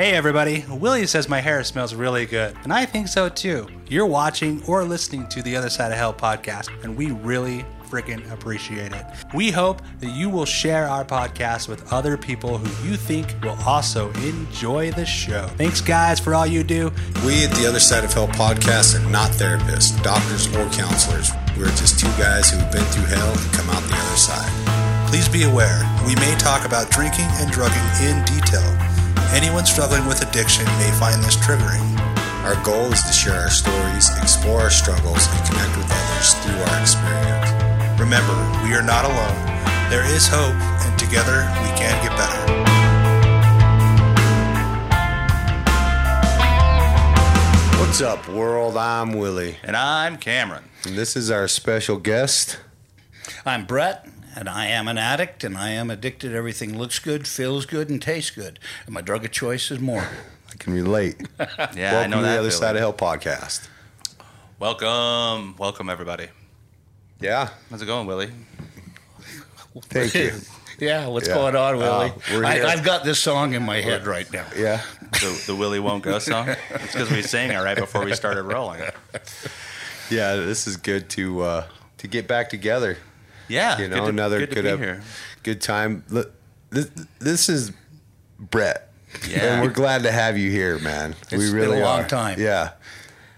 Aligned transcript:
Hey 0.00 0.12
everybody, 0.12 0.64
Willie 0.70 1.06
says 1.06 1.28
my 1.28 1.40
hair 1.40 1.62
smells 1.62 1.92
really 1.92 2.24
good, 2.24 2.56
and 2.62 2.72
I 2.72 2.86
think 2.86 3.06
so 3.06 3.28
too. 3.28 3.68
You're 3.86 4.06
watching 4.06 4.62
or 4.66 4.82
listening 4.82 5.28
to 5.28 5.42
the 5.42 5.54
Other 5.54 5.68
Side 5.68 5.92
of 5.92 5.98
Hell 5.98 6.14
podcast, 6.14 6.70
and 6.82 6.96
we 6.96 7.12
really 7.12 7.66
freaking 7.86 8.32
appreciate 8.32 8.94
it. 8.94 9.04
We 9.34 9.50
hope 9.50 9.82
that 9.98 10.08
you 10.08 10.30
will 10.30 10.46
share 10.46 10.88
our 10.88 11.04
podcast 11.04 11.68
with 11.68 11.92
other 11.92 12.16
people 12.16 12.56
who 12.56 12.88
you 12.88 12.96
think 12.96 13.34
will 13.42 13.58
also 13.66 14.10
enjoy 14.22 14.90
the 14.92 15.04
show. 15.04 15.48
Thanks, 15.58 15.82
guys, 15.82 16.18
for 16.18 16.34
all 16.34 16.46
you 16.46 16.64
do. 16.64 16.90
We 17.26 17.44
at 17.44 17.50
the 17.50 17.66
Other 17.68 17.78
Side 17.78 18.02
of 18.02 18.14
Hell 18.14 18.28
podcast 18.28 18.98
are 18.98 19.10
not 19.10 19.32
therapists, 19.32 20.02
doctors, 20.02 20.46
or 20.56 20.66
counselors. 20.70 21.30
We're 21.58 21.66
just 21.76 22.00
two 22.00 22.08
guys 22.16 22.50
who've 22.50 22.72
been 22.72 22.84
through 22.84 23.04
hell 23.04 23.32
and 23.32 23.52
come 23.52 23.68
out 23.68 23.82
the 23.82 23.96
other 23.96 24.16
side. 24.16 24.50
Please 25.10 25.28
be 25.28 25.42
aware, 25.42 25.82
we 26.06 26.14
may 26.14 26.34
talk 26.38 26.64
about 26.64 26.90
drinking 26.90 27.26
and 27.32 27.50
drugging 27.50 27.84
in 28.00 28.24
detail. 28.24 28.89
Anyone 29.32 29.64
struggling 29.64 30.06
with 30.06 30.22
addiction 30.22 30.64
may 30.78 30.90
find 30.98 31.22
this 31.22 31.36
triggering. 31.36 31.82
Our 32.44 32.56
goal 32.64 32.92
is 32.92 33.02
to 33.04 33.12
share 33.12 33.40
our 33.40 33.50
stories, 33.50 34.08
explore 34.18 34.60
our 34.62 34.70
struggles, 34.70 35.26
and 35.30 35.46
connect 35.48 35.76
with 35.76 35.86
others 35.90 36.34
through 36.42 36.60
our 36.60 36.80
experience. 36.80 37.50
Remember, 38.00 38.34
we 38.64 38.74
are 38.74 38.82
not 38.82 39.04
alone. 39.04 39.36
There 39.90 40.04
is 40.04 40.26
hope, 40.26 40.54
and 40.84 40.98
together 40.98 41.46
we 41.62 41.68
can 41.78 41.94
get 42.02 42.16
better. 42.16 42.70
What's 47.78 48.00
up, 48.02 48.28
world? 48.28 48.76
I'm 48.76 49.12
Willie, 49.14 49.56
And 49.64 49.76
I'm 49.76 50.16
Cameron. 50.16 50.64
and 50.86 50.96
this 50.96 51.16
is 51.16 51.30
our 51.30 51.48
special 51.48 51.96
guest. 51.98 52.58
I'm 53.44 53.66
Bret, 53.66 54.06
and 54.36 54.48
I 54.48 54.66
am 54.66 54.88
an 54.88 54.98
addict, 54.98 55.44
and 55.44 55.56
I 55.56 55.70
am 55.70 55.90
addicted 55.90 56.34
everything 56.34 56.78
looks 56.78 56.98
good, 56.98 57.26
feels 57.26 57.66
good, 57.66 57.90
and 57.90 58.00
tastes 58.00 58.30
good. 58.30 58.58
And 58.86 58.94
my 58.94 59.00
drug 59.00 59.24
of 59.24 59.30
choice 59.32 59.70
is 59.70 59.80
more. 59.80 60.06
I 60.50 60.56
can 60.58 60.72
relate. 60.72 61.16
Yeah, 61.38 61.92
Welcome 61.92 61.96
I 62.02 62.06
know 62.06 62.16
to 62.16 62.22
that. 62.22 62.32
the 62.32 62.38
Other 62.38 62.50
feeling. 62.50 62.50
Side 62.50 62.76
of 62.76 62.80
Hell 62.80 62.92
podcast. 62.92 63.68
Welcome, 64.58 65.56
welcome 65.56 65.88
everybody. 65.88 66.28
Yeah, 67.20 67.48
How's 67.70 67.82
it 67.82 67.86
going, 67.86 68.06
Willie? 68.06 68.30
thank 69.84 70.14
you. 70.14 70.32
yeah, 70.78 71.06
what's 71.06 71.28
Yeah. 71.28 71.34
going 71.34 71.56
on, 71.56 71.74
Uh, 71.74 71.78
Willie? 71.78 72.12
we're 72.32 72.44
I, 72.44 72.54
here. 72.56 72.66
I've 72.66 72.82
got 72.84 73.04
this 73.04 73.18
song 73.18 73.54
in 73.54 73.62
my 73.62 73.80
head 73.80 74.06
right 74.06 74.30
now. 74.32 74.46
Yeah, 74.56 74.82
The, 75.12 75.42
the 75.48 75.54
Willie 75.56 75.80
won't 75.80 76.02
go 76.02 76.18
song. 76.18 76.48
It's 76.70 76.92
because 76.92 77.10
we 77.10 77.22
sang 77.22 77.50
it 77.50 77.56
right 77.58 77.76
before 77.76 78.04
we 78.04 78.14
started 78.14 78.42
rolling. 78.44 78.82
yeah. 80.10 80.36
This 80.36 80.66
is 80.66 80.76
good 80.76 81.08
to 81.10 81.42
uh, 81.42 81.66
to 81.98 82.08
get 82.08 82.26
back 82.28 82.48
together. 82.50 82.98
Yeah, 83.50 83.78
You 83.78 83.88
know, 83.88 83.96
good 83.96 84.02
to, 84.02 84.08
another 84.08 84.38
good, 84.46 84.54
good 84.62 84.78
here. 84.78 85.02
good 85.42 85.60
time. 85.60 86.04
Look, 86.08 86.32
This, 86.70 86.90
this 87.18 87.48
is 87.48 87.72
Bret. 88.38 88.88
Yeah. 89.28 89.54
And 89.54 89.62
we're 89.62 89.70
glad 89.74 90.04
to 90.04 90.12
have 90.12 90.38
you 90.38 90.50
here, 90.50 90.78
man. 90.78 91.16
we 91.32 91.38
It's 91.38 91.46
been 91.46 91.54
really 91.54 91.80
a 91.80 91.84
long 91.84 92.00
are. 92.04 92.08
time. 92.08 92.38
Yeah. 92.40 92.70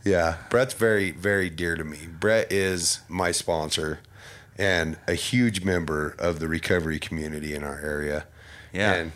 Yeah. 0.04 0.36
Bret's 0.50 0.74
very, 0.74 1.12
very 1.12 1.48
dear 1.48 1.76
to 1.76 1.84
me. 1.84 1.98
Bret 2.20 2.52
is 2.52 3.00
my 3.08 3.32
sponsor 3.32 4.00
and 4.58 4.98
a 5.08 5.14
huge 5.14 5.64
member 5.64 6.14
of 6.18 6.40
the 6.40 6.46
recovery 6.48 6.98
community 6.98 7.54
in 7.54 7.64
our 7.64 7.78
area. 7.80 8.26
Yeah. 8.72 8.92
And 8.94 9.12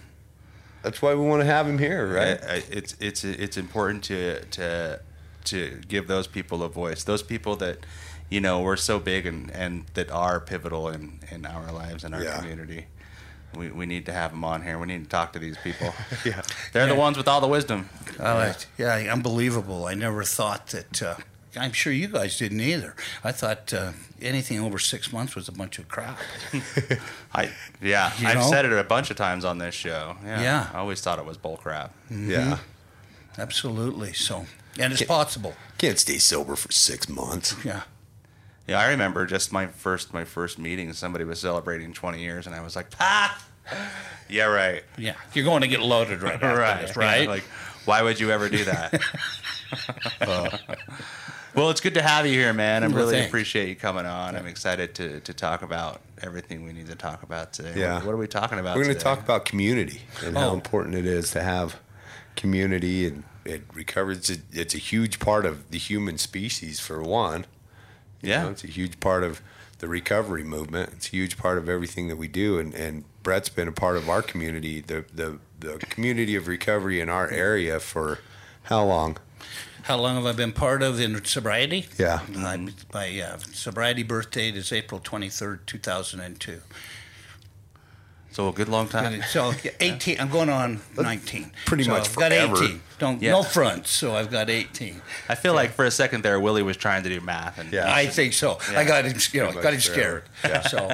that's 0.82 1.02
why 1.02 1.14
we 1.14 1.20
want 1.26 1.40
to 1.42 1.46
have 1.46 1.68
him 1.68 1.78
here, 1.78 2.06
right? 2.06 2.42
I- 2.42 2.54
I- 2.54 2.62
it's 2.70 2.96
it's 3.00 3.22
it's 3.24 3.56
important 3.58 4.02
to 4.04 4.42
to 4.46 5.00
to 5.44 5.80
give 5.88 6.06
those 6.08 6.26
people 6.26 6.62
a 6.62 6.68
voice. 6.68 7.04
Those 7.04 7.22
people 7.22 7.54
that 7.56 7.78
you 8.30 8.40
know 8.40 8.60
we're 8.60 8.76
so 8.76 8.98
big 8.98 9.26
and, 9.26 9.50
and 9.52 9.84
that 9.94 10.10
are 10.10 10.40
pivotal 10.40 10.88
in, 10.88 11.20
in 11.30 11.46
our 11.46 11.70
lives 11.72 12.04
and 12.04 12.14
our 12.14 12.22
Yeah. 12.22 12.38
community. 12.38 12.86
We, 13.56 13.70
we 13.70 13.86
need 13.86 14.04
to 14.06 14.12
have 14.12 14.32
them 14.32 14.44
on 14.44 14.62
here. 14.64 14.78
We 14.78 14.86
need 14.86 15.04
to 15.04 15.08
talk 15.08 15.32
to 15.32 15.38
these 15.38 15.56
people. 15.58 15.94
Yeah. 16.24 16.42
They're 16.72 16.86
the 16.86 16.94
ones 16.94 17.16
with 17.16 17.28
all 17.28 17.40
the 17.40 17.46
wisdom. 17.46 17.88
Uh, 18.18 18.52
yeah, 18.76 18.94
unbelievable. 19.10 19.86
I 19.86 19.94
never 19.94 20.24
thought 20.24 20.66
that. 20.68 21.02
Uh, 21.02 21.14
I'm 21.58 21.72
sure 21.72 21.90
you 21.92 22.08
guys 22.08 22.36
didn't 22.36 22.60
either. 22.60 22.94
I 23.24 23.32
thought 23.32 23.72
uh, 23.72 23.92
anything 24.20 24.60
over 24.60 24.78
six 24.78 25.10
months 25.10 25.34
was 25.34 25.48
a 25.48 25.52
bunch 25.52 25.78
of 25.78 25.88
crap. 25.88 26.18
I 27.34 27.50
yeah, 27.80 28.12
You 28.18 28.28
I've 28.28 28.34
know? 28.38 28.50
said 28.50 28.66
it 28.66 28.72
a 28.72 28.84
bunch 28.84 29.10
of 29.10 29.16
times 29.16 29.42
on 29.44 29.56
this 29.56 29.74
show. 29.74 30.16
Yeah, 30.22 30.42
Yeah. 30.42 30.70
I 30.74 30.78
always 30.78 31.00
thought 31.00 31.18
it 31.18 31.24
was 31.24 31.38
bull 31.38 31.56
crap. 31.56 31.94
Yeah. 32.10 32.58
Absolutely. 33.38 34.12
So, 34.12 34.46
and 34.78 34.92
it's 34.92 35.02
possible. 35.02 35.54
Can't 35.78 35.98
stay 35.98 36.18
sober 36.18 36.56
for 36.56 36.70
six 36.72 37.08
months. 37.08 37.54
Yeah. 37.64 37.82
Yeah, 38.66 38.80
I 38.80 38.88
remember 38.90 39.26
just 39.26 39.52
my 39.52 39.66
first 39.68 40.12
my 40.12 40.24
first 40.24 40.58
meeting. 40.58 40.92
Somebody 40.92 41.24
was 41.24 41.38
celebrating 41.40 41.92
20 41.92 42.20
years, 42.20 42.46
and 42.46 42.54
I 42.54 42.60
was 42.62 42.74
like, 42.76 42.86
ah, 43.00 43.44
yeah, 44.28 44.44
right, 44.46 44.82
Yeah. 44.98 45.14
You're 45.34 45.44
going 45.44 45.62
to 45.62 45.68
get 45.68 45.80
loaded 45.80 46.22
right 46.22 46.34
after 46.34 46.46
right, 46.58 46.86
this, 46.86 46.96
right? 46.96 47.22
Yeah, 47.24 47.28
like, 47.30 47.44
why 47.84 48.02
would 48.02 48.18
you 48.18 48.30
ever 48.30 48.48
do 48.48 48.64
that? 48.64 49.00
well, 51.54 51.70
it's 51.70 51.80
good 51.80 51.94
to 51.94 52.02
have 52.02 52.26
you 52.26 52.32
here, 52.32 52.52
man. 52.52 52.82
I 52.84 52.88
Well, 52.88 52.96
really 52.98 53.12
thanks. 53.14 53.28
appreciate 53.28 53.68
you 53.68 53.76
coming 53.76 54.04
on. 54.06 54.36
I'm 54.36 54.46
excited 54.46 54.94
to, 54.96 55.20
to 55.20 55.32
talk 55.32 55.62
about 55.62 56.00
everything 56.22 56.64
we 56.64 56.72
need 56.72 56.86
to 56.88 56.94
talk 56.94 57.22
about 57.22 57.52
today. 57.52 57.72
Yeah. 57.80 57.94
What, 57.96 58.06
what 58.06 58.12
are 58.14 58.18
we 58.18 58.26
talking 58.26 58.58
about? 58.58 58.76
We're 58.76 58.84
going 58.84 58.96
to 58.96 59.02
talk 59.02 59.20
about 59.20 59.44
community 59.44 60.02
and 60.24 60.36
how 60.36 60.50
Oh. 60.50 60.54
important 60.54 60.94
it 60.94 61.06
is 61.06 61.30
to 61.32 61.42
have 61.42 61.76
community 62.36 63.06
and 63.06 63.24
it 63.44 63.62
recovers. 63.72 64.28
It's 64.30 64.42
it's 64.52 64.74
a 64.74 64.78
huge 64.78 65.18
part 65.20 65.46
of 65.46 65.70
the 65.70 65.78
human 65.78 66.18
species, 66.18 66.80
for 66.80 67.00
one. 67.00 67.46
You 68.22 68.30
Yeah. 68.30 68.42
know, 68.44 68.50
it's 68.50 68.64
a 68.64 68.68
huge 68.68 68.98
part 69.00 69.22
of 69.24 69.40
the 69.78 69.88
recovery 69.88 70.42
movement. 70.44 70.90
It's 70.94 71.08
a 71.08 71.10
huge 71.10 71.36
part 71.36 71.58
of 71.58 71.68
everything 71.68 72.08
that 72.08 72.16
we 72.16 72.28
do. 72.28 72.58
And, 72.58 72.74
and 72.74 73.04
Bret's 73.22 73.48
been 73.50 73.68
a 73.68 73.72
part 73.72 73.96
of 73.96 74.08
our 74.08 74.22
community, 74.22 74.80
the, 74.80 75.04
the, 75.14 75.38
the 75.60 75.78
community 75.78 76.34
of 76.36 76.48
recovery 76.48 77.00
in 77.00 77.08
our 77.08 77.28
area 77.30 77.78
for 77.80 78.18
how 78.64 78.84
long? 78.84 79.18
How 79.82 79.96
long 79.98 80.16
have 80.16 80.26
I 80.26 80.32
been 80.32 80.52
part 80.52 80.82
of 80.82 80.98
in 80.98 81.24
sobriety? 81.24 81.86
Yeah. 81.98 82.20
My, 82.28 82.68
my 82.92 83.20
uh, 83.20 83.36
sobriety 83.52 84.02
birth 84.02 84.30
date 84.32 84.56
is 84.56 84.72
April 84.72 85.00
23rd, 85.00 85.60
2002. 85.66 86.60
So 88.36 88.48
a 88.48 88.52
good 88.52 88.68
long 88.68 88.86
time. 88.86 89.22
So 89.30 89.54
18, 89.80 90.20
I'm 90.20 90.28
going 90.28 90.50
on 90.50 90.82
19. 90.94 91.52
pretty 91.64 91.84
So 91.84 91.92
much 91.92 92.10
I've 92.10 92.16
got 92.16 92.32
18. 92.32 92.82
Don't, 92.98 93.22
Yeah. 93.22 93.30
No 93.30 93.42
fronts, 93.42 93.90
so 93.90 94.14
I've 94.14 94.30
got 94.30 94.50
18. 94.50 95.00
I 95.30 95.34
feel 95.34 95.54
like 95.54 95.70
for 95.70 95.86
a 95.86 95.90
second 95.90 96.22
there, 96.22 96.38
Willie 96.38 96.62
was 96.62 96.76
trying 96.76 97.02
to 97.04 97.08
do 97.08 97.18
math, 97.22 97.58
and 97.58 97.72
Yeah. 97.72 97.90
I 97.90 98.08
think 98.08 98.34
so. 98.34 98.58
Yeah. 98.70 98.80
I 98.80 98.84
got 98.84 99.06
him, 99.06 99.18
you 99.32 99.40
know, 99.40 99.52
Pretty 99.52 99.62
got 99.62 99.72
him 99.72 99.76
much 99.76 99.86
scared. 99.86 100.24
So, 100.68 100.90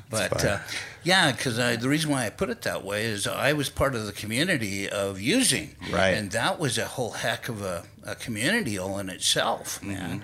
but 0.10 0.42
uh, 0.42 0.58
yeah, 1.02 1.30
because 1.30 1.56
the 1.56 1.88
reason 1.90 2.10
why 2.10 2.24
I 2.24 2.30
put 2.30 2.48
it 2.48 2.62
that 2.62 2.86
way 2.86 3.04
is 3.04 3.26
I 3.26 3.52
was 3.52 3.68
part 3.68 3.94
of 3.94 4.06
the 4.06 4.12
community 4.12 4.88
of 4.88 5.20
using, 5.20 5.76
Right. 5.90 6.14
And 6.14 6.30
that 6.30 6.58
was 6.58 6.78
a 6.78 6.86
whole 6.86 7.10
heck 7.10 7.50
of 7.50 7.60
a, 7.60 7.84
a 8.02 8.14
community 8.14 8.78
all 8.78 8.98
in 8.98 9.10
itself, 9.10 9.82
man. 9.82 10.22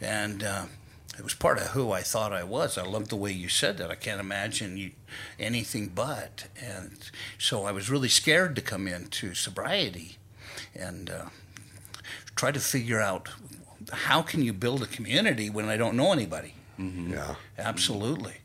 And 0.00 0.42
uh, 0.42 0.64
it 1.20 1.24
was 1.24 1.34
part 1.34 1.58
of 1.58 1.68
who 1.68 1.92
I 1.92 2.02
thought 2.02 2.32
I 2.32 2.42
was. 2.42 2.76
I 2.76 2.82
love 2.82 3.08
the 3.08 3.16
way 3.16 3.30
you 3.30 3.48
said 3.48 3.78
that. 3.78 3.90
I 3.90 3.94
can't 3.94 4.20
imagine 4.20 4.76
you 4.76 4.90
anything 5.38 5.88
but. 5.94 6.46
And 6.60 6.98
so 7.38 7.64
I 7.64 7.72
was 7.72 7.88
really 7.88 8.08
scared 8.08 8.56
to 8.56 8.62
come 8.62 8.88
into 8.88 9.34
sobriety, 9.34 10.16
and. 10.74 11.08
Uh, 11.08 11.24
try 12.40 12.50
to 12.50 12.60
figure 12.60 13.00
out 13.00 13.28
how 13.92 14.22
can 14.22 14.42
you 14.42 14.52
build 14.52 14.82
a 14.82 14.86
community 14.86 15.50
when 15.50 15.68
I 15.68 15.76
don't 15.76 15.94
know 15.94 16.12
anybody. 16.12 16.54
Yeah. 16.78 17.34
Absolutely. 17.58 18.36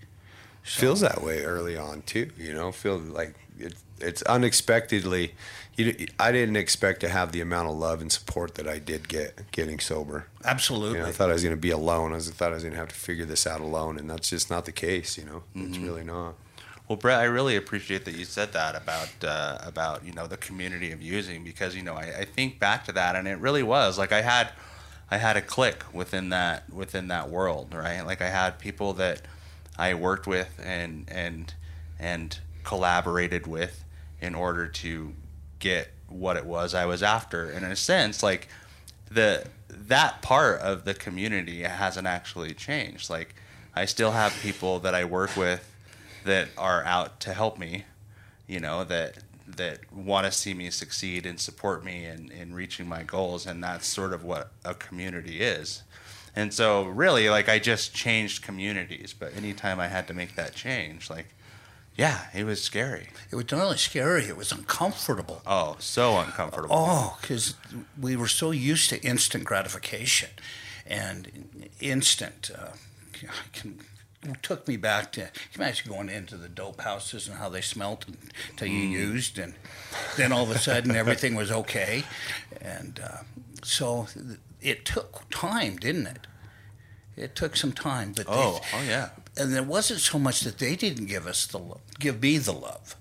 feels 0.64 1.00
that 1.00 1.24
way 1.24 1.46
early 1.46 1.78
on 1.78 2.02
too. 2.02 2.30
You 2.38 2.54
know, 2.54 2.74
feel 2.74 2.98
like 2.98 3.36
it, 3.58 3.76
it's 4.02 4.22
unexpectedly. 4.24 5.34
You, 5.76 6.08
I 6.20 6.32
didn't 6.32 6.56
expect 6.56 7.02
to 7.02 7.10
have 7.10 7.34
the 7.34 7.42
amount 7.42 7.68
of 7.68 7.76
love 7.76 8.02
and 8.02 8.12
support 8.12 8.56
that 8.56 8.68
I 8.68 8.80
did 8.80 9.10
get 9.10 9.52
getting 9.52 9.80
sober. 9.80 10.28
Absolutely. 10.46 11.00
You 11.00 11.04
know, 11.04 11.10
I 11.10 11.12
thought 11.12 11.30
I 11.30 11.34
was 11.34 11.44
going 11.44 11.56
to 11.56 11.62
be 11.62 11.72
alone. 11.72 12.14
I 12.14 12.16
was, 12.16 12.30
thought 12.30 12.52
I 12.52 12.56
was 12.56 12.64
going 12.64 12.74
to 12.74 12.80
have 12.80 12.90
to 12.90 12.96
figure 12.96 13.26
this 13.26 13.46
out 13.46 13.60
alone, 13.60 13.98
and 13.98 14.10
that's 14.10 14.30
just 14.30 14.50
not 14.50 14.66
the 14.66 14.72
case. 14.72 15.18
You 15.18 15.26
know, 15.26 15.44
it's 15.54 15.78
really 15.78 16.04
not. 16.04 16.36
Well, 16.88 16.98
Bret, 16.98 17.20
I 17.20 17.24
really 17.24 17.56
appreciate 17.56 18.06
that 18.06 18.16
you 18.16 18.26
said 18.26 18.54
that 18.54 18.76
about 18.76 19.10
uh, 19.24 19.58
about 19.64 20.06
you 20.06 20.14
know 20.14 20.28
the 20.28 20.38
community 20.38 20.92
of 20.92 21.02
using 21.02 21.44
because 21.44 21.76
you 21.76 21.82
know 21.82 21.96
I, 21.96 22.20
I 22.20 22.26
think 22.26 22.60
back 22.60 22.86
to 22.86 22.92
that 22.92 23.16
and 23.16 23.28
it 23.28 23.40
really 23.40 23.64
was 23.64 23.98
like 23.98 24.12
I 24.12 24.22
had 24.22 24.52
I 25.10 25.18
had 25.18 25.36
a 25.36 25.42
click 25.42 25.84
within 25.94 26.30
that 26.30 26.72
within 26.72 27.08
that 27.08 27.30
world, 27.30 27.74
right? 27.74 28.02
Like 28.06 28.22
I 28.22 28.30
had 28.30 28.60
people 28.60 28.94
that 28.94 29.22
I 29.78 29.96
worked 29.96 30.28
with 30.28 30.60
and 30.64 31.06
and 31.10 31.54
and 32.00 32.38
collaborated 32.64 33.48
with 33.48 33.84
in 34.22 34.36
order 34.36 34.68
to 34.68 35.14
get 35.60 35.92
what 36.08 36.38
it 36.38 36.46
was 36.46 36.74
I 36.74 36.86
was 36.86 37.04
after. 37.04 37.50
And 37.50 37.66
in 37.66 37.72
a 37.72 37.76
sense, 37.76 38.22
like 38.22 38.48
the 39.10 39.46
that 39.70 40.22
part 40.22 40.62
of 40.62 40.86
the 40.86 40.94
community 40.94 41.62
hasn't 41.64 42.08
actually 42.08 42.54
changed. 42.54 43.10
Like 43.10 43.36
I 43.76 43.86
still 43.86 44.12
have 44.12 44.34
people 44.42 44.80
that 44.80 44.96
I 44.96 45.06
work 45.06 45.36
with 45.36 45.72
that 46.24 46.50
are 46.58 46.84
out 46.84 47.20
to 47.22 47.34
help 47.34 47.58
me, 47.58 47.86
you 48.48 48.60
know, 48.60 48.84
that 48.84 49.18
that 49.48 49.92
want 49.94 50.26
to 50.26 50.32
see 50.32 50.54
me 50.54 50.70
succeed 50.72 51.26
and 51.26 51.40
support 51.40 51.86
me 51.86 52.06
in, 52.06 52.32
in 52.32 52.54
reaching 52.54 52.88
my 52.88 53.04
goals 53.04 53.46
and 53.46 53.64
that's 53.64 53.86
sort 53.86 54.12
of 54.12 54.24
what 54.24 54.52
a 54.64 54.74
community 54.74 55.40
is. 55.40 55.84
And 56.36 56.54
so 56.54 56.84
really 56.86 57.30
like 57.30 57.48
I 57.48 57.60
just 57.60 57.94
changed 57.94 58.44
communities, 58.44 59.14
but 59.18 59.36
anytime 59.36 59.80
I 59.80 59.88
had 59.88 60.08
to 60.08 60.14
make 60.14 60.36
that 60.36 60.56
change, 60.56 61.10
like 61.10 61.35
Yeah, 61.96 62.26
it 62.34 62.44
was 62.46 62.62
scary. 62.62 63.08
It 63.32 63.36
was 63.36 63.50
not 63.52 63.62
only 63.62 63.78
scary; 63.78 64.26
it 64.26 64.36
was 64.36 64.52
uncomfortable. 64.52 65.42
Oh, 65.48 65.78
so 65.80 66.18
uncomfortable. 66.20 66.76
Oh, 66.78 67.18
because 67.22 67.56
we 68.00 68.16
were 68.18 68.28
so 68.28 68.52
used 68.52 68.90
to 68.90 69.02
instant 69.02 69.46
gratification, 69.46 70.30
and 70.86 71.70
instant. 71.80 72.52
Uh, 72.54 72.72
I 73.24 73.58
can, 73.58 73.80
it 74.24 74.44
took 74.44 74.68
me 74.68 74.76
back 74.76 75.14
to. 75.14 75.22
You 75.22 75.28
imagine 75.56 75.90
going 75.90 76.10
into 76.10 76.36
the 76.36 76.50
dope 76.50 76.82
houses 76.82 77.28
and 77.30 77.38
how 77.38 77.48
they 77.48 77.62
smelt 77.62 78.06
until 78.50 78.68
you 78.68 78.80
used, 78.82 79.40
and 79.40 79.54
then 80.18 80.34
all 80.34 80.44
of 80.44 80.52
a 80.52 80.60
sudden 80.60 80.96
everything 80.98 81.34
was 81.34 81.50
okay, 81.50 82.04
and 82.60 83.00
uh, 83.02 83.18
so 83.64 84.08
it 84.62 84.84
took 84.84 85.30
time, 85.30 85.78
didn't 85.78 86.08
it? 86.08 86.28
It 87.16 87.36
took 87.36 87.56
some 87.56 87.72
time, 87.72 88.12
but 88.14 88.26
Oh, 88.28 88.60
they, 88.60 88.78
oh 88.78 88.84
yeah. 88.84 89.10
And 89.38 89.54
it 89.54 89.66
wasn't 89.66 90.00
so 90.00 90.18
much 90.20 90.42
that 90.42 90.58
they 90.60 90.76
didn't 90.76 91.06
give 91.08 91.28
us 91.28 91.46
the 91.46 91.60
love, 91.60 91.82
give 92.00 92.22
me 92.22 92.38
the 92.38 92.54
love. 92.54 92.96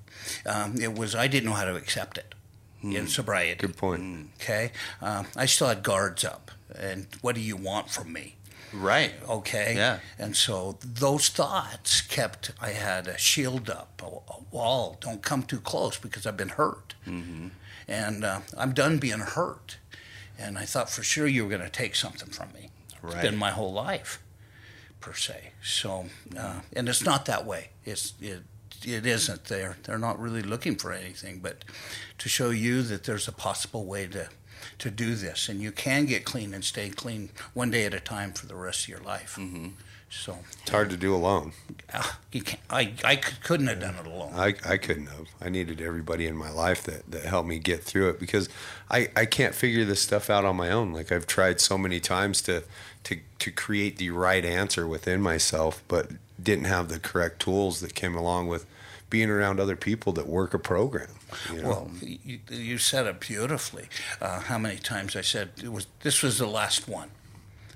Um, 0.46 0.80
it 0.80 0.94
was 0.98 1.14
I 1.14 1.26
didn't 1.28 1.48
know 1.50 1.56
how 1.56 1.64
to 1.66 1.76
accept 1.76 2.18
it 2.18 2.34
in 2.82 3.06
sobriety. 3.08 3.54
Good 3.66 3.76
point. 3.76 4.28
Okay, 4.40 4.72
um, 5.00 5.26
I 5.36 5.46
still 5.46 5.68
had 5.68 5.82
guards 5.82 6.24
up, 6.24 6.50
and 6.78 7.06
what 7.22 7.34
do 7.34 7.40
you 7.40 7.56
want 7.56 7.90
from 7.90 8.12
me? 8.12 8.36
Right. 8.72 9.12
Okay, 9.28 9.74
Yeah. 9.76 10.00
and 10.18 10.34
so 10.36 10.78
those 10.82 11.28
thoughts 11.28 12.00
kept. 12.00 12.50
I 12.60 12.70
had 12.70 13.06
a 13.06 13.16
shield 13.16 13.70
up, 13.70 14.02
a, 14.02 14.06
a 14.32 14.40
wall. 14.50 14.96
Don't 15.00 15.22
come 15.22 15.44
too 15.44 15.60
close 15.60 15.96
because 15.96 16.26
I've 16.26 16.36
been 16.36 16.48
hurt, 16.50 16.94
Mm-hmm. 17.06 17.48
and 17.86 18.24
uh, 18.24 18.40
I'm 18.56 18.72
done 18.72 18.98
being 18.98 19.20
hurt. 19.20 19.76
And 20.36 20.58
I 20.58 20.64
thought 20.64 20.90
for 20.90 21.04
sure 21.04 21.28
you 21.28 21.44
were 21.44 21.50
going 21.50 21.62
to 21.62 21.70
take 21.70 21.94
something 21.94 22.28
from 22.30 22.52
me. 22.52 22.70
It's 22.88 23.00
Right. 23.14 23.22
been 23.22 23.36
my 23.36 23.50
whole 23.52 23.72
life, 23.72 24.18
per 25.04 25.12
se. 25.14 25.50
So, 25.62 26.06
uh, 26.38 26.60
and 26.74 26.88
it's 26.88 27.04
not 27.04 27.26
that 27.26 27.44
way. 27.44 27.68
It's 27.84 28.14
it. 28.20 28.42
It 28.86 29.06
isn't. 29.06 29.44
They're 29.46 29.76
they're 29.84 29.98
not 29.98 30.18
really 30.18 30.42
looking 30.42 30.76
for 30.76 30.92
anything, 30.92 31.40
but 31.40 31.64
to 32.18 32.28
show 32.28 32.50
you 32.50 32.82
that 32.82 33.04
there's 33.04 33.28
a 33.28 33.32
possible 33.32 33.84
way 33.84 34.06
to 34.08 34.28
to 34.78 34.90
do 34.90 35.14
this, 35.14 35.48
and 35.48 35.60
you 35.60 35.72
can 35.72 36.06
get 36.06 36.24
clean 36.24 36.54
and 36.54 36.64
stay 36.64 36.88
clean 36.88 37.28
one 37.54 37.70
day 37.70 37.84
at 37.84 37.94
a 37.94 38.00
time 38.00 38.32
for 38.32 38.46
the 38.46 38.54
rest 38.56 38.84
of 38.84 38.88
your 38.88 39.00
life. 39.00 39.36
Mm-hmm. 39.38 39.68
So 40.10 40.38
It's 40.62 40.70
hard 40.70 40.90
to 40.90 40.96
do 40.96 41.12
alone. 41.14 41.52
uh, 41.92 42.02
you 42.30 42.42
can 42.42 42.58
I 42.70 42.92
I 43.04 43.16
c- 43.16 43.34
couldn't 43.42 43.66
have 43.66 43.80
done 43.80 43.96
it 43.96 44.06
alone. 44.06 44.32
I, 44.34 44.54
I 44.64 44.76
couldn't 44.76 45.06
have. 45.06 45.26
I 45.40 45.48
needed 45.48 45.80
everybody 45.80 46.26
in 46.26 46.36
my 46.36 46.50
life 46.50 46.82
that, 46.84 47.10
that 47.10 47.24
helped 47.24 47.48
me 47.48 47.58
get 47.58 47.82
through 47.82 48.10
it 48.10 48.20
because 48.20 48.48
I, 48.90 49.08
I 49.16 49.24
can't 49.26 49.54
figure 49.54 49.84
this 49.84 50.00
stuff 50.00 50.30
out 50.30 50.44
on 50.44 50.56
my 50.56 50.70
own. 50.70 50.92
Like 50.92 51.10
I've 51.10 51.26
tried 51.26 51.60
so 51.60 51.76
many 51.76 51.98
times 52.00 52.42
to, 52.42 52.62
to 53.04 53.18
to 53.38 53.50
create 53.50 53.96
the 53.98 54.10
right 54.10 54.44
answer 54.44 54.86
within 54.86 55.20
myself, 55.20 55.82
but 55.88 56.10
didn't 56.42 56.64
have 56.64 56.88
the 56.88 56.98
correct 56.98 57.40
tools 57.40 57.80
that 57.80 57.94
came 57.94 58.14
along 58.14 58.48
with 58.48 58.66
being 59.10 59.30
around 59.30 59.60
other 59.60 59.76
people 59.76 60.12
that 60.14 60.26
work 60.26 60.52
a 60.54 60.58
program. 60.58 61.08
You 61.52 61.62
know? 61.62 61.68
Well, 61.68 61.90
you, 62.02 62.40
you 62.50 62.78
said 62.78 63.06
it 63.06 63.20
beautifully. 63.20 63.88
Uh, 64.20 64.40
how 64.40 64.58
many 64.58 64.78
times 64.78 65.14
I 65.16 65.20
said 65.20 65.50
it 65.62 65.70
was 65.72 65.86
this 66.02 66.22
was 66.22 66.38
the 66.38 66.46
last 66.48 66.88
one, 66.88 67.10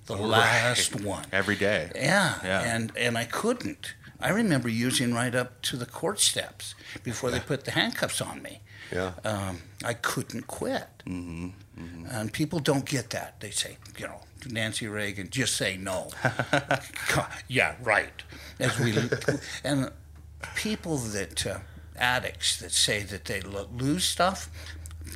the 0.07 0.17
last 0.17 1.01
one. 1.05 1.27
Every 1.33 1.57
day. 1.57 1.91
Yeah, 1.95 2.35
Yeah. 2.43 2.75
and 2.75 2.93
and 2.97 3.17
I 3.19 3.25
couldn't. 3.25 3.95
I 4.21 4.31
remember 4.31 4.69
using 4.69 5.15
right 5.15 5.35
up 5.35 5.63
to 5.63 5.77
the 5.77 5.87
court 5.87 6.19
steps 6.19 6.75
before 7.05 7.31
they 7.31 7.39
put 7.39 7.65
the 7.65 7.71
handcuffs 7.71 8.21
on 8.21 8.43
me. 8.43 8.61
yeah. 8.93 9.13
Um, 9.25 9.59
I 9.85 9.95
couldn't 9.95 10.49
quit. 10.49 10.89
Mm-hmm. 11.07 12.07
And 12.11 12.33
people 12.33 12.59
don't 12.59 12.85
get 12.85 13.11
that. 13.11 13.39
They 13.39 13.51
say, 13.53 13.77
you 13.97 14.07
know, 14.09 14.21
Nancy 14.47 14.87
Reagan, 14.87 15.29
just 15.31 15.57
say 15.57 15.77
no. 15.77 16.11
yeah, 17.49 17.75
right. 17.83 18.23
As 18.61 18.79
we 18.79 18.95
and 19.65 19.91
people 20.55 20.97
that 20.99 21.47
uh, 21.47 21.59
addicts 21.97 22.59
that 22.59 22.73
say 22.73 23.03
that 23.05 23.25
they 23.25 23.41
lo- 23.41 23.69
lose 23.77 24.05
stuff. 24.05 24.51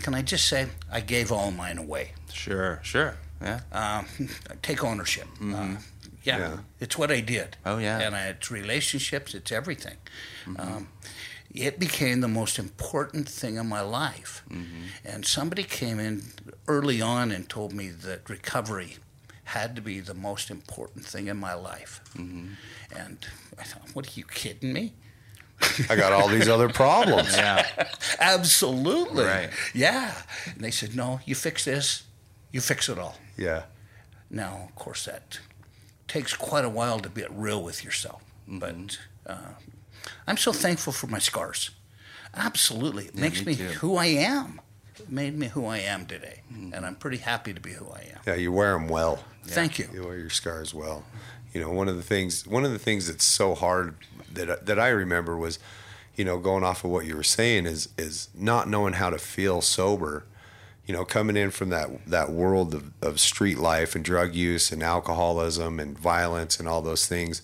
Can 0.02 0.14
I 0.14 0.22
just 0.22 0.46
say 0.48 0.68
I 0.90 1.00
gave 1.00 1.30
all 1.30 1.50
mine 1.50 1.78
away? 1.78 2.12
Sure. 2.32 2.80
Sure. 2.82 3.16
Yeah. 3.42 3.60
um, 3.72 4.06
take 4.62 4.82
ownership. 4.84 5.26
Uh, 5.42 5.76
yeah, 6.24 6.38
Yeah. 6.38 6.56
it's 6.80 6.96
what 6.96 7.10
I 7.10 7.20
did. 7.20 7.56
Oh, 7.66 7.78
yeah. 7.78 7.98
and 7.98 8.14
I, 8.14 8.28
it's 8.28 8.50
relationships. 8.50 9.34
It's 9.34 9.50
everything. 9.52 9.96
Um, 10.56 10.88
it 11.52 11.78
became 11.80 12.20
the 12.20 12.28
most 12.28 12.58
important 12.58 13.28
thing 13.28 13.56
in 13.56 13.66
my 13.68 13.80
life. 13.82 14.44
And 15.04 15.26
somebody 15.26 15.64
came 15.64 15.98
in 16.00 16.22
early 16.68 17.02
on 17.02 17.30
and 17.32 17.48
told 17.48 17.72
me 17.72 17.88
that 17.88 18.30
recovery 18.30 18.96
had 19.44 19.76
to 19.76 19.82
be 19.82 20.00
the 20.00 20.14
most 20.14 20.50
important 20.50 21.04
thing 21.04 21.26
in 21.26 21.36
my 21.36 21.54
life. 21.54 22.00
And 22.16 23.18
I 23.58 23.62
thought, 23.64 23.88
what 23.94 24.06
are 24.06 24.18
you 24.18 24.24
kidding 24.24 24.72
me? 24.72 24.94
I 25.88 25.96
got 25.96 26.12
all 26.12 26.28
these 26.28 26.48
other 26.48 26.68
problems. 26.68 27.36
Yeah. 27.36 27.66
Absolutely. 28.20 29.24
Right. 29.24 29.50
Yeah. 29.74 30.14
And 30.46 30.62
they 30.62 30.70
said, 30.70 30.94
no, 30.96 31.20
you 31.24 31.34
fix 31.34 31.64
this, 31.64 32.04
you 32.50 32.60
fix 32.60 32.88
it 32.88 32.98
all. 32.98 33.16
Yeah. 33.36 33.64
Now, 34.30 34.68
of 34.68 34.74
course, 34.74 35.04
that 35.04 35.38
takes 36.08 36.34
quite 36.34 36.64
a 36.64 36.68
while 36.68 37.00
to 37.00 37.08
get 37.08 37.30
real 37.30 37.62
with 37.62 37.84
yourself. 37.84 38.22
Mm-hmm. 38.48 38.58
But 38.58 38.98
uh, 39.26 39.52
I'm 40.26 40.36
so 40.36 40.52
thankful 40.52 40.92
for 40.92 41.06
my 41.06 41.18
scars. 41.18 41.70
Absolutely. 42.34 43.06
It 43.06 43.16
makes 43.16 43.44
me 43.44 43.54
me 43.54 43.62
who 43.74 43.96
I 43.96 44.06
am. 44.06 44.60
Made 45.08 45.38
me 45.38 45.48
who 45.48 45.66
I 45.66 45.78
am 45.78 46.06
today. 46.06 46.42
Mm-hmm. 46.52 46.74
And 46.74 46.86
I'm 46.86 46.94
pretty 46.96 47.18
happy 47.18 47.52
to 47.52 47.60
be 47.60 47.72
who 47.72 47.86
I 47.90 48.10
am. 48.12 48.20
Yeah. 48.26 48.34
You 48.34 48.52
wear 48.52 48.72
them 48.72 48.88
well. 48.88 49.24
Thank 49.44 49.78
you. 49.78 49.88
You 49.92 50.04
wear 50.04 50.18
your 50.18 50.30
scars 50.30 50.72
well. 50.72 51.04
You 51.52 51.60
know, 51.60 51.70
one 51.70 51.88
of 51.88 51.96
the 51.96 52.02
things 52.02 52.46
one 52.46 52.64
of 52.64 52.72
the 52.72 52.78
things 52.78 53.08
that's 53.08 53.24
so 53.24 53.54
hard 53.54 53.96
that 54.32 54.64
that 54.66 54.78
I 54.78 54.88
remember 54.88 55.36
was, 55.36 55.58
you 56.16 56.24
know, 56.24 56.38
going 56.38 56.64
off 56.64 56.84
of 56.84 56.90
what 56.90 57.04
you 57.04 57.16
were 57.16 57.22
saying 57.22 57.66
is 57.66 57.88
is 57.98 58.28
not 58.34 58.68
knowing 58.68 58.94
how 58.94 59.10
to 59.10 59.18
feel 59.18 59.60
sober. 59.60 60.24
You 60.86 60.94
know, 60.94 61.04
coming 61.04 61.36
in 61.36 61.50
from 61.50 61.68
that 61.68 62.06
that 62.06 62.30
world 62.30 62.74
of, 62.74 62.90
of 63.02 63.20
street 63.20 63.58
life 63.58 63.94
and 63.94 64.04
drug 64.04 64.34
use 64.34 64.72
and 64.72 64.82
alcoholism 64.82 65.78
and 65.78 65.98
violence 65.98 66.58
and 66.58 66.68
all 66.68 66.82
those 66.82 67.06
things, 67.06 67.42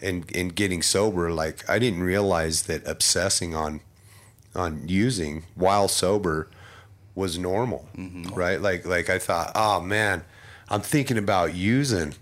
and 0.00 0.30
and 0.36 0.54
getting 0.54 0.82
sober. 0.82 1.30
Like 1.32 1.68
I 1.68 1.78
didn't 1.78 2.02
realize 2.02 2.62
that 2.62 2.86
obsessing 2.86 3.54
on 3.54 3.80
on 4.54 4.88
using 4.88 5.44
while 5.54 5.88
sober 5.88 6.48
was 7.16 7.36
normal, 7.38 7.88
mm-hmm. 7.96 8.32
right? 8.34 8.60
Like 8.60 8.86
like 8.86 9.10
I 9.10 9.18
thought, 9.18 9.50
oh 9.56 9.80
man, 9.80 10.22
I'm 10.68 10.82
thinking 10.82 11.18
about 11.18 11.54
using. 11.54 12.14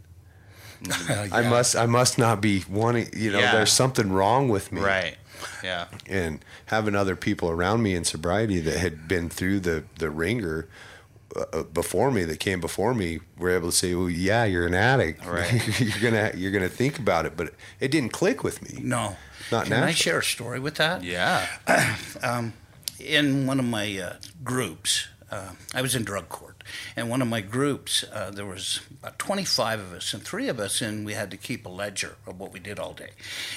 Mm-hmm. 0.82 1.34
I 1.34 1.40
Yeah. 1.42 1.50
must 1.50 1.76
I 1.76 1.84
must 1.86 2.16
not 2.16 2.40
be 2.40 2.64
wanting. 2.70 3.08
You 3.14 3.32
know, 3.32 3.40
Yeah. 3.40 3.52
there's 3.52 3.72
something 3.72 4.10
wrong 4.10 4.48
with 4.48 4.72
me, 4.72 4.80
Right. 4.80 5.16
Yeah. 5.62 5.86
And 6.08 6.42
having 6.66 6.94
other 6.94 7.16
people 7.16 7.50
around 7.50 7.82
me 7.82 7.94
in 7.94 8.04
sobriety 8.04 8.60
that 8.60 8.78
had 8.78 9.06
been 9.08 9.28
through 9.28 9.60
the 9.60 9.84
the 9.98 10.08
ringer. 10.08 10.68
Uh, 11.36 11.44
uh 11.52 11.62
before 11.64 12.12
me, 12.12 12.22
that 12.24 12.38
came 12.38 12.60
before 12.60 12.94
me, 12.94 13.18
were 13.36 13.50
able 13.50 13.70
to 13.70 13.76
say, 13.76 13.92
"Well, 13.92 14.08
yeah, 14.08 14.44
you're 14.44 14.66
an 14.66 14.74
addict. 14.74 15.26
Right. 15.26 15.80
you're 15.80 15.98
gonna 16.10 16.30
you're 16.36 16.52
gonna 16.52 16.68
think 16.68 16.96
about 16.98 17.26
it." 17.26 17.36
But 17.36 17.54
it 17.80 17.90
didn't 17.90 18.12
click 18.12 18.44
with 18.44 18.62
me. 18.62 18.80
No. 18.80 19.16
Not 19.50 19.66
Can 19.66 19.82
I 19.82 19.90
share 19.90 20.18
a 20.18 20.22
story 20.22 20.60
with 20.60 20.76
that? 20.76 21.02
Yeah. 21.02 21.46
Um, 22.22 22.52
in 22.98 23.46
one 23.46 23.58
of 23.58 23.64
my 23.64 23.98
uh, 23.98 24.16
groups, 24.42 25.08
uh, 25.30 25.50
I 25.72 25.82
was 25.82 25.94
in 25.94 26.04
drug 26.04 26.28
court, 26.28 26.62
and 26.96 27.10
one 27.10 27.22
of 27.22 27.28
my 27.28 27.40
groups, 27.40 28.04
uh, 28.12 28.30
there 28.30 28.46
was 28.46 28.80
about 29.00 29.18
25 29.18 29.80
of 29.80 29.92
us, 29.92 30.14
and 30.14 30.22
three 30.22 30.48
of 30.48 30.60
us, 30.60 30.80
and 30.80 31.04
we 31.04 31.14
had 31.14 31.30
to 31.30 31.36
keep 31.36 31.66
a 31.66 31.70
ledger 31.70 32.16
of 32.26 32.38
what 32.38 32.52
we 32.52 32.60
did 32.60 32.78
all 32.78 32.92
day. 32.92 33.10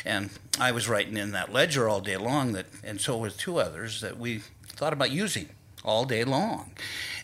And 0.05 0.29
I 0.59 0.71
was 0.71 0.87
writing 0.87 1.17
in 1.17 1.31
that 1.31 1.51
ledger 1.51 1.87
all 1.87 2.01
day 2.01 2.17
long, 2.17 2.53
that, 2.53 2.65
and 2.83 2.99
so 2.99 3.17
was 3.17 3.35
two 3.35 3.59
others 3.59 4.01
that 4.01 4.17
we 4.17 4.41
thought 4.67 4.93
about 4.93 5.11
using 5.11 5.49
all 5.87 6.05
day 6.05 6.23
long. 6.23 6.71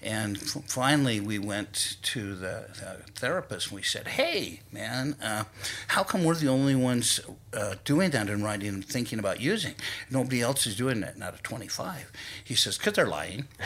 And 0.01 0.38
f- 0.38 0.63
finally, 0.65 1.20
we 1.20 1.38
went 1.38 1.98
to 2.01 2.36
the 2.36 2.58
uh, 2.86 2.96
therapist 3.15 3.67
and 3.67 3.75
we 3.75 3.84
said, 3.84 4.08
Hey, 4.08 4.62
man, 4.72 5.15
uh, 5.22 5.43
how 5.89 6.03
come 6.03 6.24
we're 6.24 6.36
the 6.36 6.48
only 6.48 6.75
ones 6.75 7.20
uh, 7.53 7.75
doing 7.86 8.10
that 8.12 8.29
and 8.29 8.43
writing 8.43 8.70
and 8.70 8.86
thinking 8.86 9.20
about 9.20 9.39
using? 9.39 9.75
Nobody 10.10 10.41
else 10.41 10.65
is 10.65 10.75
doing 10.75 11.03
it, 11.03 11.17
not 11.17 11.34
at 11.36 11.43
25. 11.43 12.12
He 12.43 12.55
says, 12.55 12.77
Because 12.77 12.93
they're 12.93 13.05
lying. 13.08 13.48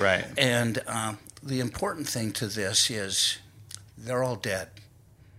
Right. 0.00 0.26
And 0.36 0.82
um, 0.86 1.18
the 1.42 1.60
important 1.60 2.08
thing 2.08 2.32
to 2.32 2.46
this 2.48 2.90
is 2.90 3.38
they're 3.96 4.22
all 4.22 4.36
dead, 4.36 4.68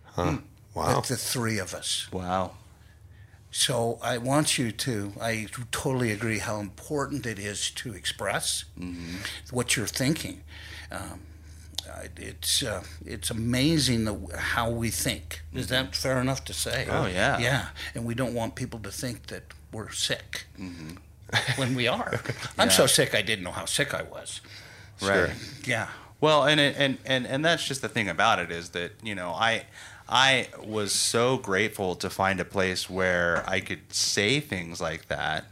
Huh? 0.06 0.38
Wow. 0.74 1.02
the, 1.02 1.10
the 1.10 1.18
three 1.18 1.58
of 1.60 1.74
us. 1.76 2.08
Wow. 2.12 2.52
So 3.52 3.98
I 4.02 4.18
want 4.18 4.58
you 4.58 4.72
to, 4.72 5.14
I 5.22 5.48
totally 5.72 6.12
agree 6.12 6.40
how 6.40 6.60
important 6.60 7.26
it 7.26 7.40
is 7.40 7.72
to 7.72 7.94
express 7.94 8.66
what 9.52 9.76
you're 9.76 9.88
thinking. 9.88 10.44
Um, 10.92 11.22
it's 12.18 12.64
uh, 12.64 12.84
it's 13.06 13.32
amazing 13.32 14.06
the, 14.06 14.38
how 14.38 14.70
we 14.70 14.90
think. 14.90 15.42
Is 15.54 15.68
that 15.68 15.96
fair 15.96 16.20
enough 16.20 16.44
to 16.46 16.54
say? 16.54 16.86
Oh, 16.90 17.06
yeah. 17.08 17.40
Yeah, 17.40 17.68
and 17.96 18.06
we 18.06 18.14
don't 18.14 18.34
want 18.34 18.56
people 18.56 18.80
to 18.82 18.92
think 18.92 19.28
that 19.28 19.44
we're 19.72 19.92
sick 19.92 20.46
when 21.56 21.76
we 21.76 21.88
are. 21.88 22.20
I'm 22.58 22.70
so 22.70 22.88
sick 22.88 23.16
I 23.16 23.22
didn't 23.22 23.44
know 23.44 23.52
how 23.52 23.66
sick 23.66 23.94
I 23.94 24.04
was. 24.04 24.42
Right. 25.02 25.32
Yeah. 25.66 25.88
Well, 26.20 26.46
and 26.46 26.60
it, 26.60 26.76
and 26.78 26.98
and 27.06 27.28
and 27.28 27.46
that's 27.46 27.68
just 27.68 27.82
the 27.82 27.90
thing 27.90 28.10
about 28.10 28.40
it 28.40 28.52
is 28.52 28.70
that 28.70 28.92
you 29.04 29.14
know 29.14 29.32
I 29.32 29.66
I 30.10 30.48
was 30.64 30.94
so 30.94 31.38
grateful 31.38 31.96
to 31.96 32.10
find 32.10 32.40
a 32.40 32.46
place 32.46 32.90
where 32.90 33.44
I 33.48 33.60
could 33.60 33.94
say 33.94 34.40
things 34.40 34.80
like 34.80 35.08
that 35.08 35.46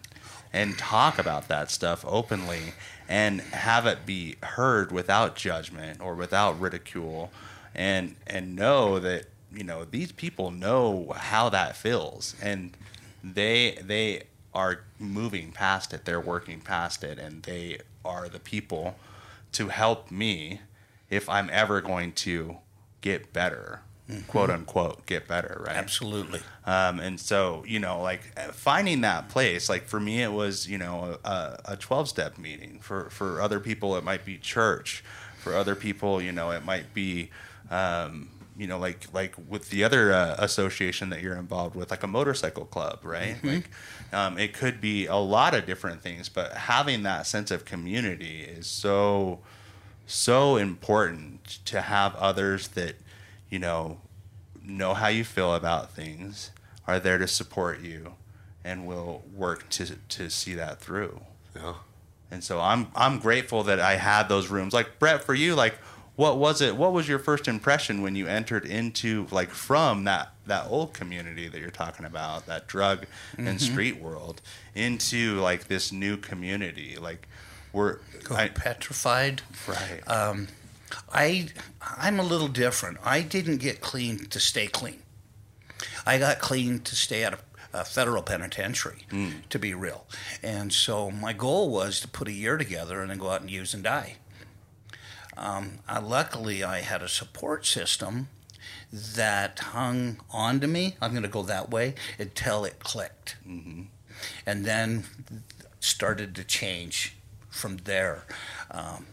and 0.54 0.78
talk 0.78 1.20
about 1.20 1.48
that 1.50 1.70
stuff 1.70 2.06
openly 2.08 2.74
and 3.10 3.42
have 3.42 3.86
it 3.86 4.06
be 4.06 4.36
heard 4.42 4.92
without 4.92 5.36
judgment 5.36 6.00
or 6.02 6.16
without 6.16 6.60
ridicule 6.60 7.32
and 7.74 8.16
and 8.26 8.56
know 8.56 9.00
that 9.00 9.26
you 9.54 9.64
know 9.64 9.84
these 9.84 10.12
people 10.12 10.52
know 10.52 11.14
how 11.16 11.50
that 11.50 11.76
feels. 11.76 12.36
And 12.42 12.78
they 13.24 13.78
they 13.82 14.24
are 14.54 14.82
moving 15.00 15.52
past 15.52 15.94
it. 15.94 16.06
They're 16.06 16.22
working 16.22 16.62
past 16.62 17.04
it 17.04 17.20
and 17.20 17.44
they 17.44 17.80
are 18.06 18.30
the 18.30 18.40
people 18.40 18.96
to 19.52 19.70
help 19.70 20.12
me 20.12 20.60
if 21.10 21.28
i'm 21.30 21.50
ever 21.52 21.82
going 21.82 22.12
to 22.12 22.58
get 23.02 23.34
better 23.34 23.82
quote 24.28 24.52
unquote 24.52 25.06
get 25.08 25.28
better 25.28 25.64
right 25.66 25.76
Absolutely. 25.76 26.40
um, 26.66 27.00
and 27.00 27.20
so, 27.20 27.64
you 27.68 27.80
know, 27.80 28.02
like 28.02 28.22
finding 28.54 29.02
that 29.02 29.30
place, 29.30 29.68
like 29.68 29.86
for 29.88 30.00
me, 30.00 30.22
it 30.22 30.32
was, 30.32 30.68
you 30.68 30.78
know, 30.78 31.18
a, 31.24 31.60
a 31.66 31.78
12 31.78 32.10
step 32.10 32.38
meeting. 32.38 32.80
For, 32.82 33.10
for 33.10 33.42
other 33.42 33.60
people, 33.60 33.96
it 33.96 34.04
might 34.04 34.24
be 34.24 34.38
church. 34.38 35.04
For 35.40 35.56
other 35.56 35.76
people, 35.76 36.22
you 36.22 36.32
know, 36.32 36.52
it 36.52 36.64
might 36.66 36.94
be, 36.94 37.30
um, 37.72 38.30
you 38.58 38.68
know, 38.68 38.78
like, 38.80 39.08
like 39.14 39.36
with 39.50 39.70
the 39.70 39.84
other 39.84 40.14
uh, 40.14 40.36
association 40.40 41.10
that 41.10 41.22
you're 41.22 41.36
involved 41.36 41.76
with, 41.76 41.92
like 41.92 42.04
a 42.04 42.08
motorcycle 42.08 42.66
club, 42.66 43.00
right? 43.04 43.36
Like, 43.44 43.70
um, 44.14 44.38
it 44.38 44.54
could 44.54 44.80
be 44.80 45.08
a 45.08 45.16
lot 45.16 45.54
of 45.54 45.66
different 45.66 46.02
things, 46.02 46.30
but 46.30 46.54
having 46.54 47.04
that 47.04 47.28
sense 47.28 47.52
of 47.52 47.66
community 47.66 48.42
is 48.42 48.66
so, 48.68 49.40
so 50.06 50.58
important 50.58 51.60
to 51.66 51.82
have 51.82 52.16
others 52.16 52.70
that, 52.70 52.96
you 53.50 53.60
know, 53.60 54.00
know 54.64 54.94
how 54.94 55.08
you 55.08 55.24
feel 55.24 55.54
about 55.54 55.92
things, 55.92 56.52
are 56.88 57.00
there 57.00 57.18
to 57.18 57.28
support 57.28 57.82
you, 57.82 58.14
and 58.64 58.86
will 58.86 59.24
work 59.34 59.70
to 59.70 59.96
to 59.96 60.30
see 60.30 60.54
that 60.56 60.80
through. 60.80 61.22
Yeah. 61.56 61.76
And 62.32 62.44
so 62.44 62.60
I'm 62.60 62.88
I'm 62.96 63.20
grateful 63.20 63.64
that 63.64 63.80
I 63.80 63.96
had 63.96 64.28
those 64.28 64.50
rooms. 64.50 64.74
Like 64.74 65.00
Bret, 65.00 65.24
for 65.24 65.34
you, 65.34 65.56
like 65.56 65.76
what 66.16 66.38
was 66.38 66.62
it? 66.62 66.78
What 66.78 66.94
was 66.94 67.08
your 67.08 67.20
first 67.20 67.48
impression 67.48 68.02
when 68.02 68.16
you 68.16 68.26
entered 68.28 68.66
into 68.66 69.28
like 69.32 69.50
from 69.50 70.06
that 70.06 70.32
that 70.48 70.68
old 70.70 70.94
community 70.94 71.48
that 71.48 71.60
you're 71.60 71.70
talking 71.70 72.06
about, 72.06 72.46
that 72.46 72.68
drug 72.68 73.06
and 73.38 73.62
street 73.62 74.02
world, 74.02 74.42
into 74.74 75.40
like 75.42 75.68
this 75.68 75.92
new 75.92 76.18
community? 76.18 76.98
Like 77.00 77.28
we're 77.74 78.00
I, 78.32 78.48
petrified. 78.48 79.42
right. 79.68 80.02
Um, 80.08 80.48
I 81.12 81.48
I'm 81.82 82.20
a 82.20 82.24
little 82.24 82.48
different. 82.48 82.98
I 83.04 83.22
didn't 83.22 83.58
get 83.58 83.82
clean 83.82 84.26
to 84.28 84.40
stay 84.40 84.68
clean. 84.68 85.02
I 86.06 86.18
got 86.20 86.40
clean 86.40 86.80
to 86.82 86.96
stay 86.96 87.24
out 87.26 87.34
of 87.34 87.44
a 87.74 87.84
federal 87.84 88.22
penitentiary, 88.24 89.06
to 89.50 89.60
be 89.60 89.74
real. 89.74 90.06
And 90.42 90.72
so 90.72 91.12
my 91.12 91.34
goal 91.34 91.70
was 91.70 92.00
to 92.00 92.08
put 92.08 92.30
a 92.30 92.32
year 92.32 92.58
together 92.58 93.02
and 93.02 93.12
then 93.12 93.18
go 93.18 93.30
out 93.32 93.42
and 93.42 93.52
use 93.52 93.74
and 93.74 93.84
die. 93.84 94.16
Um, 95.36 95.80
I, 95.88 96.00
luckily, 96.00 96.64
I 96.64 96.80
had 96.80 97.02
a 97.02 97.10
support 97.10 97.66
system 97.66 98.30
that 98.94 99.60
hung 99.60 100.22
on 100.32 100.62
to 100.62 100.68
me. 100.68 100.96
I'm 101.02 101.12
going 101.12 101.24
to 101.24 101.30
go 101.30 101.44
that 101.44 101.70
way 101.70 101.96
until 102.18 102.64
it 102.64 102.80
clicked, 102.80 103.36
and 104.46 104.66
then 104.66 105.04
started 105.82 106.34
to 106.36 106.44
change 106.46 107.18
from 107.50 107.78
there. 107.84 108.24
Um, 108.72 109.08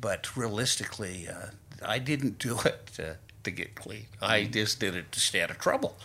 but 0.00 0.36
realistically, 0.36 1.28
uh, 1.28 1.46
I 1.84 1.98
didn't 1.98 2.38
do 2.38 2.58
it 2.64 2.86
to, 2.94 3.16
to 3.44 3.50
get 3.50 3.74
clean. 3.74 4.06
I 4.20 4.44
just 4.44 4.80
did 4.80 4.94
it 4.96 5.12
to 5.12 5.20
stay 5.20 5.40
out 5.42 5.50
of 5.50 5.58
trouble. 5.58 5.96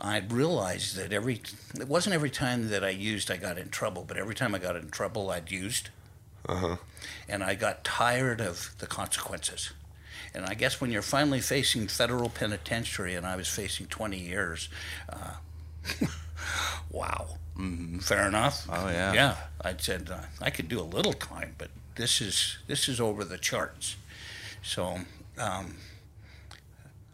I 0.00 0.18
realized 0.28 0.96
that 0.96 1.12
every 1.12 1.40
it 1.78 1.88
wasn't 1.88 2.14
every 2.14 2.30
time 2.30 2.68
that 2.70 2.82
I 2.84 2.90
used 2.90 3.30
I 3.30 3.36
got 3.36 3.58
in 3.58 3.68
trouble, 3.70 4.04
but 4.06 4.16
every 4.16 4.34
time 4.34 4.54
I 4.54 4.58
got 4.58 4.76
in 4.76 4.90
trouble, 4.90 5.30
I'd 5.30 5.50
used, 5.50 5.90
Uh 6.48 6.56
huh. 6.56 6.76
and 7.28 7.42
I 7.44 7.54
got 7.54 7.84
tired 7.84 8.40
of 8.40 8.74
the 8.78 8.86
consequences. 8.86 9.72
And 10.34 10.46
I 10.46 10.54
guess 10.54 10.80
when 10.80 10.90
you're 10.90 11.02
finally 11.02 11.40
facing 11.40 11.88
federal 11.88 12.30
penitentiary, 12.30 13.14
and 13.14 13.26
I 13.26 13.36
was 13.36 13.48
facing 13.48 13.86
20 13.86 14.18
years, 14.18 14.68
uh, 15.08 15.34
wow. 16.90 17.36
Fair 18.00 18.26
enough. 18.28 18.66
Oh, 18.68 18.88
yeah. 18.88 19.12
Yeah, 19.12 19.36
I 19.62 19.74
said 19.78 20.10
uh, 20.10 20.20
I 20.40 20.50
could 20.50 20.68
do 20.68 20.80
a 20.80 20.82
little 20.82 21.12
time, 21.12 21.54
but 21.58 21.68
this 21.96 22.20
is 22.20 22.58
this 22.66 22.88
is 22.88 23.00
over 23.00 23.24
the 23.24 23.38
charts. 23.38 23.96
So 24.62 24.98
um, 25.38 25.76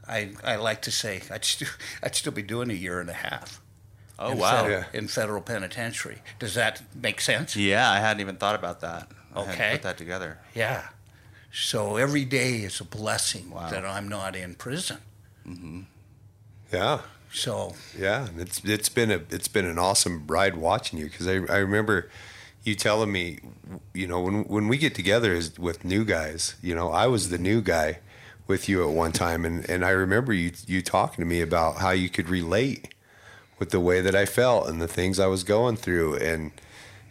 I 0.06 0.30
I 0.44 0.56
like 0.56 0.82
to 0.82 0.90
say 0.90 1.20
I'd 1.30 1.44
still 1.44 1.68
I'd 2.02 2.14
still 2.14 2.32
be 2.32 2.42
doing 2.42 2.70
a 2.70 2.75
year 2.75 3.00
and 3.00 3.11
a 3.11 3.14
half. 3.14 3.61
oh 4.18 4.32
in 4.32 4.38
wow. 4.38 4.62
fed- 4.64 4.70
Yeah. 4.70 4.99
in 4.99 5.08
federal 5.08 5.40
penitentiary. 5.42 6.18
Does 6.38 6.54
that 6.54 6.82
make 6.94 7.20
sense? 7.20 7.56
Yeah, 7.56 7.90
I 7.90 7.99
hadn't 8.00 8.20
even 8.20 8.37
thought 8.37 8.54
about 8.54 8.80
that. 8.80 9.08
I 9.35 9.40
Okay. 9.40 9.70
put 9.73 9.82
that 9.82 9.99
together. 9.99 10.38
Yeah. 10.54 10.88
So 11.52 11.97
every 11.97 12.25
day 12.25 12.56
is 12.58 12.80
a 12.80 12.85
blessing 12.85 13.50
Wow. 13.50 13.70
that 13.70 13.85
I'm 13.85 14.08
not 14.08 14.37
in 14.37 14.54
prison. 14.54 14.99
Mm-hmm. 15.47 15.80
Yeah. 16.73 17.00
So 17.32 17.75
Yeah, 17.97 18.28
it's 18.37 18.62
it's 18.64 18.88
been 18.88 19.11
a 19.11 19.20
it's 19.30 19.49
been 19.49 19.66
an 19.66 19.78
awesome 19.78 20.26
ride 20.26 20.56
watching 20.56 20.99
you 20.99 21.06
because 21.06 21.26
I, 21.28 21.35
I 21.52 21.58
remember 21.58 22.11
you 22.69 22.75
telling 22.75 23.11
me, 23.11 23.41
you 23.95 24.07
know, 24.07 24.21
when 24.21 24.45
when 24.45 24.69
we 24.69 24.79
get 24.79 24.95
together 24.95 25.35
as 25.35 25.59
with 25.59 25.85
new 25.85 26.05
guys, 26.05 26.55
you 26.63 26.75
know, 26.75 26.91
I 26.91 27.07
was 27.07 27.31
the 27.31 27.39
new 27.39 27.61
guy 27.61 27.99
with 28.47 28.69
you 28.69 28.89
at 28.89 28.95
one 28.95 29.13
time, 29.13 29.45
and 29.45 29.69
and 29.69 29.85
I 29.85 29.91
remember 29.91 30.33
you 30.33 30.53
you 30.67 30.83
talking 30.83 31.23
to 31.23 31.29
me 31.29 31.41
about 31.41 31.79
how 31.79 31.91
you 31.91 32.09
could 32.09 32.29
relate 32.29 32.95
with 33.59 33.71
the 33.71 33.81
way 33.81 34.01
that 34.01 34.15
I 34.15 34.25
felt 34.25 34.69
and 34.69 34.81
the 34.81 34.89
things 34.89 35.19
I 35.19 35.27
was 35.27 35.43
going 35.43 35.77
through, 35.77 36.17
and 36.17 36.53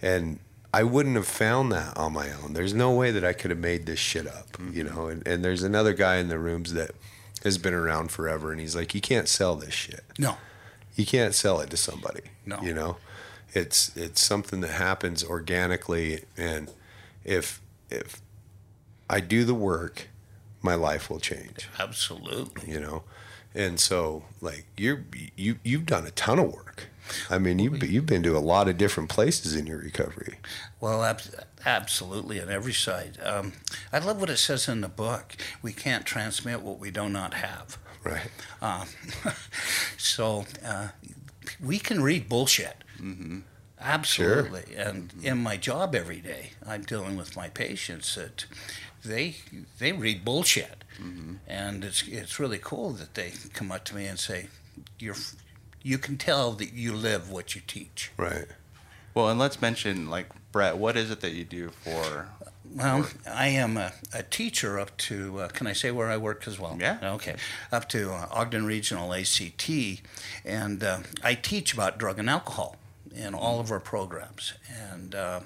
and 0.02 0.40
I 0.74 0.84
wouldn't 0.84 1.16
have 1.16 1.28
found 1.28 1.72
that 1.72 1.98
on 1.98 2.14
my 2.14 2.32
own. 2.32 2.54
There's 2.54 2.74
no 2.74 2.92
way 2.92 3.12
that 3.12 3.26
I 3.26 3.34
could 3.34 3.52
have 3.52 3.60
made 3.60 3.86
this 3.86 4.00
shit 4.00 4.28
up, 4.28 4.52
mm-hmm. 4.54 4.78
you 4.78 4.84
know. 4.84 5.08
And, 5.08 5.28
and 5.28 5.44
there's 5.44 5.64
another 5.64 5.94
guy 5.94 6.18
in 6.18 6.28
the 6.28 6.38
rooms 6.38 6.74
that 6.74 6.92
has 7.44 7.58
been 7.58 7.74
around 7.74 8.12
forever, 8.12 8.52
and 8.52 8.62
he's 8.62 8.76
like, 8.76 8.94
you 8.94 9.02
can't 9.02 9.28
sell 9.28 9.56
this 9.56 9.74
shit 9.74 10.04
no, 10.18 10.38
you 10.96 11.06
can't 11.06 11.36
sell 11.36 11.60
it 11.60 11.70
to 11.70 11.78
somebody. 11.78 12.24
No. 12.46 12.60
You 12.62 12.74
know, 12.74 12.98
it's 13.54 13.96
it's 13.96 14.22
something 14.22 14.62
that 14.62 14.72
happens 14.72 15.24
organically, 15.24 16.24
and 16.36 16.72
if 17.24 17.62
if 17.90 18.22
I 19.10 19.20
do 19.20 19.46
the 19.46 19.56
work, 19.56 20.10
my 20.62 20.76
life 20.76 21.10
will 21.10 21.20
change. 21.20 21.70
absolutely. 21.80 22.72
You 22.72 22.80
know, 22.80 23.04
and 23.56 23.80
so 23.80 24.24
like 24.42 24.66
you're 24.78 25.04
you 25.36 25.60
you've 25.64 25.86
done 25.86 26.06
a 26.06 26.12
ton 26.12 26.40
of 26.40 26.54
work. 26.54 26.90
I 27.30 27.38
mean, 27.38 27.60
you've 27.60 27.82
you've 27.84 28.06
been 28.06 28.24
to 28.24 28.36
a 28.36 28.40
lot 28.40 28.68
of 28.68 28.78
different 28.78 29.10
places 29.10 29.56
in 29.56 29.66
your 29.66 29.78
recovery. 29.78 30.40
Well, 30.82 31.04
ab- 31.04 31.22
absolutely 31.66 32.42
on 32.42 32.50
every 32.50 32.74
side. 32.74 33.18
Um, 33.24 33.54
I 33.94 34.00
love 34.00 34.20
what 34.20 34.30
it 34.30 34.38
says 34.38 34.68
in 34.68 34.82
the 34.82 34.90
book. 34.90 35.36
We 35.62 35.72
can't 35.74 36.06
transmit 36.06 36.62
what 36.62 36.80
we 36.80 36.92
do 36.92 37.08
not 37.08 37.36
have. 37.36 37.78
Right. 38.04 38.30
Um, 38.62 38.88
so 39.98 40.46
uh, 40.66 40.90
we 41.64 41.80
can 41.80 42.02
read 42.02 42.30
bullshit. 42.30 42.84
Absolutely. 43.80 44.76
And 44.76 45.14
in 45.22 45.38
my 45.38 45.58
job 45.58 45.94
every 45.94 46.20
day, 46.20 46.52
I'm 46.66 46.84
dealing 46.84 47.16
with 47.16 47.36
my 47.36 47.50
patients 47.50 48.16
that 48.16 48.46
they 49.06 49.36
they 49.80 49.92
read 49.92 50.26
bullshit, 50.26 50.84
and 51.48 51.84
it's 51.84 52.04
it's 52.08 52.40
really 52.40 52.60
cool 52.62 52.92
that 52.94 53.14
they 53.14 53.34
come 53.54 53.72
up 53.72 53.84
to 53.86 53.96
me 53.96 54.06
and 54.06 54.20
say, 54.20 54.48
"You're." 55.00 55.16
You 55.84 55.98
can 55.98 56.18
tell 56.18 56.52
that 56.54 56.74
you 56.74 56.94
live 56.94 57.30
what 57.30 57.56
you 57.56 57.62
teach. 57.66 58.12
Right. 58.18 58.48
Well, 59.14 59.30
and 59.30 59.40
let's 59.40 59.62
mention 59.62 60.10
like 60.10 60.28
Bret. 60.52 60.76
What 60.78 60.98
is 60.98 61.12
it 61.12 61.22
that 61.22 61.32
you 61.32 61.46
do 61.46 61.70
for? 61.70 62.28
Well, 62.76 63.08
I 63.26 63.48
am 63.48 63.78
a, 63.78 63.94
a 64.14 64.24
teacher 64.24 64.78
up 64.80 64.98
to, 64.98 65.40
uh, 65.40 65.48
can 65.48 65.66
I 65.66 65.74
say 65.74 65.92
where 65.92 66.10
I 66.10 66.18
work 66.18 66.46
as 66.46 66.60
well? 66.60 66.78
Yeah. 66.80 66.98
Okay. 67.02 67.36
Up 67.72 67.88
to 67.90 68.12
uh, 68.12 68.28
Ogden 68.32 68.66
Regional 68.66 69.14
ACT. 69.14 69.70
And 70.44 70.84
uh, 70.84 71.00
I 71.24 71.36
teach 71.36 71.74
about 71.74 71.98
drug 71.98 72.20
and 72.20 72.30
alcohol 72.30 72.76
in 73.16 73.34
all 73.34 73.60
of 73.60 73.72
our 73.72 73.80
programs. 73.80 74.54
And 74.92 75.16
uh, 75.16 75.40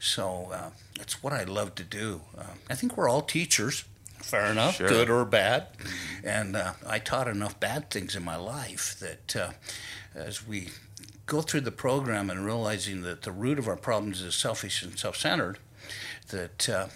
so 0.00 0.48
uh, 0.52 0.70
that's 0.98 1.22
what 1.22 1.32
I 1.32 1.44
love 1.44 1.74
to 1.76 1.84
do. 1.84 2.22
Uh, 2.36 2.44
I 2.70 2.74
think 2.74 2.96
we're 2.96 3.08
all 3.08 3.22
teachers. 3.22 3.84
Fair 4.22 4.46
enough, 4.46 4.76
Sure. 4.76 4.88
good 4.88 5.10
or 5.10 5.24
bad. 5.26 5.66
And 6.22 6.56
uh, 6.56 6.72
I 6.86 6.98
taught 6.98 7.28
enough 7.28 7.60
bad 7.60 7.90
things 7.90 8.16
in 8.16 8.24
my 8.24 8.36
life 8.36 8.96
that 9.00 9.36
uh, 9.36 9.50
as 10.14 10.46
we 10.46 10.68
go 11.26 11.42
through 11.42 11.60
the 11.62 11.70
program 11.72 12.30
and 12.30 12.44
realizing 12.46 13.02
that 13.02 13.22
the 13.22 13.32
root 13.32 13.58
of 13.58 13.68
our 13.68 13.76
problems 13.76 14.22
is 14.22 14.34
selfish 14.34 14.82
and 14.82 14.98
self 14.98 15.16
centered, 15.16 15.58
that 16.30 16.68
uh, 16.68 16.86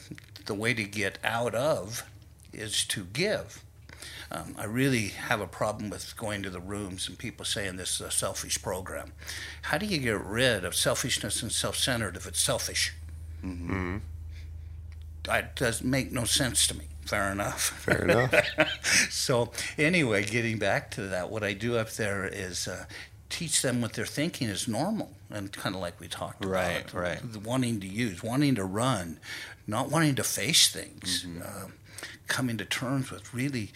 the 0.47 0.55
way 0.55 0.73
to 0.73 0.85
get 0.85 1.19
out 1.23 1.55
of 1.55 2.05
is 2.52 2.85
to 2.87 3.05
give. 3.05 3.62
Um, 4.30 4.54
I 4.58 4.64
really 4.64 5.08
have 5.08 5.40
a 5.40 5.47
problem 5.47 5.88
with 5.90 6.14
going 6.16 6.42
to 6.42 6.50
the 6.50 6.61
rooms 6.61 7.08
and 7.08 7.16
people 7.18 7.44
saying 7.47 7.76
this 7.76 7.94
is 7.94 8.00
a 8.06 8.11
selfish 8.11 8.61
program. 8.61 9.12
How 9.62 9.78
do 9.78 9.87
you 9.87 9.99
get 9.99 10.23
rid 10.23 10.64
of 10.64 10.75
selfishness 10.75 11.42
and 11.42 11.50
self 11.50 11.76
centered 11.76 12.16
if 12.16 12.26
it's 12.26 12.40
selfish? 12.40 12.92
Mm-hmm. 13.44 13.99
That 15.25 15.56
doesn't 15.56 15.88
make 15.88 16.12
no 16.12 16.25
sense 16.25 16.66
to 16.68 16.76
me. 16.76 16.85
Fair 17.04 17.32
enough. 17.32 17.62
Fair 17.62 18.04
enough. 18.04 18.35
so 19.11 19.50
anyway, 19.78 20.25
getting 20.25 20.58
back 20.58 20.90
to 20.92 21.02
that, 21.02 21.30
what 21.30 21.42
I 21.42 21.54
do 21.54 21.76
up 21.78 21.90
there 21.92 22.26
is 22.26 22.68
uh, 22.68 22.85
teach 23.30 23.62
them 23.62 23.80
what 23.80 23.94
they're 23.94 24.04
thinking 24.06 24.49
is 24.49 24.68
normal 24.68 25.12
and 25.30 25.50
kind 25.52 25.75
of 25.75 25.80
like 25.80 26.00
we 26.00 26.08
talked 26.08 26.44
Right, 26.44 26.82
about. 26.90 26.94
right. 26.94 27.32
The 27.32 27.38
Wanting 27.40 27.80
to 27.80 27.87
use, 27.87 28.23
wanting 28.23 28.54
to 28.56 28.64
run, 28.64 29.20
not 29.66 29.90
wanting 29.90 30.14
to 30.16 30.23
face 30.25 30.68
things, 30.70 31.25
um, 31.44 31.73
coming 32.26 32.58
to 32.58 32.64
terms 32.66 33.11
with 33.11 33.32
really. 33.32 33.70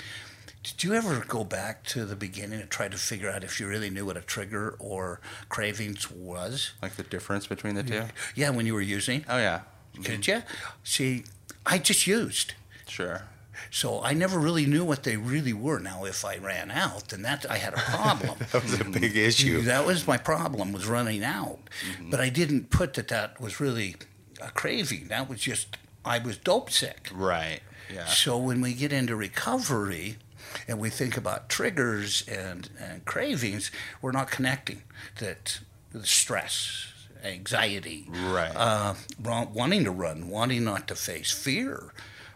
Did 0.63 0.85
you 0.85 0.95
ever 0.95 1.25
go 1.27 1.43
back 1.43 1.83
to 1.87 2.05
the 2.05 2.15
beginning 2.15 2.61
and 2.61 2.71
try 2.71 2.87
to 2.87 2.97
figure 2.97 3.29
out 3.29 3.43
if 3.43 3.59
you 3.59 3.67
really 3.67 3.91
knew 3.91 4.07
what 4.07 4.17
a 4.17 4.21
trigger 4.21 4.77
or 4.79 5.21
cravings 5.49 6.11
was? 6.11 6.73
Like 6.81 6.95
the 6.95 7.03
difference 7.03 7.49
between 7.49 7.75
the 7.75 7.83
two? 7.83 8.05
Yeah, 8.37 8.51
when 8.51 8.67
you 8.67 8.75
were 8.75 8.81
using. 8.81 9.25
Oh 9.29 9.39
yeah. 9.39 9.63
Could 10.05 10.27
you? 10.27 10.43
See, 10.85 11.25
I 11.67 11.79
just 11.79 12.07
used. 12.07 12.55
Sure. 12.87 13.23
So 13.71 14.03
I 14.03 14.13
never 14.13 14.39
really 14.39 14.67
knew 14.67 14.85
what 14.85 15.03
they 15.03 15.17
really 15.17 15.53
were. 15.53 15.79
Now, 15.79 16.05
if 16.05 16.25
I 16.25 16.37
ran 16.37 16.71
out, 16.71 17.09
then 17.09 17.23
that 17.23 17.45
I 17.51 17.59
had 17.59 17.75
a 17.75 17.79
problem. 17.79 18.39
That 18.53 18.63
was 18.63 18.81
a 18.81 18.85
big 18.85 19.17
issue. 19.17 19.63
that 19.63 19.87
was 19.87 20.07
my 20.07 20.17
problem 20.17 20.73
was 20.73 20.87
running 20.87 21.25
out. 21.25 21.59
Mm-hmm. 21.91 22.11
But 22.11 22.21
I 22.21 22.29
didn't 22.29 22.71
put 22.71 22.95
that 22.95 23.09
that 23.09 23.41
was 23.41 23.61
really 23.61 23.97
a 24.41 24.51
craving. 24.51 25.09
That 25.09 25.29
was 25.29 25.41
just 25.41 25.77
I 26.05 26.19
was 26.19 26.37
dope 26.37 26.71
sick. 26.71 27.09
Right. 27.13 27.61
Yeah. 27.93 28.07
So 28.07 28.39
when 28.39 28.61
we 28.61 28.75
get 28.75 28.93
into 28.93 29.17
recovery 29.17 30.17
and 30.69 30.79
we 30.79 30.91
think 30.91 31.17
about 31.17 31.49
triggers 31.49 32.27
and, 32.29 32.69
and 32.81 33.05
cravings, 33.05 33.71
we're 34.01 34.13
not 34.13 34.31
connecting 34.31 34.83
that 35.19 35.61
the 35.93 36.05
stress, 36.07 36.87
anxiety, 37.25 38.07
Right. 38.09 38.53
uh, 38.55 38.95
wanting 39.23 39.85
to 39.85 39.91
run, 39.91 40.29
wanting 40.29 40.65
not 40.65 40.89
to 40.89 40.95
face 40.95 41.31
fear, 41.31 41.93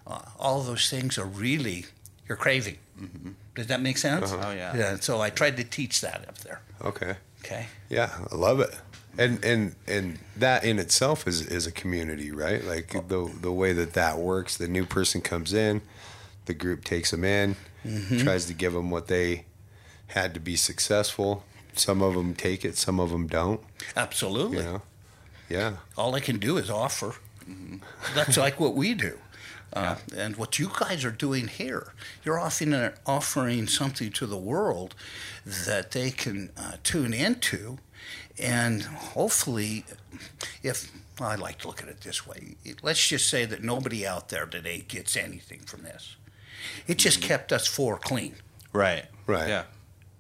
uh, 0.06 0.20
all 0.38 0.62
those 0.62 0.88
things 0.90 1.18
are 1.18 1.25
really 1.26 1.87
your 2.28 2.37
craving. 2.37 2.78
Does 3.54 3.66
that 3.68 3.80
make 3.80 3.99
sense? 3.99 4.32
Oh, 4.32 4.50
yeah. 4.52 4.76
Yeah. 4.76 4.96
So 5.00 5.20
I 5.20 5.30
tried 5.30 5.56
to 5.58 5.64
teach 5.64 6.00
that 6.00 6.26
up 6.28 6.38
there. 6.38 6.61
Okay. 6.82 7.14
Okay. 7.44 7.66
Yeah, 7.88 8.11
I 8.32 8.35
love 8.35 8.61
it. 8.61 8.75
And 9.18 9.42
and 9.44 9.75
and 9.87 10.18
that 10.37 10.64
in 10.64 10.78
itself 10.78 11.26
is 11.26 11.40
is 11.46 11.66
a 11.66 11.73
community, 11.73 12.30
right? 12.32 12.62
Like 12.64 12.88
the 13.08 13.30
the 13.40 13.52
way 13.52 13.73
that 13.73 13.94
that 13.94 14.18
works, 14.18 14.56
the 14.56 14.68
new 14.68 14.85
person 14.85 15.20
comes 15.23 15.54
in, 15.54 15.80
the 16.46 16.54
group 16.54 16.85
takes 16.85 17.12
them 17.12 17.25
in, 17.25 17.56
tries 18.19 18.47
to 18.47 18.55
give 18.55 18.73
them 18.73 18.90
what 18.90 19.07
they 19.09 19.45
had 20.09 20.35
to 20.35 20.40
be 20.40 20.57
successful. 20.57 21.45
Some 21.75 22.00
of 22.02 22.14
them 22.14 22.35
take 22.35 22.64
it, 22.64 22.76
some 22.76 22.99
of 23.00 23.11
them 23.11 23.26
don't. 23.26 23.61
Absolutely. 23.97 24.59
You 24.59 24.62
know, 24.64 24.83
yeah, 25.49 25.76
all 25.97 26.14
I 26.14 26.21
can 26.21 26.38
do 26.38 26.57
is 26.57 26.71
offer. 26.71 27.14
That's 28.14 28.37
like 28.37 28.59
what 28.59 28.75
we 28.75 28.95
do. 28.95 29.19
Uh, 29.73 29.97
And 30.16 30.37
what 30.37 30.59
you 30.59 30.71
guys 30.81 31.05
are 31.05 31.11
doing 31.11 31.49
here, 31.49 31.93
you're 32.25 32.38
offering, 32.38 32.90
offering 33.05 33.66
something 33.66 34.11
to 34.12 34.26
the 34.26 34.37
world 34.38 34.95
that 35.45 35.90
they 35.90 36.11
can 36.11 36.50
uh, 36.57 36.76
tune 36.83 37.12
into. 37.12 37.78
And 38.38 38.83
hopefully, 38.83 39.85
if 40.62 40.90
I 41.21 41.35
like 41.35 41.59
to 41.59 41.69
look 41.69 41.83
at 41.83 41.88
it 41.88 42.00
this 42.02 42.26
way, 42.26 42.57
let's 42.83 43.07
just 43.07 43.28
say 43.28 43.45
that 43.45 43.62
nobody 43.62 44.07
out 44.07 44.28
there 44.28 44.47
today 44.47 44.85
gets 44.87 45.16
anything 45.16 45.61
from 45.61 45.83
this. 45.83 46.16
It 46.86 46.98
just 46.98 47.20
kept 47.22 47.52
us 47.52 47.66
four 47.66 47.98
clean. 47.98 48.34
right. 48.72 49.04
Right. 49.26 49.48
Yeah. 49.48 49.64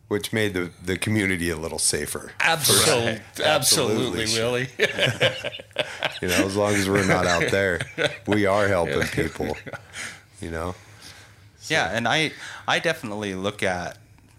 which 0.08 0.32
made 0.32 0.52
the 0.54 0.70
the 0.84 0.96
community 0.98 1.50
a 1.50 1.56
little 1.56 1.78
safer. 1.78 2.32
Absolutely, 2.40 3.20
Absolutely. 3.44 4.22
absolutely, 4.22 4.26
Willie. 4.40 4.68
You 6.22 6.28
know, 6.28 6.46
as 6.46 6.56
long 6.56 6.72
as 6.74 6.88
we're 6.88 7.06
not 7.06 7.26
out 7.26 7.50
there, 7.50 7.80
we 8.26 8.46
are 8.46 8.66
helping 8.68 9.02
people. 9.08 9.56
You 10.40 10.50
know, 10.50 10.74
Yeah, 11.68 11.90
and 11.92 12.06
I 12.08 12.32
I 12.66 12.78
definitely 12.78 13.34
look 13.34 13.62
at 13.62 13.98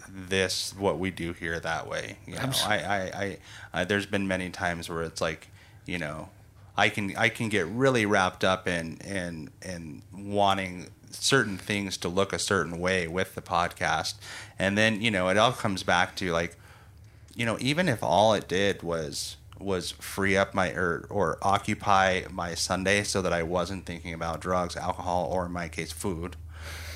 this 0.10 0.74
what 0.78 0.98
we 1.00 1.12
do 1.12 1.34
here 1.34 1.60
that 1.60 1.88
way. 1.88 2.18
You 2.26 2.36
know, 2.36 2.52
I, 2.66 2.78
I, 2.80 3.00
I, 3.24 3.38
I 3.74 3.84
there's 3.84 4.06
been 4.08 4.28
many 4.28 4.50
times 4.50 4.90
where 4.90 5.04
it's 5.04 5.22
like, 5.22 5.48
you 5.86 5.98
know, 6.00 6.30
I 6.76 6.90
can 6.90 7.16
I 7.16 7.30
can 7.30 7.50
get 7.50 7.68
really 7.68 8.06
wrapped 8.06 8.44
up 8.44 8.68
in 8.68 8.98
in 9.06 9.50
in 9.62 10.02
wanting 10.14 10.88
certain 11.12 11.58
things 11.58 11.98
to 11.98 12.10
look 12.10 12.34
a 12.34 12.40
certain 12.40 12.80
way 12.80 13.08
with 13.08 13.36
the 13.36 13.42
podcast, 13.42 14.16
and 14.60 14.78
then 14.78 15.02
you 15.02 15.12
know 15.12 15.30
it 15.30 15.38
all 15.38 15.52
comes 15.52 15.84
back 15.84 16.16
to 16.18 16.32
like, 16.32 16.56
you 17.36 17.46
know, 17.46 17.58
even 17.60 17.88
if 17.90 18.04
all 18.04 18.34
it 18.34 18.48
did 18.48 18.84
was 18.84 19.38
was 19.60 19.92
free 19.92 20.38
up 20.38 20.54
my 20.54 20.70
or 20.72 21.08
or 21.10 21.38
occupy 21.42 22.22
my 22.32 22.54
Sunday 22.54 23.04
so 23.04 23.22
that 23.22 23.34
I 23.34 23.44
wasn't 23.44 23.86
thinking 23.86 24.14
about 24.14 24.42
drugs, 24.42 24.76
alcohol, 24.76 25.30
or 25.32 25.46
in 25.46 25.52
my 25.52 25.68
case, 25.68 25.92
food 25.92 26.36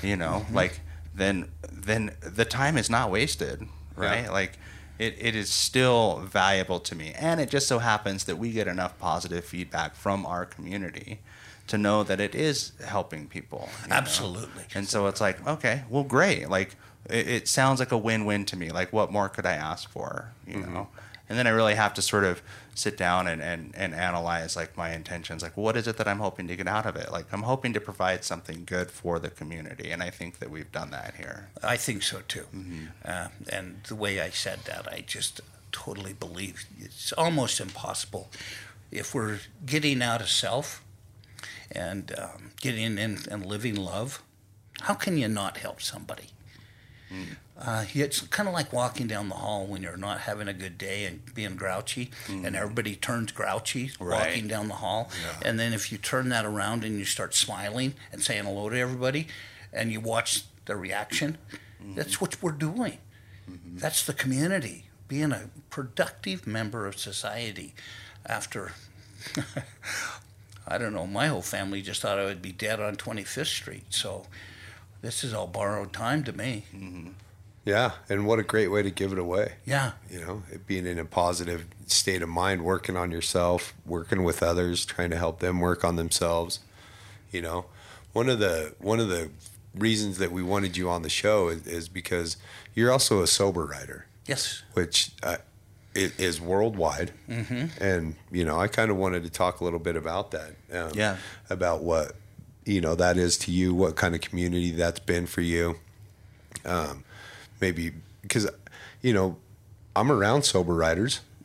you 0.02 0.16
know 0.16 0.42
mm-hmm. 0.44 0.56
like 0.56 0.80
then 1.14 1.48
then 1.70 2.10
the 2.20 2.44
time 2.44 2.76
is 2.76 2.90
not 2.90 3.08
wasted 3.08 3.68
right? 3.96 4.24
Yeah. 4.24 4.30
like 4.30 4.58
it, 4.98 5.16
it 5.18 5.34
is 5.34 5.50
still 5.50 6.18
valuable 6.20 6.78
to 6.80 6.94
me. 6.94 7.12
And 7.16 7.40
it 7.40 7.50
just 7.50 7.66
so 7.66 7.78
happens 7.78 8.24
that 8.24 8.36
we 8.36 8.52
get 8.52 8.68
enough 8.68 8.98
positive 8.98 9.44
feedback 9.44 9.96
from 9.96 10.24
our 10.26 10.44
community 10.44 11.20
to 11.66 11.78
know 11.78 12.02
that 12.02 12.20
it 12.20 12.34
is 12.34 12.72
helping 12.86 13.26
people 13.26 13.68
you 13.82 13.88
know? 13.88 13.96
Absolutely. 13.96 14.64
and 14.74 14.88
so 14.88 15.06
it's 15.06 15.20
like 15.20 15.46
okay 15.46 15.82
well 15.88 16.04
great 16.04 16.48
like 16.48 16.76
it, 17.08 17.28
it 17.28 17.48
sounds 17.48 17.80
like 17.80 17.92
a 17.92 17.98
win-win 17.98 18.44
to 18.44 18.56
me 18.56 18.70
like 18.70 18.92
what 18.92 19.10
more 19.12 19.28
could 19.28 19.46
i 19.46 19.52
ask 19.54 19.88
for 19.88 20.32
you 20.46 20.58
know 20.60 20.88
and 21.28 21.38
then 21.38 21.46
i 21.46 21.50
really 21.50 21.74
have 21.74 21.94
to 21.94 22.02
sort 22.02 22.24
of 22.24 22.42
sit 22.74 22.96
down 22.96 23.26
and, 23.26 23.42
and, 23.42 23.74
and 23.76 23.94
analyze 23.94 24.56
like 24.56 24.76
my 24.78 24.92
intentions 24.94 25.42
like 25.42 25.56
what 25.56 25.76
is 25.76 25.86
it 25.86 25.96
that 25.98 26.08
i'm 26.08 26.18
hoping 26.20 26.48
to 26.48 26.56
get 26.56 26.66
out 26.66 26.86
of 26.86 26.96
it 26.96 27.12
like 27.12 27.26
i'm 27.32 27.42
hoping 27.42 27.72
to 27.72 27.80
provide 27.80 28.24
something 28.24 28.64
good 28.64 28.90
for 28.90 29.18
the 29.18 29.28
community 29.30 29.90
and 29.90 30.02
i 30.02 30.08
think 30.10 30.38
that 30.38 30.50
we've 30.50 30.72
done 30.72 30.90
that 30.90 31.14
here 31.16 31.48
I 31.62 31.76
think 31.76 32.02
so 32.02 32.20
too. 32.26 32.46
Uh, 33.04 33.28
and 33.50 33.82
the 33.88 33.94
way 33.94 34.20
I 34.20 34.30
said 34.30 34.60
that, 34.64 34.88
I 34.92 35.04
just 35.06 35.40
totally 35.70 36.12
believe 36.12 36.64
it's 36.80 37.12
almost 37.12 37.60
impossible. 37.60 38.28
If 38.90 39.14
we're 39.14 39.38
getting 39.64 40.02
out 40.02 40.20
of 40.20 40.28
self 40.28 40.82
and 41.74 42.12
um, 42.18 42.50
getting 42.60 42.98
in 42.98 43.18
and 43.30 43.44
living 43.46 43.74
love, 43.76 44.22
how 44.82 44.94
can 44.94 45.16
you 45.16 45.28
not 45.28 45.58
help 45.58 45.80
somebody? 45.82 46.28
Uh, 47.60 47.84
it's 47.92 48.22
kind 48.22 48.48
of 48.48 48.54
like 48.54 48.72
walking 48.72 49.06
down 49.06 49.28
the 49.28 49.34
hall 49.34 49.66
when 49.66 49.82
you're 49.82 49.98
not 49.98 50.20
having 50.22 50.48
a 50.48 50.54
good 50.54 50.78
day 50.78 51.04
and 51.04 51.20
being 51.34 51.54
grouchy, 51.56 52.10
and 52.28 52.56
everybody 52.56 52.96
turns 52.96 53.30
grouchy 53.32 53.90
Right. 54.00 54.28
walking 54.28 54.48
down 54.48 54.68
the 54.68 54.76
hall. 54.76 55.10
And 55.44 55.60
then 55.60 55.74
if 55.74 55.92
you 55.92 55.98
turn 55.98 56.30
that 56.30 56.46
around 56.46 56.84
and 56.84 56.98
you 56.98 57.04
start 57.04 57.34
smiling 57.34 57.94
and 58.10 58.22
saying 58.22 58.44
hello 58.44 58.70
to 58.70 58.78
everybody, 58.78 59.26
and 59.74 59.92
you 59.92 60.00
watch 60.00 60.44
the 60.64 60.74
reaction, 60.74 61.36
that's 61.94 62.18
what 62.20 62.42
we're 62.42 62.52
doing. 62.52 62.96
That's 63.66 64.04
the 64.06 64.14
community, 64.14 64.86
being 65.06 65.32
a 65.32 65.50
productive 65.68 66.46
member 66.46 66.86
of 66.86 66.98
society. 66.98 67.74
After, 68.24 68.72
I 70.66 70.78
don't 70.78 70.92
know, 70.92 71.06
my 71.06 71.26
whole 71.28 71.42
family 71.42 71.82
just 71.82 72.02
thought 72.02 72.18
I 72.18 72.24
would 72.24 72.42
be 72.42 72.52
dead 72.52 72.80
on 72.80 72.96
25th 72.96 73.46
Street. 73.46 73.84
So 73.90 74.26
this 75.00 75.24
is 75.24 75.34
all 75.34 75.46
borrowed 75.46 75.92
time 75.92 76.22
to 76.24 76.32
me. 76.32 76.64
yeah, 77.64 77.92
and 78.08 78.26
what 78.26 78.38
a 78.38 78.42
great 78.42 78.68
way 78.68 78.82
to 78.82 78.90
give 78.90 79.12
it 79.12 79.18
away. 79.18 79.54
Yeah. 79.64 79.92
You 80.10 80.20
know, 80.20 80.42
it 80.50 80.66
being 80.66 80.86
in 80.86 80.98
a 80.98 81.04
positive 81.04 81.66
state 81.86 82.22
of 82.22 82.28
mind, 82.28 82.64
working 82.64 82.96
on 82.96 83.10
yourself, 83.10 83.74
working 83.84 84.22
with 84.22 84.42
others, 84.42 84.84
trying 84.84 85.10
to 85.10 85.16
help 85.18 85.40
them 85.40 85.60
work 85.60 85.84
on 85.84 85.96
themselves. 85.96 86.60
You 87.30 87.42
know, 87.42 87.66
one 88.12 88.28
of 88.28 88.38
the 88.38 88.74
one 88.78 89.00
of 89.00 89.08
the 89.08 89.30
reasons 89.74 90.18
that 90.18 90.30
we 90.30 90.42
wanted 90.42 90.76
you 90.76 90.88
on 90.90 91.02
the 91.02 91.08
show 91.08 91.48
is, 91.48 91.66
is 91.66 91.88
because 91.88 92.36
you're 92.74 92.92
also 92.92 93.22
a 93.22 93.26
sober 93.26 93.64
rider. 93.64 94.06
Yes. 94.26 94.62
which 94.74 95.10
uh, 95.24 95.38
it 95.94 96.18
is 96.18 96.40
worldwide. 96.40 97.12
Mm-hmm. 97.28 97.82
And 97.82 98.16
you 98.30 98.44
know, 98.44 98.58
I 98.58 98.66
kind 98.68 98.90
of 98.90 98.96
wanted 98.96 99.22
to 99.24 99.30
talk 99.30 99.60
a 99.60 99.64
little 99.64 99.78
bit 99.78 99.96
about 99.96 100.30
that. 100.32 100.50
Um, 100.72 100.90
Yeah. 100.94 101.16
About 101.50 101.82
what 101.82 102.12
you 102.64 102.80
know 102.80 102.94
that 102.94 103.16
is 103.16 103.36
to 103.38 103.50
you, 103.50 103.74
what 103.74 103.96
kind 103.96 104.14
of 104.14 104.20
community 104.20 104.70
that's 104.70 105.00
been 105.00 105.26
for 105.26 105.40
you. 105.40 105.76
Um, 106.64 107.04
maybe 107.60 107.92
because 108.22 108.48
you 109.00 109.12
know 109.12 109.36
I'm 109.96 110.10
around 110.12 110.42
sober 110.44 110.74
riders. 110.74 111.20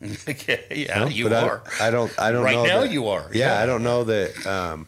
yeah, 0.70 1.00
know, 1.00 1.08
you 1.08 1.24
but 1.24 1.32
I- 1.32 1.48
are. 1.48 1.62
I, 1.80 1.90
don't. 1.90 2.12
I 2.20 2.30
don't 2.30 2.44
Right 2.44 2.54
know 2.54 2.64
now 2.66 2.80
that- 2.82 2.90
you 2.92 3.08
are, 3.08 3.28
Yeah, 3.32 3.56
yeah. 3.56 3.62
I 3.62 3.66
don't 3.66 3.82
know 3.82 4.04
that. 4.04 4.46
Um, 4.46 4.86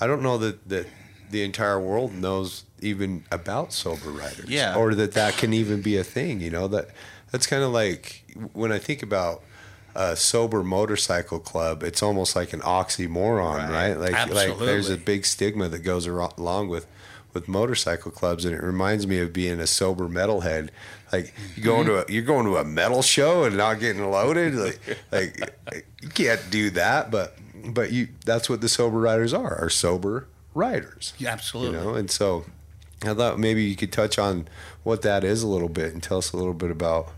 I 0.00 0.06
don't 0.08 0.22
know 0.22 0.36
that 0.38 0.68
that 0.68 0.86
the 1.30 1.44
entire 1.44 1.80
world 1.80 2.12
knows 2.12 2.64
even 2.80 3.24
about 3.30 3.72
sober 3.72 4.10
riders. 4.10 4.50
Yeah. 4.50 4.74
Or 4.74 4.94
that 4.96 5.12
that 5.12 5.36
can 5.36 5.52
even 5.54 5.80
be 5.80 5.96
a 5.96 6.02
thing. 6.04 6.40
You 6.40 6.50
know 6.50 6.66
that 6.68 6.88
that's 7.30 7.46
kind 7.46 7.62
of 7.62 7.70
like 7.70 8.21
when 8.52 8.72
I 8.72 8.78
think 8.78 9.02
about 9.02 9.42
a 9.94 10.16
sober 10.16 10.62
motorcycle 10.62 11.38
club. 11.38 11.82
It's 11.82 12.02
almost 12.02 12.34
like 12.34 12.52
an 12.52 12.60
oxymoron, 12.60 13.68
right? 13.68 13.96
Right. 13.96 14.12
Like 14.12 14.34
like 14.34 14.58
there's 14.58 14.90
a 14.90 14.96
big 14.96 15.26
stigma 15.26 15.68
that 15.68 15.80
goes 15.80 16.06
along 16.06 16.68
with 16.68 16.86
with 17.34 17.48
motorcycle 17.48 18.10
clubs, 18.10 18.44
and 18.44 18.54
it 18.54 18.62
reminds 18.62 19.06
me 19.06 19.18
of 19.18 19.32
being 19.32 19.60
a 19.60 19.66
sober 19.66 20.08
metalhead. 20.08 20.70
Like 21.12 21.34
you 21.56 21.62
going 21.62 21.86
mm-hmm. 21.86 22.06
to 22.06 22.08
a 22.08 22.12
you're 22.12 22.24
going 22.24 22.46
to 22.46 22.56
a 22.56 22.64
metal 22.64 23.02
show 23.02 23.44
and 23.44 23.56
not 23.56 23.80
getting 23.80 24.10
loaded. 24.10 24.54
Like 24.54 24.80
like 25.12 25.86
you 26.00 26.08
can't 26.08 26.40
do 26.50 26.70
that, 26.70 27.10
but 27.10 27.36
but 27.66 27.92
you 27.92 28.08
that's 28.24 28.48
what 28.48 28.60
the 28.60 28.68
sober 28.68 28.98
riders 28.98 29.32
are 29.34 29.56
are 29.58 29.70
sober 29.70 30.26
riders. 30.54 31.12
Yeah, 31.18 31.30
absolutely. 31.30 31.78
You 31.78 31.84
know, 31.84 31.94
and 31.94 32.10
so 32.10 32.46
I 33.02 33.14
thought 33.14 33.38
maybe 33.38 33.64
you 33.64 33.76
could 33.76 33.92
touch 33.92 34.18
on 34.18 34.48
what 34.84 35.02
that 35.02 35.24
is 35.24 35.42
a 35.42 35.48
little 35.48 35.68
bit 35.68 35.92
and 35.92 36.02
tell 36.02 36.18
us 36.18 36.32
a 36.32 36.36
little 36.36 36.54
bit 36.54 36.70
about 36.70 37.12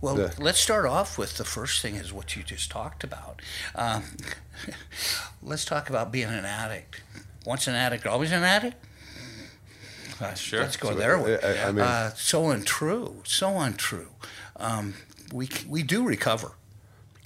Well, 0.00 0.14
The- 0.16 0.34
let's 0.38 0.58
start 0.60 0.84
off 0.86 1.16
with 1.18 1.36
the 1.36 1.44
first 1.44 1.80
thing 1.82 1.94
is 1.96 2.12
what 2.12 2.36
you 2.36 2.42
just 2.42 2.70
talked 2.70 3.02
about. 3.04 3.40
Um, 3.74 4.04
let's 5.42 5.64
talk 5.64 5.88
about 5.88 6.12
being 6.12 6.28
an 6.28 6.44
addict. 6.44 7.02
Once 7.46 7.66
an 7.66 7.74
addict, 7.74 8.06
always 8.06 8.32
an 8.32 8.42
addict. 8.42 8.76
Uh, 10.20 10.34
Sure. 10.34 10.60
Let's 10.60 10.76
go 10.76 10.90
So, 10.90 10.94
there. 10.96 11.16
I- 11.44 11.68
I 11.68 11.72
mean- 11.72 11.80
uh, 11.84 12.12
so 12.14 12.50
untrue. 12.50 13.22
So 13.24 13.58
untrue. 13.58 14.10
Um, 14.56 14.94
we 15.32 15.48
we 15.66 15.82
do 15.82 16.04
recover. 16.04 16.52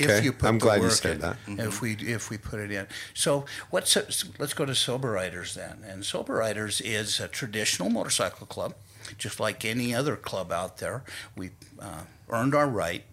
Okay. 0.01 0.23
You 0.23 0.33
put 0.33 0.49
I'm 0.49 0.59
glad 0.59 0.83
you 0.83 0.91
said 0.91 1.17
in. 1.47 1.57
that. 1.57 1.67
If 1.67 1.81
we 1.81 1.95
if 1.95 2.31
we 2.31 2.37
put 2.39 2.61
it 2.61 2.71
in. 2.71 2.87
So 3.15 3.47
what's 3.71 3.97
let's 4.39 4.55
go 4.55 4.65
to 4.65 4.75
Sober 4.75 5.11
Riders 5.11 5.55
then. 5.55 5.83
And 5.85 6.05
Sober 6.05 6.35
Riders 6.35 6.81
is 6.81 7.19
a 7.19 7.27
traditional 7.29 7.91
motorcycle 7.91 8.47
club, 8.47 8.75
just 9.19 9.41
like 9.41 9.65
any 9.65 9.93
other 9.95 10.15
club 10.17 10.53
out 10.53 10.79
there. 10.79 11.03
We 11.37 11.51
uh, 11.81 12.03
earned 12.29 12.55
our 12.55 12.69
right, 12.69 13.05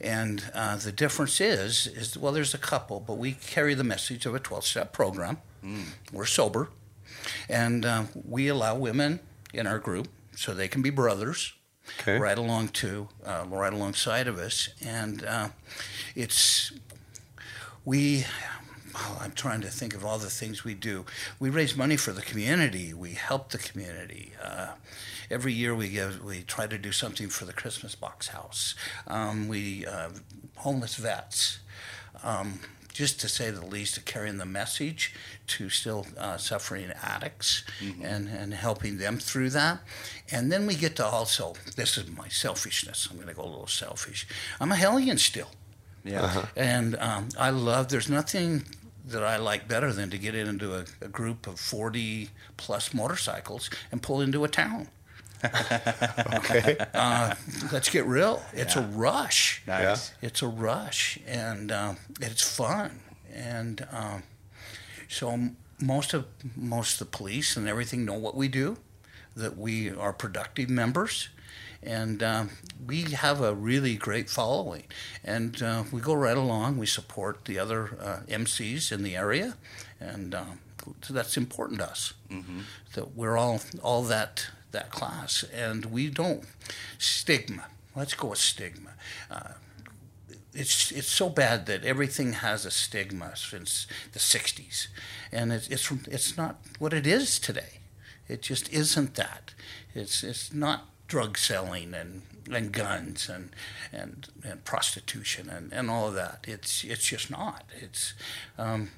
and 0.00 0.44
uh, 0.54 0.76
the 0.76 0.92
difference 0.92 1.40
is 1.40 1.86
is 1.86 2.16
well, 2.18 2.32
there's 2.32 2.54
a 2.54 2.58
couple, 2.58 3.00
but 3.00 3.14
we 3.18 3.32
carry 3.32 3.74
the 3.74 3.84
message 3.84 4.26
of 4.26 4.34
a 4.34 4.38
12 4.40 4.64
step 4.64 4.92
program. 4.92 5.38
We're 6.12 6.26
sober, 6.26 6.68
and 7.48 7.84
uh, 7.86 8.04
we 8.28 8.48
allow 8.48 8.76
women 8.76 9.20
in 9.54 9.66
our 9.66 9.78
group 9.78 10.08
so 10.36 10.52
they 10.52 10.68
can 10.68 10.82
be 10.82 10.90
brothers 10.90 11.54
Okay. 12.00 12.18
right 12.18 12.38
along 12.38 12.68
to 12.68 13.08
uh, 13.26 13.44
right 13.48 13.72
alongside 13.72 14.26
of 14.26 14.38
us, 14.38 14.68
and 14.84 15.24
uh, 15.24 15.48
it's 16.14 16.72
we. 17.84 18.24
Oh, 18.94 19.18
I'm 19.20 19.32
trying 19.32 19.60
to 19.62 19.68
think 19.68 19.94
of 19.94 20.04
all 20.04 20.18
the 20.18 20.30
things 20.30 20.64
we 20.64 20.74
do. 20.74 21.04
We 21.38 21.50
raise 21.50 21.76
money 21.76 21.96
for 21.96 22.12
the 22.12 22.22
community. 22.22 22.94
We 22.94 23.12
help 23.12 23.50
the 23.50 23.58
community. 23.58 24.32
Uh, 24.42 24.72
every 25.30 25.52
year 25.52 25.74
we 25.74 25.88
give, 25.88 26.22
we 26.24 26.42
try 26.42 26.66
to 26.66 26.78
do 26.78 26.92
something 26.92 27.28
for 27.28 27.44
the 27.44 27.52
Christmas 27.52 27.94
Box 27.94 28.28
House. 28.28 28.74
Um, 29.06 29.48
we 29.48 29.86
uh, 29.86 30.10
homeless 30.56 30.96
vets. 30.96 31.58
Um, 32.22 32.60
just 32.94 33.20
to 33.20 33.28
say 33.28 33.50
the 33.50 33.66
least, 33.66 33.96
of 33.96 34.04
carrying 34.04 34.38
the 34.38 34.46
message 34.46 35.12
to 35.48 35.68
still 35.68 36.06
uh, 36.16 36.36
suffering 36.36 36.92
addicts 37.02 37.64
and, 38.00 38.28
and 38.28 38.54
helping 38.54 38.98
them 38.98 39.18
through 39.18 39.50
that. 39.50 39.80
And 40.30 40.50
then 40.50 40.64
we 40.64 40.76
get 40.76 40.94
to 40.96 41.04
also, 41.04 41.54
this 41.76 41.98
is 41.98 42.08
my 42.08 42.28
selfishness. 42.28 43.08
I'm 43.10 43.16
going 43.16 43.28
to 43.28 43.34
go 43.34 43.42
a 43.42 43.50
little 43.50 43.66
selfish. 43.66 44.28
I'm 44.60 44.70
a 44.70 44.76
hellion 44.76 45.18
still. 45.18 45.50
Yeah. 46.04 46.46
And 46.56 46.94
um, 47.00 47.30
I 47.36 47.50
love, 47.50 47.88
there's 47.88 48.08
nothing 48.08 48.62
that 49.04 49.22
I 49.22 49.36
like 49.36 49.68
better 49.68 49.92
than 49.92 50.10
to 50.10 50.18
get 50.18 50.34
into 50.34 50.74
a, 50.74 50.84
a 51.00 51.08
group 51.08 51.46
of 51.46 51.60
40 51.60 52.30
plus 52.56 52.94
motorcycles 52.94 53.68
and 53.92 54.02
pull 54.02 54.20
into 54.20 54.44
a 54.44 54.48
town. 54.48 54.88
Okay. 56.34 56.76
Uh, 56.94 57.34
let's 57.70 57.90
get 57.90 58.06
real. 58.06 58.42
It's 58.54 58.76
a 58.76 58.80
rush. 58.80 59.62
Nice. 59.66 60.12
It's 60.22 60.40
a 60.42 60.46
rush, 60.46 61.18
and 61.26 61.70
um, 61.70 61.96
it's 62.20 62.42
fun. 62.42 63.00
And 63.32 63.86
um, 63.92 64.22
so 65.08 65.50
most 65.80 66.14
of 66.14 66.26
most 66.56 67.00
of 67.00 67.10
the 67.10 67.16
police 67.16 67.56
and 67.56 67.68
everything 67.68 68.04
know 68.04 68.14
what 68.14 68.34
we 68.36 68.48
do, 68.48 68.78
that 69.36 69.58
we 69.58 69.90
are 69.90 70.12
productive 70.12 70.70
members, 70.70 71.28
and 71.84 72.22
um, 72.22 72.50
we 72.86 73.02
have 73.02 73.40
a 73.40 73.54
really 73.54 73.96
great 73.96 74.30
following. 74.30 74.84
And 75.22 75.62
uh, 75.62 75.84
we 75.92 76.00
go 76.00 76.14
right 76.14 76.36
along. 76.36 76.78
We 76.78 76.86
support 76.86 77.44
the 77.44 77.58
other 77.58 77.96
uh, 78.00 78.20
MCs 78.28 78.90
in 78.92 79.02
the 79.02 79.16
area, 79.16 79.56
and 80.00 80.34
um, 80.34 80.58
so 81.02 81.14
that's 81.14 81.36
important 81.36 81.80
to 81.80 81.86
us. 81.90 82.14
That 82.94 83.14
we're 83.16 83.36
all 83.36 83.60
all 83.82 84.02
that 84.04 84.48
that 84.72 84.90
class, 84.90 85.44
and 85.54 85.86
we 85.86 86.08
don't 86.10 86.44
stigma. 86.98 87.66
Let's 87.96 88.14
go 88.14 88.28
with 88.28 88.38
stigma. 88.38 88.90
Uh, 89.30 89.52
it's 90.52 90.92
it's 90.92 91.10
so 91.10 91.28
bad 91.28 91.66
that 91.66 91.84
everything 91.84 92.34
has 92.34 92.64
a 92.64 92.70
stigma 92.70 93.36
since 93.36 93.86
the 94.12 94.18
'60s, 94.18 94.88
and 95.32 95.52
it's 95.52 95.68
it's 95.68 95.90
it's 96.08 96.36
not 96.36 96.60
what 96.78 96.92
it 96.92 97.06
is 97.06 97.38
today. 97.38 97.80
It 98.28 98.42
just 98.42 98.72
isn't 98.72 99.14
that. 99.14 99.52
It's 99.94 100.22
it's 100.22 100.52
not 100.52 100.88
drug 101.06 101.36
selling 101.38 101.94
and, 101.94 102.22
and 102.50 102.72
guns 102.72 103.28
and, 103.28 103.50
and 103.92 104.28
and 104.44 104.64
prostitution 104.64 105.48
and, 105.50 105.72
and 105.72 105.90
all 105.90 106.08
of 106.08 106.14
that. 106.14 106.44
It's 106.48 106.84
it's 106.84 107.04
just 107.06 107.30
not. 107.30 107.64
It's 107.80 108.14
um, 108.58 108.90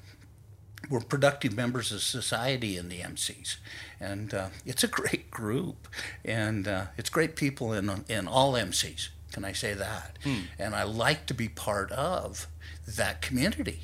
we're 0.89 1.01
productive 1.01 1.55
members 1.55 1.91
of 1.91 2.01
society 2.01 2.77
in 2.77 2.87
the 2.89 2.99
MCs, 2.99 3.57
and 3.99 4.33
uh, 4.33 4.47
it's 4.65 4.83
a 4.83 4.87
great 4.87 5.29
group, 5.31 5.87
and 6.23 6.67
uh, 6.67 6.85
it's 6.97 7.09
great 7.09 7.35
people 7.35 7.73
in 7.73 8.05
in 8.07 8.27
all 8.27 8.53
MCs. 8.53 9.09
Can 9.31 9.43
I 9.45 9.51
say 9.51 9.73
that? 9.73 10.17
And 10.57 10.73
I 10.75 10.83
like 10.83 11.25
to 11.27 11.33
be 11.33 11.49
part 11.49 11.91
of 11.91 12.47
that 12.87 13.21
community. 13.21 13.81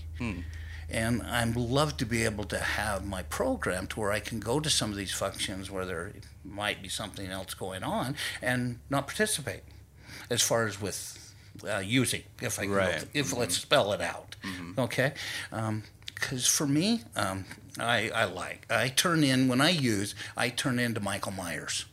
And 0.93 1.23
I'd 1.23 1.55
love 1.55 1.97
to 1.97 2.05
be 2.05 2.23
able 2.23 2.43
to 2.45 2.59
have 2.59 3.03
my 3.05 3.23
program 3.23 3.87
to 3.87 3.99
where 3.99 4.11
I 4.11 4.19
can 4.19 4.39
go 4.39 4.59
to 4.59 4.69
some 4.69 4.91
of 4.91 4.95
these 4.97 5.11
functions 5.11 5.71
where 5.71 5.85
there 5.85 6.13
might 6.45 6.81
be 6.83 6.89
something 6.89 7.27
else 7.31 7.53
going 7.55 7.83
on 7.83 8.15
and 8.41 8.79
not 8.89 9.07
participate, 9.07 9.63
as 10.29 10.41
far 10.43 10.67
as 10.67 10.79
with 10.79 11.33
uh, 11.67 11.79
using, 11.79 12.23
if 12.41 12.59
I 12.59 12.63
can 12.65 12.71
Right. 12.71 12.91
th- 12.99 13.07
if 13.13 13.35
let's 13.35 13.55
spell 13.57 13.91
it 13.93 14.01
out, 14.01 14.35
okay? 14.77 15.13
Because 16.13 16.45
for 16.47 16.67
me, 16.67 17.01
um, 17.15 17.45
I, 17.79 18.09
I 18.13 18.25
like 18.25 18.65
I 18.71 18.87
turn 18.89 19.23
in 19.23 19.47
when 19.47 19.61
I 19.61 19.69
use 19.69 20.13
I 20.37 20.49
turn 20.49 20.77
into 20.79 20.99
Michael 20.99 21.31
Myers. 21.31 21.85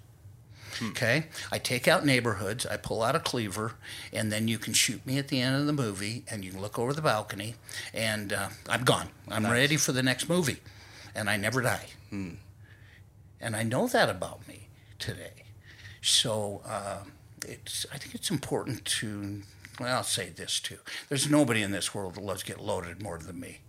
Okay, 0.83 1.27
I 1.53 1.59
take 1.59 1.87
out 1.87 2.07
neighborhoods, 2.07 2.65
I 2.65 2.77
pull 2.79 3.03
out 3.03 3.15
a 3.15 3.21
cleaver, 3.21 3.75
and 4.13 4.33
then 4.33 4.49
you 4.49 4.57
can 4.59 4.73
shoot 4.73 5.05
me 5.05 5.19
at 5.19 5.29
the 5.29 5.41
end 5.41 5.57
of 5.57 5.67
the 5.67 5.73
movie, 5.75 6.25
and 6.31 6.43
you 6.45 6.53
can 6.53 6.61
look 6.63 6.79
over 6.79 6.93
the 6.95 7.03
balcony, 7.03 7.55
and 7.93 8.33
uh, 8.33 8.49
I'm 8.69 8.85
gone. 8.85 9.09
I'm 9.29 9.45
ready 9.51 9.77
for 9.77 9.93
the 9.93 10.03
next 10.03 10.29
movie, 10.29 10.59
and 11.15 11.29
I 11.29 11.37
never 11.37 11.61
die. 11.61 11.87
And 13.41 13.57
I 13.57 13.63
know 13.63 13.89
that 13.89 14.09
about 14.09 14.47
me 14.49 14.69
today. 14.99 15.45
So 16.03 16.63
uh, 16.67 17.05
it's 17.47 17.85
I 17.93 17.99
think 17.99 18.15
it's 18.15 18.31
important 18.31 18.85
to 19.01 19.43
well, 19.79 19.97
I'll 19.99 20.03
say 20.03 20.29
this 20.31 20.61
too. 20.61 20.79
There's 21.09 21.29
nobody 21.31 21.63
in 21.63 21.73
this 21.73 21.95
world 21.95 22.15
that 22.15 22.23
loves 22.25 22.41
to 22.43 22.47
get 22.47 22.61
loaded 22.63 23.03
more 23.03 23.19
than 23.19 23.39
me. 23.41 23.61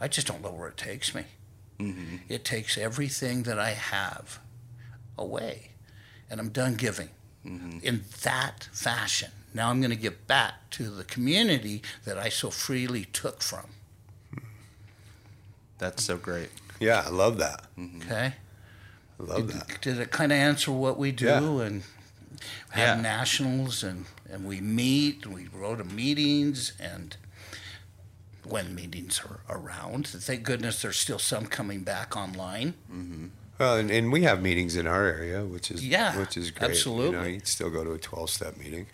I 0.00 0.08
just 0.08 0.26
don't 0.26 0.42
know 0.42 0.52
where 0.52 0.68
it 0.68 0.76
takes 0.76 1.14
me. 1.14 1.24
It 2.28 2.44
takes 2.44 2.76
everything 2.76 3.44
that 3.44 3.58
I 3.58 3.70
have 3.70 4.38
away, 5.16 5.70
and 6.30 6.40
I'm 6.40 6.50
done 6.50 6.74
giving 6.74 7.10
mm-hmm. 7.44 7.78
in 7.82 8.04
that 8.22 8.68
fashion. 8.72 9.30
Now 9.52 9.70
I'm 9.70 9.80
going 9.80 9.90
to 9.90 9.96
give 9.96 10.26
back 10.26 10.70
to 10.70 10.84
the 10.90 11.04
community 11.04 11.82
that 12.04 12.16
I 12.16 12.28
so 12.28 12.50
freely 12.50 13.04
took 13.06 13.42
from. 13.42 13.66
That's 15.78 16.04
so 16.04 16.16
great. 16.16 16.50
Yeah, 16.78 17.02
I 17.04 17.10
love 17.10 17.38
that. 17.38 17.64
Mm-hmm. 17.78 18.02
Okay. 18.02 18.34
I 19.18 19.22
love 19.22 19.52
that. 19.52 19.80
Did 19.80 19.98
it 19.98 20.10
kind 20.10 20.30
of 20.30 20.36
answer 20.36 20.70
what 20.70 20.98
we 20.98 21.10
do 21.10 21.26
Yeah. 21.26 21.60
and 21.62 21.82
have 22.70 22.96
Yeah. 22.98 23.02
nationals 23.02 23.82
and, 23.82 24.06
and 24.30 24.46
we 24.46 24.60
meet 24.60 25.24
and 25.24 25.34
we 25.34 25.44
go 25.44 25.74
to 25.74 25.84
meetings 25.84 26.72
and 26.78 27.16
when 28.44 28.74
meetings 28.74 29.20
are 29.20 29.40
around. 29.54 30.06
Thank 30.06 30.44
goodness 30.44 30.82
there's 30.82 30.96
still 30.98 31.18
some 31.18 31.46
coming 31.46 31.82
back 31.82 32.16
online. 32.16 32.74
Mm-hmm. 32.90 33.26
Well, 33.60 33.76
and, 33.76 33.90
and 33.90 34.10
we 34.10 34.22
have 34.22 34.40
meetings 34.40 34.74
in 34.74 34.86
our 34.86 35.04
area, 35.04 35.44
which 35.44 35.70
is 35.70 35.86
Yeah, 35.86 36.18
which 36.18 36.38
is 36.38 36.50
great. 36.50 36.62
You 36.62 36.66
know, 36.68 36.70
absolutely. 36.72 37.32
you 37.34 37.36
can 37.40 37.46
still 37.46 37.68
go 37.68 37.84
to 37.84 37.92
a 37.92 37.98
twelve 37.98 38.30
step 38.30 38.56
meeting. 38.56 38.86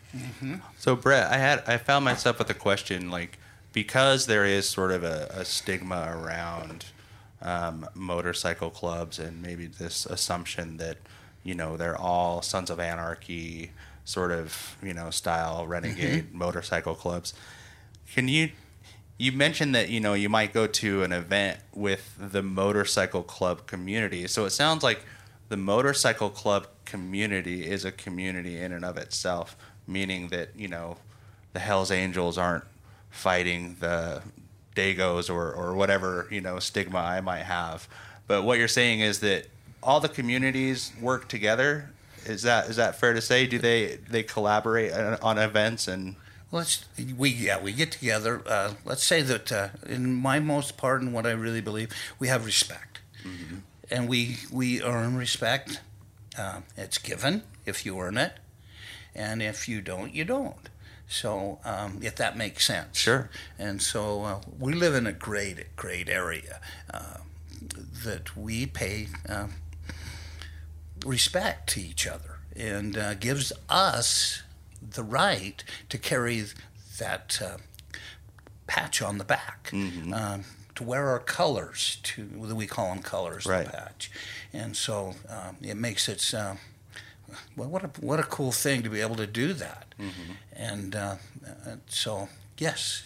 So 0.76 0.96
Bret, 0.96 1.31
I 1.33 1.37
had 1.38 1.62
I 1.68 1.76
found 1.79 2.05
myself 2.05 2.40
with 2.40 2.50
a 2.50 2.55
question 2.55 3.09
like 3.09 3.38
because 3.72 4.26
there 4.26 4.44
is 4.44 4.68
sort 4.68 4.90
of 4.90 5.05
a, 5.05 5.29
a 5.31 5.44
stigma 5.44 6.09
around 6.11 6.87
um, 7.42 7.87
motorcycle 7.94 8.70
clubs 8.70 9.20
and 9.20 9.40
maybe 9.40 9.66
this 9.66 10.05
assumption 10.07 10.79
that 10.79 10.96
you 11.44 11.55
know 11.55 11.76
they're 11.76 11.96
all 11.96 12.42
sons 12.42 12.68
of 12.68 12.81
anarchy 12.81 13.70
sort 14.05 14.33
of 14.33 14.76
you 14.83 14.92
know 14.94 15.11
style 15.11 15.64
renegade 15.66 16.35
motorcycle 16.35 16.96
clubs. 16.96 17.35
Can 18.12 18.26
you 18.26 18.50
you 19.18 19.33
mentioned 19.33 19.74
that 19.74 19.88
you 19.88 20.00
know 20.00 20.14
you 20.14 20.29
might 20.29 20.52
go 20.52 20.66
to 20.66 21.02
an 21.02 21.12
event 21.12 21.59
with 21.74 22.14
the 22.18 22.42
motorcycle 22.42 23.22
club 23.22 23.66
community. 23.66 24.26
So 24.26 24.44
it 24.44 24.50
sounds 24.50 24.83
like 24.83 25.05
the 25.48 25.57
motorcycle 25.57 26.31
club 26.31 26.66
community 26.85 27.66
is 27.66 27.85
a 27.85 27.92
community 27.92 28.59
in 28.59 28.72
and 28.72 28.85
of 28.85 28.96
itself, 28.96 29.57
meaning 29.87 30.29
that 30.29 30.50
you 30.57 30.68
know 30.68 30.98
the 31.52 31.61
Hell's 31.61 31.90
Angels 31.90 32.37
aren't 32.37 32.64
fighting 33.11 33.76
the 33.81 34.22
Dagos 34.74 35.31
or 35.31 35.52
or 35.52 35.74
whatever 35.74 36.29
you 36.31 36.40
know 36.40 36.59
stigma 36.59 36.98
I 36.98 37.20
might 37.20 37.44
have. 37.44 37.88
But 38.26 38.42
what 38.42 38.59
you're 38.59 38.68
saying 38.68 39.00
is 39.00 39.20
that 39.20 39.46
all 39.83 40.00
the 40.00 40.09
communities 40.09 40.92
work 41.00 41.29
together. 41.29 41.90
Is 42.26 42.42
that 42.42 42.68
is 42.68 42.76
that 42.76 42.96
fair 42.96 43.14
to 43.14 43.22
say? 43.22 43.46
Do 43.46 43.59
they 43.59 43.96
they 44.11 44.22
collaborate 44.22 44.92
on 44.92 45.38
events 45.38 45.88
and 45.88 46.16
Let's 46.52 46.85
we 47.18 47.30
yeah 47.30 47.61
we 47.61 47.72
get 47.72 47.92
together. 47.92 48.42
Uh, 48.46 48.74
let's 48.85 49.04
say 49.04 49.22
that 49.22 49.50
uh, 49.50 49.68
in 49.87 50.14
my 50.14 50.38
most 50.38 50.76
part 50.76 51.02
and 51.02 51.12
what 51.12 51.26
I 51.26 51.32
really 51.32 51.61
believe, 51.61 51.90
we 52.18 52.28
have 52.28 52.46
respect, 52.46 53.00
and 53.90 54.09
we 54.09 54.38
we 54.52 54.80
earn 54.82 55.16
respect. 55.16 55.80
Uh, 56.38 56.61
it's 56.76 56.98
given 56.98 57.42
if 57.64 57.85
you 57.85 57.98
earn 57.98 58.16
it, 58.16 58.35
and 59.14 59.42
if 59.42 59.68
you 59.68 59.80
don't, 59.80 60.14
you 60.14 60.24
don't. 60.24 60.68
So, 61.09 61.61
um, 61.64 62.00
if 62.02 62.16
that 62.16 62.37
makes 62.37 62.66
sense. 62.66 62.98
Sure. 62.98 63.30
And 63.59 63.80
so 63.80 64.22
uh, 64.24 64.40
we 64.59 64.72
live 64.72 64.94
in 64.94 65.06
a 65.06 65.12
great, 65.12 65.76
great 65.76 66.09
area 66.09 66.61
uh, 66.92 67.18
that 68.04 68.37
we 68.37 68.66
pay 68.66 69.09
uh, 69.28 69.46
respect 71.04 71.68
to 71.70 71.80
each 71.80 72.06
other 72.06 72.38
and 72.56 72.96
uh, 72.98 73.14
gives 73.14 73.52
us 73.68 74.42
the 74.90 75.03
right 75.03 75.62
to 75.88 75.99
carry 75.99 76.44
that 76.99 77.40
uh, 77.42 77.57
patch 78.66 79.03
on 79.03 79.18
the 79.18 79.25
back. 79.25 79.70
Um, 79.72 80.44
to 80.75 80.85
wear 80.85 81.09
our 81.09 81.18
colors, 81.20 81.99
to 82.03 82.27
we 82.55 82.66
call 82.66 82.88
them 82.92 83.03
colors, 83.03 83.46
Right. 83.46 83.64
the 83.64 83.72
patch, 83.72 84.11
and 84.53 84.77
so 84.77 85.14
um, 85.29 85.57
it 85.62 85.75
makes 85.77 86.07
it 86.07 86.35
uh, 86.35 86.57
well, 87.57 87.68
what 87.70 87.83
a 87.85 87.88
what 88.01 88.20
a 88.20 88.25
cool 88.25 88.53
thing 88.53 88.83
to 88.83 88.90
be 88.90 89.01
able 89.01 89.16
to 89.16 89.27
do 89.27 89.55
that, 89.55 89.94
and 90.55 90.94
uh, 90.94 91.16
uh, 91.66 91.77
so 91.88 92.29
yes, 92.59 93.03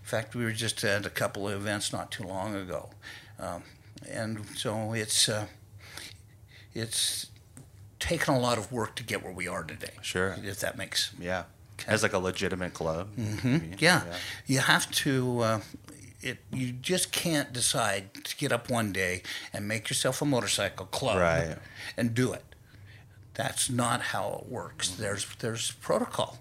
in 0.00 0.06
fact, 0.06 0.36
we 0.36 0.44
were 0.44 0.52
just 0.52 0.84
at 0.84 1.04
a 1.06 1.10
couple 1.10 1.48
of 1.48 1.54
events 1.60 1.92
not 1.92 2.12
too 2.12 2.22
long 2.22 2.54
ago, 2.54 2.90
um, 3.40 3.64
and 4.08 4.46
so 4.56 4.92
it's 4.92 5.28
uh, 5.28 5.46
it's 6.74 7.26
taken 7.98 8.34
a 8.34 8.38
lot 8.38 8.58
of 8.58 8.70
work 8.72 8.94
to 8.96 9.02
get 9.02 9.22
where 9.22 9.32
we 9.32 9.48
are 9.48 9.64
today. 9.64 9.92
Sure. 10.02 10.36
if 10.42 10.60
that 10.60 10.76
makes 10.78 11.12
Yeah. 11.18 11.44
As 11.86 12.02
like 12.02 12.12
a 12.12 12.18
legitimate 12.18 12.74
club. 12.74 13.08
Mm-hmm. 13.16 13.74
yeah, 13.78 14.02
you 14.46 14.58
have 14.58 14.90
to. 14.90 15.40
Uh, 15.40 15.60
it 16.20 16.38
you 16.52 16.72
just 16.72 17.12
can't 17.12 17.52
decide 17.52 18.12
to 18.24 18.36
get 18.36 18.50
up 18.50 18.68
one 18.68 18.92
day 18.92 19.22
and 19.52 19.68
make 19.68 19.88
yourself 19.88 20.20
a 20.20 20.24
motorcycle 20.24 20.86
club 20.86 21.18
Right. 21.18 21.56
and 21.96 22.14
do 22.14 22.32
it. 22.32 22.44
That's 23.34 23.70
not 23.70 24.00
how 24.00 24.40
it 24.42 24.50
works. 24.50 24.88
There's 24.90 25.24
there's 25.38 25.70
protocol 25.70 26.38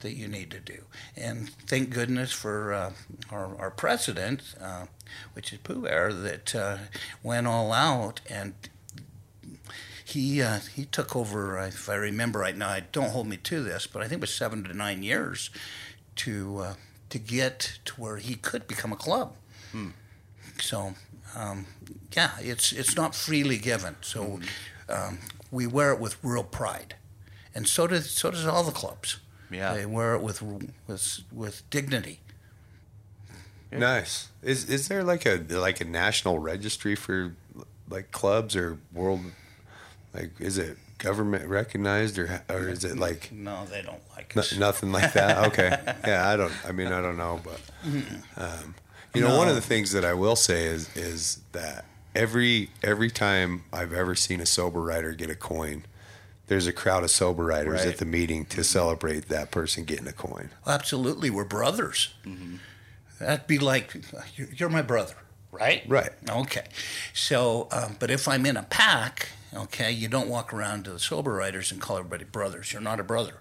that 0.00 0.12
you 0.12 0.28
need 0.28 0.50
to 0.50 0.60
do, 0.60 0.84
and 1.16 1.48
thank 1.66 1.88
goodness 1.88 2.30
for 2.32 2.74
uh, 2.74 2.92
our, 3.30 3.56
our 3.58 3.70
president, 3.70 4.42
uh, 4.60 4.84
which 5.32 5.50
is 5.54 5.60
Pooh 5.60 5.80
Bear, 5.80 6.12
that 6.12 6.54
uh, 6.54 6.76
went 7.22 7.46
all 7.46 7.72
out 7.72 8.20
and 8.28 8.52
he 10.04 10.42
uh, 10.42 10.60
he 10.74 10.84
took 10.84 11.16
over. 11.16 11.58
uh, 11.58 11.66
If 11.68 11.88
I 11.88 11.94
remember 11.94 12.38
right 12.38 12.56
now, 12.56 12.68
I 12.68 12.80
don't 12.92 13.10
hold 13.10 13.26
me 13.26 13.36
to 13.38 13.62
this, 13.62 13.86
but 13.86 14.02
I 14.02 14.08
think 14.08 14.18
it 14.18 14.20
was 14.20 14.34
seven 14.34 14.62
to 14.64 14.74
nine 14.74 15.02
years 15.02 15.50
to 16.16 16.58
uh, 16.58 16.74
to 17.10 17.18
get 17.18 17.78
to 17.86 17.94
where 18.00 18.16
he 18.18 18.34
could 18.34 18.66
become 18.66 18.92
a 18.92 18.96
club. 18.96 19.34
So 20.60 20.94
um, 21.34 21.66
yeah, 22.16 22.32
it's 22.40 22.72
it's 22.72 22.94
not 22.96 23.14
freely 23.14 23.58
given. 23.58 23.96
So 24.02 24.40
um, 24.88 25.18
we 25.50 25.66
wear 25.66 25.92
it 25.92 25.98
with 25.98 26.16
real 26.22 26.44
pride, 26.44 26.94
and 27.54 27.66
so 27.66 27.86
does 27.86 28.10
so 28.10 28.30
does 28.30 28.46
all 28.46 28.62
the 28.62 28.72
clubs. 28.72 29.18
Yeah. 29.50 29.74
they 29.74 29.86
wear 29.86 30.14
it 30.14 30.22
with 30.22 30.42
with 30.86 31.20
with 31.32 31.62
dignity. 31.70 32.20
Nice. 33.72 34.28
Is 34.42 34.68
is 34.70 34.86
there 34.88 35.02
like 35.02 35.26
a 35.26 35.44
like 35.48 35.80
a 35.80 35.84
national 35.84 36.38
registry 36.38 36.94
for 36.94 37.34
like 37.90 38.12
clubs 38.12 38.54
or 38.54 38.78
world 38.92 39.20
like 40.14 40.30
is 40.40 40.58
it 40.58 40.78
government 40.98 41.46
recognized 41.48 42.18
or 42.18 42.42
or 42.48 42.68
is 42.68 42.84
it 42.84 42.96
like 42.98 43.30
No, 43.32 43.64
they 43.66 43.82
don't 43.82 44.00
like 44.16 44.32
n- 44.36 44.40
us. 44.40 44.56
nothing 44.56 44.92
like 44.92 45.12
that? 45.14 45.38
Okay. 45.48 45.76
Yeah, 46.06 46.28
I 46.28 46.36
don't 46.36 46.52
I 46.66 46.72
mean 46.72 46.88
I 46.88 47.00
don't 47.00 47.16
know, 47.18 47.40
but 47.44 47.60
um, 48.36 48.74
you 49.14 49.20
know 49.20 49.36
one 49.36 49.48
of 49.48 49.54
the 49.54 49.60
things 49.60 49.92
that 49.92 50.04
I 50.04 50.14
will 50.14 50.36
say 50.36 50.64
is 50.66 50.88
is 50.96 51.40
that 51.52 51.84
every 52.14 52.70
every 52.82 53.10
time 53.10 53.64
I've 53.72 53.92
ever 53.92 54.14
seen 54.14 54.40
a 54.40 54.46
sober 54.46 54.80
rider 54.80 55.12
get 55.12 55.30
a 55.30 55.34
coin 55.36 55.84
there's 56.46 56.66
a 56.66 56.72
crowd 56.74 57.02
of 57.02 57.10
sober 57.10 57.42
riders 57.44 57.80
Right. 57.80 57.88
at 57.88 57.96
the 57.98 58.04
meeting 58.04 58.44
to 58.46 58.62
celebrate 58.62 59.28
that 59.30 59.50
person 59.50 59.84
getting 59.84 60.06
a 60.06 60.12
coin. 60.12 60.50
Absolutely, 60.66 61.30
we're 61.30 61.44
brothers. 61.44 62.12
That'd 63.18 63.46
be 63.46 63.58
like 63.58 63.94
you're, 64.36 64.48
you're 64.54 64.68
my 64.68 64.82
brother, 64.82 65.14
right? 65.52 65.82
Right. 65.88 66.10
Okay. 66.28 66.66
So, 67.14 67.68
um, 67.70 67.96
but 67.98 68.10
if 68.10 68.28
I'm 68.28 68.44
in 68.44 68.56
a 68.58 68.62
pack, 68.64 69.28
okay, 69.56 69.90
you 69.90 70.08
don't 70.08 70.28
walk 70.28 70.52
around 70.52 70.84
to 70.84 70.90
the 70.90 70.98
sober 70.98 71.32
riders 71.32 71.72
and 71.72 71.80
call 71.80 71.98
everybody 71.98 72.24
brothers. 72.24 72.72
You're 72.72 72.82
not 72.82 73.00
a 73.00 73.04
brother. 73.04 73.40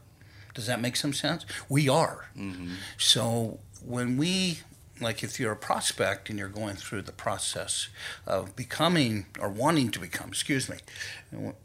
Does 0.54 0.68
that 0.68 0.80
make 0.80 0.96
some 0.96 1.14
sense? 1.14 1.46
We 1.68 1.90
are. 1.90 2.30
Mm-hmm. 2.38 2.74
So 2.98 3.60
when 3.84 4.18
we, 4.18 4.60
like, 5.02 5.24
if 5.24 5.40
you're 5.40 5.54
a 5.54 5.58
prospect 5.58 6.30
and 6.30 6.38
you're 6.38 6.48
going 6.48 6.76
through 6.76 7.02
the 7.02 7.12
process 7.12 7.90
of 8.28 8.56
becoming 8.56 9.26
or 9.40 9.50
wanting 9.50 9.90
to 9.92 10.00
become, 10.00 10.30
excuse 10.30 10.70
me, 10.70 10.78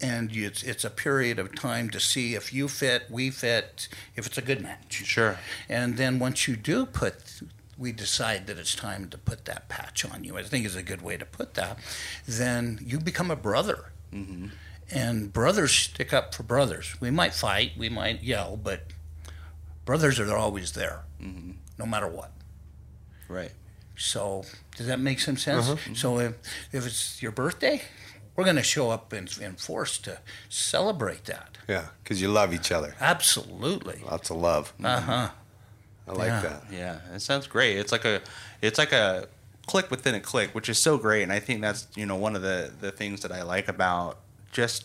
and 0.00 0.34
it's 0.34 0.62
it's 0.62 0.84
a 0.84 0.90
period 0.90 1.38
of 1.38 1.54
time 1.54 1.90
to 1.90 2.00
see 2.00 2.34
if 2.34 2.52
you 2.52 2.66
fit, 2.68 3.04
we 3.10 3.30
fit, 3.30 3.88
if 4.16 4.26
it's 4.26 4.38
a 4.38 4.42
good 4.42 4.62
match. 4.62 5.02
Sure. 5.04 5.38
And 5.68 5.96
then 5.98 6.18
once 6.18 6.48
you 6.48 6.56
do 6.56 6.86
put, 6.86 7.42
we 7.76 7.92
decide 7.92 8.46
that 8.46 8.58
it's 8.58 8.74
time 8.74 9.08
to 9.10 9.18
put 9.18 9.44
that 9.44 9.68
patch 9.68 10.04
on 10.04 10.24
you. 10.24 10.38
I 10.38 10.42
think 10.42 10.64
is 10.64 10.74
a 10.74 10.82
good 10.82 11.02
way 11.02 11.18
to 11.18 11.26
put 11.26 11.54
that. 11.54 11.78
Then 12.26 12.80
you 12.82 12.98
become 12.98 13.30
a 13.30 13.36
brother. 13.36 13.92
And 14.90 15.32
brothers 15.32 15.72
stick 15.72 16.12
up 16.12 16.34
for 16.34 16.42
brothers. 16.42 16.96
We 17.00 17.10
might 17.10 17.34
fight, 17.34 17.72
we 17.76 17.88
might 17.88 18.22
yell, 18.22 18.56
but 18.56 18.84
brothers 19.84 20.18
are 20.18 20.34
always 20.34 20.72
there, 20.72 21.02
no 21.20 21.86
matter 21.86 22.08
what. 22.08 22.32
Right. 23.28 23.52
So 23.96 24.44
does 24.76 24.86
that 24.86 24.98
make 25.00 25.20
some 25.20 25.36
sense? 25.36 25.74
So 25.94 26.18
if, 26.20 26.34
if 26.72 26.86
it's 26.86 27.20
your 27.22 27.32
birthday, 27.32 27.82
we're 28.34 28.44
going 28.44 28.56
to 28.56 28.62
show 28.62 28.90
up 28.90 29.12
in, 29.12 29.28
in 29.40 29.56
force 29.56 29.98
to 29.98 30.20
celebrate 30.48 31.24
that. 31.26 31.58
Yeah, 31.68 31.86
cuz 32.04 32.22
you 32.22 32.28
love 32.28 32.54
each 32.54 32.72
other. 32.72 32.94
Absolutely. 33.00 34.00
Lots 34.06 34.30
of 34.30 34.36
love. 34.38 34.72
Uh 34.82 35.00
huh. 35.00 35.28
I 36.06 36.12
like 36.12 36.28
Yeah. 36.28 36.40
that. 36.42 36.62
Yeah, 36.72 37.14
it 37.14 37.20
sounds 37.20 37.46
great. 37.46 37.76
It's 37.76 37.92
like 37.92 38.06
a, 38.06 38.22
it's 38.62 38.78
like 38.78 38.92
a 38.92 39.28
click 39.68 39.90
within 39.90 40.14
a 40.14 40.20
click, 40.20 40.54
which 40.54 40.68
is 40.68 40.78
so 40.78 40.98
great. 40.98 41.22
And 41.22 41.32
I 41.32 41.38
think 41.38 41.60
that's 41.60 41.86
you 41.94 42.06
know 42.06 42.16
one 42.16 42.34
of 42.34 42.42
the 42.42 42.72
the 42.80 42.90
things 42.90 43.20
that 43.22 43.32
I 43.32 43.42
like 43.42 43.68
about 43.68 44.18
just 44.50 44.84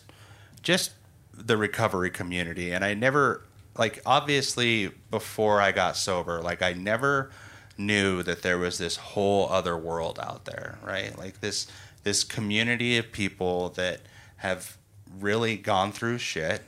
just 0.62 0.92
the 1.32 1.56
recovery 1.56 2.10
community. 2.10 2.72
And 2.72 2.84
I 2.84 2.94
never 2.94 3.42
like 3.76 4.00
obviously 4.06 4.90
before 5.10 5.60
I 5.60 5.72
got 5.72 5.96
sober, 5.96 6.40
like 6.40 6.62
I 6.62 6.72
never 6.72 7.30
knew 7.76 8.22
that 8.22 8.42
there 8.42 8.58
was 8.58 8.78
this 8.78 8.96
whole 8.96 9.48
other 9.48 9.76
world 9.76 10.20
out 10.22 10.44
there, 10.44 10.78
right? 10.84 11.16
Like 11.18 11.40
this 11.40 11.66
this 12.04 12.22
community 12.22 12.98
of 12.98 13.10
people 13.10 13.70
that 13.70 14.00
have 14.36 14.76
really 15.18 15.56
gone 15.56 15.90
through 15.90 16.18
shit 16.18 16.62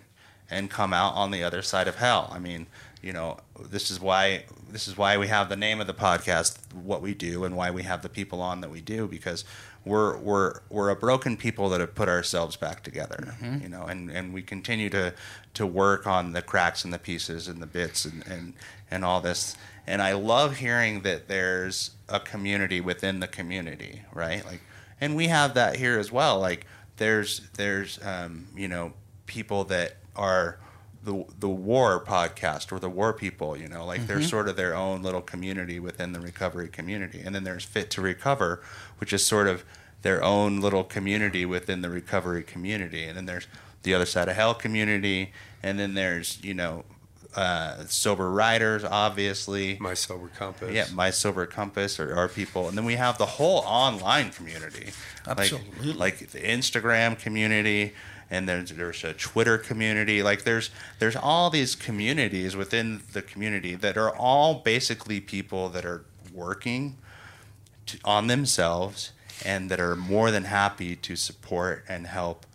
and 0.50 0.70
come 0.70 0.92
out 0.92 1.14
on 1.14 1.30
the 1.30 1.42
other 1.42 1.62
side 1.62 1.88
of 1.88 1.96
hell. 1.96 2.30
I 2.32 2.38
mean, 2.38 2.66
you 3.02 3.12
know, 3.12 3.38
this 3.60 3.90
is 3.90 4.00
why 4.00 4.44
this 4.68 4.88
is 4.88 4.96
why 4.96 5.16
we 5.16 5.28
have 5.28 5.48
the 5.48 5.56
name 5.56 5.80
of 5.80 5.86
the 5.86 5.94
podcast, 5.94 6.58
what 6.74 7.02
we 7.02 7.14
do, 7.14 7.44
and 7.44 7.56
why 7.56 7.70
we 7.70 7.82
have 7.84 8.02
the 8.02 8.08
people 8.08 8.40
on 8.42 8.60
that 8.60 8.70
we 8.70 8.80
do, 8.80 9.06
because 9.06 9.44
we're 9.84 10.16
we're 10.18 10.60
we're 10.68 10.90
a 10.90 10.96
broken 10.96 11.36
people 11.36 11.68
that 11.68 11.80
have 11.80 11.94
put 11.94 12.08
ourselves 12.08 12.56
back 12.56 12.82
together, 12.82 13.34
you 13.62 13.68
know, 13.68 13.84
and, 13.84 14.10
and 14.10 14.34
we 14.34 14.42
continue 14.42 14.90
to 14.90 15.14
to 15.54 15.66
work 15.66 16.06
on 16.06 16.32
the 16.32 16.42
cracks 16.42 16.84
and 16.84 16.92
the 16.92 16.98
pieces 16.98 17.46
and 17.48 17.62
the 17.62 17.66
bits 17.66 18.04
and, 18.04 18.26
and 18.26 18.54
and 18.90 19.04
all 19.04 19.20
this. 19.20 19.56
And 19.86 20.02
I 20.02 20.14
love 20.14 20.56
hearing 20.56 21.02
that 21.02 21.28
there's 21.28 21.92
a 22.08 22.18
community 22.18 22.80
within 22.80 23.20
the 23.20 23.28
community, 23.28 24.02
right? 24.12 24.44
Like, 24.44 24.60
and 25.00 25.14
we 25.14 25.28
have 25.28 25.54
that 25.54 25.76
here 25.76 25.98
as 25.98 26.10
well. 26.10 26.40
Like, 26.40 26.66
there's 26.96 27.42
there's 27.56 28.00
um, 28.04 28.48
you 28.56 28.66
know 28.66 28.92
people 29.26 29.64
that 29.64 29.96
are 30.16 30.58
the 31.06 31.24
the 31.40 31.48
war 31.48 32.04
podcast 32.04 32.70
or 32.72 32.78
the 32.78 32.90
war 32.90 33.12
people 33.14 33.56
you 33.56 33.68
know 33.68 33.86
like 33.86 34.06
they're 34.06 34.20
sort 34.22 34.48
of 34.48 34.56
their 34.56 34.74
own 34.74 35.02
little 35.02 35.22
community 35.22 35.78
within 35.80 36.12
the 36.12 36.20
recovery 36.20 36.68
community. 36.68 37.20
And 37.24 37.34
then 37.34 37.44
there's 37.44 37.64
fit 37.64 37.88
to 37.92 38.00
recover 38.02 38.60
which 38.98 39.12
is 39.12 39.24
sort 39.24 39.46
of 39.46 39.64
their 40.02 40.22
own 40.22 40.60
little 40.60 40.84
community 40.84 41.44
within 41.46 41.80
the 41.82 41.88
recovery 41.90 42.42
community. 42.42 43.04
And 43.04 43.16
then 43.16 43.26
there's 43.26 43.46
the 43.84 43.94
other 43.94 44.04
side 44.06 44.28
of 44.28 44.36
hell 44.36 44.54
community. 44.54 45.32
And 45.62 45.78
then 45.78 45.94
there's 45.94 46.42
you 46.44 46.54
know 46.54 46.84
uh, 47.36 47.84
sober 47.86 48.30
riders 48.30 48.82
obviously. 48.84 49.76
My 49.80 49.94
sober 49.94 50.28
compass. 50.28 50.72
yeah, 50.74 50.86
my 50.92 51.10
sober 51.10 51.46
compass 51.46 52.00
or 52.00 52.14
our 52.16 52.28
people, 52.28 52.68
and 52.68 52.76
then 52.76 52.84
we 52.84 52.94
have 52.94 53.18
the 53.18 53.26
whole 53.26 53.58
online 53.66 54.30
community, 54.30 54.90
Like- 55.26 55.52
like, 55.96 56.18
the 56.30 56.40
Instagram 56.40 57.18
community, 57.18 57.92
and 58.30 58.48
there's 58.48 58.70
there's 58.72 59.04
a 59.04 59.12
Twitter 59.12 59.58
community. 59.58 60.22
Like 60.22 60.44
there's 60.44 60.70
there's 60.98 61.16
all 61.16 61.50
these 61.50 61.74
communities 61.74 62.56
within 62.56 63.02
the 63.12 63.22
community 63.22 63.74
that 63.74 63.96
are 63.96 64.14
all 64.14 64.54
basically 64.56 65.20
people 65.20 65.68
that 65.70 65.84
are 65.84 66.04
working 66.32 66.96
to, 67.86 67.98
on 68.04 68.26
themselves 68.26 69.12
and 69.44 69.70
that 69.70 69.78
are 69.80 69.96
more 69.96 70.30
than 70.30 70.44
happy 70.44 70.96
to 70.96 71.14
support 71.16 71.84
and 71.88 72.06
help 72.06 72.46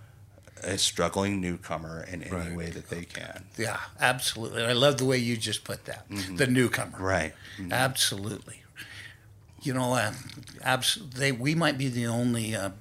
a 0.64 0.78
struggling 0.78 1.42
newcomer 1.42 2.04
in 2.04 2.22
any 2.22 2.32
Right. 2.36 2.56
way 2.56 2.70
that 2.70 2.90
they 2.90 3.04
can. 3.04 3.46
Yeah, 3.58 3.80
absolutely. 4.00 4.64
I 4.64 4.74
love 4.74 4.98
the 4.98 5.06
way 5.06 5.18
you 5.18 5.36
just 5.38 5.64
put 5.64 5.86
that. 5.86 6.06
The 6.36 6.46
newcomer. 6.48 6.98
Right. 7.00 7.34
Absolutely. 7.72 8.62
You 9.64 9.74
know, 9.74 9.94
uh, 9.94 10.14
abs- 10.64 11.00
they 11.16 11.32
we 11.32 11.56
might 11.56 11.78
be 11.78 11.88
the 11.88 12.06
only 12.08 12.56
Uh, 12.56 12.72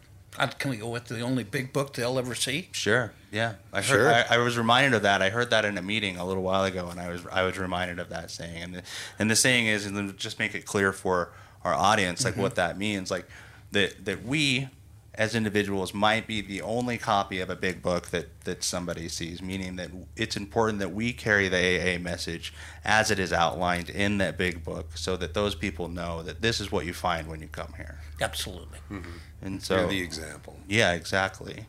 Can 0.59 0.71
we 0.71 0.77
go 0.77 0.89
with 0.89 1.07
the 1.07 1.21
only 1.21 1.45
big 1.45 1.73
book 1.73 1.95
they'll 1.95 2.19
ever 2.19 2.35
see? 2.35 2.69
Sure. 2.73 3.13
Yeah. 3.33 3.55
I 3.73 3.79
heard. 3.79 3.85
Sure. 3.85 4.13
I, 4.13 4.27
I 4.31 4.39
was 4.39 4.57
reminded 4.57 4.95
of 4.95 5.03
that. 5.03 5.23
I 5.23 5.31
heard 5.31 5.51
that 5.51 5.65
in 5.65 5.77
a 5.77 5.83
meeting 5.83 6.17
a 6.17 6.25
little 6.25 6.43
while 6.43 6.65
ago, 6.65 6.89
and 6.89 7.01
I 7.01 7.09
was 7.11 7.27
I 7.31 7.43
was 7.43 7.59
reminded 7.59 7.99
of 7.99 8.09
that 8.11 8.31
saying. 8.31 8.63
And 8.63 8.75
the, 8.77 8.83
and 9.19 9.31
the 9.31 9.37
saying 9.37 9.67
is, 9.67 9.87
and 9.87 10.17
just 10.17 10.39
make 10.39 10.55
it 10.55 10.65
clear 10.65 10.93
for 10.93 11.33
our 11.65 11.75
audience, 11.75 12.25
like 12.25 12.35
mm-hmm. 12.35 12.43
what 12.43 12.55
that 12.55 12.79
means, 12.79 13.11
like 13.11 13.27
that 13.73 14.05
that 14.05 14.25
we 14.25 14.69
as 15.15 15.35
individuals 15.35 15.93
might 15.93 16.27
be 16.27 16.41
the 16.41 16.63
only 16.63 16.97
copy 16.97 17.41
of 17.41 17.51
a 17.51 17.57
big 17.57 17.83
book 17.83 18.09
that 18.09 18.29
that 18.45 18.63
somebody 18.63 19.09
sees. 19.09 19.43
Meaning 19.43 19.77
that 19.77 19.91
it's 20.17 20.37
important 20.37 20.79
that 20.79 20.93
we 20.93 21.13
carry 21.13 21.49
the 21.49 21.59
AA 21.59 21.99
message 21.99 22.55
as 22.85 23.11
it 23.11 23.19
is 23.19 23.33
outlined 23.33 23.91
in 23.91 24.19
that 24.19 24.39
big 24.39 24.65
book, 24.65 24.97
so 24.97 25.17
that 25.17 25.35
those 25.35 25.57
people 25.57 25.89
know 25.89 26.23
that 26.23 26.41
this 26.41 26.61
is 26.61 26.71
what 26.71 26.87
you 26.87 26.95
find 26.95 27.27
when 27.27 27.41
you 27.41 27.49
come 27.49 27.75
here. 27.77 27.99
Absolutely. 28.21 28.79
Mm-hmm. 28.91 29.11
And 29.43 29.63
so 29.63 29.81
You're 29.81 29.89
the 29.89 30.01
example. 30.01 30.57
yeah, 30.69 30.93
exactly. 30.93 31.67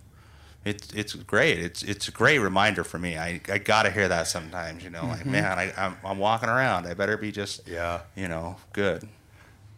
It's 0.64 0.92
it's 0.94 1.14
great. 1.16 1.58
It's 1.58 1.82
it's 1.82 2.08
a 2.08 2.12
great 2.12 2.38
reminder 2.38 2.84
for 2.84 3.00
me. 3.00 3.18
I, 3.18 3.42
I 3.50 3.58
gotta 3.58 3.90
hear 3.90 4.08
that 4.08 4.28
sometimes. 4.28 4.84
You 4.84 4.92
know, 4.92 5.06
like 5.06 5.22
mm-hmm. 5.22 5.32
man, 5.32 5.58
I 5.58 5.74
I'm, 5.76 5.98
I'm 6.06 6.20
walking 6.20 6.50
around. 6.50 6.86
I 6.86 6.94
better 6.94 7.18
be 7.18 7.32
just 7.32 7.68
Yeah. 7.68 8.02
you 8.16 8.28
know 8.28 8.58
good. 8.74 9.08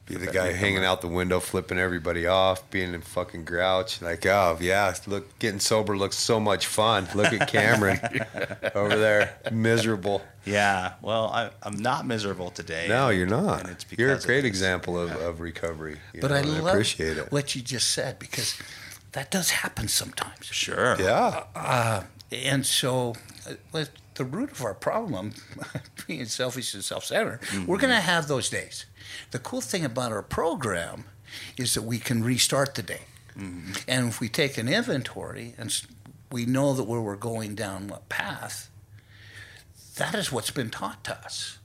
Be 0.06 0.16
the 0.16 0.28
guy 0.28 0.52
hanging 0.52 0.84
out 0.84 1.00
the 1.00 1.08
window, 1.08 1.40
flipping 1.40 1.78
everybody 1.80 2.28
off, 2.28 2.70
being 2.70 2.94
a 2.94 3.00
fucking 3.00 3.46
grouch. 3.46 4.02
Like, 4.02 4.26
oh 4.26 4.58
yeah, 4.60 4.94
look, 5.08 5.40
getting 5.40 5.62
sober 5.62 5.96
looks 5.96 6.18
so 6.18 6.42
much 6.42 6.68
fun. 6.68 7.08
Look 7.16 7.32
at 7.32 7.48
Cameron 7.50 8.00
over 8.76 8.98
there, 8.98 9.38
miserable. 9.50 10.22
Yeah. 10.44 10.94
Well, 11.02 11.28
I 11.28 11.52
I'm 11.64 11.78
not 11.78 12.06
miserable 12.06 12.50
today. 12.50 12.88
No, 12.90 13.08
you're 13.10 13.26
not. 13.28 13.62
And 13.62 13.70
it's 13.70 13.86
You're 13.98 14.14
a 14.14 14.20
great 14.20 14.44
example 14.44 15.00
of, 15.00 15.10
of 15.12 15.40
recovery. 15.40 15.98
you 16.14 16.20
But 16.20 16.32
know, 16.32 16.36
I 16.36 16.40
and 16.40 16.54
love 16.64 16.68
appreciate 16.68 17.18
it. 17.18 17.32
what 17.32 17.56
you 17.56 17.62
just 17.62 17.92
said 17.94 18.20
because 18.20 18.60
that 19.14 19.32
does 19.32 19.52
happen 19.52 19.88
sometimes. 19.88 20.48
Sure. 20.48 20.98
Yeah, 21.00 22.04
And 22.30 22.66
so, 22.66 23.14
uh, 23.48 23.54
with 23.72 23.92
the 24.16 24.26
root 24.26 24.52
of 24.52 24.62
our 24.64 24.74
problem 24.74 25.34
being 26.08 26.26
selfish 26.26 26.74
and 26.74 26.84
self 26.84 27.06
centered, 27.06 27.40
we're 27.66 27.78
going 27.78 27.94
to 27.94 28.02
have 28.02 28.28
those 28.28 28.50
days. 28.50 28.86
The 29.32 29.40
cool 29.40 29.62
thing 29.62 29.84
about 29.86 30.12
our 30.12 30.24
program 30.24 31.06
is 31.58 31.74
that 31.74 31.84
we 31.84 32.00
can 32.00 32.24
restart 32.24 32.76
the 32.76 32.84
day. 32.84 33.02
And 33.88 34.10
if 34.10 34.20
we 34.20 34.30
take 34.30 34.60
an 34.60 34.68
inventory 34.70 35.56
and 35.58 35.76
we 36.32 36.46
know 36.46 36.74
that 36.74 36.84
where 36.84 37.02
we're 37.02 37.16
going 37.16 37.56
down 37.56 37.88
what 37.88 38.08
path, 38.08 38.70
that 39.98 40.14
is 40.14 40.32
what's 40.32 40.52
been 40.52 40.70
taught 40.70 41.04
to 41.06 41.18
us. 41.18 41.58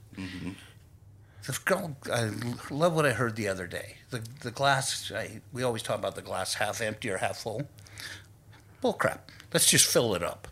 The 1.45 1.59
girl, 1.65 1.95
I 2.11 2.31
love 2.69 2.93
what 2.93 3.05
I 3.05 3.11
heard 3.11 3.35
the 3.35 3.47
other 3.47 3.67
day. 3.67 3.97
The, 4.09 4.21
the 4.41 4.51
glass, 4.51 5.11
I, 5.15 5.41
we 5.53 5.63
always 5.63 5.81
talk 5.83 5.97
about 5.97 6.15
the 6.15 6.21
glass 6.21 6.55
half 6.55 6.81
empty 6.81 7.09
or 7.09 7.17
half 7.17 7.37
full. 7.37 7.63
Bull 8.81 8.93
crap. 8.93 9.31
Let's 9.53 9.69
just 9.69 9.85
fill 9.85 10.15
it 10.15 10.23
up. 10.23 10.47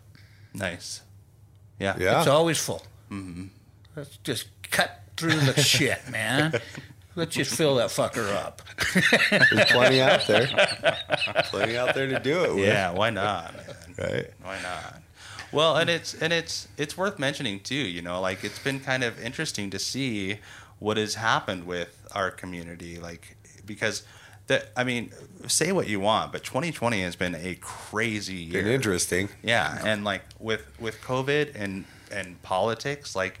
Nice. 0.54 1.02
Yeah. 1.78 1.96
yeah. 1.98 2.18
It's 2.18 2.28
always 2.28 2.58
full. 2.58 2.82
Mm-hmm. 3.10 3.46
Let's 3.96 4.16
just 4.18 4.46
cut 4.70 5.02
through 5.18 5.40
the 5.40 5.60
shit, 5.60 6.00
man. 6.10 6.60
Let's 7.14 7.34
just 7.34 7.54
fill 7.54 7.76
that 7.76 7.88
fucker 7.88 8.32
up. 8.32 8.62
There's 9.30 9.70
plenty 9.72 10.00
out 10.00 10.26
there. 10.26 10.46
plenty 11.44 11.76
out 11.76 11.94
there 11.94 12.06
to 12.06 12.20
do 12.20 12.44
it 12.44 12.54
with. 12.54 12.64
Yeah. 12.64 12.92
Why 12.92 13.10
not? 13.10 13.54
man? 13.56 13.64
Right. 13.98 14.30
Why 14.42 14.62
not? 14.62 15.02
Well, 15.50 15.76
and 15.76 15.90
it's 15.90 16.14
and 16.14 16.32
it's 16.32 16.68
it's 16.76 16.96
worth 16.96 17.18
mentioning 17.18 17.60
too. 17.60 17.74
You 17.74 18.02
know, 18.02 18.20
like 18.20 18.44
it's 18.44 18.58
been 18.58 18.80
kind 18.80 19.02
of 19.02 19.20
interesting 19.20 19.70
to 19.70 19.78
see 19.78 20.38
what 20.78 20.96
has 20.96 21.14
happened 21.14 21.64
with 21.64 22.06
our 22.12 22.30
community, 22.30 22.98
like 22.98 23.36
because 23.64 24.04
that 24.46 24.70
I 24.76 24.84
mean, 24.84 25.10
say 25.46 25.72
what 25.72 25.88
you 25.88 26.00
want, 26.00 26.32
but 26.32 26.44
2020 26.44 27.02
has 27.02 27.16
been 27.16 27.34
a 27.34 27.56
crazy 27.60 28.34
year. 28.34 28.62
Been 28.62 28.72
interesting. 28.72 29.28
Yeah, 29.42 29.80
and 29.84 30.04
like 30.04 30.22
with 30.38 30.64
with 30.78 31.00
COVID 31.00 31.54
and 31.54 31.84
and 32.12 32.40
politics, 32.42 33.16
like 33.16 33.40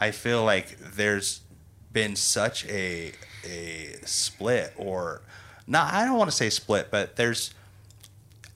I 0.00 0.10
feel 0.10 0.44
like 0.44 0.78
there's 0.78 1.40
been 1.92 2.16
such 2.16 2.64
a 2.66 3.12
a 3.44 3.96
split 4.04 4.72
or 4.76 5.22
not. 5.66 5.92
I 5.92 6.04
don't 6.04 6.18
want 6.18 6.30
to 6.30 6.36
say 6.36 6.50
split, 6.50 6.88
but 6.90 7.16
there's 7.16 7.52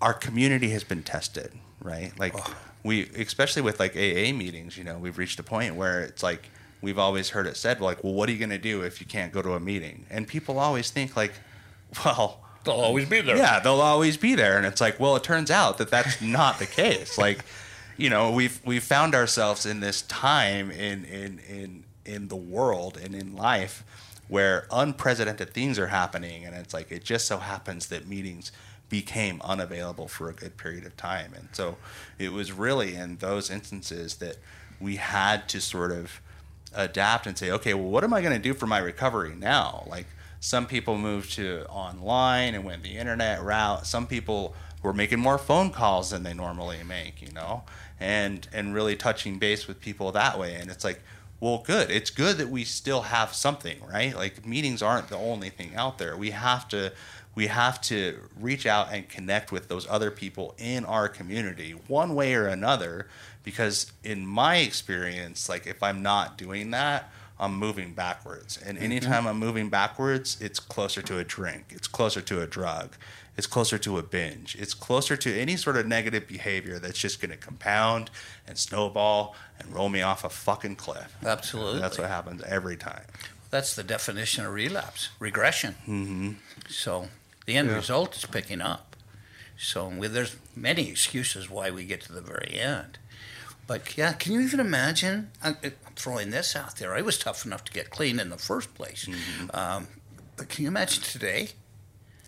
our 0.01 0.15
community 0.15 0.71
has 0.71 0.85
been 0.85 1.03
tested, 1.03 1.53
right? 1.81 2.13
Like 2.19 2.35
we, 2.83 3.09
especially 3.17 3.63
with 3.63 3.79
like 3.79 3.97
AA 3.97 4.33
meetings, 4.33 4.77
you 4.77 4.85
know, 4.85 4.99
we've 4.99 5.19
reached 5.19 5.39
a 5.39 5.43
point 5.43 5.77
where 5.77 6.01
it's 6.01 6.23
like 6.23 6.51
we've 6.81 6.99
always 6.99 7.31
heard 7.31 7.47
it 7.47 7.57
said, 7.57 7.81
like, 7.81 8.03
well, 8.05 8.13
what 8.13 8.29
are 8.29 8.33
you 8.33 8.39
going 8.39 8.51
to 8.51 8.59
do 8.59 8.83
if 8.83 9.01
you 9.01 9.07
can't 9.07 9.33
go 9.33 9.41
to 9.41 9.53
a 9.55 9.61
meeting? 9.61 10.05
And 10.11 10.27
people 10.27 10.59
always 10.59 10.91
think 10.91 11.17
like, 11.17 11.33
well. 12.05 12.41
They'll 12.65 12.75
always 12.75 13.09
be 13.09 13.21
there. 13.21 13.37
Yeah, 13.37 13.59
they'll 13.59 13.81
always 13.81 14.17
be 14.17 14.37
there, 14.37 14.57
and 14.57 14.65
it's 14.65 14.81
like, 14.81 15.01
well, 15.01 15.17
it 15.17 15.25
turns 15.25 15.51
out 15.51 15.79
that 15.79 15.91
that's 15.91 16.23
not 16.23 16.61
the 16.61 16.67
case. 16.67 17.19
Like, 17.19 17.45
you 17.97 18.11
know, 18.11 18.31
we've 18.31 18.61
we've 18.65 18.83
found 18.83 19.15
ourselves 19.15 19.67
in 19.67 19.81
this 19.81 20.03
time 20.03 20.71
in 20.71 21.05
in 21.05 21.39
in 21.49 21.85
in 22.05 22.29
the 22.29 22.37
world 22.37 22.99
and 23.03 23.15
in 23.15 23.37
life 23.37 23.85
where 24.29 24.67
unprecedented 24.71 25.53
things 25.53 25.79
are 25.79 25.89
happening, 25.89 26.45
and 26.45 26.55
it's 26.57 26.73
like 26.73 26.91
it 26.91 27.05
just 27.05 27.27
so 27.27 27.39
happens 27.39 27.87
that 27.87 28.07
meetings 28.07 28.53
became 28.89 29.41
unavailable 29.43 30.09
for 30.09 30.29
a 30.29 30.33
good 30.33 30.57
period 30.57 30.85
of 30.87 30.97
time, 30.97 31.33
and 31.37 31.49
so 31.53 31.77
it 32.19 32.33
was 32.33 32.53
really 32.53 32.95
in 32.95 33.17
those 33.17 33.51
instances 33.51 34.17
that 34.17 34.37
we 34.81 34.97
had 34.97 35.49
to 35.49 35.61
sort 35.61 35.93
of 35.93 36.21
adapt 36.75 37.27
and 37.27 37.37
say, 37.37 37.51
okay, 37.51 37.75
well, 37.75 37.89
what 37.89 38.05
am 38.05 38.13
I 38.13 38.21
going 38.21 38.35
to 38.35 38.43
do 38.43 38.55
for 38.55 38.67
my 38.67 38.79
recovery 38.79 39.35
now? 39.35 39.85
Like 39.87 40.07
some 40.41 40.67
people 40.67 40.99
moved 40.99 41.33
to 41.35 41.65
online 41.69 42.55
and 42.55 42.65
went 42.65 42.83
the 42.83 42.97
internet 42.97 43.43
route. 43.43 43.87
Some 43.87 44.07
people 44.07 44.55
were 44.83 44.93
making 44.93 45.21
more 45.21 45.39
phone 45.39 45.71
calls 45.71 46.11
than 46.11 46.23
they 46.23 46.35
normally 46.35 46.83
make, 46.83 47.23
you 47.23 47.33
know, 47.33 47.63
and 48.03 48.49
and 48.53 48.75
really 48.75 48.97
touching 48.97 49.39
base 49.39 49.67
with 49.67 49.81
people 49.81 50.13
that 50.13 50.39
way. 50.39 50.55
And 50.57 50.71
it's 50.71 50.85
like, 50.85 51.01
well, 51.41 51.63
good. 51.65 51.91
It's 51.91 52.11
good 52.11 52.37
that 52.39 52.49
we 52.49 52.65
still 52.65 53.03
have 53.03 53.33
something, 53.35 53.79
right? 53.89 54.15
Like 54.15 54.47
meetings 54.47 54.83
aren't 54.83 55.09
the 55.09 55.17
only 55.17 55.51
thing 55.51 55.75
out 55.75 55.99
there. 55.99 56.17
We 56.17 56.31
have 56.31 56.69
to 56.69 56.93
we 57.35 57.47
have 57.47 57.81
to 57.81 58.19
reach 58.39 58.67
out 58.67 58.93
and 58.93 59.09
connect 59.09 59.53
with 59.53 59.69
those 59.69 59.89
other 59.89 60.11
people 60.11 60.55
in 60.59 60.85
our 60.85 61.09
community 61.09 61.73
one 61.89 62.15
way 62.15 62.35
or 62.35 62.47
another 62.47 63.07
because 63.43 63.93
in 64.05 64.27
my 64.27 64.57
experience 64.57 65.49
like 65.49 65.67
if 65.67 65.83
i'm 65.83 66.03
not 66.03 66.37
doing 66.37 66.71
that 66.71 67.11
i'm 67.41 67.57
moving 67.57 67.93
backwards 67.93 68.59
and 68.65 68.77
mm-hmm. 68.77 68.85
anytime 68.85 69.27
i'm 69.27 69.39
moving 69.39 69.69
backwards 69.69 70.37
it's 70.41 70.61
closer 70.61 71.03
to 71.03 71.19
a 71.19 71.25
drink 71.25 71.65
it's 71.71 71.89
closer 71.89 72.21
to 72.21 72.43
a 72.43 72.47
drug 72.47 72.91
it's 73.37 73.47
closer 73.47 73.79
to 73.79 73.99
a 73.99 74.03
binge 74.03 74.57
it's 74.59 74.75
closer 74.75 75.17
to 75.17 75.35
any 75.39 75.57
sort 75.57 75.77
of 75.77 75.87
negative 75.87 76.27
behavior 76.29 76.79
that's 76.79 76.99
just 76.99 77.21
going 77.21 77.31
to 77.31 77.37
compound 77.37 78.11
and 78.47 78.59
snowball 78.59 79.35
and 79.59 79.73
roll 79.75 79.89
me 79.89 80.03
off 80.03 80.25
a 80.25 80.29
fucking 80.29 80.77
cliff 80.77 81.17
Absolutely. 81.25 81.81
that's 81.81 81.99
what 81.99 82.09
happens 82.09 82.43
every 82.45 82.77
time 82.77 83.05
That's 83.51 83.75
the 83.77 83.83
definition 83.85 84.47
of 84.47 84.53
relapse, 84.55 85.11
regression. 85.19 85.75
Mm-hmm. 85.87 86.33
So 86.69 87.09
the 87.47 87.57
end 87.59 87.69
Yeah. 87.69 87.77
result 87.77 88.17
is 88.17 88.25
picking 88.25 88.63
up. 88.63 88.97
So 89.59 89.89
we, 89.89 90.09
there's 90.09 90.37
many 90.57 90.89
excuses 90.89 91.51
why 91.51 91.71
we 91.71 91.85
get 91.85 92.01
to 92.07 92.13
the 92.15 92.23
very 92.23 92.59
end. 92.59 92.99
But 93.67 93.97
yeah, 93.99 94.15
can 94.15 94.33
you 94.33 94.41
even 94.41 94.59
imagine? 94.59 95.31
I'm 95.45 95.57
I'm 95.63 95.95
throwing 95.97 96.31
this 96.31 96.57
out 96.57 96.77
there. 96.77 96.95
I 96.99 97.03
was 97.03 97.19
tough 97.19 97.45
enough 97.47 97.63
to 97.65 97.73
get 97.73 97.91
clean 97.91 98.19
in 98.19 98.31
the 98.31 98.39
first 98.39 98.75
place. 98.75 99.07
Um, 99.53 99.87
but 100.39 100.49
can 100.49 100.63
you 100.65 100.69
imagine 100.69 101.03
today? 101.03 101.51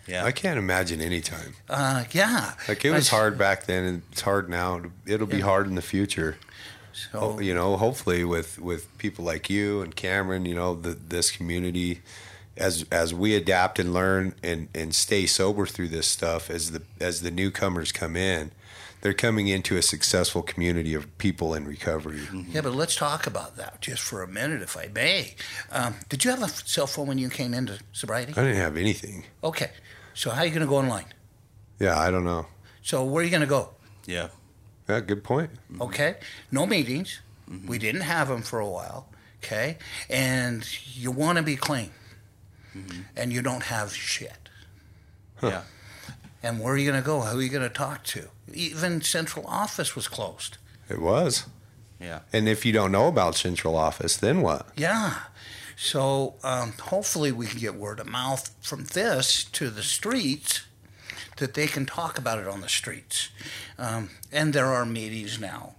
Yeah 0.07 0.23
I 0.25 0.31
can't 0.31 0.57
imagine 0.57 1.01
any 1.01 1.21
time. 1.21 1.55
Uh, 1.69 2.03
yeah. 2.11 2.53
Like 2.67 2.83
it 2.85 2.91
was 2.91 3.11
I- 3.11 3.15
hard 3.15 3.37
back 3.37 3.65
then, 3.65 3.83
and 3.83 4.01
it's 4.11 4.21
hard 4.21 4.49
now. 4.49 4.81
It'll 5.05 5.27
be 5.27 5.37
Yeah. 5.37 5.43
hard 5.45 5.67
in 5.67 5.75
the 5.75 5.81
future. 5.81 6.37
So, 7.11 7.39
you 7.41 7.53
know, 7.53 7.75
hopefully 7.77 8.23
with 8.23 8.57
with 8.59 8.95
people 8.97 9.25
like 9.25 9.49
you 9.49 9.81
and 9.81 9.93
Cameron, 9.95 10.45
you 10.45 10.55
know, 10.55 10.75
the, 10.75 10.91
this 10.93 11.29
community, 11.29 12.01
as 12.55 12.85
as 12.89 13.13
we 13.13 13.35
adapt 13.35 13.79
and 13.79 13.93
learn 13.93 14.33
and 14.41 14.69
and 14.73 14.95
stay 14.95 15.25
sober 15.25 15.65
through 15.65 15.89
this 15.89 16.07
stuff, 16.07 16.49
as 16.49 16.71
the 16.71 16.83
as 17.01 17.21
the 17.21 17.31
newcomers 17.31 17.91
come 17.91 18.15
in, 18.15 18.51
they're 19.01 19.13
coming 19.13 19.49
into 19.49 19.75
a 19.75 19.81
successful 19.81 20.41
community 20.41 20.93
of 20.93 21.17
people 21.17 21.53
in 21.53 21.65
recovery. 21.67 22.21
Yeah, 22.49 22.61
but 22.61 22.73
let's 22.73 22.95
talk 22.95 23.27
about 23.27 23.57
that 23.57 23.81
just 23.81 24.01
for 24.01 24.23
a 24.23 24.27
minute, 24.27 24.61
if 24.61 24.77
I 24.77 24.87
may. 24.87 25.35
Um, 25.73 25.95
did 26.07 26.23
you 26.23 26.31
have 26.31 26.41
a 26.43 26.47
cell 26.47 26.87
phone 26.87 27.07
when 27.07 27.17
you 27.17 27.27
came 27.29 27.53
into 27.53 27.79
sobriety? 27.91 28.31
I 28.37 28.41
didn't 28.41 28.55
have 28.55 28.77
anything. 28.77 29.25
Okay. 29.43 29.71
So 30.15 30.31
how 30.31 30.41
are 30.41 30.45
you 30.45 30.51
going 30.51 30.61
to 30.61 30.67
go 30.67 30.77
online? 30.77 31.05
Yeah, 31.79 31.99
I 31.99 32.09
don't 32.09 32.23
know. 32.23 32.47
So 32.81 33.03
where 33.03 33.21
are 33.21 33.25
you 33.25 33.29
going 33.31 33.41
to 33.41 33.47
go? 33.47 33.69
yeah 34.07 34.29
Yeah, 34.89 35.01
good 35.01 35.23
point. 35.23 35.51
Okay. 35.79 36.15
No 36.51 36.65
meetings. 36.65 37.21
We 37.67 37.77
didn't 37.77 38.01
have 38.01 38.27
them 38.29 38.41
for 38.41 38.59
a 38.59 38.67
while. 38.67 39.07
Okay. 39.43 39.77
And 40.09 40.65
you 40.95 41.11
want 41.11 41.37
to 41.37 41.43
be 41.43 41.55
clean. 41.55 41.91
Mm-hmm. 42.75 43.01
And 43.15 43.31
you 43.33 43.41
don't 43.41 43.63
have 43.63 43.93
shit. 43.93 44.49
yeah 45.43 45.63
And 46.43 46.59
where 46.59 46.73
are 46.73 46.77
you 46.77 46.89
going 46.91 47.01
to 47.01 47.05
go? 47.05 47.21
Who 47.21 47.39
are 47.39 47.41
you 47.41 47.49
going 47.49 47.67
to 47.67 47.77
talk 47.85 48.03
to? 48.15 48.29
Even 48.53 49.01
central 49.01 49.45
office 49.47 49.95
was 49.95 50.07
closed. 50.07 50.57
It 50.89 51.01
was. 51.01 51.45
yeah 51.99 52.19
And 52.33 52.47
if 52.47 52.65
you 52.65 52.71
don't 52.73 52.91
know 52.91 53.07
about 53.07 53.35
central 53.35 53.75
office, 53.75 54.17
then 54.17 54.41
what? 54.41 54.67
Yeah. 54.77 55.13
So 55.75 56.35
um, 56.43 56.73
hopefully 56.81 57.31
we 57.31 57.47
can 57.47 57.59
get 57.59 57.75
word 57.75 57.99
of 57.99 58.07
mouth 58.07 58.55
from 58.61 58.85
this 58.85 59.43
to 59.45 59.69
the 59.69 59.83
streets 59.83 60.63
that 61.37 61.53
they 61.53 61.67
can 61.67 61.85
talk 61.85 62.17
about 62.17 62.39
it 62.39 62.47
on 62.47 62.61
the 62.61 62.69
streets. 62.69 63.29
Um, 63.77 64.09
and 64.31 64.53
there 64.53 64.67
are 64.67 64.85
meetings 64.85 65.39
now. 65.39 65.75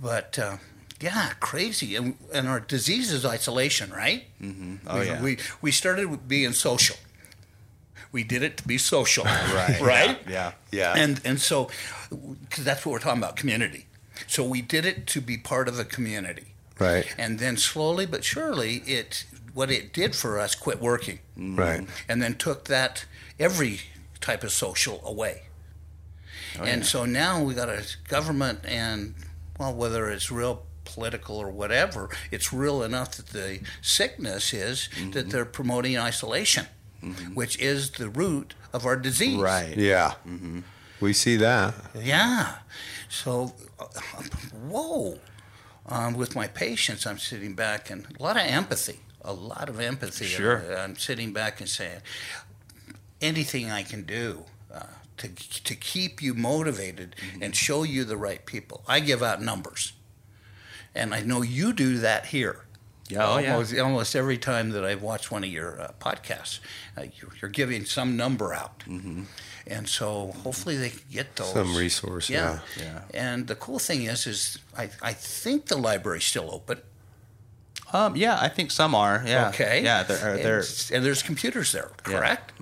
But 0.00 0.38
uh, 0.38 0.56
yeah, 1.00 1.32
crazy. 1.40 1.94
And, 1.94 2.16
and 2.32 2.48
our 2.48 2.60
disease 2.60 3.12
is 3.12 3.24
isolation, 3.24 3.90
right? 3.90 4.24
Mm-hmm. 4.42 4.76
Oh, 4.88 4.98
we, 4.98 5.06
yeah. 5.06 5.22
we, 5.22 5.38
we 5.62 5.70
started 5.70 6.06
with 6.10 6.26
being 6.26 6.52
social. 6.52 6.96
We 8.12 8.24
did 8.24 8.42
it 8.42 8.56
to 8.58 8.66
be 8.66 8.78
social. 8.78 9.24
right. 9.24 9.78
right? 9.80 10.18
Yeah. 10.28 10.52
Yeah. 10.72 10.94
And 10.96 11.20
and 11.24 11.40
so, 11.40 11.70
because 12.10 12.64
that's 12.64 12.84
what 12.86 12.92
we're 12.92 12.98
talking 12.98 13.22
about, 13.22 13.36
community. 13.36 13.86
So 14.26 14.42
we 14.44 14.62
did 14.62 14.84
it 14.86 15.06
to 15.08 15.20
be 15.20 15.36
part 15.36 15.68
of 15.68 15.78
a 15.78 15.84
community, 15.84 16.54
Right. 16.78 17.14
and 17.18 17.38
then 17.38 17.58
slowly 17.58 18.06
but 18.06 18.24
surely, 18.24 18.76
it 18.86 19.26
what 19.56 19.70
it 19.70 19.92
did 19.94 20.14
for 20.14 20.38
us 20.38 20.54
quit 20.54 20.80
working, 20.82 21.18
Right. 21.36 21.88
and 22.08 22.20
then 22.22 22.34
took 22.34 22.66
that 22.66 23.06
every 23.38 23.80
type 24.20 24.44
of 24.44 24.52
social 24.52 25.00
away. 25.04 25.44
Oh, 26.58 26.64
and 26.64 26.84
so 26.84 27.06
now 27.06 27.42
we 27.42 27.54
got 27.54 27.68
a 27.70 27.82
government, 28.08 28.60
and 28.66 29.14
well, 29.58 29.72
whether 29.74 30.10
it's 30.10 30.30
real 30.30 30.66
political 30.84 31.36
or 31.38 31.50
whatever, 31.50 32.10
it's 32.30 32.52
real 32.52 32.82
enough 32.82 33.16
that 33.16 33.28
the 33.28 33.60
sickness 33.80 34.52
is 34.52 34.88
Mm-hmm. 34.94 35.10
that 35.12 35.30
they're 35.30 35.44
promoting 35.46 35.96
isolation, 35.98 36.66
which 37.34 37.58
is 37.58 37.90
the 37.92 38.10
root 38.10 38.54
of 38.74 38.84
our 38.84 38.96
disease. 38.96 39.38
Right. 39.40 39.74
Yeah. 39.76 40.14
We 41.00 41.12
see 41.14 41.36
that. 41.36 41.74
Yeah. 41.94 42.56
So, 43.08 43.54
uh, 43.80 43.86
whoa. 44.68 45.18
Um, 45.88 46.14
with 46.14 46.34
my 46.34 46.46
patients, 46.48 47.06
I'm 47.06 47.18
sitting 47.18 47.54
back 47.54 47.90
and 47.90 48.06
a 48.18 48.22
lot 48.22 48.36
of 48.36 48.42
empathy, 48.46 49.00
a 49.26 49.32
lot 49.32 49.68
of 49.68 49.80
empathy. 49.80 50.24
Sure. 50.24 50.64
Uh, 50.72 50.82
I'm 50.82 50.96
sitting 50.96 51.32
back 51.32 51.60
and 51.60 51.68
saying, 51.68 52.00
anything 53.20 53.70
I 53.70 53.82
can 53.82 54.04
do 54.04 54.44
uh, 54.72 54.84
to, 55.18 55.28
to 55.28 55.74
keep 55.74 56.22
you 56.22 56.32
motivated 56.34 57.16
and 57.40 57.54
show 57.54 57.82
you 57.82 58.04
the 58.04 58.16
right 58.16 58.44
people. 58.46 58.82
I 58.86 59.00
give 59.00 59.22
out 59.22 59.42
numbers. 59.42 59.92
And 60.94 61.14
I 61.14 61.20
know 61.20 61.42
you 61.42 61.72
do 61.72 61.98
that 61.98 62.26
here. 62.26 62.62
Yeah, 63.08 63.28
oh, 63.28 63.38
yeah. 63.38 63.52
almost, 63.52 63.78
almost 63.78 64.16
every 64.16 64.38
time 64.38 64.70
that 64.70 64.84
I've 64.84 65.02
watched 65.02 65.30
one 65.30 65.44
of 65.44 65.50
your 65.50 65.80
uh, 65.80 65.92
podcasts, 66.00 66.58
uh, 66.96 67.02
you're, 67.02 67.30
you're 67.40 67.50
giving 67.50 67.84
some 67.84 68.16
number 68.16 68.52
out, 68.52 68.80
mm-hmm. 68.80 69.22
and 69.64 69.88
so 69.88 70.32
hopefully 70.42 70.76
they 70.76 70.90
can 70.90 71.02
get 71.12 71.36
those 71.36 71.52
Some 71.52 71.76
resource, 71.76 72.28
yeah. 72.28 72.58
Yeah. 72.76 73.02
And 73.14 73.46
the 73.46 73.54
cool 73.54 73.78
thing 73.78 74.02
is, 74.02 74.26
is 74.26 74.58
I, 74.76 74.90
I 75.00 75.12
think 75.12 75.66
the 75.66 75.76
library's 75.76 76.24
still 76.24 76.50
open. 76.52 76.80
Um, 77.96 78.16
yeah, 78.16 78.38
I 78.40 78.48
think 78.48 78.70
some 78.70 78.94
are. 78.94 79.22
Yeah. 79.26 79.48
Okay. 79.48 79.82
Yeah, 79.82 80.02
they're, 80.04 80.34
and, 80.34 80.44
they're 80.44 80.64
and 80.92 81.04
there's 81.04 81.22
computers 81.22 81.72
there, 81.72 81.90
Yeah. 82.08 82.12
correct? 82.18 82.52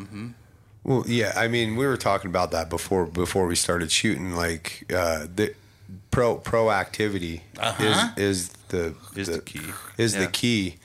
Well, 0.85 1.05
yeah. 1.07 1.32
I 1.37 1.49
mean, 1.49 1.76
we 1.76 1.87
were 1.87 1.97
talking 1.97 2.30
about 2.30 2.51
that 2.51 2.68
before 2.68 3.07
before 3.07 3.47
we 3.47 3.57
started 3.57 3.91
shooting. 3.91 4.35
Like 4.37 4.85
uh, 4.95 5.26
the 5.35 5.55
pro 6.11 6.39
proactivity 6.39 7.41
Uh-huh. 7.59 8.11
is 8.16 8.28
is 8.30 8.49
the 8.68 8.95
Is 9.16 9.28
the 9.28 9.41
key. 9.41 9.61
Is 9.97 10.12
the 10.14 10.26
key. 10.26 10.76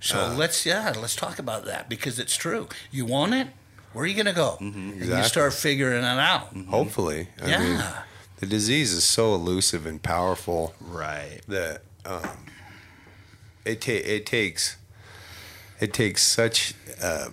So 0.00 0.16
Uh. 0.18 0.34
let's 0.34 0.64
yeah, 0.64 0.92
let's 1.00 1.16
talk 1.16 1.38
about 1.38 1.64
that 1.64 1.88
because 1.88 2.18
it's 2.18 2.36
true. 2.36 2.68
You 2.92 3.04
want 3.06 3.34
it, 3.34 3.48
where 3.92 4.04
are 4.04 4.06
you 4.06 4.14
going 4.14 4.26
to 4.34 4.40
go? 4.46 4.56
And 4.60 4.94
you 5.04 5.24
start 5.24 5.52
figuring 5.54 6.04
it 6.04 6.18
out. 6.32 6.54
Hopefully, 6.68 7.28
I 7.42 7.46
mean, 7.46 7.78
Yeah. 7.78 8.02
the 8.38 8.46
disease 8.46 8.92
is 8.92 9.02
so 9.04 9.34
elusive 9.34 9.86
and 9.86 10.00
powerful 10.00 10.74
right. 10.80 11.40
that 11.48 11.82
um, 12.06 12.46
it 13.68 13.80
ta- 13.82 13.92
it 13.92 14.26
takes 14.26 14.76
it 15.80 15.92
takes 15.92 16.22
such 16.22 16.74
a 17.02 17.30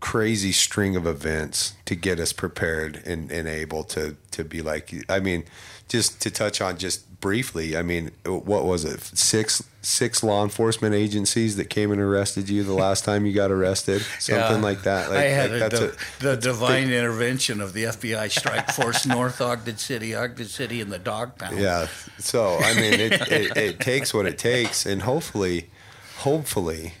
crazy 0.00 0.52
string 0.52 0.96
of 0.96 1.06
events 1.06 1.74
to 1.84 1.94
get 1.94 2.18
us 2.18 2.32
prepared 2.32 3.02
and, 3.06 3.30
and 3.30 3.46
able 3.48 3.84
to 3.84 4.16
to 4.30 4.44
be 4.44 4.62
like 4.62 4.92
I 5.08 5.20
mean 5.20 5.44
just 5.88 6.20
to 6.22 6.30
touch 6.30 6.60
on 6.60 6.76
just 6.78 7.20
briefly 7.20 7.76
I 7.76 7.82
mean 7.82 8.10
what 8.26 8.64
was 8.64 8.84
it 8.84 9.00
six 9.00 9.62
six 9.80 10.22
law 10.22 10.42
enforcement 10.42 10.94
agencies 10.94 11.56
that 11.56 11.70
came 11.70 11.90
and 11.90 12.00
arrested 12.00 12.48
you 12.50 12.62
the 12.64 12.74
last 12.74 13.04
time 13.04 13.24
you 13.24 13.32
got 13.32 13.50
arrested 13.50 14.02
something 14.18 14.56
Yeah. 14.56 14.62
like 14.62 14.82
that 14.82 15.08
like, 15.10 15.18
I 15.20 15.22
had 15.24 15.50
like 15.50 15.56
a, 15.56 15.68
that's 15.68 15.80
the, 15.80 16.30
a 16.30 16.34
the 16.34 16.36
divine 16.40 16.90
intervention 16.90 17.60
of 17.62 17.72
the 17.72 17.84
FBI 17.84 18.30
strike 18.30 18.70
force, 18.72 19.06
North 19.18 19.40
Ogden 19.40 19.78
City, 19.78 20.14
Ogden 20.14 20.46
City, 20.46 20.80
and 20.82 20.92
the 20.92 20.98
dog 20.98 21.38
pound. 21.38 21.58
Yeah. 21.58 21.86
So 22.18 22.58
I 22.58 22.74
mean, 22.74 22.94
it, 22.94 23.12
it, 23.30 23.56
it 23.56 23.80
takes 23.80 24.12
what 24.12 24.26
it 24.26 24.36
takes, 24.38 24.84
and 24.86 25.02
hopefully, 25.02 25.70
hopefully, 26.18 26.94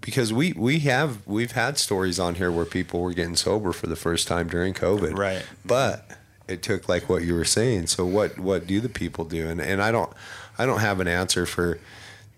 because 0.00 0.32
we 0.32 0.52
we 0.54 0.80
have 0.80 1.26
we've 1.26 1.52
had 1.52 1.78
stories 1.78 2.18
on 2.18 2.34
here 2.36 2.50
where 2.50 2.64
people 2.64 3.00
were 3.00 3.12
getting 3.14 3.36
sober 3.36 3.72
for 3.72 3.86
the 3.86 3.96
first 3.96 4.28
time 4.28 4.48
during 4.48 4.74
COVID. 4.74 5.16
Right. 5.16 5.44
But 5.64 6.10
it 6.48 6.62
took 6.62 6.88
like 6.88 7.08
what 7.08 7.22
you 7.22 7.34
were 7.34 7.44
saying. 7.44 7.86
So 7.88 8.04
what 8.04 8.38
what 8.38 8.66
do 8.66 8.80
the 8.80 8.88
people 8.88 9.24
do? 9.24 9.48
And 9.48 9.60
and 9.60 9.82
I 9.82 9.92
don't 9.92 10.12
I 10.58 10.66
don't 10.66 10.80
have 10.80 11.00
an 11.00 11.08
answer 11.08 11.46
for 11.46 11.78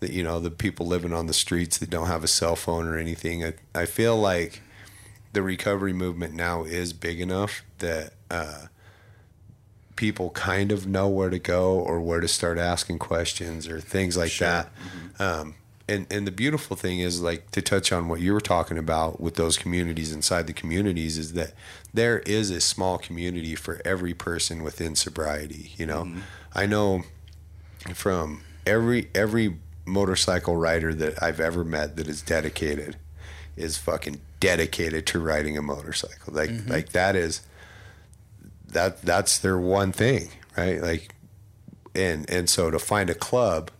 the 0.00 0.12
you 0.12 0.22
know 0.22 0.40
the 0.40 0.50
people 0.50 0.86
living 0.86 1.12
on 1.12 1.26
the 1.26 1.34
streets 1.34 1.78
that 1.78 1.90
don't 1.90 2.06
have 2.06 2.24
a 2.24 2.28
cell 2.28 2.56
phone 2.56 2.86
or 2.86 2.96
anything. 2.98 3.44
I 3.44 3.54
I 3.74 3.86
feel 3.86 4.16
like 4.16 4.62
the 5.32 5.42
recovery 5.42 5.92
movement 5.92 6.34
now 6.34 6.64
is 6.64 6.92
big 6.92 7.20
enough 7.20 7.64
that. 7.78 8.12
Uh, 8.30 8.66
people 9.96 10.30
kind 10.30 10.72
of 10.72 10.88
know 10.88 11.08
where 11.08 11.30
to 11.30 11.38
go 11.38 11.78
or 11.78 12.00
where 12.00 12.18
to 12.18 12.26
start 12.26 12.58
asking 12.58 12.98
questions 12.98 13.68
or 13.68 13.80
things 13.80 14.16
like 14.16 14.36
that. 14.38 14.68
Um, 15.20 15.54
and 15.88 16.06
and 16.10 16.26
the 16.26 16.32
beautiful 16.32 16.76
thing 16.76 17.00
is 17.00 17.20
like 17.20 17.50
to 17.52 17.62
touch 17.62 17.92
on 17.92 18.08
what 18.08 18.20
you 18.20 18.32
were 18.32 18.40
talking 18.40 18.78
about 18.78 19.20
with 19.20 19.34
those 19.36 19.56
communities 19.58 20.12
inside 20.12 20.46
the 20.46 20.52
communities 20.52 21.18
is 21.18 21.34
that 21.34 21.52
there 21.94 22.18
is 22.20 22.50
a 22.50 22.60
small 22.60 22.98
community 22.98 23.54
for 23.54 23.80
every 23.84 24.12
person 24.12 24.64
within 24.64 24.96
sobriety. 24.96 25.72
You 25.76 25.86
know, 25.86 26.04
mm-hmm. 26.04 26.20
I 26.52 26.66
know 26.66 27.04
from 27.94 28.42
every 28.66 29.08
every 29.14 29.58
motorcycle 29.86 30.56
rider 30.56 30.92
that 30.92 31.22
I've 31.22 31.40
ever 31.40 31.64
met 31.64 31.96
that 31.96 32.08
is 32.08 32.20
dedicated 32.20 32.96
is 33.56 33.78
fucking 33.78 34.20
dedicated 34.40 35.06
to 35.06 35.20
riding 35.20 35.56
a 35.56 35.62
motorcycle. 35.62 36.34
Like 36.34 36.50
mm-hmm. 36.50 36.70
like 36.70 36.90
that 36.90 37.14
is 37.14 37.42
that 38.66 39.00
that's 39.02 39.38
their 39.38 39.56
one 39.56 39.92
thing, 39.92 40.28
right? 40.56 40.82
Like, 40.82 41.14
and 41.94 42.28
and 42.28 42.50
so 42.50 42.72
to 42.72 42.80
find 42.80 43.08
a 43.08 43.14
club 43.14 43.70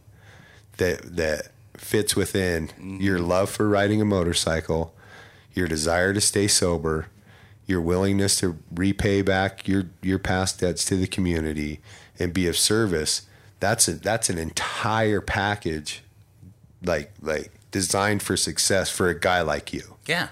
that 0.76 1.16
that 1.16 1.48
fits 1.76 2.14
within 2.14 2.68
mm-hmm. 2.68 3.00
your 3.00 3.18
love 3.18 3.50
for 3.50 3.68
riding 3.68 4.00
a 4.00 4.04
motorcycle, 4.04 4.94
your 5.52 5.66
desire 5.66 6.14
to 6.14 6.20
stay 6.20 6.46
sober, 6.46 7.08
your 7.66 7.80
willingness 7.80 8.38
to 8.40 8.58
repay 8.74 9.22
back 9.22 9.66
your 9.66 9.84
your 10.02 10.18
past 10.18 10.60
debts 10.60 10.84
to 10.86 10.96
the 10.96 11.06
community 11.06 11.80
and 12.18 12.32
be 12.32 12.46
of 12.46 12.56
service, 12.56 13.22
that's 13.60 13.88
a, 13.88 13.94
that's 13.94 14.28
an 14.28 14.38
entire 14.38 15.20
package, 15.20 16.02
like 16.82 17.12
like 17.22 17.50
designed 17.70 18.22
for 18.22 18.36
success 18.36 18.90
for 18.90 19.08
a 19.08 19.18
guy 19.18 19.40
like 19.40 19.72
you. 19.72 19.96
Yeah. 20.06 20.28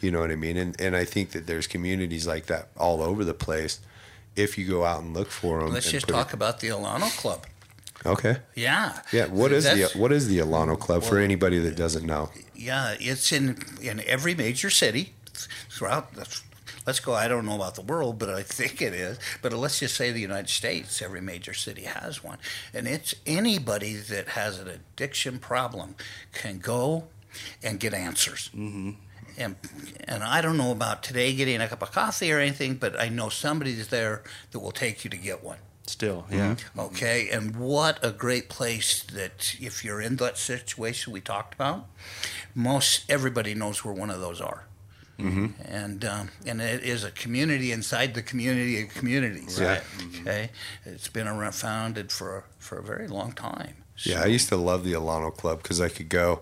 You 0.00 0.10
know 0.10 0.20
what 0.20 0.30
I 0.30 0.36
mean? 0.36 0.56
And 0.56 0.80
and 0.80 0.94
I 0.96 1.04
think 1.04 1.32
that 1.32 1.46
there's 1.46 1.66
communities 1.66 2.26
like 2.26 2.46
that 2.46 2.68
all 2.76 3.02
over 3.02 3.24
the 3.24 3.34
place. 3.34 3.80
If 4.36 4.58
you 4.58 4.68
go 4.68 4.84
out 4.84 5.02
and 5.02 5.14
look 5.14 5.30
for 5.30 5.60
them, 5.60 5.72
Let's 5.72 5.90
just 5.90 6.08
talk 6.08 6.32
about 6.32 6.60
the 6.60 6.68
Alano 6.68 7.10
Club. 7.16 7.46
Okay. 8.04 8.36
Yeah. 8.54 9.00
Yeah. 9.12 9.26
What 9.26 9.50
is 9.50 9.64
the 9.64 9.98
what 9.98 10.12
is 10.12 10.28
the 10.28 10.38
Alano 10.38 10.78
Club 10.78 11.02
for 11.02 11.18
anybody 11.18 11.58
that 11.58 11.74
doesn't 11.74 12.06
know? 12.06 12.30
Yeah, 12.54 12.94
it's 13.00 13.32
in 13.32 13.58
in 13.82 14.00
every 14.06 14.34
major 14.34 14.70
city 14.70 15.14
throughout. 15.70 16.08
The- 16.86 16.90
Let's 16.90 17.00
go. 17.00 17.12
I 17.14 17.28
don't 17.28 17.44
know 17.44 17.56
about 17.56 17.74
the 17.74 17.82
world, 17.82 18.18
but 18.18 18.30
I 18.30 18.42
think 18.42 18.80
it 18.80 18.94
is. 18.94 19.18
But 19.42 19.52
let's 19.52 19.80
just 19.80 19.96
say 19.96 20.12
the 20.12 20.20
United 20.20 20.48
States. 20.48 21.02
Every 21.02 21.20
major 21.20 21.52
city 21.52 21.82
has 21.82 22.22
one, 22.24 22.38
and 22.72 22.86
it's 22.86 23.14
anybody 23.26 23.94
that 23.96 24.28
has 24.28 24.58
an 24.58 24.68
addiction 24.68 25.38
problem 25.38 25.96
can 26.32 26.58
go 26.58 27.08
and 27.62 27.78
get 27.80 27.92
answers. 27.92 28.50
Mm-hmm. 28.54 28.92
And 29.38 29.56
and 30.04 30.22
I 30.22 30.40
don't 30.40 30.56
know 30.56 30.72
about 30.72 31.02
today 31.02 31.34
getting 31.34 31.60
a 31.60 31.68
cup 31.68 31.82
of 31.82 31.92
coffee 31.92 32.32
or 32.32 32.38
anything, 32.38 32.76
but 32.76 32.98
I 32.98 33.08
know 33.10 33.28
somebody's 33.28 33.88
there 33.88 34.22
that 34.52 34.60
will 34.60 34.72
take 34.72 35.04
you 35.04 35.10
to 35.10 35.16
get 35.16 35.44
one. 35.44 35.58
Still, 35.88 36.26
yeah. 36.30 36.56
Okay, 36.76 37.28
and 37.30 37.54
what 37.54 37.98
a 38.02 38.10
great 38.10 38.48
place 38.48 39.02
that 39.04 39.54
if 39.60 39.84
you're 39.84 40.00
in 40.00 40.16
that 40.16 40.36
situation 40.36 41.12
we 41.12 41.20
talked 41.20 41.54
about, 41.54 41.86
most 42.54 43.04
everybody 43.08 43.54
knows 43.54 43.84
where 43.84 43.94
one 43.94 44.10
of 44.10 44.20
those 44.20 44.40
are. 44.40 44.64
Mm-hmm. 45.18 45.46
And 45.64 46.04
um, 46.04 46.28
and 46.46 46.60
it 46.60 46.82
is 46.82 47.02
a 47.02 47.10
community 47.10 47.72
inside 47.72 48.14
the 48.14 48.22
community 48.22 48.82
of 48.82 48.90
communities. 48.90 49.60
Right. 49.60 49.82
Okay, 50.20 50.50
it's 50.84 51.08
been 51.08 51.26
around, 51.26 51.52
founded 51.52 52.12
for 52.12 52.44
for 52.58 52.78
a 52.78 52.82
very 52.82 53.08
long 53.08 53.32
time. 53.32 53.74
Yeah, 54.04 54.22
I 54.22 54.26
used 54.26 54.48
to 54.50 54.56
love 54.56 54.84
the 54.84 54.92
Alano 54.92 55.34
Club 55.34 55.62
because 55.62 55.80
I 55.80 55.88
could 55.88 56.10
go. 56.10 56.40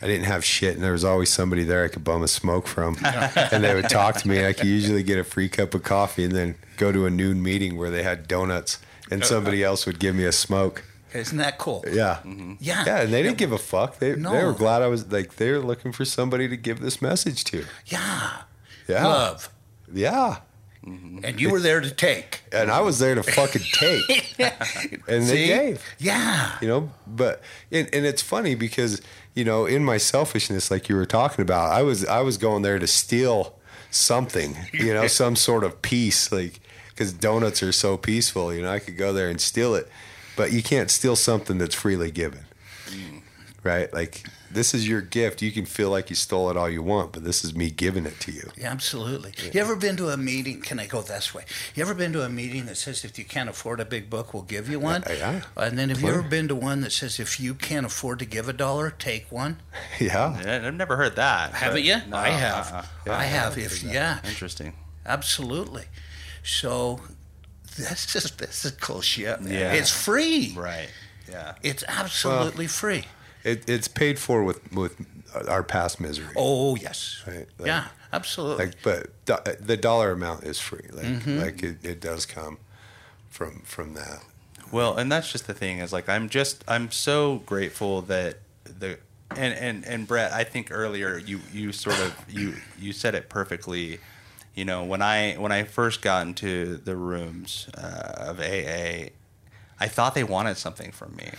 I 0.00 0.06
didn't 0.06 0.26
have 0.26 0.44
shit, 0.44 0.74
and 0.74 0.84
there 0.84 0.92
was 0.92 1.04
always 1.04 1.30
somebody 1.30 1.64
there 1.64 1.84
I 1.84 1.88
could 1.88 2.04
bum 2.04 2.22
a 2.22 2.28
smoke 2.28 2.66
from, 2.66 2.96
and 3.04 3.64
they 3.64 3.74
would 3.74 3.88
talk 3.88 4.16
to 4.16 4.28
me. 4.28 4.46
I 4.46 4.52
could 4.52 4.66
usually 4.66 5.02
get 5.02 5.18
a 5.18 5.24
free 5.24 5.48
cup 5.48 5.74
of 5.74 5.82
coffee, 5.82 6.24
and 6.24 6.34
then 6.34 6.56
go 6.76 6.92
to 6.92 7.06
a 7.06 7.10
noon 7.10 7.42
meeting 7.42 7.76
where 7.76 7.90
they 7.90 8.02
had 8.02 8.28
donuts, 8.28 8.78
and 9.10 9.24
somebody 9.24 9.64
else 9.64 9.86
would 9.86 9.98
give 9.98 10.14
me 10.14 10.24
a 10.24 10.32
smoke. 10.32 10.84
Isn't 11.14 11.38
that 11.38 11.58
cool? 11.58 11.84
Yeah, 11.86 12.18
mm-hmm. 12.24 12.54
Yeah. 12.60 12.84
yeah, 12.86 13.00
and 13.02 13.12
they 13.12 13.22
didn't 13.22 13.38
give 13.38 13.52
a 13.52 13.58
fuck. 13.58 13.98
They 13.98 14.12
they 14.12 14.44
were 14.44 14.52
glad 14.52 14.82
I 14.82 14.88
was 14.88 15.10
like 15.10 15.36
they 15.36 15.50
were 15.52 15.60
looking 15.60 15.92
for 15.92 16.04
somebody 16.04 16.48
to 16.48 16.56
give 16.56 16.80
this 16.80 17.00
message 17.00 17.44
to. 17.44 17.64
Yeah. 17.86 18.42
Yeah, 18.86 19.06
Love. 19.06 19.48
yeah, 19.92 20.38
mm-hmm. 20.86 21.24
and 21.24 21.40
you 21.40 21.48
were 21.50 21.60
there 21.60 21.80
to 21.80 21.90
take. 21.90 22.42
and 22.52 22.70
I 22.70 22.80
was 22.82 22.98
there 22.98 23.14
to 23.14 23.22
fucking 23.22 23.62
take, 23.72 24.34
and 25.08 25.22
they 25.24 25.26
See? 25.26 25.46
gave. 25.46 25.82
Yeah. 25.98 26.58
you 26.60 26.68
know 26.68 26.90
but 27.06 27.40
and, 27.72 27.88
and 27.94 28.04
it's 28.04 28.20
funny 28.20 28.54
because 28.54 29.00
you 29.34 29.44
know 29.44 29.64
in 29.64 29.84
my 29.84 29.96
selfishness 29.96 30.70
like 30.70 30.88
you 30.90 30.96
were 30.96 31.06
talking 31.06 31.42
about 31.42 31.72
i 31.72 31.82
was 31.82 32.04
i 32.06 32.20
was 32.20 32.36
going 32.36 32.62
there 32.62 32.78
to 32.78 32.86
steal 32.86 33.58
something 33.90 34.56
you 34.72 34.92
know 34.92 35.06
some 35.22 35.34
sort 35.36 35.64
of 35.64 35.80
peace 35.82 36.30
like 36.30 36.60
because 36.90 37.12
donuts 37.12 37.62
are 37.62 37.72
so 37.72 37.96
peaceful 37.96 38.52
you 38.52 38.60
know 38.62 38.70
i 38.70 38.78
could 38.78 38.96
go 38.96 39.12
there 39.12 39.28
and 39.28 39.40
steal 39.40 39.74
it 39.74 39.88
but 40.36 40.52
you 40.52 40.62
can't 40.62 40.90
steal 40.90 41.16
something 41.16 41.58
that's 41.58 41.74
freely 41.74 42.10
given 42.10 42.44
mm. 42.86 43.22
right 43.62 43.92
like 43.92 44.24
this 44.50 44.72
is 44.72 44.88
your 44.88 45.00
gift 45.00 45.42
you 45.42 45.50
can 45.50 45.64
feel 45.66 45.90
like 45.90 46.08
you 46.10 46.14
stole 46.14 46.48
it 46.48 46.56
all 46.56 46.70
you 46.70 46.80
want 46.80 47.10
but 47.12 47.24
this 47.24 47.42
is 47.44 47.56
me 47.56 47.70
giving 47.70 48.06
it 48.06 48.20
to 48.20 48.30
you 48.30 48.48
Yeah, 48.56 48.70
absolutely. 48.70 49.32
You 49.52 49.60
ever 49.60 49.74
been 49.74 49.96
to 49.96 50.10
a 50.10 50.16
meeting? 50.16 50.60
Can 50.60 50.78
I 50.78 50.86
go 50.86 51.02
this 51.02 51.34
way? 51.34 51.44
You 51.74 51.82
ever 51.82 51.92
been 51.94 52.12
to 52.12 52.22
a 52.22 52.28
meeting 52.28 52.66
that 52.66 52.76
says 52.76 53.04
if 53.04 53.18
you 53.18 53.24
can't 53.24 53.48
afford 53.48 53.80
a 53.80 53.84
big 53.84 54.08
book, 54.08 54.32
we'll 54.32 54.44
give 54.44 54.68
you 54.68 54.78
one? 54.78 55.02
Yeah, 55.08 55.14
yeah. 55.16 55.40
And 55.56 55.76
then 55.76 55.88
have 55.88 56.00
you 56.00 56.08
ever 56.08 56.22
been 56.22 56.46
to 56.48 56.54
one 56.54 56.82
that 56.82 56.92
says 56.92 57.18
if 57.18 57.40
you 57.40 57.52
can't 57.54 57.84
afford 57.84 58.20
to 58.20 58.24
give 58.24 58.48
a 58.48 58.52
dollar, 58.52 58.90
take 58.90 59.26
one? 59.32 59.56
yeah 60.00 60.40
Yeah, 60.44 60.68
I've 60.68 60.74
never 60.74 60.96
heard 60.96 61.16
that. 61.16 61.52
Haven't 61.54 61.82
you? 61.82 61.96
no, 62.08 62.16
I 62.16 62.28
have. 62.28 62.72
uh-uh. 62.72 63.12
I 63.12 63.24
have. 63.24 63.58
If 63.58 63.82
yeah, 63.82 64.20
Interesting. 64.24 64.74
absolutely. 65.04 65.86
So 66.44 67.00
that's 67.76 68.12
just 68.12 68.38
physical 68.38 69.00
shit. 69.00 69.40
Man. 69.40 69.52
Yeah. 69.52 69.72
It's 69.72 69.90
free. 69.90 70.54
Right. 70.56 70.88
Yeah. 71.30 71.54
It's 71.62 71.84
absolutely 71.88 72.66
free. 72.66 73.04
it, 73.44 73.68
it's 73.68 73.88
paid 73.88 74.18
for 74.18 74.42
with 74.44 74.72
with 74.72 74.96
our 75.48 75.62
past 75.62 76.00
misery 76.00 76.26
Oh 76.36 76.76
yes. 76.76 77.22
Right, 77.26 77.46
like- 77.58 77.66
yeah, 77.66 77.86
absolutely. 78.12 78.66
like 78.66 78.74
but 78.82 79.10
do- 79.24 79.52
the 79.60 79.76
dollar 79.76 80.12
amount 80.12 80.44
is 80.44 80.60
free 80.60 80.88
like 80.92 81.04
Mm-hmm. 81.06 81.38
like 81.40 81.62
it, 81.62 81.84
it 81.84 82.00
does 82.00 82.24
come 82.26 82.58
from 83.30 83.62
from 83.64 83.94
that 83.94 84.22
Well, 84.70 84.96
and 84.96 85.10
that's 85.10 85.32
just 85.32 85.46
the 85.46 85.54
thing 85.54 85.78
is 85.78 85.92
like 85.92 86.08
I'm 86.08 86.28
just 86.28 86.62
I'm 86.68 86.90
so 86.90 87.42
grateful 87.46 88.02
that 88.02 88.38
the 88.64 88.98
and 89.30 89.52
and 89.54 89.84
and 89.84 90.06
Bret, 90.06 90.32
I 90.32 90.44
think 90.44 90.68
earlier 90.70 91.18
you 91.18 91.40
you 91.52 91.72
sort 91.72 91.98
of 91.98 92.14
you 92.28 92.54
you 92.78 92.92
said 92.92 93.14
it 93.14 93.28
perfectly. 93.28 93.98
You 94.54 94.64
know, 94.64 94.84
when 94.84 95.02
I 95.02 95.34
when 95.34 95.50
I 95.50 95.64
first 95.64 96.00
got 96.00 96.26
into 96.26 96.76
the 96.76 96.96
rooms 96.96 97.68
uh, 97.76 98.14
of 98.18 98.40
AA, 98.40 99.10
I 99.80 99.88
thought 99.88 100.14
they 100.14 100.24
wanted 100.24 100.56
something 100.56 100.92
from 100.92 101.16
me 101.16 101.30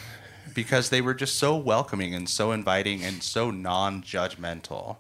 because 0.53 0.89
they 0.89 1.01
were 1.01 1.13
just 1.13 1.38
so 1.38 1.55
welcoming 1.55 2.13
and 2.13 2.28
so 2.28 2.51
inviting 2.51 3.03
and 3.03 3.24
so 3.24 3.51
non-judgmental 3.51 4.97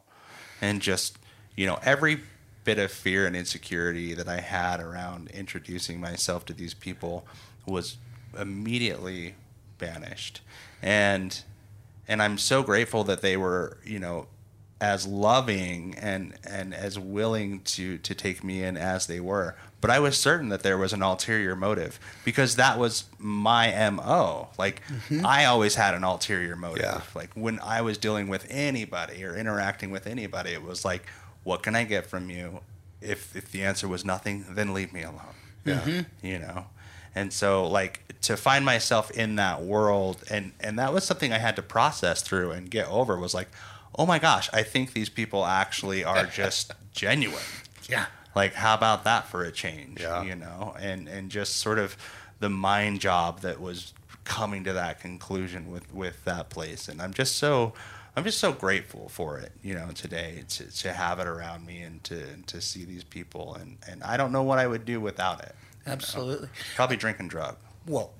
and 0.61 0.81
just 0.81 1.17
you 1.55 1.65
know 1.65 1.77
every 1.83 2.21
bit 2.63 2.79
of 2.79 2.91
fear 2.91 3.27
and 3.27 3.35
insecurity 3.35 4.13
that 4.13 4.27
I 4.27 4.39
had 4.41 4.79
around 4.79 5.29
introducing 5.31 6.01
myself 6.01 6.45
to 6.45 6.53
these 6.53 6.73
people 6.73 7.25
was 7.65 7.97
immediately 8.37 9.35
banished. 9.77 10.41
And 10.81 11.41
and 12.07 12.21
I'm 12.21 12.37
so 12.37 12.63
grateful 12.63 13.03
that 13.05 13.21
they 13.21 13.35
were 13.35 13.77
you 13.83 13.99
know 13.99 14.27
as 14.81 15.07
loving 15.07 15.95
and 15.97 16.33
and 16.43 16.73
as 16.73 16.99
willing 16.99 17.61
to 17.61 17.97
to 17.99 18.13
take 18.13 18.43
me 18.43 18.63
in 18.63 18.75
as 18.75 19.07
they 19.07 19.19
were. 19.19 19.55
But 19.79 19.89
I 19.91 19.99
was 19.99 20.17
certain 20.17 20.49
that 20.49 20.63
there 20.63 20.77
was 20.77 20.93
an 20.93 21.01
ulterior 21.01 21.55
motive 21.55 21.99
because 22.25 22.55
that 22.57 22.77
was 22.77 23.05
my 23.17 23.89
MO 23.89 24.49
like 24.57 24.81
mm-hmm. 24.87 25.25
I 25.25 25.45
always 25.45 25.75
had 25.75 25.93
an 25.93 26.03
ulterior 26.03 26.55
motive. 26.55 26.83
Yeah. 26.83 27.01
like 27.13 27.31
when 27.35 27.59
I 27.59 27.81
was 27.81 27.97
dealing 27.97 28.27
with 28.27 28.45
anybody 28.49 29.23
or 29.23 29.35
interacting 29.35 29.91
with 29.91 30.07
anybody 30.07 30.51
it 30.51 30.63
was 30.63 30.83
like 30.83 31.05
what 31.43 31.63
can 31.63 31.75
I 31.75 31.83
get 31.83 32.05
from 32.05 32.29
you? 32.29 32.59
If 33.01 33.35
if 33.35 33.51
the 33.51 33.63
answer 33.63 33.87
was 33.87 34.03
nothing 34.03 34.45
then 34.49 34.73
leave 34.73 34.91
me 34.91 35.03
alone. 35.03 35.21
Yeah. 35.63 35.81
Mm-hmm. 35.81 36.25
You 36.25 36.39
know? 36.39 36.65
And 37.13 37.31
so 37.31 37.65
like 37.65 38.01
to 38.23 38.35
find 38.35 38.65
myself 38.65 39.09
in 39.11 39.35
that 39.35 39.61
world 39.61 40.23
and 40.29 40.51
and 40.59 40.79
that 40.79 40.91
was 40.91 41.03
something 41.03 41.31
i 41.31 41.37
had 41.37 41.55
to 41.55 41.61
process 41.61 42.23
through 42.23 42.49
and 42.49 42.71
get 42.71 42.87
over 42.87 43.17
was 43.17 43.35
like 43.35 43.49
oh 43.97 44.05
my 44.05 44.19
gosh 44.19 44.49
i 44.53 44.61
think 44.63 44.93
these 44.93 45.09
people 45.09 45.45
actually 45.45 46.03
are 46.03 46.25
just 46.43 46.71
genuine 46.93 47.39
yeah. 47.89 48.05
like 48.35 48.53
how 48.53 48.73
about 48.73 49.03
that 49.03 49.27
for 49.27 49.43
a 49.43 49.51
change 49.51 50.01
Yeah. 50.01 50.23
you 50.23 50.35
know 50.35 50.75
and 50.79 51.07
and 51.07 51.29
just 51.29 51.57
sort 51.57 51.79
of 51.79 51.95
the 52.39 52.49
mind 52.49 52.99
job 53.01 53.41
that 53.41 53.59
was 53.61 53.93
coming 54.23 54.63
to 54.63 54.73
that 54.73 54.99
conclusion 54.99 55.71
with 55.71 55.93
with 55.93 56.23
that 56.25 56.49
place 56.49 56.87
and 56.87 57.01
i'm 57.01 57.13
just 57.13 57.35
so 57.37 57.73
i'm 58.15 58.23
just 58.23 58.39
so 58.39 58.51
grateful 58.51 59.07
for 59.09 59.37
it 59.37 59.51
you 59.61 59.73
know 59.75 59.89
today 59.93 60.43
to, 60.49 60.63
to 60.81 60.91
have 60.93 61.19
it 61.19 61.27
around 61.27 61.65
me 61.65 61.81
and 61.81 62.03
to 62.03 62.23
to 62.47 62.59
see 62.59 62.83
these 62.85 63.03
people 63.03 63.53
and 63.55 63.77
and 63.87 64.03
i 64.03 64.17
don't 64.17 64.31
know 64.31 64.43
what 64.43 64.57
i 64.57 64.65
would 64.67 64.83
do 64.85 64.99
without 64.99 65.41
it 65.43 65.53
Absolutely. 65.87 66.49
probably 66.75 66.97
drinking 66.97 67.27
drug 67.27 67.55
Well, 67.87 68.11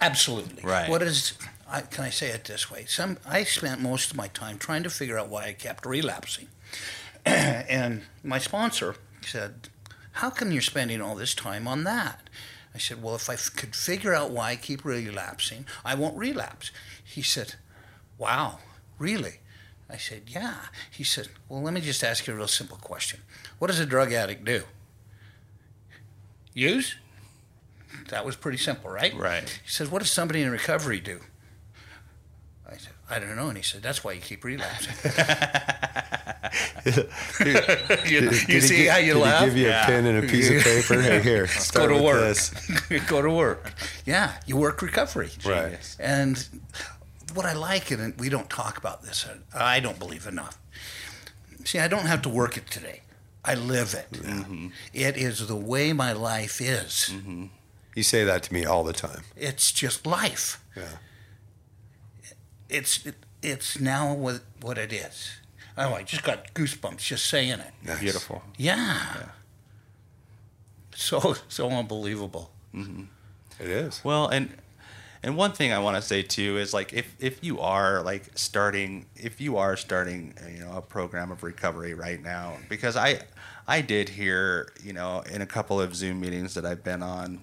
absolutely. 0.00 0.62
Right. 0.62 0.88
What 0.88 1.02
is? 1.02 1.32
I, 1.68 1.80
can 1.82 2.04
I 2.04 2.10
say 2.10 2.30
it 2.30 2.44
this 2.44 2.70
way? 2.70 2.84
Some 2.86 3.18
I 3.26 3.44
spent 3.44 3.80
most 3.80 4.10
of 4.10 4.16
my 4.16 4.28
time 4.28 4.58
trying 4.58 4.82
to 4.82 4.90
figure 4.90 5.18
out 5.18 5.28
why 5.28 5.44
I 5.46 5.52
kept 5.52 5.86
relapsing, 5.86 6.48
and 7.26 8.02
my 8.22 8.38
sponsor 8.38 8.96
said, 9.22 9.68
"How 10.12 10.30
come 10.30 10.52
you're 10.52 10.62
spending 10.62 11.00
all 11.00 11.14
this 11.14 11.34
time 11.34 11.66
on 11.66 11.84
that?" 11.84 12.28
I 12.74 12.78
said, 12.78 13.02
"Well, 13.02 13.14
if 13.14 13.30
I 13.30 13.34
f- 13.34 13.54
could 13.56 13.74
figure 13.74 14.14
out 14.14 14.30
why 14.30 14.50
I 14.50 14.56
keep 14.56 14.84
relapsing, 14.84 15.66
I 15.84 15.94
won't 15.94 16.16
relapse." 16.16 16.70
He 17.02 17.22
said, 17.22 17.54
"Wow, 18.18 18.58
really?" 18.98 19.40
I 19.88 19.96
said, 19.96 20.24
"Yeah." 20.26 20.66
He 20.90 21.04
said, 21.04 21.28
"Well, 21.48 21.62
let 21.62 21.74
me 21.74 21.80
just 21.80 22.04
ask 22.04 22.26
you 22.26 22.34
a 22.34 22.36
real 22.36 22.48
simple 22.48 22.78
question. 22.78 23.20
What 23.58 23.68
does 23.68 23.80
a 23.80 23.86
drug 23.86 24.12
addict 24.12 24.44
do? 24.44 24.64
Use?" 26.52 26.96
That 28.08 28.26
was 28.26 28.36
pretty 28.36 28.58
simple, 28.58 28.90
right? 28.90 29.14
Right. 29.14 29.48
He 29.64 29.70
says, 29.70 29.90
What 29.90 30.00
does 30.00 30.10
somebody 30.10 30.42
in 30.42 30.50
recovery 30.50 31.00
do? 31.00 31.20
I 33.10 33.18
don't 33.18 33.36
know. 33.36 33.48
And 33.48 33.56
he 33.56 33.62
said, 33.62 33.82
That's 33.82 34.02
why 34.02 34.12
you 34.12 34.20
keep 34.20 34.44
relapsing. 34.44 34.94
you 36.84 36.92
you 38.04 38.20
Did 38.20 38.32
he 38.46 38.60
see 38.60 38.76
gi- 38.76 38.86
how 38.86 38.98
you 38.98 39.14
did 39.14 39.20
laugh? 39.20 39.40
He 39.40 39.46
give 39.46 39.56
you 39.56 39.68
a 39.68 39.82
pen 39.84 40.06
and 40.06 40.24
a 40.24 40.28
piece 40.28 40.50
of 40.50 40.62
paper. 40.62 41.00
Hey, 41.00 41.20
here, 41.20 41.48
Go 41.72 41.86
to 41.86 42.02
work. 42.02 42.36
Go 43.08 43.22
to 43.22 43.30
work. 43.30 43.72
Yeah, 44.04 44.32
you 44.46 44.56
work 44.56 44.82
recovery. 44.82 45.30
Right. 45.44 45.64
Genius. 45.64 45.96
And 45.98 46.48
what 47.34 47.46
I 47.46 47.54
like, 47.54 47.90
and 47.90 48.18
we 48.20 48.28
don't 48.28 48.48
talk 48.50 48.78
about 48.78 49.02
this, 49.02 49.26
I 49.54 49.80
don't 49.80 49.98
believe 49.98 50.26
enough. 50.26 50.58
See, 51.64 51.78
I 51.78 51.88
don't 51.88 52.06
have 52.06 52.22
to 52.22 52.28
work 52.28 52.56
it 52.56 52.70
today. 52.70 53.00
I 53.44 53.54
live 53.54 53.94
it. 53.94 54.10
Mm-hmm. 54.18 54.68
It 54.92 55.16
is 55.16 55.46
the 55.46 55.56
way 55.56 55.92
my 55.92 56.12
life 56.12 56.60
is. 56.60 57.10
Mm-hmm. 57.12 57.46
You 57.94 58.02
say 58.02 58.24
that 58.24 58.42
to 58.44 58.54
me 58.54 58.64
all 58.64 58.84
the 58.84 58.92
time. 58.92 59.22
It's 59.36 59.70
just 59.72 60.06
life. 60.06 60.62
Yeah. 60.76 60.84
It's 62.74 63.06
it, 63.06 63.14
it's 63.42 63.78
now 63.80 64.14
what 64.14 64.40
what 64.60 64.78
it 64.78 64.92
is. 64.92 65.30
Oh, 65.76 65.94
I 65.94 66.02
just 66.02 66.22
got 66.22 66.54
goosebumps 66.54 66.98
just 66.98 67.26
saying 67.26 67.60
it. 67.60 67.72
Nice. 67.84 68.00
Beautiful. 68.00 68.42
Yeah. 68.56 68.98
So 70.94 71.34
so 71.48 71.70
unbelievable. 71.70 72.50
Mm-hmm. 72.74 73.04
It 73.60 73.68
is. 73.68 74.04
Well, 74.04 74.28
and 74.28 74.56
and 75.22 75.36
one 75.36 75.52
thing 75.52 75.72
I 75.72 75.78
want 75.78 75.96
to 75.96 76.02
say 76.02 76.22
too 76.22 76.58
is 76.58 76.74
like 76.74 76.92
if 76.92 77.16
if 77.18 77.42
you 77.42 77.60
are 77.60 78.02
like 78.02 78.24
starting 78.34 79.06
if 79.16 79.40
you 79.40 79.56
are 79.56 79.76
starting 79.76 80.34
you 80.52 80.60
know 80.60 80.76
a 80.76 80.82
program 80.82 81.32
of 81.32 81.42
recovery 81.42 81.94
right 81.94 82.22
now 82.22 82.56
because 82.68 82.96
I 82.96 83.20
I 83.66 83.80
did 83.80 84.10
hear 84.10 84.68
you 84.82 84.92
know 84.92 85.22
in 85.32 85.40
a 85.40 85.46
couple 85.46 85.80
of 85.80 85.96
Zoom 85.96 86.20
meetings 86.20 86.54
that 86.54 86.66
I've 86.66 86.84
been 86.84 87.02
on 87.02 87.40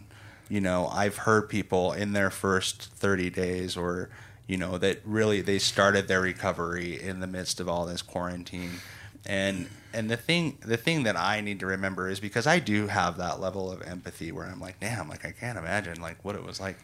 you 0.48 0.62
know 0.62 0.88
I've 0.88 1.18
heard 1.18 1.50
people 1.50 1.94
in 1.94 2.14
their 2.14 2.30
first 2.30 2.92
30 2.94 3.30
days 3.32 3.76
or 3.76 4.10
you 4.48 4.58
know 4.58 4.78
that 4.78 5.00
really 5.06 5.42
they 5.42 5.60
started 5.60 6.08
their 6.08 6.22
recovery 6.22 7.02
in 7.02 7.20
the 7.20 7.28
midst 7.28 7.60
of 7.60 7.70
all 7.70 7.86
this 7.86 8.02
quarantine. 8.02 8.72
And 9.26 9.70
and 9.94 10.10
the 10.10 10.18
thing 10.18 10.58
the 10.66 10.78
thing 10.78 11.04
that 11.04 11.16
I 11.16 11.42
need 11.42 11.60
to 11.60 11.66
remember 11.66 12.10
is 12.10 12.20
because 12.20 12.48
I 12.48 12.60
do 12.60 12.88
have 12.88 13.18
that 13.18 13.40
level 13.40 13.72
of 13.72 13.82
empathy 13.82 14.32
where 14.32 14.46
I'm 14.46 14.60
like 14.60 14.80
damn 14.80 15.08
like 15.10 15.26
I 15.26 15.32
can't 15.32 15.58
imagine 15.58 16.02
like 16.02 16.24
what 16.24 16.36
it 16.36 16.44
was 16.44 16.60
like. 16.60 16.78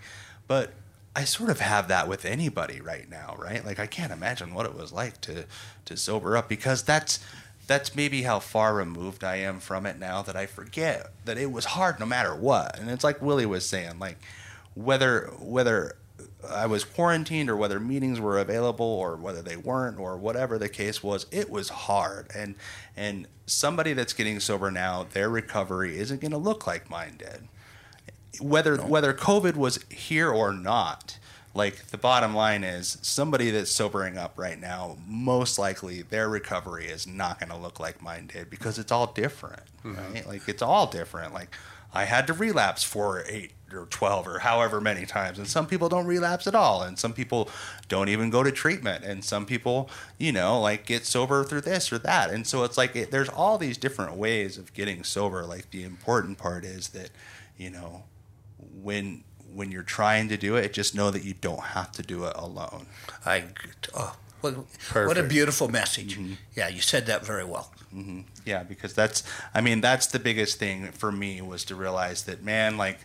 But 0.48 0.74
I 1.16 1.24
sort 1.24 1.50
of 1.50 1.60
have 1.60 1.88
that 1.88 2.08
with 2.08 2.26
anybody 2.26 2.80
right 2.80 3.10
now 3.10 3.36
right? 3.38 3.66
Like 3.66 3.80
I 3.80 3.88
can't 3.88 4.12
imagine 4.12 4.54
what 4.54 4.66
it 4.66 4.76
was 4.76 4.92
like 4.92 5.20
to 5.22 5.46
to 5.86 5.98
sober 5.98 6.38
up 6.38 6.48
because 6.48 6.84
that's 6.84 7.20
that's 7.68 7.96
maybe 7.96 8.22
how 8.22 8.40
far 8.40 8.74
removed 8.74 9.24
I 9.24 9.36
am 9.38 9.60
from 9.60 9.86
it 9.86 10.00
now 10.00 10.22
that 10.22 10.38
I 10.38 10.46
forget 10.46 11.12
that 11.26 11.38
it 11.38 11.52
was 11.52 11.66
hard 11.66 12.00
no 12.00 12.06
matter 12.06 12.34
what. 12.34 12.80
And 12.80 12.90
it's 12.90 13.04
like 13.04 13.22
Willie 13.22 13.46
was 13.46 13.66
saying 13.66 14.00
like 14.00 14.18
whether 14.74 15.32
whether 15.40 15.96
I 16.50 16.68
was 16.68 16.84
quarantined 16.84 17.50
or 17.50 17.56
whether 17.56 17.80
meetings 17.80 18.20
were 18.20 18.38
available 18.38 18.86
or 18.86 19.16
whether 19.16 19.42
they 19.42 19.58
weren't 19.58 20.00
or 20.00 20.18
whatever 20.18 20.58
the 20.58 20.70
case 20.70 21.02
was, 21.02 21.26
it 21.32 21.50
was 21.50 21.70
hard. 21.70 22.28
And 22.36 22.56
and 22.96 23.28
somebody 23.46 23.94
that's 23.94 24.14
getting 24.14 24.40
sober 24.40 24.70
now, 24.70 25.08
their 25.14 25.30
recovery 25.30 25.98
isn't 25.98 26.22
going 26.22 26.32
to 26.32 26.38
look 26.38 26.68
like 26.68 26.90
mine 26.90 27.18
did. 27.18 27.48
Whether 28.40 28.78
whether 28.78 29.14
COVID 29.14 29.56
was 29.56 29.84
here 29.90 30.30
or 30.30 30.54
not, 30.54 31.18
like 31.56 31.88
the 31.88 31.98
bottom 31.98 32.36
line 32.36 32.64
is 32.64 33.00
somebody 33.02 33.50
that's 33.50 33.72
sobering 33.72 34.18
up 34.18 34.38
right 34.38 34.60
now, 34.60 34.98
most 35.08 35.58
likely 35.58 36.04
their 36.04 36.30
recovery 36.30 36.86
is 36.86 37.08
not 37.08 37.40
going 37.40 37.50
to 37.50 37.58
look 37.58 37.80
like 37.80 38.02
mine 38.02 38.30
did 38.32 38.50
because 38.50 38.78
it's 38.78 38.92
all 38.92 39.08
different, 39.08 39.64
mm-hmm. 39.84 40.14
right? 40.14 40.28
Like 40.28 40.48
it's 40.48 40.62
all 40.62 40.86
different. 40.86 41.34
Like 41.34 41.56
I 41.94 42.06
had 42.06 42.28
to 42.28 42.34
relapse 42.34 42.84
for 42.84 43.24
eight 43.28 43.54
or 43.74 43.86
12 43.86 44.28
or 44.28 44.40
however 44.40 44.80
many 44.80 45.06
times. 45.06 45.38
And 45.38 45.48
some 45.48 45.68
people 45.68 45.90
don't 45.90 46.06
relapse 46.06 46.48
at 46.48 46.56
all. 46.56 46.84
And 46.84 46.98
some 46.98 47.14
people 47.14 47.50
don't 47.88 48.10
even 48.10 48.30
go 48.30 48.44
to 48.44 48.52
treatment. 48.52 49.04
And 49.04 49.24
some 49.24 49.46
people, 49.46 49.90
you 50.18 50.32
know, 50.32 50.60
like 50.60 50.86
get 50.86 51.06
sober 51.06 51.44
through 51.44 51.62
this 51.62 51.92
or 51.92 51.98
that. 52.00 52.30
And 52.30 52.48
so 52.48 52.64
it's 52.64 52.78
like 52.78 52.96
it, 52.96 53.12
there's 53.12 53.30
all 53.30 53.58
these 53.58 53.78
different 53.78 54.16
ways 54.16 54.58
of 54.58 54.74
getting 54.74 55.04
sober. 55.04 55.44
Like 55.44 55.72
the 55.72 55.84
important 55.84 56.38
part 56.38 56.64
is 56.64 56.90
that, 56.90 57.10
you 57.58 57.70
know, 57.70 58.04
when 58.82 59.24
when 59.54 59.72
you're 59.72 59.82
trying 59.82 60.28
to 60.30 60.38
do 60.38 60.56
it, 60.56 60.74
just 60.74 60.94
know 60.94 61.10
that 61.10 61.24
you 61.24 61.34
don't 61.34 61.64
have 61.64 61.92
to 61.94 62.04
do 62.04 62.26
it 62.26 62.34
alone. 62.36 62.86
I, 63.26 63.46
oh, 63.96 64.16
what, 64.42 64.54
what 64.94 65.18
a 65.18 65.24
beautiful 65.24 65.68
message. 65.68 66.18
Mm-hmm. 66.18 66.34
Yeah, 66.54 66.68
you 66.68 66.82
said 66.82 67.06
that 67.08 67.26
very 67.26 67.46
well. 67.46 67.72
Mm-hmm. 67.96 68.22
Yeah, 68.46 68.64
because 68.64 68.94
that's 68.94 69.24
I 69.54 69.62
mean, 69.62 69.82
that's 69.82 70.08
the 70.08 70.20
biggest 70.20 70.60
thing 70.60 70.92
for 70.92 71.12
me 71.12 71.42
was 71.42 71.66
to 71.66 71.76
realize 71.76 72.24
that 72.24 72.44
man, 72.44 72.78
like 72.78 73.00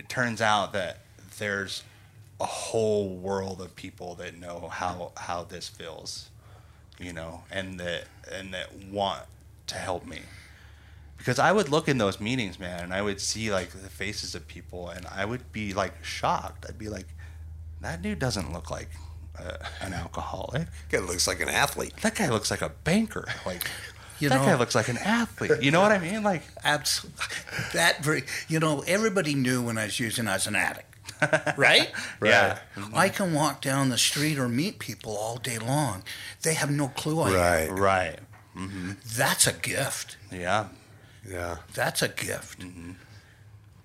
it 0.00 0.08
turns 0.08 0.40
out 0.40 0.72
that 0.72 0.96
there's 1.38 1.82
a 2.40 2.46
whole 2.46 3.18
world 3.18 3.60
of 3.60 3.76
people 3.76 4.14
that 4.14 4.34
know 4.34 4.70
how 4.72 5.12
how 5.14 5.44
this 5.44 5.68
feels, 5.68 6.30
you 6.98 7.12
know, 7.12 7.44
and 7.50 7.78
that 7.78 8.04
and 8.32 8.54
that 8.54 8.72
want 8.90 9.24
to 9.66 9.74
help 9.74 10.06
me. 10.06 10.20
Because 11.18 11.38
I 11.38 11.52
would 11.52 11.68
look 11.68 11.86
in 11.86 11.98
those 11.98 12.18
meetings, 12.18 12.58
man, 12.58 12.82
and 12.82 12.94
I 12.94 13.02
would 13.02 13.20
see 13.20 13.52
like 13.52 13.72
the 13.72 13.90
faces 13.90 14.34
of 14.34 14.48
people, 14.48 14.88
and 14.88 15.06
I 15.06 15.26
would 15.26 15.52
be 15.52 15.74
like 15.74 16.02
shocked. 16.02 16.64
I'd 16.66 16.78
be 16.78 16.88
like, 16.88 17.08
"That 17.82 18.00
dude 18.00 18.18
doesn't 18.18 18.54
look 18.54 18.70
like 18.70 18.88
uh, 19.38 19.58
an 19.82 19.92
alcoholic. 19.92 20.68
It 20.90 21.00
looks 21.00 21.26
like 21.26 21.40
an 21.40 21.50
athlete. 21.50 21.92
That 22.00 22.14
guy 22.14 22.30
looks 22.30 22.50
like 22.50 22.62
a 22.62 22.70
banker. 22.70 23.26
Like 23.44 23.70
You 24.20 24.28
that 24.28 24.38
know- 24.40 24.44
guy 24.44 24.54
looks 24.56 24.74
like 24.74 24.88
an 24.88 24.98
athlete. 24.98 25.62
You 25.62 25.70
know 25.70 25.80
what 25.80 25.92
I 25.92 25.98
mean? 25.98 26.22
Like 26.22 26.42
Absolutely. 26.62 27.24
That 27.72 28.04
very, 28.04 28.24
you 28.48 28.58
know, 28.60 28.80
everybody 28.86 29.34
knew 29.34 29.62
when 29.62 29.78
I 29.78 29.84
was 29.84 29.98
using 29.98 30.28
as 30.28 30.46
an 30.46 30.54
addict, 30.56 30.94
right? 31.58 31.90
yeah, 32.22 32.58
I 32.94 33.08
can 33.08 33.32
walk 33.34 33.60
down 33.62 33.88
the 33.88 33.98
street 33.98 34.38
or 34.38 34.48
meet 34.48 34.78
people 34.78 35.16
all 35.16 35.36
day 35.38 35.58
long. 35.58 36.02
They 36.42 36.54
have 36.54 36.70
no 36.70 36.88
clue 36.88 37.20
I 37.22 37.28
am. 37.30 37.34
Right. 37.34 37.70
right. 37.70 38.18
That's 39.16 39.46
a 39.46 39.52
gift. 39.54 40.16
Yeah, 40.30 40.68
Yeah. 41.28 41.56
That's 41.74 42.02
a 42.02 42.08
gift. 42.08 42.62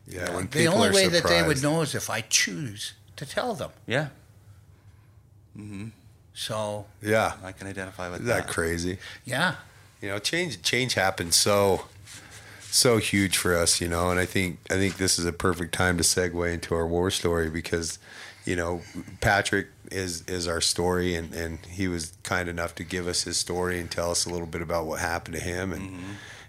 Yeah. 0.08 0.36
When 0.36 0.48
the 0.48 0.68
only 0.68 0.90
are 0.90 0.94
way 0.94 1.08
that 1.08 1.24
they 1.28 1.42
would 1.44 1.62
know 1.64 1.82
is 1.82 1.96
if 1.96 2.10
I 2.10 2.22
choose 2.22 2.94
to 3.16 3.26
tell 3.26 3.54
them. 3.56 3.72
yeah. 3.88 4.10
Mm-hmm. 5.58 5.88
So, 6.34 6.86
Yeah. 7.02 7.34
I 7.44 7.54
can 7.54 7.68
identify 7.68 8.10
with 8.10 8.16
Isn't 8.22 8.28
that 8.28 8.48
that. 8.48 8.54
crazy? 8.54 8.98
yeah. 9.24 9.56
You 10.02 10.10
know, 10.10 10.20
change 10.20 10.62
change 10.62 10.94
happens 10.94 11.36
so 11.36 11.86
so 12.70 12.98
huge 12.98 13.38
for 13.38 13.56
us, 13.56 13.80
you 13.80 13.88
know, 13.88 14.10
and 14.10 14.20
I 14.20 14.26
think 14.26 14.60
I 14.70 14.74
think 14.76 14.98
this 14.98 15.18
is 15.18 15.26
a 15.26 15.34
perfect 15.34 15.74
time 15.74 15.98
to 15.98 16.04
segue 16.04 16.54
into 16.54 16.76
our 16.76 16.86
war 16.86 17.10
story 17.10 17.50
because, 17.50 17.98
you 18.46 18.56
know, 18.56 18.82
Patrick 19.22 19.68
is 19.92 20.24
is 20.28 20.48
our 20.48 20.62
story 20.62 21.16
and, 21.16 21.34
and 21.34 21.60
he 21.68 21.88
was 21.88 22.14
kind 22.24 22.50
enough 22.50 22.76
to 22.76 22.84
give 22.84 23.08
us 23.08 23.24
his 23.24 23.38
story 23.38 23.80
and 23.80 23.90
tell 23.90 24.12
us 24.12 24.26
a 24.26 24.30
little 24.30 24.48
bit 24.48 24.62
about 24.62 24.86
what 24.86 25.00
happened 25.00 25.36
to 25.36 25.42
him 25.42 25.72
and 25.72 25.90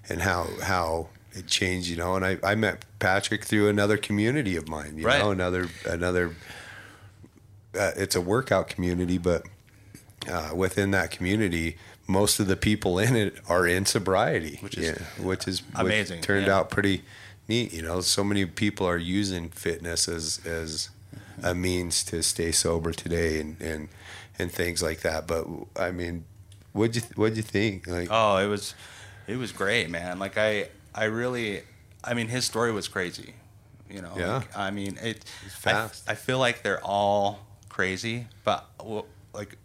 and 0.09 0.22
how 0.22 0.49
how 0.62 1.09
it 1.32 1.47
changed, 1.47 1.88
you 1.88 1.97
know, 1.97 2.16
and 2.16 2.24
I, 2.24 2.38
I 2.42 2.55
met 2.55 2.84
Patrick 2.99 3.44
through 3.44 3.68
another 3.68 3.97
community 3.99 4.57
of 4.57 4.68
mine, 4.68 4.97
you 4.99 5.05
Right. 5.07 5.18
know, 5.20 5.30
another 5.30 5.68
another 5.84 6.34
uh, 7.78 7.90
it's 7.97 8.16
a 8.16 8.20
workout 8.22 8.68
community, 8.68 9.18
but 9.18 9.47
uh, 10.28 10.51
within 10.55 10.90
that 10.92 11.11
community, 11.11 11.76
most 12.07 12.39
of 12.41 12.47
the 12.47 12.57
people 12.57 12.99
in 12.99 13.17
it 13.17 13.37
are 13.49 13.67
in 13.67 13.85
sobriety, 13.85 14.59
Which 14.61 14.79
is 14.79 14.87
yeah, 14.87 15.25
which 15.25 15.49
is 15.49 15.61
which 15.61 15.75
amazing, 15.75 16.21
turned 16.21 16.47
yeah. 16.47 16.57
out 16.57 16.71
pretty 16.71 17.03
neat. 17.49 17.73
You 17.73 17.83
know, 17.83 18.01
so 18.01 18.23
many 18.23 18.47
people 18.47 18.87
are 18.87 18.97
using 18.99 19.49
fitness 19.51 20.09
as 20.09 20.41
as 20.47 20.91
a 21.43 21.55
means 21.55 22.05
to 22.05 22.23
stay 22.23 22.53
sober 22.53 22.93
today, 22.93 23.41
and 23.41 23.61
and 23.61 23.89
and 24.39 24.53
things 24.53 24.83
like 24.83 25.01
that. 25.01 25.27
But 25.27 25.47
I 25.77 25.91
mean, 25.91 26.25
what'd 26.73 26.97
you 26.97 27.03
what'd 27.17 27.37
you 27.37 27.43
think? 27.43 27.87
Like, 27.87 28.09
Oh, 28.11 28.37
it 28.39 28.47
was, 28.47 28.75
it 29.27 29.37
was 29.37 29.53
great, 29.53 29.91
man. 29.91 30.19
Like 30.19 30.39
I, 30.39 30.69
I 30.95 31.05
really, 31.05 31.63
I 32.05 32.15
mean, 32.15 32.29
his 32.29 32.45
story 32.45 32.73
was 32.73 32.89
crazy. 32.89 33.35
You 33.91 34.03
know. 34.03 34.13
Yeah. 34.17 34.37
Like, 34.37 34.57
I 34.57 34.71
mean, 34.71 34.99
it. 35.03 35.25
fast. 35.25 36.09
I, 36.09 36.13
I 36.13 36.15
feel 36.15 36.39
like 36.39 36.63
they're 36.63 36.85
all 36.85 37.41
crazy, 37.69 38.27
but 38.45 38.67
like. 39.33 39.57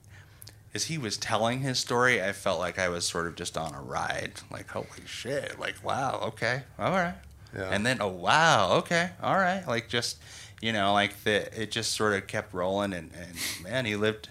As 0.74 0.86
he 0.86 0.98
was 0.98 1.18
telling 1.18 1.60
his 1.60 1.80
story, 1.80 2.24
I 2.24 2.32
felt 2.32 2.60
like 2.60 2.80
I 2.80 2.88
was 2.88 3.06
sort 3.06 3.28
of 3.28 3.36
just 3.36 3.58
on 3.58 3.74
a 3.74 3.82
ride. 3.82 4.34
Like, 4.50 4.70
holy 4.70 4.88
shit! 5.06 5.60
Like, 5.60 5.76
wow, 5.84 6.20
okay, 6.28 6.64
all 6.80 6.92
right. 6.92 7.16
Yeah. 7.56 7.70
And 7.70 7.86
then, 7.86 7.98
oh 8.02 8.08
wow, 8.08 8.74
okay, 8.78 9.12
all 9.22 9.36
right. 9.36 9.68
Like, 9.68 9.90
just 9.90 10.18
you 10.62 10.72
know, 10.72 10.94
like 10.94 11.24
the 11.24 11.62
it 11.62 11.72
just 11.72 11.92
sort 11.92 12.14
of 12.14 12.28
kept 12.28 12.54
rolling, 12.54 12.94
and, 12.94 13.12
and 13.14 13.38
man, 13.64 13.86
he 13.86 13.96
lived 13.96 14.30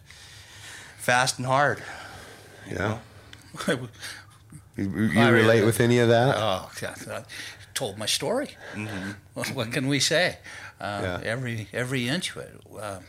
fast 0.98 1.38
and 1.38 1.46
hard. 1.46 1.82
you 2.66 2.76
yeah, 2.76 2.98
know? 3.68 3.88
you, 4.76 4.84
you 4.86 5.28
relate 5.28 5.64
with 5.64 5.80
any 5.80 5.98
of 5.98 6.08
that? 6.08 6.36
Oh, 6.38 6.70
yeah, 6.80 6.94
I 7.10 7.22
told 7.74 7.98
my 7.98 8.06
story. 8.06 8.50
What, 9.34 9.48
what 9.54 9.72
can 9.72 9.88
we 9.88 10.00
say? 10.00 10.38
Uh, 10.80 11.00
Yeah. 11.02 11.20
Every 11.22 11.68
every 11.72 12.08
inch 12.08 12.34
of 12.34 12.42
it. 12.42 12.60
Uh, 12.80 13.00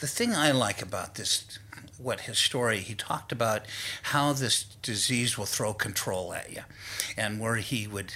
the 0.00 0.08
thing 0.08 0.34
I 0.34 0.50
like 0.50 0.82
about 0.82 1.14
this, 1.14 1.60
what 2.02 2.20
his 2.22 2.38
story, 2.38 2.80
he 2.80 2.94
talked 2.94 3.32
about 3.32 3.62
how 4.04 4.32
this 4.32 4.64
disease 4.82 5.38
will 5.38 5.46
throw 5.46 5.72
control 5.74 6.32
at 6.34 6.50
you, 6.52 6.62
and 7.16 7.38
where 7.40 7.56
he 7.56 7.86
would 7.86 8.14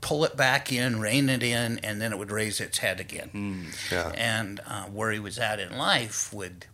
pull 0.00 0.24
it 0.24 0.36
back 0.36 0.72
in, 0.72 1.00
rein 1.00 1.28
it 1.28 1.42
in, 1.42 1.78
and 1.84 2.00
then 2.00 2.12
it 2.12 2.18
would 2.18 2.32
raise 2.32 2.60
its 2.60 2.78
head 2.78 2.98
again. 2.98 3.68
Yeah. 3.90 4.10
And 4.16 4.60
uh, 4.66 4.84
where 4.86 5.12
he 5.12 5.20
was 5.20 5.38
at 5.38 5.60
in 5.60 5.76
life 5.78 6.32
would 6.32 6.66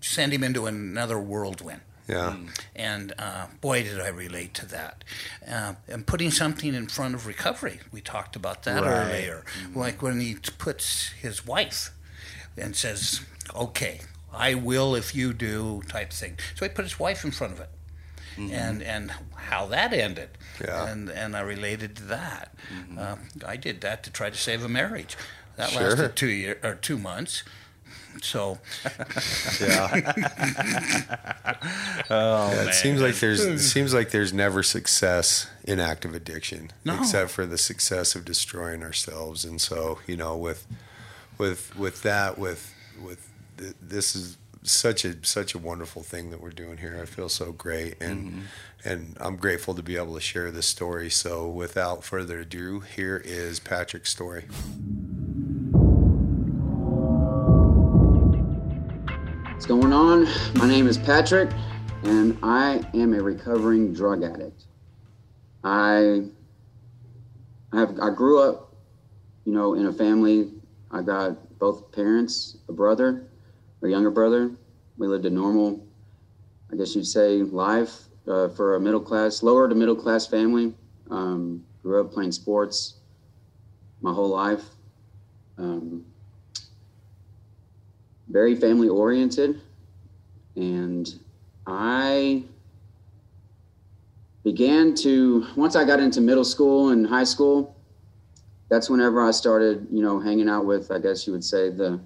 send 0.00 0.32
him 0.32 0.42
into 0.44 0.66
another 0.66 1.18
whirlwind. 1.18 1.80
yeah, 2.08 2.36
And 2.76 3.14
uh, 3.18 3.46
boy, 3.60 3.82
did 3.84 4.00
I 4.00 4.08
relate 4.08 4.52
to 4.54 4.66
that. 4.66 5.04
Uh, 5.48 5.74
and 5.88 6.06
putting 6.06 6.30
something 6.30 6.74
in 6.74 6.88
front 6.88 7.14
of 7.14 7.26
recovery, 7.26 7.80
we 7.92 8.00
talked 8.00 8.36
about 8.36 8.64
that 8.64 8.82
Right. 8.82 8.90
earlier. 9.06 9.44
Like 9.74 10.02
when 10.02 10.20
he 10.20 10.36
puts 10.58 11.10
his 11.12 11.46
wife 11.46 11.90
and 12.56 12.76
says, 12.76 13.20
"Okay, 13.54 14.00
I 14.36 14.54
will 14.54 14.94
if 14.94 15.14
you 15.14 15.32
do," 15.32 15.82
type 15.88 16.12
thing. 16.12 16.38
So 16.54 16.64
he 16.64 16.68
put 16.68 16.84
his 16.84 16.98
wife 16.98 17.24
in 17.24 17.30
front 17.30 17.52
of 17.54 17.60
it, 17.60 17.70
and 18.36 18.82
and 18.82 19.12
how 19.36 19.66
that 19.66 19.92
ended. 19.92 20.30
Yeah. 20.64 20.86
And 20.88 21.08
and 21.10 21.36
I 21.36 21.40
related 21.40 21.96
to 21.96 22.02
that. 22.04 22.54
Uh, 22.98 23.16
I 23.46 23.56
did 23.56 23.80
that 23.82 24.02
to 24.04 24.10
try 24.10 24.30
to 24.30 24.36
save 24.36 24.64
a 24.64 24.68
marriage. 24.68 25.16
That 25.56 25.70
Sure. 25.70 25.82
lasted 25.90 26.16
two 26.16 26.28
year 26.28 26.58
or 26.62 26.74
two 26.74 26.98
months. 26.98 27.42
So 28.22 28.58
yeah. 29.60 31.04
Oh, 32.10 32.50
Yeah, 32.52 32.68
it 32.68 32.74
seems 32.74 33.00
like 33.00 33.16
there's 33.16 33.40
it 33.44 33.58
seems 33.74 33.94
like 33.94 34.10
there's 34.10 34.32
never 34.32 34.62
success 34.62 35.48
in 35.64 35.80
active 35.80 36.14
addiction 36.14 36.70
No. 36.84 36.98
except 37.00 37.30
for 37.30 37.46
the 37.46 37.58
success 37.58 38.14
of 38.14 38.24
destroying 38.24 38.82
ourselves 38.82 39.44
and 39.44 39.60
so 39.60 39.98
you 40.06 40.16
know 40.16 40.36
with 40.36 40.66
with 41.38 41.74
with 41.76 42.02
that 42.02 42.38
with 42.38 42.72
with 43.02 43.18
th- 43.18 43.28
this 43.80 44.14
is 44.14 44.38
such 44.62 45.04
a 45.04 45.14
such 45.24 45.54
a 45.54 45.58
wonderful 45.58 46.02
thing 46.02 46.30
that 46.30 46.40
we're 46.40 46.50
doing 46.50 46.78
here 46.78 46.98
I 47.00 47.04
feel 47.04 47.28
so 47.28 47.52
great 47.52 48.00
and 48.00 48.30
mm-hmm. 48.30 48.40
and 48.88 49.16
I'm 49.20 49.36
grateful 49.36 49.74
to 49.74 49.82
be 49.82 49.96
able 49.96 50.14
to 50.14 50.20
share 50.20 50.50
this 50.50 50.66
story 50.66 51.10
so 51.10 51.46
without 51.48 52.02
further 52.02 52.40
ado 52.40 52.80
here 52.80 53.20
is 53.24 53.60
Patrick's 53.60 54.10
story 54.10 54.44
What's 59.64 59.80
going 59.80 59.94
on? 59.94 60.28
My 60.56 60.68
name 60.68 60.86
is 60.86 60.98
Patrick, 60.98 61.48
and 62.02 62.36
I 62.42 62.82
am 62.92 63.14
a 63.14 63.22
recovering 63.22 63.94
drug 63.94 64.22
addict. 64.22 64.64
I 65.62 66.24
I 67.72 67.80
have 67.80 67.98
I 67.98 68.10
grew 68.10 68.42
up, 68.42 68.74
you 69.46 69.54
know, 69.54 69.72
in 69.72 69.86
a 69.86 69.92
family. 69.94 70.52
I 70.90 71.00
got 71.00 71.58
both 71.58 71.90
parents, 71.92 72.58
a 72.68 72.74
brother, 72.74 73.26
a 73.84 73.88
younger 73.88 74.10
brother. 74.10 74.50
We 74.98 75.06
lived 75.06 75.26
a 75.26 75.30
normal, 75.30 75.84
I 76.72 76.76
guess 76.76 76.94
you'd 76.94 77.06
say, 77.06 77.42
life 77.42 78.04
uh, 78.28 78.48
for 78.48 78.76
a 78.76 78.80
middle 78.80 79.00
class, 79.00 79.42
lower 79.42 79.68
to 79.68 79.74
middle 79.74 79.96
class 79.96 80.26
family. 80.26 80.74
Um, 81.10 81.64
grew 81.82 82.00
up 82.00 82.12
playing 82.12 82.32
sports 82.32 82.94
my 84.00 84.12
whole 84.12 84.28
life. 84.28 84.64
Um, 85.58 86.04
very 88.28 88.56
family 88.56 88.88
oriented 88.88 89.60
and 90.56 91.20
i 91.66 92.42
began 94.42 94.94
to 94.94 95.46
once 95.56 95.76
i 95.76 95.84
got 95.84 96.00
into 96.00 96.20
middle 96.20 96.44
school 96.44 96.88
and 96.88 97.06
high 97.06 97.22
school 97.22 97.74
that's 98.68 98.88
whenever 98.88 99.22
I 99.22 99.30
started, 99.30 99.86
you 99.90 100.02
know, 100.02 100.18
hanging 100.18 100.48
out 100.48 100.66
with, 100.66 100.90
I 100.90 100.98
guess 100.98 101.26
you 101.26 101.32
would 101.32 101.44
say 101.44 101.70
the 101.70 102.00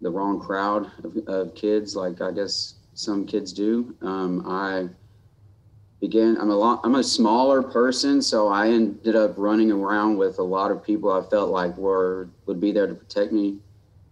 the 0.00 0.10
wrong 0.10 0.40
crowd 0.40 0.90
of, 1.04 1.16
of 1.28 1.54
kids, 1.54 1.94
like 1.94 2.20
I 2.20 2.30
guess 2.30 2.74
some 2.94 3.26
kids 3.26 3.52
do. 3.52 3.94
Um, 4.02 4.44
I 4.46 4.88
began. 6.00 6.36
I'm 6.40 6.50
a 6.50 6.56
lot. 6.56 6.80
I'm 6.84 6.96
a 6.96 7.04
smaller 7.04 7.62
person, 7.62 8.22
so 8.22 8.48
I 8.48 8.68
ended 8.68 9.16
up 9.16 9.34
running 9.36 9.70
around 9.70 10.16
with 10.16 10.38
a 10.38 10.42
lot 10.42 10.70
of 10.70 10.82
people 10.82 11.12
I 11.12 11.22
felt 11.28 11.50
like 11.50 11.76
were 11.76 12.28
would 12.46 12.60
be 12.60 12.72
there 12.72 12.86
to 12.86 12.94
protect 12.94 13.32
me. 13.32 13.58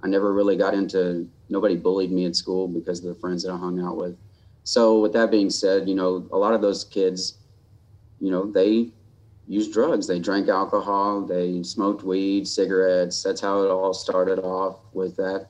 I 0.03 0.07
never 0.09 0.33
really 0.33 0.57
got 0.57 0.75
into. 0.75 1.29
Nobody 1.49 1.77
bullied 1.77 2.13
me 2.13 2.27
at 2.27 2.37
school 2.37 2.69
because 2.69 2.99
of 3.01 3.07
the 3.07 3.21
friends 3.21 3.43
that 3.43 3.53
I 3.53 3.57
hung 3.57 3.81
out 3.81 3.97
with. 3.97 4.17
So 4.65 5.01
with 5.01 5.15
that 5.15 5.31
being 5.31 5.49
said, 5.49 5.89
you 5.89 5.95
know, 5.95 6.29
a 6.31 6.37
lot 6.37 6.53
of 6.53 6.61
those 6.61 6.85
kids, 6.85 7.39
you 8.21 8.31
know, 8.31 8.51
they 8.51 8.91
used 9.47 9.73
drugs. 9.73 10.07
They 10.07 10.19
drank 10.19 10.49
alcohol. 10.49 11.23
They 11.23 11.63
smoked 11.63 12.03
weed, 12.03 12.47
cigarettes. 12.47 13.23
That's 13.23 13.41
how 13.41 13.63
it 13.63 13.71
all 13.71 13.95
started 13.95 14.39
off 14.41 14.81
with 14.93 15.17
that. 15.17 15.49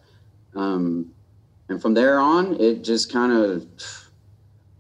Um, 0.55 1.13
and 1.69 1.81
from 1.81 1.95
there 1.95 2.19
on, 2.19 2.61
it 2.61 2.83
just 2.83 3.13
kind 3.13 3.33
of, 3.33 3.67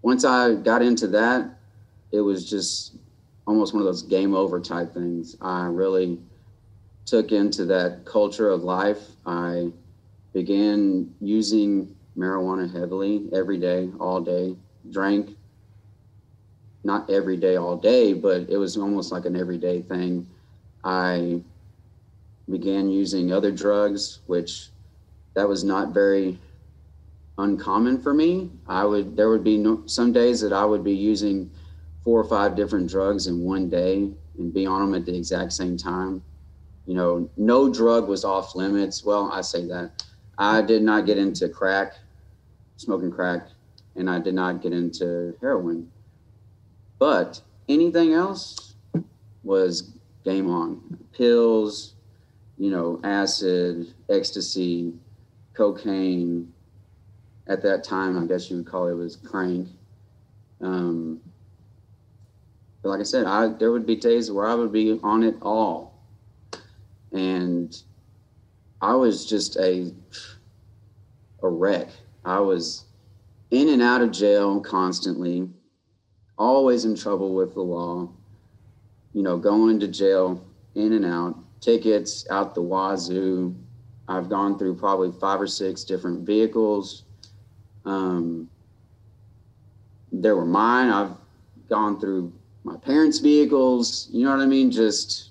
once 0.02 0.24
I 0.24 0.54
got 0.54 0.82
into 0.82 1.06
that, 1.08 1.58
it 2.12 2.20
was 2.20 2.48
just 2.48 2.96
almost 3.46 3.74
one 3.74 3.80
of 3.80 3.86
those 3.86 4.02
game 4.02 4.34
over 4.34 4.60
type 4.60 4.92
things. 4.94 5.36
I 5.40 5.66
really 5.66 6.18
took 7.04 7.32
into 7.32 7.64
that 7.66 8.04
culture 8.04 8.50
of 8.50 8.62
life. 8.62 9.02
I 9.26 9.72
began 10.32 11.14
using 11.20 11.94
marijuana 12.16 12.72
heavily 12.72 13.28
every 13.32 13.58
day, 13.58 13.90
all 13.98 14.20
day, 14.20 14.56
drank 14.90 15.36
not 16.84 17.10
every 17.10 17.36
day, 17.36 17.56
all 17.56 17.76
day, 17.76 18.12
but 18.12 18.48
it 18.48 18.56
was 18.56 18.76
almost 18.76 19.12
like 19.12 19.26
an 19.26 19.36
everyday 19.36 19.82
thing. 19.82 20.26
I 20.84 21.42
began 22.48 22.88
using 22.88 23.32
other 23.32 23.50
drugs, 23.50 24.20
which 24.26 24.70
that 25.38 25.48
was 25.48 25.62
not 25.62 25.94
very 25.94 26.36
uncommon 27.38 28.02
for 28.02 28.12
me. 28.12 28.50
I 28.66 28.84
would 28.84 29.16
there 29.16 29.30
would 29.30 29.44
be 29.44 29.56
no, 29.56 29.82
some 29.86 30.12
days 30.12 30.40
that 30.40 30.52
I 30.52 30.64
would 30.64 30.82
be 30.82 30.92
using 30.92 31.48
four 32.02 32.18
or 32.20 32.24
five 32.24 32.56
different 32.56 32.90
drugs 32.90 33.28
in 33.28 33.44
one 33.44 33.70
day 33.70 34.10
and 34.36 34.52
be 34.52 34.66
on 34.66 34.80
them 34.80 35.00
at 35.00 35.06
the 35.06 35.16
exact 35.16 35.52
same 35.52 35.76
time. 35.76 36.24
You 36.86 36.94
know, 36.94 37.30
no 37.36 37.72
drug 37.72 38.08
was 38.08 38.24
off 38.24 38.56
limits. 38.56 39.04
Well, 39.04 39.30
I 39.32 39.42
say 39.42 39.64
that. 39.66 40.02
I 40.38 40.60
did 40.60 40.82
not 40.82 41.06
get 41.06 41.18
into 41.18 41.48
crack, 41.48 41.92
smoking 42.76 43.12
crack, 43.12 43.46
and 43.94 44.10
I 44.10 44.18
did 44.18 44.34
not 44.34 44.60
get 44.60 44.72
into 44.72 45.36
heroin. 45.40 45.88
But 46.98 47.40
anything 47.68 48.12
else 48.12 48.74
was 49.44 49.92
game 50.24 50.50
on. 50.50 50.98
Pills, 51.12 51.94
you 52.58 52.72
know, 52.72 53.00
acid, 53.04 53.94
ecstasy, 54.10 54.94
cocaine. 55.58 56.52
At 57.48 57.62
that 57.62 57.82
time, 57.82 58.22
I 58.22 58.26
guess 58.26 58.50
you 58.50 58.58
would 58.58 58.66
call 58.66 58.88
it 58.88 58.94
was 58.94 59.16
crank. 59.16 59.68
Um, 60.60 61.20
but 62.82 62.90
like 62.90 63.00
I 63.00 63.04
said, 63.04 63.26
I 63.26 63.48
there 63.48 63.72
would 63.72 63.86
be 63.86 63.96
days 63.96 64.30
where 64.30 64.46
I 64.46 64.54
would 64.54 64.72
be 64.72 64.98
on 65.02 65.22
it 65.22 65.36
all, 65.42 65.98
and 67.12 67.76
I 68.80 68.94
was 68.94 69.26
just 69.26 69.56
a 69.56 69.92
a 71.42 71.48
wreck. 71.48 71.88
I 72.24 72.40
was 72.40 72.84
in 73.50 73.68
and 73.68 73.82
out 73.82 74.02
of 74.02 74.12
jail 74.12 74.60
constantly 74.60 75.48
always 76.38 76.84
in 76.84 76.94
trouble 76.94 77.34
with 77.34 77.54
the 77.54 77.60
law, 77.60 78.08
you 79.12 79.22
know, 79.22 79.36
going 79.36 79.80
to 79.80 79.88
jail, 79.88 80.44
in 80.74 80.92
and 80.92 81.04
out, 81.04 81.36
tickets 81.60 82.26
out 82.30 82.54
the 82.54 82.62
wazoo. 82.62 83.54
I've 84.08 84.28
gone 84.28 84.58
through 84.58 84.76
probably 84.76 85.12
five 85.12 85.40
or 85.40 85.46
six 85.46 85.84
different 85.84 86.26
vehicles. 86.26 87.04
Um, 87.84 88.48
there 90.10 90.34
were 90.34 90.46
mine. 90.46 90.88
I've 90.88 91.12
gone 91.68 92.00
through 92.00 92.32
my 92.64 92.76
parents' 92.76 93.18
vehicles. 93.18 94.08
You 94.10 94.24
know 94.24 94.30
what 94.36 94.42
I 94.42 94.46
mean? 94.46 94.70
Just 94.70 95.30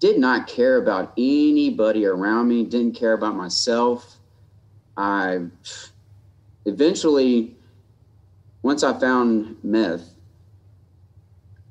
did 0.00 0.18
not 0.18 0.46
care 0.46 0.78
about 0.78 1.12
anybody 1.16 2.06
around 2.06 2.48
me, 2.48 2.64
didn't 2.64 2.94
care 2.94 3.12
about 3.12 3.36
myself. 3.36 4.16
I 4.96 5.46
eventually 6.66 7.56
once 8.64 8.82
I 8.82 8.98
found 8.98 9.58
meth, 9.62 10.14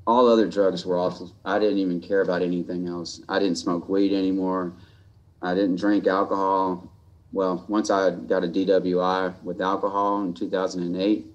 all 0.05 0.27
other 0.27 0.47
drugs 0.47 0.85
were 0.85 0.99
off. 0.99 1.19
I 1.43 1.57
didn't 1.57 1.79
even 1.79 1.99
care 1.99 2.21
about 2.21 2.43
anything 2.43 2.87
else. 2.87 3.21
I 3.27 3.39
didn't 3.39 3.55
smoke 3.55 3.89
weed 3.89 4.13
anymore. 4.13 4.73
I 5.43 5.53
didn't 5.53 5.75
drink 5.75 6.07
alcohol. 6.07 6.89
Well, 7.31 7.65
once 7.67 7.91
I 7.91 8.11
got 8.11 8.43
a 8.43 8.47
DWI 8.47 9.43
with 9.43 9.61
alcohol 9.61 10.23
in 10.23 10.33
2008, 10.33 11.27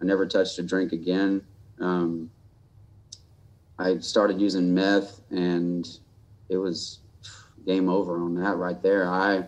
I 0.00 0.04
never 0.04 0.26
touched 0.26 0.58
a 0.58 0.62
drink 0.62 0.92
again. 0.92 1.42
Um, 1.80 2.30
I 3.78 3.98
started 3.98 4.40
using 4.40 4.74
meth, 4.74 5.20
and 5.30 5.86
it 6.48 6.56
was 6.56 7.00
game 7.66 7.88
over 7.88 8.16
on 8.22 8.34
that 8.36 8.56
right 8.56 8.80
there. 8.82 9.08
I 9.08 9.44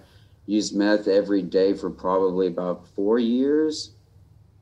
used 0.46 0.76
meth 0.76 1.08
every 1.08 1.42
day 1.42 1.72
for 1.72 1.88
probably 1.88 2.48
about 2.48 2.86
four 2.88 3.18
years 3.18 3.92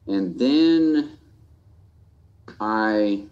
and 0.09 0.39
then 0.39 1.19
I 2.59 3.27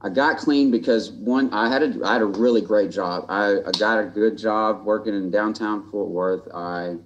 I 0.00 0.08
got 0.08 0.38
clean 0.38 0.70
because 0.70 1.10
one 1.10 1.52
I 1.52 1.68
had 1.68 1.82
a 1.82 2.06
I 2.06 2.12
had 2.14 2.22
a 2.22 2.26
really 2.26 2.60
great 2.60 2.90
job. 2.90 3.26
I, 3.28 3.58
I 3.66 3.70
got 3.78 3.98
a 3.98 4.04
good 4.04 4.38
job 4.38 4.84
working 4.84 5.14
in 5.14 5.30
downtown 5.30 5.90
Fort 5.90 6.08
Worth. 6.08 6.48
I 6.54 6.96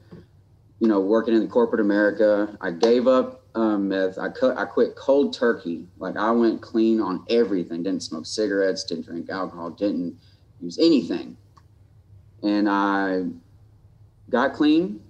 you 0.81 0.89
know 0.89 1.01
working 1.01 1.35
in 1.35 1.49
corporate 1.49 1.81
America. 1.81 2.57
I 2.61 2.71
gave 2.71 3.07
up 3.07 3.45
um, 3.55 3.89
meth. 3.89 4.19
I 4.19 4.29
cut 4.29 4.59
I 4.59 4.67
quit 4.67 4.95
cold 4.95 5.33
turkey. 5.33 5.87
Like 5.99 6.17
I 6.17 6.31
went 6.33 6.61
clean 6.61 7.01
on 7.01 7.25
everything. 7.31 7.83
Didn't 7.83 8.03
smoke 8.03 8.27
cigarettes. 8.27 8.85
Didn't 8.85 9.07
drink 9.07 9.31
alcohol. 9.31 9.71
Didn't 9.71 10.19
use 10.61 10.79
anything. 10.79 11.37
And 12.43 12.69
I 12.69 13.25
got 14.29 14.53
clean 14.53 15.01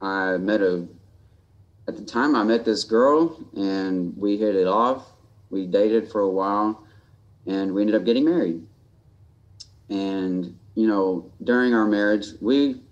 I 0.00 0.36
met 0.36 0.60
a, 0.60 0.86
at 1.88 1.96
the 1.96 2.04
time 2.04 2.36
I 2.36 2.44
met 2.44 2.64
this 2.64 2.84
girl 2.84 3.36
and 3.56 4.16
we 4.16 4.36
hit 4.36 4.54
it 4.54 4.66
off. 4.66 5.06
We 5.50 5.66
dated 5.66 6.10
for 6.10 6.20
a 6.20 6.28
while 6.28 6.84
and 7.46 7.72
we 7.72 7.82
ended 7.82 7.96
up 7.96 8.04
getting 8.04 8.24
married. 8.24 8.66
And, 9.88 10.58
you 10.74 10.86
know, 10.86 11.30
during 11.42 11.74
our 11.74 11.86
marriage, 11.86 12.26
we, 12.40 12.82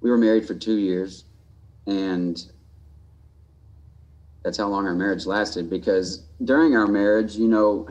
we 0.00 0.10
were 0.10 0.18
married 0.18 0.46
for 0.46 0.54
two 0.54 0.76
years 0.76 1.24
and 1.86 2.44
that's 4.42 4.58
how 4.58 4.68
long 4.68 4.86
our 4.86 4.94
marriage 4.94 5.24
lasted 5.24 5.70
because 5.70 6.24
during 6.44 6.76
our 6.76 6.86
marriage, 6.86 7.36
you 7.36 7.48
know, 7.48 7.88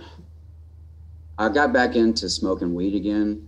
I 1.38 1.50
got 1.50 1.72
back 1.72 1.96
into 1.96 2.30
smoking 2.30 2.76
weed 2.76 2.94
again 2.94 3.48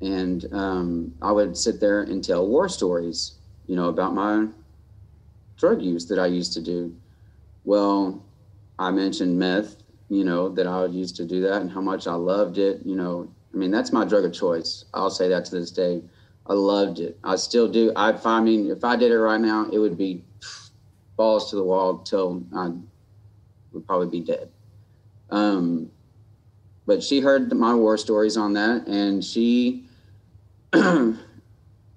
and 0.00 0.52
um, 0.52 1.14
I 1.20 1.30
would 1.30 1.56
sit 1.56 1.78
there 1.78 2.02
and 2.02 2.24
tell 2.24 2.46
war 2.46 2.68
stories 2.68 3.36
you 3.66 3.76
know, 3.76 3.88
about 3.88 4.14
my 4.14 4.46
drug 5.56 5.82
use 5.82 6.06
that 6.06 6.18
I 6.18 6.26
used 6.26 6.52
to 6.54 6.60
do. 6.60 6.94
Well, 7.64 8.24
I 8.78 8.90
mentioned 8.90 9.38
meth, 9.38 9.76
you 10.12 10.24
know, 10.24 10.50
that 10.50 10.66
I 10.66 10.84
used 10.84 11.16
to 11.16 11.24
do 11.24 11.40
that 11.40 11.62
and 11.62 11.70
how 11.70 11.80
much 11.80 12.06
I 12.06 12.12
loved 12.12 12.58
it. 12.58 12.82
You 12.84 12.96
know, 12.96 13.32
I 13.54 13.56
mean, 13.56 13.70
that's 13.70 13.92
my 13.92 14.04
drug 14.04 14.26
of 14.26 14.32
choice. 14.34 14.84
I'll 14.92 15.08
say 15.08 15.26
that 15.30 15.46
to 15.46 15.54
this 15.54 15.70
day. 15.70 16.02
I 16.46 16.52
loved 16.52 16.98
it. 16.98 17.18
I 17.24 17.36
still 17.36 17.66
do. 17.66 17.92
I, 17.96 18.12
I 18.22 18.40
mean, 18.42 18.70
if 18.70 18.84
I 18.84 18.94
did 18.96 19.10
it 19.10 19.18
right 19.18 19.40
now, 19.40 19.70
it 19.72 19.78
would 19.78 19.96
be 19.96 20.22
balls 21.16 21.48
to 21.48 21.56
the 21.56 21.64
wall 21.64 21.96
till 21.98 22.44
I 22.54 22.72
would 23.72 23.86
probably 23.86 24.08
be 24.08 24.20
dead. 24.20 24.50
Um, 25.30 25.90
but 26.84 27.02
she 27.02 27.20
heard 27.20 27.50
my 27.54 27.74
war 27.74 27.96
stories 27.96 28.36
on 28.36 28.52
that, 28.52 28.86
and 28.86 29.24
she 29.24 29.86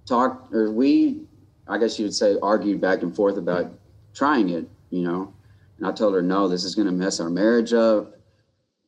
talked, 0.05 0.53
or 0.53 0.71
we 0.71 1.25
I 1.67 1.77
guess 1.79 1.99
you 1.99 2.05
would 2.05 2.13
say, 2.13 2.37
argued 2.41 2.79
back 2.79 3.01
and 3.01 3.13
forth 3.13 3.37
about 3.37 3.73
trying 4.13 4.49
it, 4.49 4.69
you 4.89 5.01
know. 5.01 5.33
And 5.77 5.87
I 5.87 5.91
told 5.91 6.13
her, 6.13 6.21
no, 6.21 6.47
this 6.47 6.63
is 6.63 6.75
going 6.75 6.87
to 6.87 6.93
mess 6.93 7.19
our 7.19 7.29
marriage 7.29 7.73
up. 7.73 8.15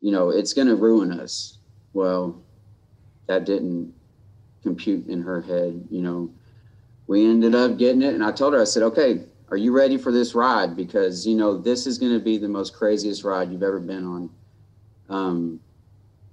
You 0.01 0.11
know, 0.11 0.29
it's 0.29 0.53
going 0.53 0.67
to 0.67 0.75
ruin 0.75 1.11
us. 1.11 1.57
Well, 1.93 2.41
that 3.27 3.45
didn't 3.45 3.93
compute 4.63 5.07
in 5.07 5.21
her 5.21 5.41
head, 5.41 5.87
you 5.89 6.01
know. 6.01 6.29
We 7.07 7.25
ended 7.25 7.55
up 7.55 7.77
getting 7.77 8.01
it. 8.01 8.13
And 8.13 8.23
I 8.23 8.31
told 8.31 8.53
her, 8.53 8.61
I 8.61 8.65
said, 8.65 8.83
okay, 8.83 9.23
are 9.49 9.57
you 9.57 9.71
ready 9.71 9.97
for 9.97 10.11
this 10.11 10.35
ride? 10.35 10.75
Because, 10.75 11.25
you 11.25 11.35
know, 11.35 11.57
this 11.57 11.87
is 11.87 11.97
going 11.97 12.13
to 12.13 12.19
be 12.19 12.37
the 12.37 12.49
most 12.49 12.73
craziest 12.73 13.23
ride 13.23 13.51
you've 13.51 13.63
ever 13.63 13.79
been 13.79 14.05
on. 14.05 14.29
Um, 15.09 15.59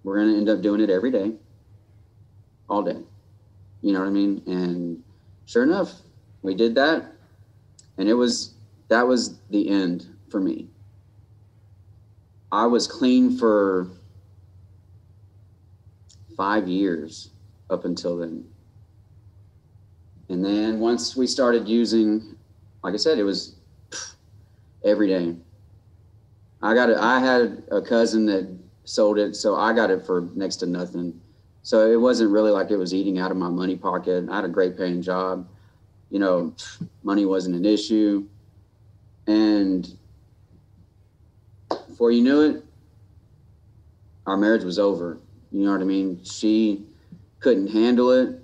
we're 0.03 0.17
going 0.17 0.33
to 0.33 0.39
end 0.39 0.49
up 0.49 0.61
doing 0.61 0.81
it 0.81 0.91
every 0.91 1.11
day, 1.11 1.33
all 2.69 2.83
day. 2.83 2.99
You 3.83 3.93
know 3.93 4.01
what 4.01 4.09
I 4.09 4.11
mean? 4.11 4.43
And 4.47 5.03
sure 5.47 5.63
enough, 5.63 5.93
we 6.43 6.55
did 6.55 6.75
that 6.75 7.15
and 7.99 8.09
it 8.09 8.15
was 8.15 8.55
that 8.89 9.07
was 9.07 9.39
the 9.51 9.69
end 9.69 10.07
for 10.35 10.41
me 10.41 10.59
i 12.51 12.67
was 12.67 12.87
clean 12.87 13.39
for 13.39 13.89
five 16.37 16.69
years 16.69 17.31
up 17.71 17.85
until 17.85 18.17
then. 18.17 18.45
And 20.29 20.45
then 20.45 20.81
once 20.81 21.17
we 21.17 21.27
started 21.27 21.69
using, 21.69 22.37
like 22.83 22.95
I 22.95 22.97
said, 22.97 23.19
it 23.19 23.25
was 23.25 23.57
every 24.85 25.09
day. 25.09 25.37
I 26.63 26.75
got 26.75 26.91
it. 26.91 26.97
I 26.99 27.21
had 27.21 27.63
a 27.71 27.83
cousin 27.83 28.27
that 28.27 28.59
sold 28.85 29.19
it, 29.19 29.37
so 29.37 29.55
I 29.55 29.73
got 29.75 29.91
it 29.91 30.05
for 30.05 30.29
next 30.35 30.57
to 30.57 30.67
nothing. 30.67 31.21
So 31.63 31.91
it 31.91 32.01
wasn't 32.01 32.31
really 32.31 32.51
like 32.51 32.71
it 32.71 32.77
was 32.77 32.95
eating 32.95 33.19
out 33.19 33.31
of 33.31 33.37
my 33.37 33.49
money 33.49 33.77
pocket. 33.77 34.27
I 34.31 34.37
had 34.37 34.45
a 34.45 34.49
great 34.49 34.77
paying 34.77 35.03
job. 35.03 35.49
You 36.11 36.19
know, 36.19 36.55
money 37.03 37.27
wasn't 37.27 37.57
an 37.57 37.65
issue. 37.65 38.27
And 39.27 39.97
before 41.95 42.11
you 42.11 42.23
knew 42.23 42.41
it, 42.41 42.65
our 44.27 44.37
marriage 44.37 44.65
was 44.65 44.81
over. 44.81 45.17
You 45.53 45.65
know 45.65 45.71
what 45.71 45.81
I 45.81 45.85
mean? 45.85 46.25
She 46.25 46.87
couldn't 47.39 47.69
handle 47.69 48.11
it 48.11 48.37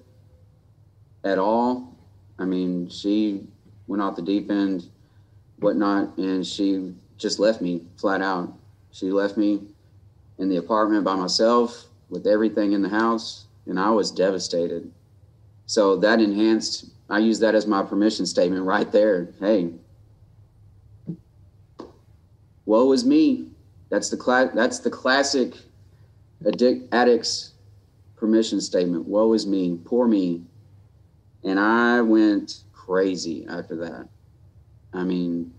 at 1.25 1.37
all. 1.37 1.99
I 2.39 2.45
mean, 2.45 2.89
she 2.89 3.49
went 3.89 4.03
off 4.05 4.15
the 4.15 4.23
deep 4.23 4.53
end, 4.53 4.89
whatnot, 5.59 6.17
and 6.17 6.47
she 6.47 6.95
just 7.19 7.41
left 7.41 7.61
me 7.61 7.83
flat 7.97 8.23
out. 8.23 8.57
She 8.93 9.11
left 9.11 9.37
me 9.37 9.63
in 10.39 10.49
the 10.49 10.59
apartment 10.59 11.03
by 11.03 11.17
myself 11.17 11.87
with 12.09 12.29
everything 12.29 12.71
in 12.71 12.83
the 12.83 12.89
house, 12.89 13.49
and 13.67 13.81
I 13.81 13.91
was 13.91 14.13
devastated. 14.13 14.89
So 15.67 15.97
that 15.97 16.21
enhanced, 16.21 16.91
I 17.09 17.19
use 17.19 17.41
that 17.41 17.57
as 17.57 17.67
my 17.67 17.83
permission 17.83 18.27
statement 18.27 18.63
right 18.63 18.93
there. 18.93 19.31
Hey, 19.41 19.73
woe 22.71 22.93
is 22.93 23.05
me. 23.05 23.49
That's 23.91 24.11
the 24.11 24.17
cla- 24.17 24.53
that's 24.55 24.79
the 24.79 24.91
classic 24.91 25.55
addict 26.47 26.95
addict's 26.95 27.55
permission 28.17 28.61
statement. 28.61 29.09
Woe 29.09 29.33
is 29.33 29.45
me, 29.45 29.77
poor 29.85 30.07
me. 30.07 30.43
And 31.43 31.59
I 31.59 32.01
went 32.01 32.63
crazy 32.73 33.45
after 33.49 33.75
that. 33.77 34.09
I 34.93 35.03
mean, 35.03 35.51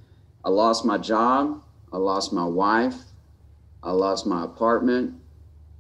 I 0.45 0.49
lost 0.49 0.86
my 0.86 0.97
job, 0.97 1.62
I 1.91 1.97
lost 1.97 2.32
my 2.32 2.45
wife, 2.45 2.95
I 3.84 3.91
lost 3.91 4.26
my 4.26 4.45
apartment, 4.45 5.16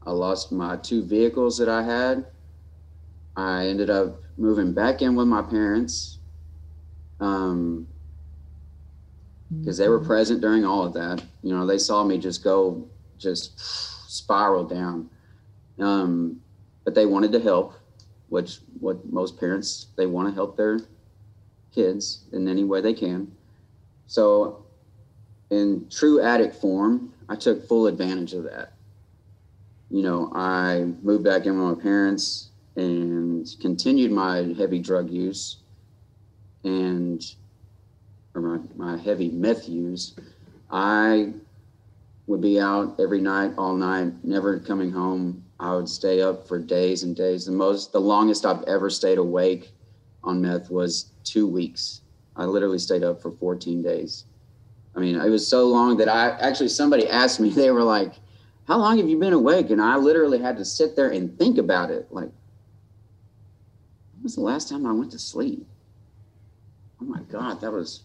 I 0.05 0.11
lost 0.11 0.51
my 0.51 0.75
two 0.75 1.01
vehicles 1.01 1.57
that 1.59 1.69
I 1.69 1.83
had. 1.83 2.25
I 3.37 3.67
ended 3.67 3.89
up 3.89 4.21
moving 4.37 4.73
back 4.73 5.01
in 5.01 5.15
with 5.15 5.27
my 5.27 5.41
parents. 5.41 6.19
Um, 7.21 7.87
because 9.59 9.77
they 9.77 9.89
were 9.89 9.99
present 9.99 10.41
during 10.41 10.65
all 10.65 10.83
of 10.83 10.93
that. 10.93 11.23
You 11.43 11.55
know, 11.55 11.65
they 11.65 11.77
saw 11.77 12.03
me 12.03 12.17
just 12.17 12.43
go, 12.43 12.87
just 13.17 13.59
spiral 14.09 14.63
down. 14.63 15.09
Um, 15.79 16.41
but 16.83 16.95
they 16.95 17.05
wanted 17.05 17.31
to 17.33 17.39
help, 17.39 17.75
which 18.29 18.59
what 18.79 19.11
most 19.11 19.39
parents 19.39 19.87
they 19.97 20.05
want 20.05 20.29
to 20.29 20.33
help 20.33 20.57
their 20.57 20.79
kids 21.73 22.25
in 22.31 22.47
any 22.47 22.63
way 22.63 22.81
they 22.81 22.93
can. 22.93 23.31
So, 24.07 24.65
in 25.49 25.87
true 25.89 26.21
addict 26.21 26.55
form, 26.55 27.13
I 27.29 27.35
took 27.35 27.67
full 27.67 27.87
advantage 27.87 28.33
of 28.33 28.43
that. 28.43 28.73
You 29.89 30.03
know, 30.03 30.31
I 30.33 30.85
moved 31.01 31.23
back 31.23 31.45
in 31.45 31.59
with 31.59 31.77
my 31.77 31.81
parents 31.81 32.49
and 32.75 33.47
continued 33.59 34.11
my 34.11 34.53
heavy 34.57 34.79
drug 34.79 35.09
use 35.09 35.57
and 36.63 37.21
or 38.33 38.41
my, 38.41 38.59
my 38.75 38.97
heavy 38.97 39.29
meth 39.29 39.67
use, 39.67 40.15
I 40.69 41.33
would 42.27 42.41
be 42.41 42.59
out 42.59 42.99
every 42.99 43.19
night, 43.19 43.53
all 43.57 43.75
night, 43.75 44.13
never 44.23 44.59
coming 44.59 44.91
home. 44.91 45.43
I 45.59 45.75
would 45.75 45.89
stay 45.89 46.21
up 46.21 46.47
for 46.47 46.59
days 46.59 47.03
and 47.03 47.15
days. 47.15 47.45
The 47.45 47.51
most, 47.51 47.91
the 47.91 47.99
longest 47.99 48.45
I've 48.45 48.63
ever 48.63 48.89
stayed 48.89 49.17
awake 49.17 49.71
on 50.23 50.41
meth 50.41 50.71
was 50.71 51.11
two 51.23 51.47
weeks. 51.47 52.01
I 52.35 52.45
literally 52.45 52.79
stayed 52.79 53.03
up 53.03 53.21
for 53.21 53.31
14 53.31 53.81
days. 53.81 54.25
I 54.95 54.99
mean, 54.99 55.15
it 55.15 55.29
was 55.29 55.47
so 55.47 55.67
long 55.67 55.97
that 55.97 56.09
I 56.09 56.31
actually, 56.39 56.69
somebody 56.69 57.07
asked 57.07 57.39
me, 57.39 57.49
they 57.53 57.71
were 57.71 57.83
like, 57.83 58.13
How 58.67 58.77
long 58.77 58.97
have 58.97 59.09
you 59.09 59.19
been 59.19 59.33
awake? 59.33 59.69
And 59.69 59.81
I 59.81 59.97
literally 59.97 60.39
had 60.39 60.57
to 60.57 60.65
sit 60.65 60.95
there 60.95 61.09
and 61.09 61.37
think 61.37 61.57
about 61.57 61.91
it. 61.91 62.07
Like, 62.11 62.31
when 64.13 64.23
was 64.23 64.35
the 64.35 64.41
last 64.41 64.69
time 64.69 64.85
I 64.85 64.93
went 64.93 65.11
to 65.11 65.19
sleep? 65.19 65.65
Oh 67.01 67.05
my 67.05 67.21
God, 67.23 67.61
that 67.61 67.71
was 67.71 68.03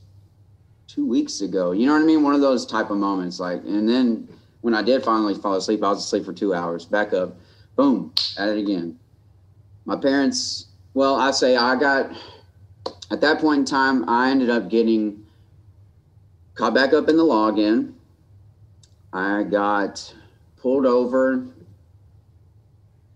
two 0.97 1.07
weeks 1.07 1.43
ago. 1.43 1.73
You 1.73 1.87
know 1.87 1.93
what 1.93 2.03
I 2.03 2.07
mean? 2.07 2.23
One 2.23 2.35
of 2.35 2.41
those 2.41 2.65
type 2.65 2.91
of 2.91 2.97
moments. 2.97 3.39
Like, 3.39 3.63
and 3.65 3.87
then 3.89 4.27
when 4.63 4.75
I 4.75 4.83
did 4.83 5.05
finally 5.05 5.35
fall 5.35 5.55
asleep, 5.55 5.85
I 5.85 5.91
was 5.91 5.99
asleep 5.99 6.25
for 6.25 6.33
two 6.33 6.55
hours. 6.55 6.87
Back 6.87 7.13
up, 7.13 7.37
boom, 7.77 8.13
at 8.39 8.49
it 8.49 8.59
again. 8.59 8.99
My 9.85 9.97
parents, 9.97 10.67
well, 10.95 11.15
I 11.15 11.31
say 11.31 11.55
I 11.57 11.77
got 11.77 12.11
at 13.11 13.21
that 13.21 13.41
point 13.41 13.61
in 13.61 13.65
time, 13.67 14.09
I 14.09 14.31
ended 14.31 14.51
up 14.51 14.71
getting 14.71 15.25
caught 16.55 16.75
back 16.75 16.95
up 16.95 17.09
in 17.09 17.17
the 17.17 17.23
law 17.23 17.49
again. 17.49 17.95
I 19.13 19.45
got 19.45 20.13
pulled 20.57 20.87
over 20.87 21.47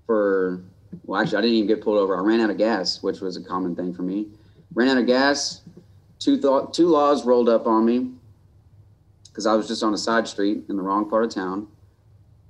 for 0.07 0.63
well, 1.05 1.21
actually, 1.21 1.39
I 1.39 1.41
didn't 1.43 1.57
even 1.57 1.69
get 1.69 1.83
pulled 1.83 1.99
over. 1.99 2.17
I 2.17 2.21
ran 2.21 2.41
out 2.41 2.51
of 2.51 2.59
gas, 2.59 3.03
which 3.03 3.21
was 3.21 3.37
a 3.37 3.43
common 3.43 3.75
thing 3.75 3.95
for 3.95 4.03
me. 4.03 4.27
Ran 4.75 4.89
out 4.89 4.99
of 4.99 5.07
gas, 5.07 5.63
two 6.21 6.39
th- 6.39 6.73
two 6.73 6.87
laws 6.87 7.27
rolled 7.27 7.49
up 7.49 7.67
on 7.67 7.85
me 7.85 8.13
because 9.25 9.47
I 9.47 9.55
was 9.55 9.67
just 9.67 9.83
on 9.83 9.95
a 9.95 9.99
side 9.99 10.29
street 10.29 10.65
in 10.69 10.77
the 10.77 10.83
wrong 10.83 11.09
part 11.09 11.25
of 11.25 11.35
town. 11.35 11.67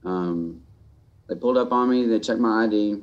Um, 0.04 0.60
they 1.28 1.36
pulled 1.36 1.56
up 1.56 1.72
on 1.72 1.88
me. 1.88 2.06
They 2.06 2.18
checked 2.18 2.40
my 2.40 2.64
ID, 2.64 3.00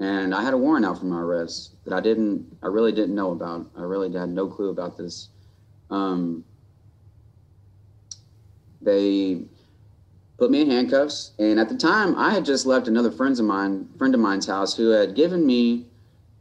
and 0.00 0.34
I 0.34 0.42
had 0.42 0.52
a 0.52 0.58
warrant 0.58 0.84
out 0.84 0.98
for 0.98 1.04
my 1.06 1.20
arrest 1.20 1.76
that 1.84 1.94
I 1.94 2.00
didn't. 2.00 2.58
I 2.62 2.66
really 2.66 2.92
didn't 2.92 3.14
know 3.14 3.30
about. 3.30 3.70
I 3.76 3.82
really 3.82 4.12
had 4.12 4.28
no 4.28 4.48
clue 4.48 4.70
about 4.70 4.96
this. 4.96 5.28
Um, 5.90 6.44
they 8.80 9.42
put 10.38 10.50
me 10.50 10.62
in 10.62 10.70
handcuffs, 10.70 11.32
and 11.38 11.60
at 11.60 11.68
the 11.68 11.76
time, 11.76 12.16
I 12.16 12.30
had 12.30 12.44
just 12.44 12.66
left 12.66 12.88
another 12.88 13.12
friend 13.12 13.38
of 13.38 13.44
mine, 13.44 13.88
friend 13.96 14.14
of 14.14 14.20
mine's 14.20 14.46
house, 14.46 14.76
who 14.76 14.88
had 14.88 15.14
given 15.14 15.46
me 15.46 15.86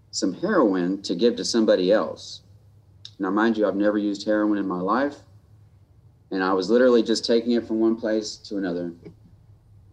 some 0.10 0.34
heroin 0.34 1.02
to 1.04 1.14
give 1.14 1.36
to 1.36 1.46
somebody 1.46 1.92
else. 1.92 2.42
Now, 3.22 3.30
mind 3.30 3.56
you, 3.56 3.68
I've 3.68 3.76
never 3.76 4.00
used 4.00 4.26
heroin 4.26 4.58
in 4.58 4.68
my 4.68 4.80
life. 4.80 5.16
And 6.32 6.44
I 6.44 6.54
was 6.54 6.72
literally 6.72 7.04
just 7.04 7.24
taking 7.24 7.52
it 7.52 7.68
from 7.68 7.80
one 7.80 7.96
place 7.96 8.36
to 8.38 8.58
another. 8.58 8.94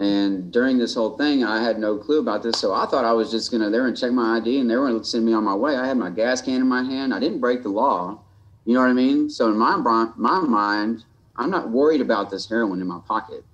And 0.00 0.50
during 0.50 0.78
this 0.78 0.94
whole 0.94 1.18
thing, 1.18 1.44
I 1.44 1.62
had 1.62 1.78
no 1.78 1.98
clue 1.98 2.20
about 2.20 2.42
this. 2.42 2.58
So 2.58 2.72
I 2.72 2.86
thought 2.86 3.04
I 3.04 3.12
was 3.12 3.30
just 3.30 3.50
going 3.50 3.62
to 3.62 3.68
there 3.68 3.86
and 3.86 3.98
check 3.98 4.12
my 4.12 4.38
ID 4.38 4.60
and 4.60 4.70
they 4.70 4.76
were 4.76 4.88
going 4.88 4.98
to 4.98 5.04
send 5.04 5.26
me 5.26 5.34
on 5.34 5.44
my 5.44 5.54
way. 5.54 5.76
I 5.76 5.86
had 5.86 5.98
my 5.98 6.08
gas 6.08 6.40
can 6.40 6.54
in 6.54 6.66
my 6.66 6.82
hand. 6.82 7.12
I 7.12 7.20
didn't 7.20 7.40
break 7.40 7.62
the 7.62 7.68
law. 7.68 8.18
You 8.64 8.74
know 8.74 8.80
what 8.80 8.88
I 8.88 8.94
mean? 8.94 9.28
So 9.28 9.48
in 9.48 9.58
my, 9.58 9.76
my 9.76 10.40
mind, 10.40 11.04
I'm 11.36 11.50
not 11.50 11.70
worried 11.70 12.00
about 12.00 12.30
this 12.30 12.48
heroin 12.48 12.80
in 12.80 12.86
my 12.86 13.00
pocket. 13.06 13.44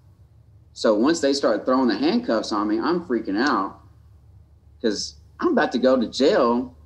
So 0.73 0.95
once 0.95 1.21
they 1.21 1.33
start 1.33 1.65
throwing 1.65 1.89
the 1.89 1.97
handcuffs 1.97 2.53
on 2.53 2.69
me, 2.69 2.79
I'm 2.79 3.05
freaking 3.05 3.41
out 3.41 3.81
because 4.77 5.15
I'm 5.41 5.49
about 5.49 5.73
to 5.73 5.79
go 5.79 5.99
to 5.99 6.07
jail 6.07 6.77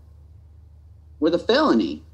with 1.20 1.34
a 1.34 1.38
felony 1.38 2.04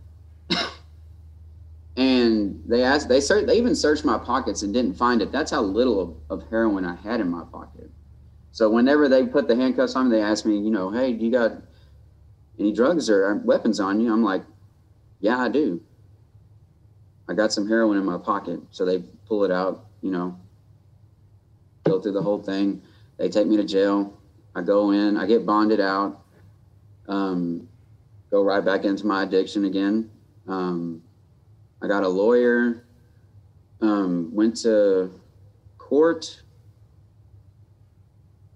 they 2.66 2.82
asked 2.82 3.08
they 3.08 3.20
searched 3.20 3.46
they 3.46 3.56
even 3.56 3.74
searched 3.74 4.04
my 4.04 4.18
pockets 4.18 4.62
and 4.62 4.72
didn't 4.72 4.94
find 4.94 5.22
it. 5.22 5.30
That's 5.32 5.50
how 5.50 5.62
little 5.62 6.00
of, 6.30 6.40
of 6.40 6.48
heroin 6.50 6.84
i 6.84 6.96
had 6.96 7.20
in 7.20 7.30
my 7.30 7.44
pocket. 7.44 7.90
So 8.52 8.70
whenever 8.70 9.08
they 9.08 9.26
put 9.26 9.48
the 9.48 9.56
handcuffs 9.56 9.96
on 9.96 10.08
me 10.08 10.16
they 10.16 10.22
asked 10.22 10.46
me 10.46 10.58
you 10.58 10.70
know 10.70 10.90
hey 10.90 11.12
do 11.12 11.24
you 11.24 11.30
got 11.30 11.52
any 12.58 12.72
drugs 12.72 13.10
or 13.10 13.36
weapons 13.44 13.80
on 13.80 14.00
you? 14.00 14.12
I'm 14.12 14.22
like 14.22 14.44
yeah 15.20 15.38
i 15.38 15.48
do. 15.48 15.80
I 17.28 17.34
got 17.34 17.52
some 17.52 17.66
heroin 17.66 17.98
in 17.98 18.04
my 18.04 18.18
pocket. 18.18 18.60
So 18.70 18.84
they 18.84 18.98
pull 19.26 19.44
it 19.44 19.50
out 19.50 19.86
you 20.02 20.10
know 20.10 20.38
go 21.84 22.00
through 22.00 22.12
the 22.12 22.22
whole 22.22 22.42
thing. 22.42 22.82
They 23.18 23.28
take 23.28 23.46
me 23.46 23.56
to 23.56 23.64
jail. 23.64 24.18
I 24.54 24.62
go 24.62 24.92
in 24.92 25.16
i 25.16 25.26
get 25.26 25.44
bonded 25.44 25.80
out 25.80 26.24
um, 27.08 27.68
go 28.30 28.42
right 28.42 28.64
back 28.64 28.84
into 28.84 29.06
my 29.06 29.22
addiction 29.22 29.64
again. 29.64 30.10
Um, 30.48 31.02
I 31.84 31.86
got 31.86 32.02
a 32.02 32.08
lawyer, 32.08 32.82
um, 33.82 34.34
went 34.34 34.56
to 34.62 35.10
court, 35.76 36.40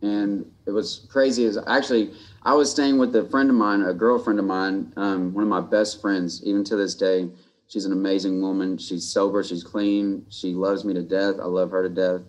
and 0.01 0.51
it 0.65 0.71
was 0.71 1.07
crazy. 1.11 1.45
Is 1.45 1.59
actually 1.67 2.13
I 2.43 2.55
was 2.55 2.71
staying 2.71 2.97
with 2.97 3.15
a 3.17 3.29
friend 3.29 3.51
of 3.51 3.57
mine, 3.57 3.83
a 3.83 3.93
girlfriend 3.93 4.39
of 4.39 4.47
mine, 4.47 4.95
um, 4.97 5.35
one 5.35 5.43
of 5.43 5.51
my 5.51 5.61
best 5.61 6.01
friends, 6.01 6.43
even 6.43 6.65
to 6.65 6.77
this 6.77 6.95
day. 6.95 7.29
She's 7.67 7.85
an 7.85 7.93
amazing 7.93 8.41
woman. 8.41 8.79
She's 8.79 9.07
sober. 9.07 9.45
She's 9.45 9.63
clean. 9.63 10.25
She 10.31 10.55
loves 10.55 10.87
me 10.87 10.95
to 10.95 11.03
death. 11.03 11.35
I 11.39 11.45
love 11.45 11.71
her 11.73 11.83
to 11.83 11.91
death. 11.91 12.23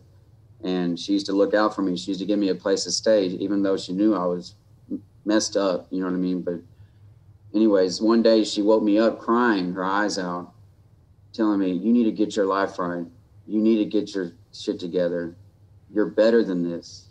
And 0.65 0.99
she 0.99 1.13
used 1.13 1.27
to 1.27 1.31
look 1.31 1.53
out 1.53 1.73
for 1.73 1.81
me. 1.81 1.95
She 1.95 2.11
used 2.11 2.19
to 2.19 2.25
give 2.25 2.39
me 2.39 2.49
a 2.49 2.55
place 2.55 2.83
to 2.83 2.91
stay, 2.91 3.27
even 3.27 3.63
though 3.63 3.77
she 3.77 3.93
knew 3.93 4.13
I 4.13 4.25
was 4.25 4.55
messed 5.23 5.55
up. 5.55 5.87
You 5.91 6.01
know 6.01 6.07
what 6.07 6.15
I 6.15 6.17
mean? 6.17 6.41
But, 6.41 6.55
anyways, 7.55 8.01
one 8.01 8.21
day 8.21 8.43
she 8.43 8.61
woke 8.61 8.83
me 8.83 8.99
up 8.99 9.17
crying, 9.17 9.71
her 9.71 9.85
eyes 9.85 10.19
out 10.19 10.53
telling 11.34 11.59
me, 11.59 11.71
you 11.71 11.93
need 11.93 12.05
to 12.05 12.11
get 12.11 12.36
your 12.36 12.45
life 12.45 12.80
right. 12.80 13.05
You 13.47 13.61
need 13.61 13.77
to 13.77 13.86
get 13.86 14.13
your 14.13 14.32
shit 14.53 14.80
together. 14.80 15.36
You're 15.91 16.07
better 16.07 16.43
than 16.43 16.69
this. 16.69 17.07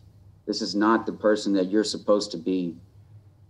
This 0.46 0.62
is 0.62 0.74
not 0.74 1.06
the 1.06 1.12
person 1.12 1.52
that 1.54 1.70
you're 1.70 1.84
supposed 1.84 2.30
to 2.30 2.36
be. 2.36 2.76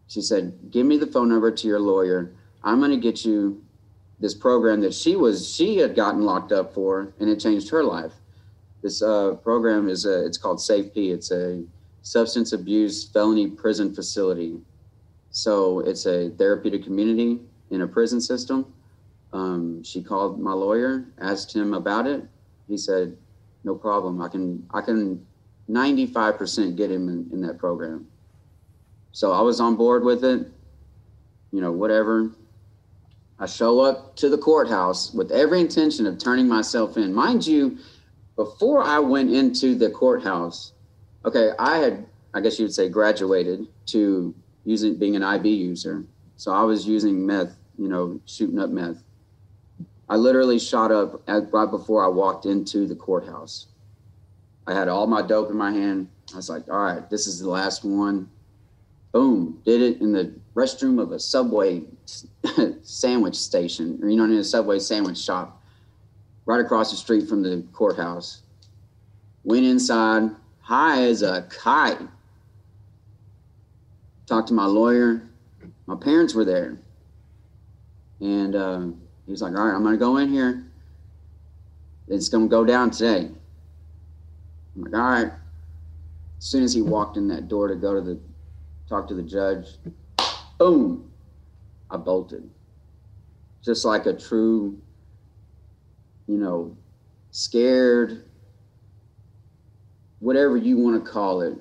She 0.09 0.21
said, 0.21 0.59
Give 0.71 0.87
me 0.87 0.97
the 0.97 1.07
phone 1.07 1.29
number 1.29 1.51
to 1.51 1.69
your 1.69 1.81
lawyer. 1.81 2.33
I'm 2.64 2.79
going 2.79 2.91
to 2.91 2.97
get 2.97 3.25
you 3.25 3.62
this 4.21 4.35
program 4.35 4.81
that 4.81 4.95
she 4.95 5.16
was 5.16 5.55
she 5.55 5.77
had 5.77 5.95
gotten 5.95 6.23
locked 6.23 6.53
up 6.53 6.75
for 6.75 7.12
and 7.21 7.29
it 7.29 7.39
changed 7.39 7.69
her 7.71 7.85
life 7.85 8.12
this 8.83 9.03
uh, 9.03 9.35
program 9.43 9.89
is 9.89 10.07
a, 10.07 10.25
it's 10.25 10.39
called 10.39 10.61
safe 10.61 10.93
p 10.93 11.11
it's 11.11 11.31
a 11.31 11.62
substance 12.03 12.53
abuse 12.53 13.09
felony 13.09 13.49
prison 13.49 13.95
facility 13.95 14.59
so 15.31 15.81
it's 15.81 16.07
a 16.07 16.31
therapeutic 16.31 16.83
community 16.83 17.39
in 17.71 17.83
a 17.83 17.87
prison 17.87 18.21
system 18.21 18.73
um, 19.33 19.83
she 19.83 20.03
called 20.03 20.41
my 20.41 20.53
lawyer 20.53 21.05
asked 21.20 21.55
him 21.55 21.74
about 21.74 22.07
it 22.07 22.24
he 22.68 22.76
said 22.76 23.16
no 23.64 23.74
problem 23.74 24.20
i 24.22 24.29
can 24.29 24.66
i 24.72 24.81
can 24.81 25.24
95% 25.70 26.76
get 26.76 26.91
him 26.91 27.09
in, 27.11 27.29
in 27.31 27.43
that 27.43 27.59
program 27.59 28.07
so 29.12 29.33
i 29.33 29.41
was 29.41 29.61
on 29.61 29.76
board 29.76 30.05
with 30.05 30.24
it 30.24 30.47
you 31.53 31.61
know 31.61 31.72
whatever 31.72 32.31
I 33.41 33.47
show 33.47 33.81
up 33.81 34.16
to 34.16 34.29
the 34.29 34.39
courthouse 34.39 35.14
with 35.14 35.31
every 35.31 35.61
intention 35.61 36.07
of 36.07 36.18
turning 36.18 36.49
myself 36.49 36.97
in. 36.97 37.14
Mind 37.14 37.47
you, 37.47 37.79
before 38.35 38.83
I 38.83 38.99
went 38.99 39.31
into 39.31 39.76
the 39.76 39.91
courthouse, 39.91 40.72
okay, 41.24 41.51
I 41.59 41.79
had, 41.79 42.07
I 42.35 42.41
guess 42.41 42.59
you 42.59 42.64
would 42.64 42.74
say, 42.74 42.89
graduated 42.89 43.66
to 43.87 44.35
using 44.64 44.97
being 44.97 45.14
an 45.14 45.22
IV 45.22 45.47
user. 45.47 46.05
So 46.37 46.53
I 46.53 46.62
was 46.62 46.87
using 46.87 47.24
meth, 47.24 47.57
you 47.79 47.89
know, 47.89 48.20
shooting 48.26 48.59
up 48.59 48.70
meth. 48.70 49.03
I 50.09 50.17
literally 50.17 50.59
shot 50.59 50.91
up 50.91 51.23
at, 51.29 51.53
right 51.53 51.71
before 51.71 52.05
I 52.05 52.09
walked 52.09 52.47
into 52.47 52.87
the 52.87 52.95
courthouse. 52.95 53.67
I 54.67 54.75
had 54.75 54.89
all 54.89 55.07
my 55.07 55.23
dope 55.23 55.51
in 55.51 55.57
my 55.57 55.71
hand. 55.71 56.09
I 56.33 56.37
was 56.37 56.49
like, 56.49 56.69
all 56.69 56.83
right, 56.83 57.09
this 57.11 57.27
is 57.27 57.41
the 57.41 57.49
last 57.49 57.85
one. 57.85 58.29
Boom, 59.13 59.61
did 59.65 59.81
it 59.81 60.01
in 60.01 60.13
the 60.13 60.35
restroom 60.55 61.01
of 61.01 61.13
a 61.13 61.19
Subway 61.19 61.83
sandwich 62.83 63.37
station, 63.37 63.99
or 64.03 64.09
you 64.09 64.17
know, 64.17 64.25
in 64.25 64.33
a 64.33 64.45
Subway 64.45 64.79
sandwich 64.79 65.19
shop, 65.19 65.63
right 66.47 66.61
across 66.61 66.91
the 66.91 66.97
street 66.97 67.29
from 67.29 67.43
the 67.43 67.65
courthouse. 67.73 68.43
Went 69.45 69.65
inside, 69.65 70.31
high 70.61 71.03
as 71.03 71.23
a 71.23 71.47
kite. 71.49 72.01
Talked 74.27 74.49
to 74.49 74.55
my 74.55 74.67
lawyer. 74.67 75.23
My 75.87 75.97
parents 75.97 76.35
were 76.35 76.45
there, 76.45 76.79
and 78.21 78.55
uh, 78.55 78.89
he 79.29 79.31
was 79.33 79.43
like, 79.43 79.55
"All 79.55 79.66
right, 79.66 79.74
I'm 79.74 79.85
gonna 79.85 79.99
go 79.99 80.16
in 80.16 80.31
here. 80.31 80.64
It's 82.07 82.31
gonna 82.31 82.49
go 82.49 82.64
down 82.64 82.91
today." 82.91 83.31
I'm 84.74 84.83
like, 84.83 84.95
"All 84.95 85.01
right." 85.01 85.33
As 86.39 86.45
soon 86.45 86.62
as 86.62 86.72
he 86.72 86.81
walked 86.81 87.18
in 87.18 87.29
that 87.29 87.47
door 87.47 87.68
to 87.68 87.76
go 87.76 87.93
to 87.93 88.01
the 88.01 88.18
talk 88.89 89.07
to 89.09 89.14
the 89.14 89.22
judge, 89.22 89.76
boom, 90.57 91.11
I 91.91 91.99
bolted. 91.99 92.49
Just 93.61 93.85
like 93.85 94.07
a 94.07 94.14
true, 94.14 94.81
you 96.26 96.39
know, 96.39 96.74
scared, 97.31 98.24
whatever 100.20 100.57
you 100.57 100.79
want 100.79 101.05
to 101.05 101.11
call 101.11 101.43
it, 101.43 101.59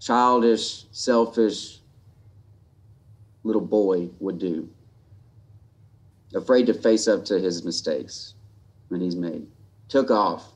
childish, 0.00 0.86
selfish 0.92 1.80
little 3.44 3.60
boy 3.60 4.08
would 4.18 4.38
do. 4.38 4.70
Afraid 6.34 6.66
to 6.66 6.74
face 6.74 7.08
up 7.08 7.24
to 7.26 7.38
his 7.38 7.64
mistakes 7.64 8.34
that 8.90 9.00
he's 9.00 9.16
made. 9.16 9.46
Took 9.88 10.10
off. 10.10 10.52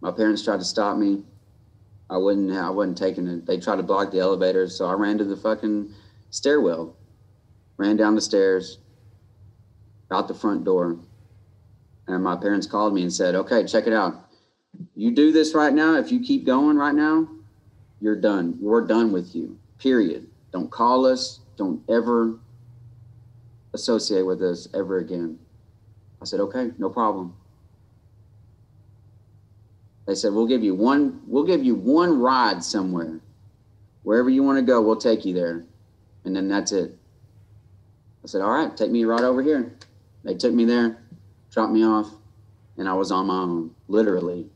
My 0.00 0.10
parents 0.10 0.44
tried 0.44 0.60
to 0.60 0.64
stop 0.64 0.96
me. 0.96 1.22
I 2.10 2.18
wouldn't. 2.18 2.52
I 2.52 2.70
wasn't 2.70 2.98
taking 2.98 3.26
it. 3.26 3.46
They 3.46 3.58
tried 3.58 3.76
to 3.76 3.82
block 3.82 4.10
the 4.10 4.18
elevator, 4.18 4.68
so 4.68 4.86
I 4.86 4.92
ran 4.92 5.18
to 5.18 5.24
the 5.24 5.36
fucking 5.36 5.92
stairwell, 6.30 6.96
ran 7.78 7.96
down 7.96 8.14
the 8.14 8.20
stairs, 8.20 8.78
out 10.10 10.28
the 10.28 10.34
front 10.34 10.64
door, 10.64 10.98
and 12.06 12.22
my 12.22 12.36
parents 12.36 12.66
called 12.66 12.94
me 12.94 13.02
and 13.02 13.12
said, 13.12 13.34
"Okay, 13.34 13.64
check 13.64 13.86
it 13.86 13.92
out. 13.92 14.28
You 14.94 15.10
do 15.10 15.32
this 15.32 15.54
right 15.54 15.72
now. 15.72 15.96
If 15.96 16.12
you 16.12 16.20
keep 16.20 16.44
going 16.44 16.76
right 16.76 16.94
now, 16.94 17.28
you're 18.00 18.20
done. 18.20 18.58
We're 18.60 18.86
done 18.86 19.12
with 19.12 19.34
you. 19.34 19.58
Period. 19.78 20.26
Don't 20.52 20.70
call 20.70 21.06
us. 21.06 21.40
Don't 21.56 21.82
ever 21.88 22.38
associate 23.74 24.24
with 24.24 24.42
us 24.42 24.68
ever 24.74 24.98
again." 24.98 25.38
I 26.20 26.24
said, 26.24 26.40
"Okay, 26.40 26.72
no 26.78 26.90
problem." 26.90 27.34
They 30.06 30.14
said, 30.14 30.32
"We'll 30.32 30.46
give 30.46 30.64
you 30.64 30.74
one. 30.74 31.22
We'll 31.26 31.44
give 31.44 31.64
you 31.64 31.74
one 31.74 32.20
ride 32.20 32.64
somewhere, 32.64 33.20
wherever 34.02 34.30
you 34.30 34.42
want 34.42 34.58
to 34.58 34.62
go. 34.62 34.82
We'll 34.82 34.96
take 34.96 35.24
you 35.24 35.34
there." 35.34 35.64
and 36.24 36.34
then 36.34 36.48
that's 36.48 36.72
it. 36.72 36.96
I 38.24 38.28
said, 38.28 38.40
all 38.40 38.50
right, 38.50 38.76
take 38.76 38.90
me 38.90 39.04
right 39.04 39.22
over 39.22 39.42
here. 39.42 39.76
They 40.24 40.34
took 40.34 40.52
me 40.52 40.64
there, 40.64 41.02
dropped 41.50 41.72
me 41.72 41.84
off, 41.84 42.08
and 42.76 42.88
I 42.88 42.94
was 42.94 43.10
on 43.10 43.26
my 43.26 43.34
own, 43.34 43.74
literally. 43.88 44.46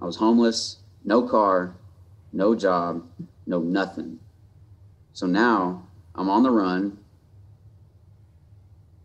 I 0.00 0.04
was 0.04 0.16
homeless, 0.16 0.78
no 1.04 1.26
car, 1.26 1.74
no 2.32 2.54
job, 2.54 3.06
no 3.46 3.60
nothing. 3.60 4.18
So 5.14 5.26
now 5.26 5.86
I'm 6.14 6.28
on 6.28 6.42
the 6.42 6.50
run. 6.50 6.98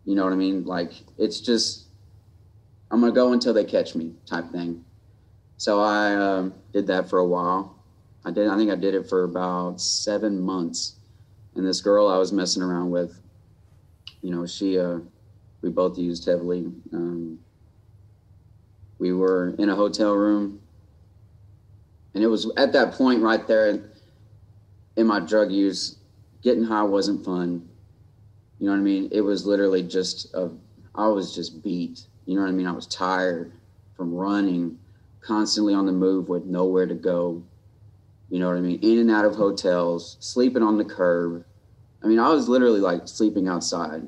You 0.06 0.14
know 0.14 0.24
what 0.24 0.32
I 0.32 0.36
mean? 0.36 0.64
Like, 0.64 0.92
it's 1.18 1.40
just, 1.40 1.88
I'm 2.90 3.02
to 3.02 3.12
go 3.12 3.32
until 3.32 3.52
they 3.52 3.64
catch 3.64 3.94
me 3.94 4.12
type 4.24 4.50
thing. 4.50 4.84
So 5.58 5.80
I 5.80 6.14
um, 6.14 6.54
did 6.72 6.86
that 6.86 7.10
for 7.10 7.18
a 7.18 7.26
while. 7.26 7.76
I 8.24 8.30
did, 8.30 8.48
I 8.48 8.56
think 8.56 8.70
I 8.70 8.76
did 8.76 8.94
it 8.94 9.08
for 9.08 9.24
about 9.24 9.80
seven 9.80 10.40
months 10.40 10.96
and 11.56 11.66
this 11.66 11.80
girl 11.80 12.06
I 12.08 12.18
was 12.18 12.32
messing 12.32 12.62
around 12.62 12.90
with, 12.90 13.18
you 14.22 14.30
know, 14.30 14.46
she, 14.46 14.78
uh, 14.78 14.98
we 15.62 15.70
both 15.70 15.98
used 15.98 16.26
heavily. 16.26 16.66
Um, 16.92 17.38
we 18.98 19.12
were 19.12 19.54
in 19.58 19.70
a 19.70 19.74
hotel 19.74 20.12
room, 20.12 20.60
and 22.14 22.22
it 22.22 22.26
was 22.26 22.50
at 22.56 22.72
that 22.74 22.92
point 22.92 23.22
right 23.22 23.46
there 23.46 23.90
in 24.96 25.06
my 25.06 25.20
drug 25.20 25.50
use, 25.50 25.96
getting 26.42 26.64
high 26.64 26.82
wasn't 26.82 27.24
fun. 27.24 27.68
You 28.58 28.66
know 28.66 28.72
what 28.72 28.78
I 28.78 28.82
mean? 28.82 29.08
It 29.12 29.20
was 29.20 29.46
literally 29.46 29.82
just 29.82 30.34
a, 30.34 30.50
I 30.94 31.08
was 31.08 31.34
just 31.34 31.62
beat. 31.62 32.06
You 32.24 32.34
know 32.36 32.42
what 32.42 32.48
I 32.48 32.52
mean? 32.52 32.66
I 32.66 32.72
was 32.72 32.86
tired 32.86 33.52
from 33.96 34.14
running, 34.14 34.78
constantly 35.20 35.74
on 35.74 35.86
the 35.86 35.92
move 35.92 36.28
with 36.28 36.44
nowhere 36.44 36.86
to 36.86 36.94
go. 36.94 37.42
You 38.30 38.38
know 38.38 38.48
what 38.48 38.56
I 38.56 38.60
mean? 38.60 38.80
In 38.80 38.98
and 38.98 39.10
out 39.10 39.24
of 39.24 39.34
hotels, 39.34 40.16
sleeping 40.20 40.62
on 40.62 40.78
the 40.78 40.84
curb. 40.84 41.44
I 42.02 42.06
mean, 42.06 42.18
I 42.18 42.28
was 42.30 42.48
literally 42.48 42.80
like 42.80 43.06
sleeping 43.06 43.48
outside 43.48 44.06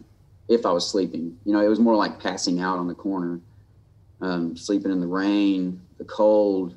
if 0.48 0.64
I 0.64 0.72
was 0.72 0.88
sleeping. 0.88 1.36
You 1.44 1.52
know, 1.52 1.60
it 1.60 1.68
was 1.68 1.78
more 1.78 1.94
like 1.94 2.20
passing 2.20 2.60
out 2.60 2.78
on 2.78 2.88
the 2.88 2.94
corner, 2.94 3.40
um, 4.20 4.56
sleeping 4.56 4.90
in 4.90 5.00
the 5.00 5.06
rain, 5.06 5.80
the 5.98 6.04
cold, 6.04 6.74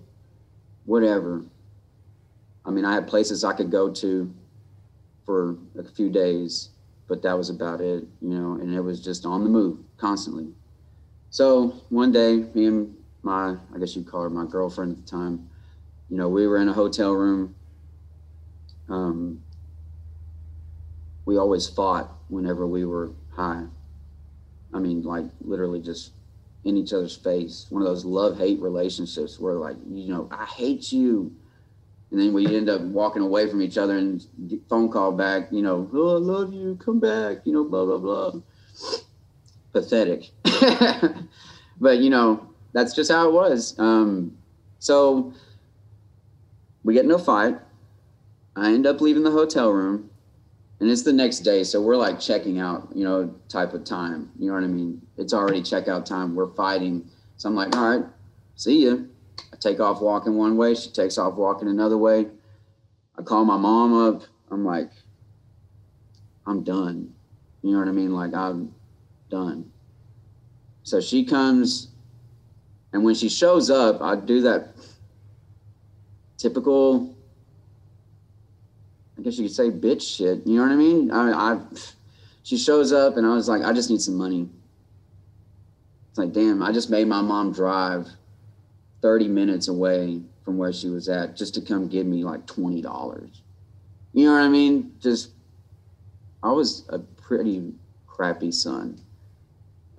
whatever. 0.86 1.44
I 2.66 2.70
mean, 2.70 2.86
I 2.86 2.94
had 2.94 3.08
places 3.08 3.44
I 3.44 3.54
could 3.54 3.72
go 3.72 3.92
to 3.92 4.32
for 5.26 5.58
a 5.78 5.84
few 5.84 6.10
days, 6.10 6.70
but 7.12 7.24
that 7.24 7.38
was 7.38 7.50
about 7.50 7.82
it, 7.82 8.06
you 8.22 8.30
know, 8.30 8.54
and 8.54 8.74
it 8.74 8.80
was 8.80 9.04
just 9.04 9.26
on 9.26 9.44
the 9.44 9.50
move 9.50 9.80
constantly. 9.98 10.48
So 11.30 11.84
one 11.90 12.14
day, 12.14 12.46
me 12.54 12.68
and 12.68 12.96
my, 13.22 13.58
I 13.76 13.80
guess 13.80 13.98
you'd 13.98 14.08
call 14.08 14.22
her 14.24 14.30
my 14.30 14.46
girlfriend 14.46 14.94
at 14.94 15.04
the 15.04 15.12
time, 15.12 15.50
you 16.08 16.16
know, 16.16 16.30
we 16.30 16.48
were 16.48 16.56
in 16.56 16.70
a 16.70 16.74
hotel 16.74 17.12
room. 17.12 17.54
Um, 18.88 19.40
we 21.26 21.38
always 21.38 21.68
fought 21.68 22.18
whenever 22.30 22.66
we 22.66 22.86
were 22.86 23.12
high. 23.36 23.66
I 24.74 24.80
mean, 24.80 25.02
like 25.02 25.26
literally 25.42 25.82
just 25.82 26.14
in 26.64 26.78
each 26.78 26.94
other's 26.94 27.18
face. 27.18 27.66
One 27.70 27.82
of 27.82 27.90
those 27.90 28.06
love 28.06 28.38
hate 28.38 28.62
relationships 28.62 29.38
where, 29.38 29.56
like, 29.56 29.76
you 29.86 30.14
know, 30.14 30.30
I 30.32 30.46
hate 30.46 30.94
you. 30.94 31.34
And 32.12 32.20
then 32.20 32.34
we 32.34 32.46
end 32.56 32.70
up 32.70 32.82
walking 32.82 33.22
away 33.22 33.50
from 33.50 33.62
each 33.62 33.78
other 33.78 33.98
and 33.98 34.22
phone 34.70 34.92
call 34.92 35.14
back, 35.14 35.48
you 35.52 35.62
know, 35.62 35.90
oh, 35.94 36.16
I 36.16 36.20
love 36.20 36.54
you, 36.54 36.78
come 36.84 37.00
back, 37.00 37.38
you 37.46 37.54
know, 37.54 37.64
blah, 37.64 37.86
blah, 37.86 37.98
blah. 37.98 38.34
Pathetic. 39.72 40.32
but, 41.80 42.00
you 42.00 42.10
know, 42.10 42.50
that's 42.74 42.94
just 42.94 43.10
how 43.10 43.30
it 43.30 43.34
was. 43.34 43.80
Um, 43.80 44.38
so, 44.80 45.34
we 46.84 46.94
get 46.94 47.06
in 47.06 47.12
a 47.12 47.20
fight. 47.20 47.58
I 48.56 48.74
end 48.74 48.86
up 48.86 49.02
leaving 49.02 49.24
the 49.24 49.32
hotel 49.32 49.72
room, 49.72 50.10
and 50.80 50.90
it's 50.90 51.04
the 51.04 51.14
next 51.14 51.40
day, 51.40 51.64
so 51.64 51.82
we're 51.82 51.96
like 51.96 52.20
checking 52.20 52.60
out, 52.60 52.90
you 52.94 53.04
know, 53.04 53.34
type 53.48 53.74
of 53.74 53.84
time. 53.84 54.32
You 54.38 54.48
know 54.48 54.56
what 54.56 54.64
I 54.64 54.68
mean? 54.68 55.02
It's 55.18 55.34
already 55.34 55.62
checkout 55.62 56.06
time. 56.06 56.36
We're 56.36 56.54
fighting, 56.54 57.10
so 57.38 57.50
I'm 57.50 57.56
like, 57.56 57.76
all 57.76 57.98
right, 57.98 58.06
see 58.56 58.86
ya. 58.86 58.98
I 59.54 59.58
take 59.58 59.80
off 59.80 60.02
walking 60.02 60.36
one 60.36 60.58
way. 60.58 60.76
She 60.76 60.90
takes 60.90 61.18
off 61.18 61.36
walking 61.36 61.68
another 61.68 61.98
way. 61.98 62.28
I 63.18 63.22
call 63.24 63.46
my 63.46 63.58
mom 63.58 63.94
up. 63.94 64.24
I'm 64.50 64.66
like, 64.66 64.90
I'm 66.46 66.64
done. 66.64 67.14
You 67.62 67.74
know 67.74 67.80
what 67.80 67.88
I 67.88 67.92
mean? 67.92 68.14
Like 68.14 68.34
I'm 68.34 68.74
done. 69.30 69.72
So 70.84 71.00
she 71.00 71.24
comes, 71.24 71.90
and 72.92 73.04
when 73.04 73.16
she 73.16 73.30
shows 73.30 73.70
up, 73.70 74.02
I 74.02 74.16
do 74.16 74.42
that 74.42 74.70
typical. 76.38 77.16
I 79.18 79.22
guess 79.22 79.38
you 79.38 79.46
could 79.46 79.56
say 79.56 79.70
bitch 79.70 80.18
shit. 80.18 80.46
You 80.48 80.56
know 80.56 80.64
what 80.64 80.72
I 80.72 80.76
mean? 80.76 81.12
I, 81.12 81.26
mean, 81.26 81.34
I 81.34 81.60
she 82.44 82.58
shows 82.58 82.92
up 82.92 83.18
and 83.18 83.26
I 83.26 83.34
was 83.34 83.48
like, 83.48 83.64
I 83.64 83.72
just 83.72 83.90
need 83.90 84.02
some 84.02 84.16
money. 84.16 84.50
It's 86.10 86.18
like, 86.18 86.34
damn, 86.34 86.64
I 86.64 86.72
just 86.72 86.90
made 86.90 87.08
my 87.08 87.22
mom 87.22 87.54
drive 87.54 88.08
30 89.02 89.28
minutes 89.28 89.68
away 89.68 90.22
from 90.44 90.58
where 90.58 90.74
she 90.74 90.90
was 90.90 91.10
at 91.10 91.36
just 91.36 91.54
to 91.56 91.62
come 91.62 91.88
give 91.88 92.06
me 92.06 92.24
like 92.24 92.46
$20. 92.46 93.30
You 94.14 94.26
know 94.26 94.34
what 94.34 94.42
I 94.42 94.48
mean? 94.48 94.96
Just, 95.00 95.32
I 96.44 96.52
was 96.52 96.86
a 96.90 97.00
pretty 97.00 97.74
crappy 98.08 98.52
son. 98.52 99.00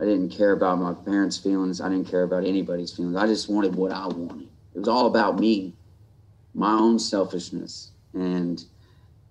I 0.01 0.05
didn't 0.05 0.31
care 0.31 0.53
about 0.53 0.79
my 0.79 0.95
parents' 0.95 1.37
feelings. 1.37 1.81
I 1.81 1.89
didn't 1.89 2.09
care 2.09 2.25
about 2.25 2.45
anybody's 2.45 2.93
feelings. 2.93 3.17
I 3.17 3.27
just 3.27 3.49
wanted 3.49 3.75
what 3.75 3.93
I 3.93 4.07
wanted. 4.07 4.49
It 4.75 4.79
was 4.79 4.89
all 4.89 5.07
about 5.07 5.39
me, 5.39 5.75
my 6.55 6.73
own 6.73 6.99
selfishness. 6.99 7.93
And, 8.15 8.65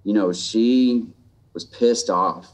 you 0.03 0.13
know, 0.13 0.32
she 0.32 1.07
was 1.53 1.65
pissed 1.65 2.09
off. 2.09 2.47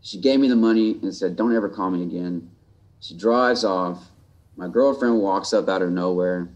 She 0.00 0.20
gave 0.20 0.40
me 0.40 0.48
the 0.48 0.56
money 0.56 0.98
and 1.02 1.14
said, 1.14 1.36
Don't 1.36 1.54
ever 1.54 1.68
call 1.68 1.90
me 1.90 2.02
again. 2.02 2.50
She 3.00 3.16
drives 3.16 3.64
off. 3.64 4.11
My 4.62 4.68
girlfriend 4.68 5.18
walks 5.18 5.52
up 5.52 5.68
out 5.68 5.82
of 5.82 5.90
nowhere. 5.90 6.48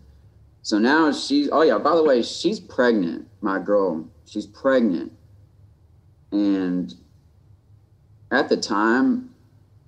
So 0.62 0.78
now 0.78 1.10
she's, 1.10 1.48
oh 1.50 1.62
yeah, 1.62 1.76
by 1.76 1.96
the 1.96 2.04
way, 2.04 2.22
she's 2.22 2.60
pregnant, 2.60 3.26
my 3.40 3.58
girl. 3.58 4.08
She's 4.26 4.46
pregnant. 4.46 5.12
And 6.30 6.94
at 8.30 8.48
the 8.48 8.58
time, 8.58 9.34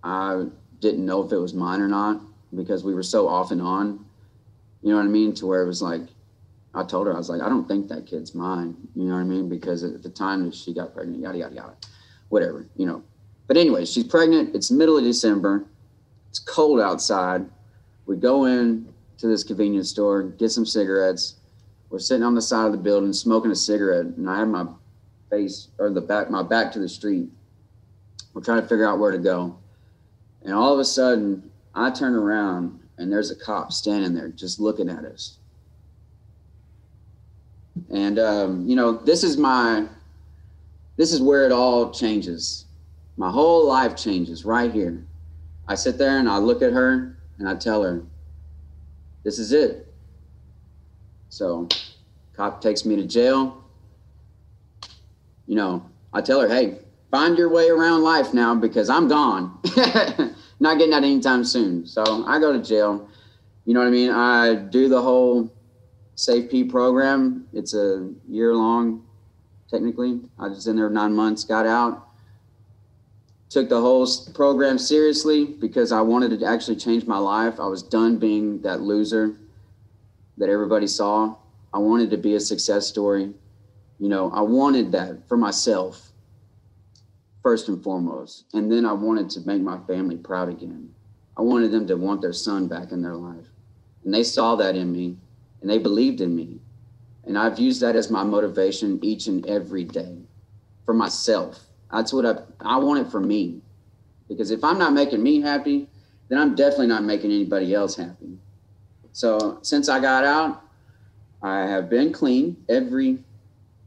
I 0.02 0.46
didn't 0.80 1.06
know 1.06 1.24
if 1.24 1.30
it 1.30 1.36
was 1.36 1.54
mine 1.54 1.80
or 1.80 1.86
not 1.86 2.20
because 2.56 2.82
we 2.82 2.92
were 2.92 3.04
so 3.04 3.28
off 3.28 3.52
and 3.52 3.62
on. 3.62 4.04
You 4.82 4.90
know 4.90 4.96
what 4.96 5.04
I 5.04 5.08
mean? 5.10 5.32
To 5.34 5.46
where 5.46 5.62
it 5.62 5.68
was 5.68 5.80
like, 5.80 6.02
I 6.74 6.82
told 6.82 7.06
her, 7.06 7.14
I 7.14 7.18
was 7.18 7.30
like, 7.30 7.40
I 7.40 7.48
don't 7.48 7.68
think 7.68 7.86
that 7.86 8.04
kid's 8.04 8.34
mine. 8.34 8.76
You 8.96 9.04
know 9.04 9.14
what 9.14 9.20
I 9.20 9.24
mean? 9.24 9.48
Because 9.48 9.84
at 9.84 10.02
the 10.02 10.10
time 10.10 10.44
that 10.44 10.56
she 10.56 10.74
got 10.74 10.92
pregnant, 10.92 11.20
yada, 11.20 11.38
yada, 11.38 11.54
yada, 11.54 11.76
whatever, 12.30 12.66
you 12.74 12.84
know. 12.84 13.04
But 13.46 13.56
anyway, 13.56 13.84
she's 13.84 14.08
pregnant. 14.08 14.56
It's 14.56 14.72
middle 14.72 14.98
of 14.98 15.04
December. 15.04 15.66
It's 16.30 16.40
cold 16.40 16.80
outside. 16.80 17.48
We 18.08 18.16
go 18.16 18.46
in 18.46 18.88
to 19.18 19.26
this 19.26 19.44
convenience 19.44 19.90
store, 19.90 20.22
get 20.22 20.50
some 20.50 20.64
cigarettes. 20.64 21.36
We're 21.90 21.98
sitting 21.98 22.24
on 22.24 22.34
the 22.34 22.40
side 22.40 22.64
of 22.64 22.72
the 22.72 22.78
building 22.78 23.12
smoking 23.12 23.50
a 23.50 23.54
cigarette, 23.54 24.06
and 24.06 24.28
I 24.28 24.38
have 24.38 24.48
my 24.48 24.66
face 25.28 25.68
or 25.78 25.90
the 25.90 26.00
back, 26.00 26.30
my 26.30 26.42
back 26.42 26.72
to 26.72 26.78
the 26.78 26.88
street. 26.88 27.28
We're 28.32 28.42
trying 28.42 28.62
to 28.62 28.66
figure 28.66 28.88
out 28.88 28.98
where 28.98 29.12
to 29.12 29.18
go. 29.18 29.58
And 30.42 30.54
all 30.54 30.72
of 30.72 30.78
a 30.78 30.86
sudden, 30.86 31.50
I 31.74 31.90
turn 31.90 32.14
around 32.14 32.80
and 32.96 33.12
there's 33.12 33.30
a 33.30 33.36
cop 33.36 33.72
standing 33.72 34.14
there 34.14 34.28
just 34.28 34.58
looking 34.58 34.88
at 34.88 35.04
us. 35.04 35.36
And 37.90 38.18
um, 38.18 38.66
you 38.66 38.74
know, 38.74 38.92
this 38.92 39.22
is 39.22 39.36
my 39.36 39.86
this 40.96 41.12
is 41.12 41.20
where 41.20 41.44
it 41.44 41.52
all 41.52 41.90
changes. 41.90 42.64
My 43.18 43.30
whole 43.30 43.66
life 43.66 43.96
changes 43.96 44.46
right 44.46 44.72
here. 44.72 45.04
I 45.68 45.74
sit 45.74 45.98
there 45.98 46.18
and 46.18 46.28
I 46.28 46.38
look 46.38 46.62
at 46.62 46.72
her 46.72 47.17
and 47.38 47.48
I 47.48 47.54
tell 47.54 47.82
her, 47.82 48.02
this 49.24 49.38
is 49.38 49.52
it. 49.52 49.86
So, 51.28 51.68
cop 52.34 52.60
takes 52.60 52.84
me 52.84 52.96
to 52.96 53.04
jail. 53.04 53.62
You 55.46 55.56
know, 55.56 55.84
I 56.12 56.20
tell 56.20 56.40
her, 56.40 56.48
hey, 56.48 56.78
find 57.10 57.36
your 57.38 57.48
way 57.48 57.68
around 57.68 58.02
life 58.02 58.34
now 58.34 58.54
because 58.54 58.90
I'm 58.90 59.08
gone. 59.08 59.58
Not 60.60 60.78
getting 60.78 60.94
out 60.94 61.04
anytime 61.04 61.44
soon. 61.44 61.86
So 61.86 62.24
I 62.26 62.38
go 62.38 62.52
to 62.52 62.62
jail. 62.62 63.08
You 63.64 63.74
know 63.74 63.80
what 63.80 63.86
I 63.86 63.90
mean? 63.90 64.10
I 64.10 64.54
do 64.54 64.88
the 64.88 65.00
whole 65.00 65.52
SAFP 66.16 66.70
program. 66.70 67.46
It's 67.52 67.74
a 67.74 68.10
year 68.28 68.54
long, 68.54 69.06
technically. 69.70 70.20
I 70.38 70.48
was 70.48 70.66
in 70.66 70.76
there 70.76 70.90
nine 70.90 71.12
months, 71.12 71.44
got 71.44 71.66
out. 71.66 72.07
Took 73.50 73.68
the 73.68 73.80
whole 73.80 74.06
program 74.34 74.78
seriously 74.78 75.46
because 75.46 75.90
I 75.90 76.02
wanted 76.02 76.38
to 76.38 76.46
actually 76.46 76.76
change 76.76 77.06
my 77.06 77.18
life. 77.18 77.58
I 77.58 77.66
was 77.66 77.82
done 77.82 78.18
being 78.18 78.60
that 78.62 78.82
loser 78.82 79.36
that 80.36 80.50
everybody 80.50 80.86
saw. 80.86 81.34
I 81.72 81.78
wanted 81.78 82.10
to 82.10 82.18
be 82.18 82.34
a 82.34 82.40
success 82.40 82.86
story. 82.86 83.32
You 83.98 84.08
know, 84.08 84.30
I 84.32 84.42
wanted 84.42 84.92
that 84.92 85.26
for 85.28 85.36
myself 85.36 86.12
first 87.42 87.68
and 87.68 87.82
foremost. 87.82 88.44
And 88.52 88.70
then 88.70 88.84
I 88.84 88.92
wanted 88.92 89.30
to 89.30 89.40
make 89.40 89.62
my 89.62 89.78
family 89.86 90.16
proud 90.16 90.48
again. 90.48 90.92
I 91.36 91.42
wanted 91.42 91.70
them 91.70 91.86
to 91.86 91.96
want 91.96 92.20
their 92.20 92.32
son 92.32 92.68
back 92.68 92.92
in 92.92 93.00
their 93.00 93.16
life. 93.16 93.46
And 94.04 94.12
they 94.12 94.24
saw 94.24 94.56
that 94.56 94.76
in 94.76 94.92
me 94.92 95.16
and 95.60 95.70
they 95.70 95.78
believed 95.78 96.20
in 96.20 96.34
me. 96.36 96.60
And 97.24 97.38
I've 97.38 97.58
used 97.58 97.80
that 97.80 97.96
as 97.96 98.10
my 98.10 98.24
motivation 98.24 98.98
each 99.02 99.26
and 99.26 99.46
every 99.46 99.84
day 99.84 100.18
for 100.84 100.94
myself. 100.94 101.67
That's 101.92 102.12
what 102.12 102.26
I, 102.26 102.36
I 102.60 102.76
want 102.78 103.06
it 103.06 103.10
for 103.10 103.20
me. 103.20 103.60
Because 104.28 104.50
if 104.50 104.62
I'm 104.62 104.78
not 104.78 104.92
making 104.92 105.22
me 105.22 105.40
happy, 105.40 105.88
then 106.28 106.38
I'm 106.38 106.54
definitely 106.54 106.88
not 106.88 107.04
making 107.04 107.32
anybody 107.32 107.74
else 107.74 107.96
happy. 107.96 108.38
So 109.12 109.58
since 109.62 109.88
I 109.88 110.00
got 110.00 110.24
out, 110.24 110.62
I 111.42 111.60
have 111.60 111.88
been 111.88 112.12
clean 112.12 112.56
every 112.68 113.18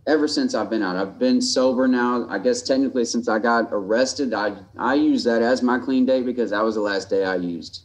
ever 0.07 0.27
since 0.27 0.55
I've 0.55 0.69
been 0.69 0.81
out. 0.81 0.95
I've 0.95 1.19
been 1.19 1.41
sober 1.41 1.87
now. 1.87 2.27
I 2.27 2.39
guess 2.39 2.63
technically 2.63 3.05
since 3.05 3.27
I 3.27 3.39
got 3.39 3.69
arrested, 3.71 4.33
I 4.33 4.55
I 4.77 4.95
use 4.95 5.23
that 5.25 5.41
as 5.41 5.61
my 5.61 5.77
clean 5.77 6.05
day 6.05 6.21
because 6.21 6.49
that 6.51 6.63
was 6.63 6.75
the 6.75 6.81
last 6.81 7.09
day 7.09 7.23
I 7.23 7.35
used. 7.35 7.83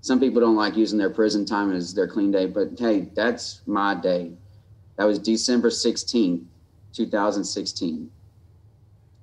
Some 0.00 0.20
people 0.20 0.40
don't 0.40 0.54
like 0.54 0.76
using 0.76 0.98
their 0.98 1.10
prison 1.10 1.44
time 1.44 1.72
as 1.72 1.92
their 1.92 2.06
clean 2.06 2.30
day, 2.30 2.46
but 2.46 2.78
hey, 2.78 3.08
that's 3.14 3.62
my 3.66 3.94
day. 3.94 4.30
That 4.96 5.04
was 5.04 5.18
December 5.18 5.68
16th, 5.68 6.44
2016. 6.92 8.10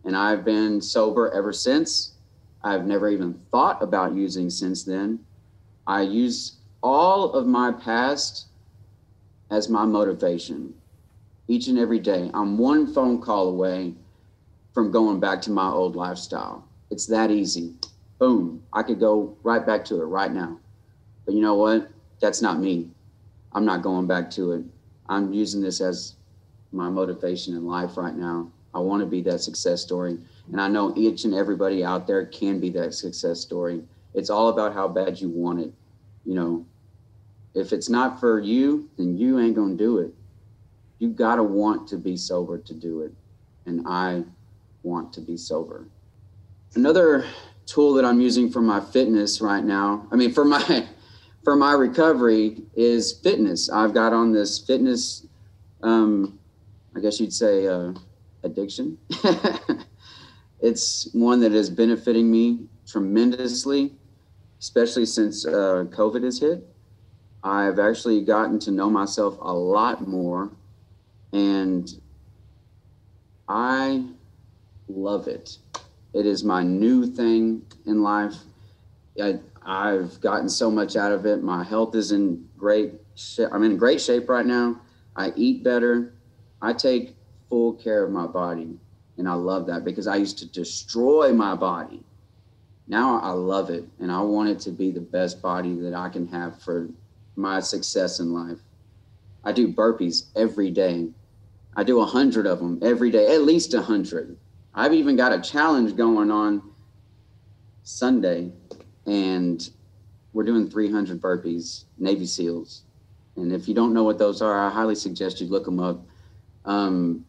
And 0.06 0.16
I've 0.16 0.44
been 0.44 0.82
sober 0.82 1.32
ever 1.32 1.54
since. 1.54 2.14
I've 2.64 2.86
never 2.86 3.10
even 3.10 3.34
thought 3.52 3.82
about 3.82 4.16
using 4.16 4.50
since 4.50 4.84
then. 4.84 5.20
I 5.88 6.02
use 6.02 6.58
all 6.82 7.34
of 7.34 7.46
my 7.46 7.72
past 7.72 8.48
as 9.50 9.70
my 9.70 9.86
motivation 9.86 10.74
each 11.48 11.68
and 11.68 11.78
every 11.78 12.00
day. 12.00 12.32
I'm 12.34 12.58
one 12.58 12.94
phone 12.94 13.22
call 13.22 13.50
away 13.50 13.94
from 14.74 14.92
going 14.92 15.20
back 15.20 15.42
to 15.44 15.52
my 15.52 15.70
old 15.70 15.96
lifestyle. 15.96 16.68
It's 16.90 17.06
that 17.08 17.32
easy. 17.32 17.74
Boom. 18.18 18.64
I 18.72 18.84
could 18.84 19.00
go 19.00 19.38
right 19.44 19.66
back 19.66 19.86
to 19.86 20.02
it 20.02 20.06
right 20.06 20.32
now. 20.32 20.58
But 21.26 21.36
you 21.36 21.42
know 21.42 21.56
what? 21.56 21.90
That's 22.22 22.42
not 22.42 22.60
me. 22.60 22.90
I'm 23.52 23.66
not 23.66 23.82
going 23.82 24.08
back 24.08 24.32
to 24.32 24.54
it. 24.54 24.64
I'm 25.08 25.34
using 25.34 25.62
this 25.62 25.82
as 25.82 26.16
my 26.72 26.90
motivation 26.90 27.56
in 27.56 27.68
life 27.68 27.98
right 27.98 28.16
now. 28.16 28.50
I 28.74 28.80
want 28.80 29.02
to 29.02 29.06
be 29.06 29.22
that 29.22 29.40
success 29.40 29.82
story. 29.82 30.18
And 30.52 30.60
I 30.60 30.68
know 30.68 30.94
each 30.96 31.26
and 31.26 31.34
everybody 31.34 31.84
out 31.84 32.08
there 32.08 32.26
can 32.26 32.60
be 32.60 32.70
that 32.72 32.94
success 32.94 33.40
story. 33.40 33.84
It's 34.14 34.30
all 34.30 34.50
about 34.50 34.74
how 34.74 34.88
bad 34.88 35.20
you 35.20 35.30
want 35.30 35.60
it. 35.60 35.74
You 36.26 36.36
know, 36.36 36.66
if 37.54 37.72
it's 37.72 37.90
not 37.90 38.20
for 38.20 38.40
you, 38.40 38.90
then 38.98 39.18
you 39.18 39.40
ain't 39.40 39.56
going 39.56 39.78
to 39.78 39.84
do 39.84 40.00
it 40.00 40.14
you 41.04 41.10
got 41.10 41.36
to 41.36 41.44
want 41.44 41.86
to 41.90 41.98
be 41.98 42.16
sober 42.16 42.58
to 42.58 42.74
do 42.74 43.02
it. 43.02 43.12
And 43.66 43.86
I 43.86 44.24
want 44.84 45.12
to 45.14 45.22
be 45.22 45.36
sober. 45.36 45.86
Another 46.76 47.26
tool 47.66 47.94
that 47.96 48.06
I'm 48.06 48.22
using 48.22 48.50
for 48.50 48.62
my 48.62 48.80
fitness 48.80 49.42
right 49.42 49.66
now, 49.66 50.08
I 50.12 50.16
mean, 50.16 50.32
for 50.32 50.46
my. 50.46 50.88
For 51.44 51.58
my 51.58 51.74
recovery 51.74 52.62
is 52.74 53.12
fitness. 53.12 53.70
I've 53.70 53.94
got 53.94 54.14
on 54.14 54.32
this 54.32 54.60
fitness, 54.60 55.28
um, 55.82 56.40
I 56.96 57.02
guess 57.02 57.20
you'd 57.20 57.34
say, 57.34 57.68
uh, 57.68 57.92
addiction. 58.44 58.98
it's 60.62 61.10
one 61.14 61.40
that 61.42 61.54
is 61.54 61.70
benefiting 61.70 62.30
me 62.32 62.68
tremendously, 62.88 63.94
especially 64.60 65.06
since 65.06 65.46
uh, 65.46 65.86
COVID 65.90 66.24
has 66.24 66.40
hit. 66.40 66.66
I've 67.44 67.80
actually 67.80 68.22
gotten 68.22 68.60
to 68.60 68.72
know 68.72 68.90
myself 68.90 69.38
a 69.42 69.54
lot 69.54 70.08
more 70.08 70.52
and 71.34 71.92
I 73.50 74.06
love 74.88 75.28
it. 75.28 75.58
It 76.14 76.26
is 76.26 76.44
my 76.44 76.64
new 76.64 77.06
thing 77.06 77.66
in 77.86 78.04
life. 78.04 78.36
I, 79.22 79.40
I've 79.66 80.22
gotten 80.22 80.48
so 80.48 80.72
much 80.72 80.96
out 80.96 81.12
of 81.12 81.26
it. 81.26 81.44
My 81.44 81.64
health 81.64 81.96
is 81.96 82.12
in 82.12 82.48
great 82.58 82.94
shape. 83.16 83.50
I'm 83.52 83.64
in 83.64 83.78
great 83.78 84.00
shape 84.00 84.30
right 84.30 84.46
now. 84.46 84.80
I 85.16 85.34
eat 85.36 85.64
better. 85.64 86.14
I 86.62 86.74
take 86.74 87.16
full 87.54 87.74
care 87.74 88.04
of 88.04 88.12
my 88.12 88.26
body. 88.26 88.80
And 89.18 89.30
I 89.30 89.34
love 89.34 89.68
that 89.68 89.86
because 89.86 90.08
I 90.08 90.16
used 90.16 90.40
to 90.40 90.48
destroy 90.48 91.32
my 91.34 91.56
body. 91.56 92.02
Now 92.88 93.20
I 93.20 93.30
love 93.30 93.70
it 93.70 93.86
and 94.00 94.12
I 94.12 94.22
want 94.22 94.50
it 94.50 94.60
to 94.62 94.72
be 94.72 94.92
the 94.92 95.02
best 95.02 95.42
body 95.42 95.76
that 95.76 95.94
I 95.94 96.10
can 96.10 96.28
have 96.28 96.62
for 96.62 96.90
my 97.36 97.60
success 97.60 98.20
in 98.20 98.34
life. 98.34 98.60
I 99.44 99.52
do 99.52 99.72
burpees 99.72 100.26
every 100.36 100.72
day 100.72 101.10
I 101.76 101.84
do 101.84 102.00
a 102.02 102.06
hundred 102.06 102.46
of 102.46 102.60
them 102.60 102.80
every 102.82 103.10
day, 103.10 103.34
at 103.34 103.42
least 103.42 103.74
a 103.74 103.82
hundred. 103.82 104.38
I've 104.76 104.94
even 104.94 105.16
got 105.16 105.34
a 105.34 105.42
challenge 105.42 105.96
going 105.96 106.30
on 106.30 106.62
Sunday, 107.84 108.52
and 109.06 109.70
we're 110.34 110.44
doing 110.44 110.70
300 110.70 111.20
burpees, 111.22 111.86
Navy 111.98 112.26
SEALs. 112.26 112.84
And 113.36 113.52
if 113.52 113.68
you 113.68 113.74
don't 113.74 113.94
know 113.94 114.04
what 114.04 114.20
those 114.20 114.42
are, 114.42 114.60
I 114.60 114.70
highly 114.70 114.96
suggest 114.96 115.42
you 115.42 115.48
look 115.48 115.66
them 115.66 115.80
up. 115.80 116.06
Um, 116.66 117.26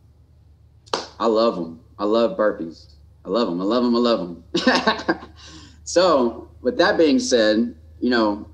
I 1.19 1.27
love 1.27 1.57
them. 1.57 1.81
I 1.99 2.05
love 2.05 2.37
burpees. 2.37 2.95
I 3.25 3.29
love 3.29 3.49
them. 3.49 3.61
I 3.61 3.65
love 3.65 3.85
them. 3.85 3.95
I 3.95 3.99
love 3.99 4.19
them. 4.21 5.31
so, 5.85 6.49
with 6.61 6.77
that 6.79 6.99
being 6.99 7.19
said, 7.19 7.75
you 8.01 8.11
know, 8.11 8.49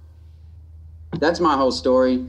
that's 1.19 1.41
my 1.41 1.57
whole 1.57 1.73
story. 1.73 2.27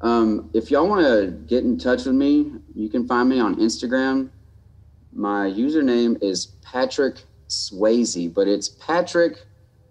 Um, 0.00 0.50
if 0.52 0.70
y'all 0.70 0.88
want 0.88 1.06
to 1.06 1.30
get 1.46 1.64
in 1.64 1.78
touch 1.78 2.04
with 2.04 2.14
me, 2.14 2.52
you 2.74 2.88
can 2.88 3.06
find 3.06 3.28
me 3.28 3.40
on 3.40 3.56
Instagram. 3.56 4.30
My 5.12 5.48
username 5.48 6.22
is 6.22 6.46
Patrick 6.62 7.16
Swayze, 7.48 8.32
but 8.32 8.48
it's 8.48 8.68
Patrick 8.68 9.38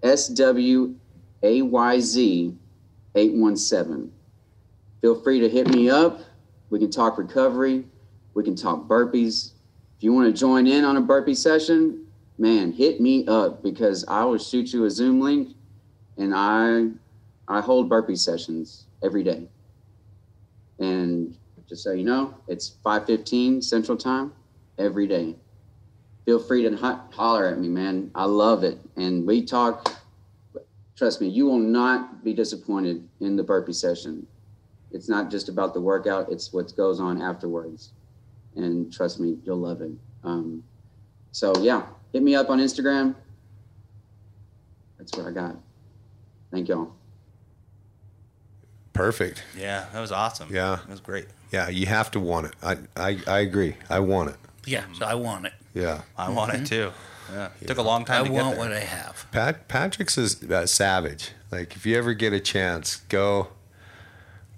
S 0.03 0.27
W 0.27 0.95
A 1.41 1.61
Y 1.61 1.99
Z 1.99 2.57
817. 3.15 4.11
Feel 5.01 5.21
free 5.21 5.39
to 5.39 5.49
hit 5.49 5.67
me 5.69 5.89
up. 5.89 6.21
We 6.69 6.79
can 6.79 6.91
talk 6.91 7.17
recovery. 7.17 7.85
We 8.33 8.43
can 8.43 8.55
talk 8.55 8.87
burpees. 8.87 9.52
If 10.03 10.07
you 10.07 10.11
want 10.11 10.27
to 10.35 10.37
join 10.37 10.67
in 10.67 10.83
on 10.83 10.97
a 10.97 11.01
burpee 11.01 11.33
session, 11.33 12.07
man, 12.37 12.73
hit 12.73 12.99
me 12.99 13.25
up 13.25 13.63
because 13.63 14.03
I 14.05 14.25
will 14.25 14.37
shoot 14.37 14.73
you 14.73 14.83
a 14.83 14.89
Zoom 14.89 15.21
link 15.21 15.55
and 16.17 16.33
I 16.35 16.89
I 17.47 17.61
hold 17.61 17.87
burpee 17.87 18.17
sessions 18.17 18.83
every 19.01 19.23
day. 19.23 19.47
And 20.77 21.37
just 21.69 21.85
so 21.85 21.93
you 21.93 22.03
know, 22.03 22.35
it's 22.49 22.75
5:15 22.85 23.63
Central 23.63 23.97
Time 23.97 24.33
every 24.77 25.07
day. 25.07 25.37
Feel 26.25 26.39
free 26.39 26.63
to 26.63 26.75
ho- 26.75 26.99
holler 27.13 27.45
at 27.45 27.57
me, 27.57 27.69
man. 27.69 28.11
I 28.13 28.25
love 28.25 28.65
it. 28.65 28.79
And 28.97 29.25
we 29.25 29.45
talk 29.45 29.89
trust 30.97 31.21
me, 31.21 31.29
you 31.29 31.45
will 31.45 31.59
not 31.59 32.25
be 32.25 32.33
disappointed 32.33 33.07
in 33.21 33.37
the 33.37 33.43
burpee 33.43 33.71
session. 33.71 34.27
It's 34.91 35.07
not 35.07 35.31
just 35.31 35.47
about 35.47 35.73
the 35.73 35.79
workout, 35.79 36.29
it's 36.29 36.51
what 36.51 36.75
goes 36.75 36.99
on 36.99 37.21
afterwards. 37.21 37.93
And 38.55 38.91
trust 38.93 39.19
me, 39.19 39.37
you'll 39.43 39.57
love 39.57 39.81
it. 39.81 39.91
Um, 40.23 40.63
so, 41.31 41.53
yeah, 41.59 41.83
hit 42.11 42.21
me 42.23 42.35
up 42.35 42.49
on 42.49 42.59
Instagram. 42.59 43.15
That's 44.97 45.15
what 45.17 45.25
I 45.27 45.31
got. 45.31 45.55
Thank 46.51 46.67
y'all. 46.69 46.91
Perfect. 48.93 49.43
Yeah, 49.57 49.85
that 49.91 49.99
was 49.99 50.11
awesome. 50.11 50.53
Yeah. 50.53 50.77
that 50.81 50.89
was 50.89 50.99
great. 50.99 51.25
Yeah, 51.51 51.69
you 51.69 51.87
have 51.87 52.11
to 52.11 52.19
want 52.19 52.47
it. 52.47 52.53
I, 52.61 52.77
I, 52.95 53.17
I 53.27 53.39
agree. 53.39 53.75
I 53.89 53.99
want 53.99 54.29
it. 54.29 54.35
Yeah, 54.65 54.83
so 54.93 55.05
I 55.05 55.15
want 55.15 55.45
it. 55.47 55.53
Yeah. 55.73 56.01
I 56.17 56.29
want 56.29 56.53
it 56.53 56.65
too. 56.65 56.91
Yeah, 57.31 57.49
it 57.61 57.67
took 57.67 57.77
a 57.79 57.81
long 57.83 58.05
time 58.05 58.25
I 58.25 58.27
to 58.27 58.33
want 58.33 58.45
get 58.49 58.51
there. 58.51 58.69
what 58.69 58.77
I 58.77 58.81
have. 58.81 59.25
Pat 59.31 59.67
Patrick's 59.67 60.17
is 60.17 60.43
uh, 60.43 60.65
savage. 60.67 61.31
Like 61.51 61.75
if 61.75 61.85
you 61.85 61.97
ever 61.97 62.13
get 62.13 62.33
a 62.33 62.39
chance, 62.39 62.97
go 63.09 63.47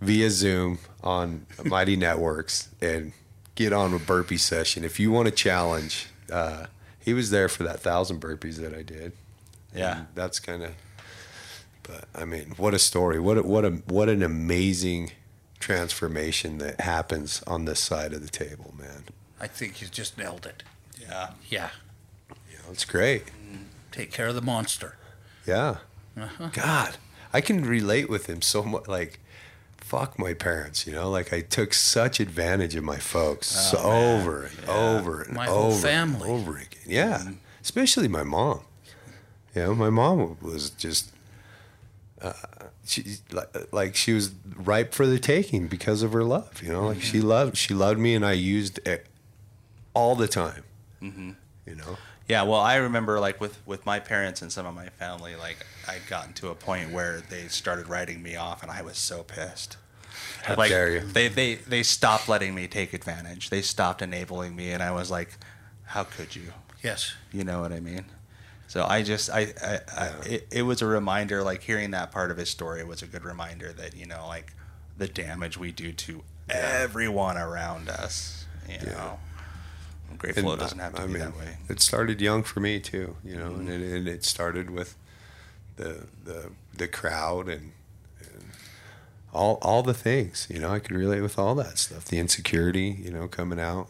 via 0.01 0.29
Zoom 0.29 0.79
on 1.03 1.45
Mighty 1.63 1.95
Networks 1.95 2.69
and 2.81 3.13
get 3.55 3.73
on 3.73 3.93
a 3.93 3.99
burpee 3.99 4.37
session. 4.37 4.83
If 4.83 4.99
you 4.99 5.11
want 5.11 5.27
a 5.27 5.31
challenge, 5.31 6.07
uh, 6.31 6.67
he 6.99 7.13
was 7.13 7.29
there 7.31 7.47
for 7.49 7.63
that 7.63 7.79
thousand 7.79 8.21
burpees 8.21 8.57
that 8.57 8.73
I 8.73 8.81
did. 8.83 9.13
Yeah. 9.73 9.99
And 9.99 10.07
that's 10.15 10.39
kind 10.39 10.63
of. 10.63 10.71
But 11.83 12.05
I 12.15 12.25
mean, 12.25 12.53
what 12.57 12.73
a 12.73 12.79
story! 12.79 13.19
What 13.19 13.37
a, 13.37 13.43
what 13.43 13.63
a 13.65 13.69
what 13.69 14.09
an 14.09 14.23
amazing 14.23 15.11
transformation 15.59 16.57
that 16.59 16.81
happens 16.81 17.43
on 17.47 17.65
this 17.65 17.79
side 17.79 18.13
of 18.13 18.21
the 18.21 18.29
table, 18.29 18.73
man. 18.77 19.03
I 19.39 19.47
think 19.47 19.81
you 19.81 19.87
just 19.87 20.17
nailed 20.17 20.45
it. 20.45 20.63
Yeah, 20.99 21.31
Yeah, 21.49 21.69
Yeah, 22.29 22.57
it's 22.71 22.85
great. 22.85 23.23
take 23.91 24.11
care 24.11 24.27
of 24.27 24.35
the 24.35 24.41
monster. 24.41 24.95
Yeah. 25.45 25.77
Uh-huh. 26.17 26.49
God, 26.53 26.97
I 27.33 27.41
can 27.41 27.65
relate 27.65 28.09
with 28.09 28.27
him 28.27 28.41
so 28.41 28.63
much. 28.63 28.87
Like, 28.87 29.19
fuck 29.85 30.17
my 30.17 30.33
parents, 30.33 30.87
you 30.87 30.93
know? 30.93 31.09
Like, 31.09 31.31
I 31.31 31.41
took 31.41 31.73
such 31.73 32.19
advantage 32.19 32.75
of 32.75 32.83
my 32.83 32.97
folks 32.97 33.47
so 33.47 33.77
over 33.77 34.43
and 34.45 34.69
over 34.69 35.21
and 35.21 35.29
over 35.29 35.33
My 35.33 35.47
over 35.47 35.53
whole 35.61 35.71
and 35.73 35.81
family. 35.81 36.29
over 36.29 36.57
again. 36.57 36.81
Yeah. 36.87 37.23
Especially 37.61 38.07
my 38.07 38.23
mom. 38.23 38.61
You 39.53 39.61
know, 39.63 39.75
my 39.75 39.89
mom 39.89 40.37
was 40.41 40.69
just. 40.71 41.11
Uh, 42.21 42.33
she 42.85 43.17
like, 43.31 43.73
like 43.73 43.95
she 43.95 44.13
was 44.13 44.31
ripe 44.55 44.93
for 44.93 45.05
the 45.07 45.19
taking 45.19 45.67
because 45.67 46.01
of 46.03 46.13
her 46.13 46.23
love. 46.23 46.61
You 46.63 46.71
know, 46.71 46.87
like 46.87 47.01
she 47.01 47.19
loved 47.21 47.57
she 47.57 47.73
loved 47.73 47.99
me, 47.99 48.13
and 48.15 48.25
I 48.25 48.33
used 48.33 48.79
it 48.87 49.05
all 49.93 50.15
the 50.15 50.27
time. 50.27 50.63
You 51.01 51.75
know, 51.75 51.97
yeah. 52.27 52.43
Well, 52.43 52.59
I 52.59 52.75
remember 52.75 53.19
like 53.19 53.39
with 53.39 53.59
with 53.65 53.85
my 53.85 53.99
parents 53.99 54.41
and 54.41 54.51
some 54.51 54.65
of 54.65 54.75
my 54.75 54.89
family, 54.89 55.35
like 55.35 55.65
I'd 55.87 56.05
gotten 56.07 56.33
to 56.33 56.49
a 56.49 56.55
point 56.55 56.91
where 56.91 57.21
they 57.29 57.47
started 57.47 57.87
writing 57.87 58.21
me 58.21 58.35
off, 58.35 58.61
and 58.63 58.71
I 58.71 58.81
was 58.81 58.97
so 58.97 59.23
pissed. 59.23 59.77
How 60.43 60.55
like 60.55 60.69
dare 60.69 60.93
you. 60.95 60.99
they 61.01 61.27
they 61.27 61.55
they 61.55 61.83
stopped 61.83 62.29
letting 62.29 62.53
me 62.55 62.67
take 62.67 62.93
advantage. 62.93 63.49
They 63.49 63.61
stopped 63.61 64.01
enabling 64.01 64.55
me, 64.55 64.71
and 64.71 64.81
I 64.81 64.91
was 64.91 65.11
like, 65.11 65.37
how 65.85 66.03
could 66.03 66.35
you? 66.35 66.53
Yes. 66.83 67.13
You 67.31 67.43
know 67.43 67.61
what 67.61 67.71
I 67.71 67.79
mean? 67.79 68.05
So 68.67 68.83
I 68.83 69.03
just 69.03 69.29
I, 69.29 69.53
I, 69.61 69.79
I 69.95 70.07
it, 70.25 70.47
it 70.51 70.61
was 70.63 70.81
a 70.81 70.85
reminder 70.85 71.43
like 71.43 71.61
hearing 71.61 71.91
that 71.91 72.11
part 72.11 72.31
of 72.31 72.37
his 72.37 72.49
story 72.49 72.83
was 72.83 73.01
a 73.01 73.07
good 73.07 73.23
reminder 73.23 73.71
that 73.73 73.95
you 73.95 74.05
know 74.05 74.25
like 74.27 74.53
the 74.97 75.07
damage 75.07 75.57
we 75.57 75.71
do 75.71 75.91
to 75.91 76.23
everyone 76.49 77.37
around 77.37 77.89
us. 77.89 78.45
You 78.67 78.87
know, 78.87 79.19
I'm 80.09 80.17
grateful 80.17 80.51
And 80.51 80.59
it 80.59 80.63
doesn't 80.63 80.79
have 80.79 80.95
to 80.95 81.01
I 81.01 81.07
be 81.07 81.13
mean, 81.13 81.21
that 81.21 81.37
way. 81.37 81.57
It 81.69 81.81
started 81.81 82.21
young 82.21 82.43
for 82.43 82.59
me 82.59 82.79
too, 82.79 83.15
you 83.23 83.35
know, 83.35 83.47
and, 83.47 83.67
mm-hmm. 83.67 83.83
it, 83.83 83.97
and 83.97 84.07
it 84.07 84.23
started 84.23 84.69
with 84.69 84.95
the 85.77 86.07
the 86.23 86.51
the 86.75 86.87
crowd 86.87 87.49
and, 87.49 87.71
and 88.19 88.43
all 89.33 89.57
all 89.61 89.83
the 89.83 89.93
things, 89.93 90.47
you 90.49 90.59
know. 90.59 90.69
I 90.69 90.79
could 90.79 90.95
relate 90.95 91.21
with 91.21 91.37
all 91.37 91.55
that 91.55 91.77
stuff, 91.77 92.05
the 92.05 92.19
insecurity, 92.19 92.97
you 93.01 93.11
know, 93.11 93.27
coming 93.27 93.59
out. 93.59 93.89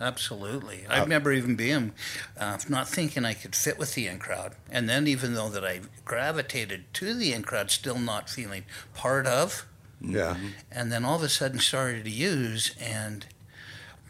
Absolutely. 0.00 0.86
Uh, 0.86 0.94
I 0.94 1.00
remember 1.00 1.32
even 1.32 1.56
being 1.56 1.92
uh, 2.38 2.58
not 2.68 2.88
thinking 2.88 3.24
I 3.24 3.34
could 3.34 3.54
fit 3.54 3.78
with 3.78 3.94
the 3.94 4.06
in 4.06 4.18
crowd. 4.18 4.54
And 4.70 4.88
then, 4.88 5.06
even 5.06 5.34
though 5.34 5.48
that 5.48 5.64
I 5.64 5.80
gravitated 6.04 6.84
to 6.94 7.14
the 7.14 7.32
in 7.32 7.42
crowd, 7.42 7.70
still 7.70 7.98
not 7.98 8.28
feeling 8.28 8.64
part 8.94 9.26
of. 9.26 9.66
Yeah, 10.00 10.34
mm-hmm. 10.34 10.48
And 10.70 10.92
then 10.92 11.04
all 11.04 11.16
of 11.16 11.22
a 11.22 11.28
sudden 11.30 11.58
started 11.60 12.04
to 12.04 12.10
use. 12.10 12.74
And 12.78 13.24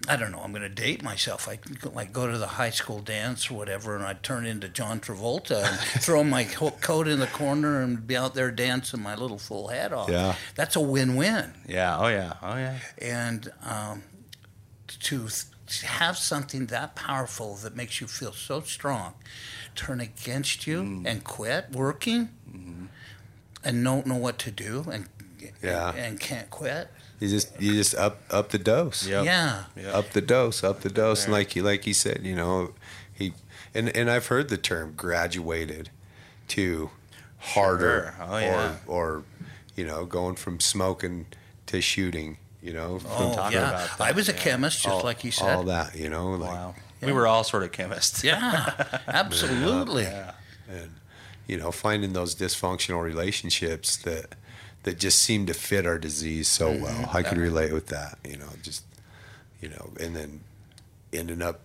I 0.09 0.17
don't 0.17 0.31
know, 0.33 0.41
I'm 0.41 0.51
going 0.53 0.63
to 0.63 0.69
date 0.69 1.03
myself. 1.03 1.49
I 1.49 1.59
like 1.93 2.13
go 2.13 2.31
to 2.31 2.39
the 2.39 2.47
high 2.47 2.71
school 2.71 3.01
dance 3.01 3.51
or 3.51 3.55
whatever, 3.55 3.97
and 3.97 4.05
I'd 4.05 4.23
turn 4.23 4.47
into 4.47 4.69
John 4.69 5.01
Travolta 5.01 5.65
and 5.65 5.79
throw 6.03 6.23
my 6.23 6.45
coat 6.45 7.09
in 7.09 7.19
the 7.19 7.27
corner 7.27 7.83
and 7.83 8.07
be 8.07 8.17
out 8.17 8.35
there 8.35 8.51
dancing 8.51 9.03
my 9.03 9.15
little 9.17 9.39
full 9.39 9.69
head 9.69 9.93
off. 9.93 10.09
Yeah. 10.09 10.35
That's 10.55 10.77
a 10.77 10.81
win 10.81 11.17
win. 11.17 11.53
Yeah. 11.69 11.99
Oh 11.99 12.09
yeah. 12.09 12.35
Oh 12.43 12.57
yeah. 12.57 12.79
and 12.99 13.51
um, 13.65 14.03
to 14.87 15.29
th- 15.29 15.83
have 15.83 16.17
something 16.17 16.67
that 16.67 16.95
powerful 16.95 17.57
that 17.57 17.75
makes 17.75 18.01
you 18.01 18.07
feel 18.07 18.33
so 18.33 18.61
strong 18.61 19.15
turn 19.75 20.01
against 20.01 20.67
you 20.67 20.83
Mm. 20.83 21.07
and 21.07 21.25
quit 21.25 21.71
working 21.73 22.29
and 23.65 23.85
don't 23.85 24.07
know 24.07 24.17
what 24.17 24.39
to 24.39 24.51
do 24.51 24.85
and 24.93 25.09
Mm-hmm. 25.39 25.67
Yeah. 25.67 25.91
and, 25.91 25.99
and 25.99 26.21
can't 26.21 26.49
quit 26.51 26.89
you 27.21 27.29
just 27.29 27.61
you 27.61 27.73
just 27.75 27.95
up 27.95 28.21
up 28.31 28.51
the 28.51 28.59
dose, 28.59 29.07
Yep. 29.07 29.25
yeah 29.25 29.65
Yep. 29.77 29.95
up 29.95 30.11
the 30.11 30.21
dose, 30.21 30.63
up 30.65 30.81
the 30.81 30.91
dose, 30.91 31.25
and 31.25 31.33
like 31.33 31.57
you 31.57 31.63
like 31.63 31.87
you 31.87 31.95
said, 31.95 32.21
you 32.23 32.35
know, 32.37 32.73
he 33.13 33.33
and 33.75 33.89
and 33.97 34.11
I've 34.11 34.27
heard 34.27 34.49
the 34.49 34.57
term 34.59 34.93
graduated 34.97 35.91
to 36.49 36.91
harder 37.39 38.15
Sure. 38.17 38.27
Oh, 38.29 38.39
yeah. 38.39 38.77
or 38.87 38.97
or 39.19 39.23
you 39.77 39.85
know 39.87 40.05
going 40.05 40.37
from 40.37 40.61
smoking 40.61 41.27
to 41.67 41.81
shooting, 41.81 42.39
you 42.63 42.73
know, 42.73 42.95
oh, 42.95 42.99
from 42.99 43.11
oh 43.13 43.35
talk 43.35 43.53
yeah 43.53 43.69
about 43.71 43.99
that, 43.99 44.05
I 44.09 44.13
was 44.13 44.29
a 44.29 44.33
yeah. 44.33 44.39
chemist 44.39 44.83
just 44.83 44.89
all, 44.95 45.03
like 45.03 45.25
you 45.25 45.31
said 45.31 45.55
all 45.57 45.65
that, 45.65 45.95
you 45.97 46.09
know, 46.09 46.31
like 46.33 46.51
Wow. 46.51 46.75
Yeah. 47.01 47.07
We 47.09 47.13
were 47.13 47.27
all 47.27 47.45
sort 47.45 47.63
of 47.63 47.73
chemists. 47.73 48.25
yeah 48.25 48.73
absolutely 49.09 50.05
Yeah. 50.05 50.33
and 50.69 50.93
you 51.47 51.57
know 51.59 51.71
finding 51.71 52.13
those 52.15 52.35
dysfunctional 52.35 53.03
relationships 53.03 53.97
that 53.99 54.35
that 54.87 54.99
just 54.99 55.19
seem 55.19 55.45
to 55.47 55.53
fit 55.53 55.85
our 55.85 55.99
disease 55.99 56.49
so 56.49 56.71
Mm-hmm. 56.73 56.83
well 56.85 57.11
i 57.13 57.23
could 57.23 57.39
relate 57.39 57.73
with 57.73 57.89
that 57.89 58.19
you 58.25 58.37
know 58.37 58.49
just 58.63 58.85
you 59.61 59.69
know 59.69 59.91
and 60.01 60.15
then 60.17 60.41
ending 61.13 61.43
up 61.43 61.61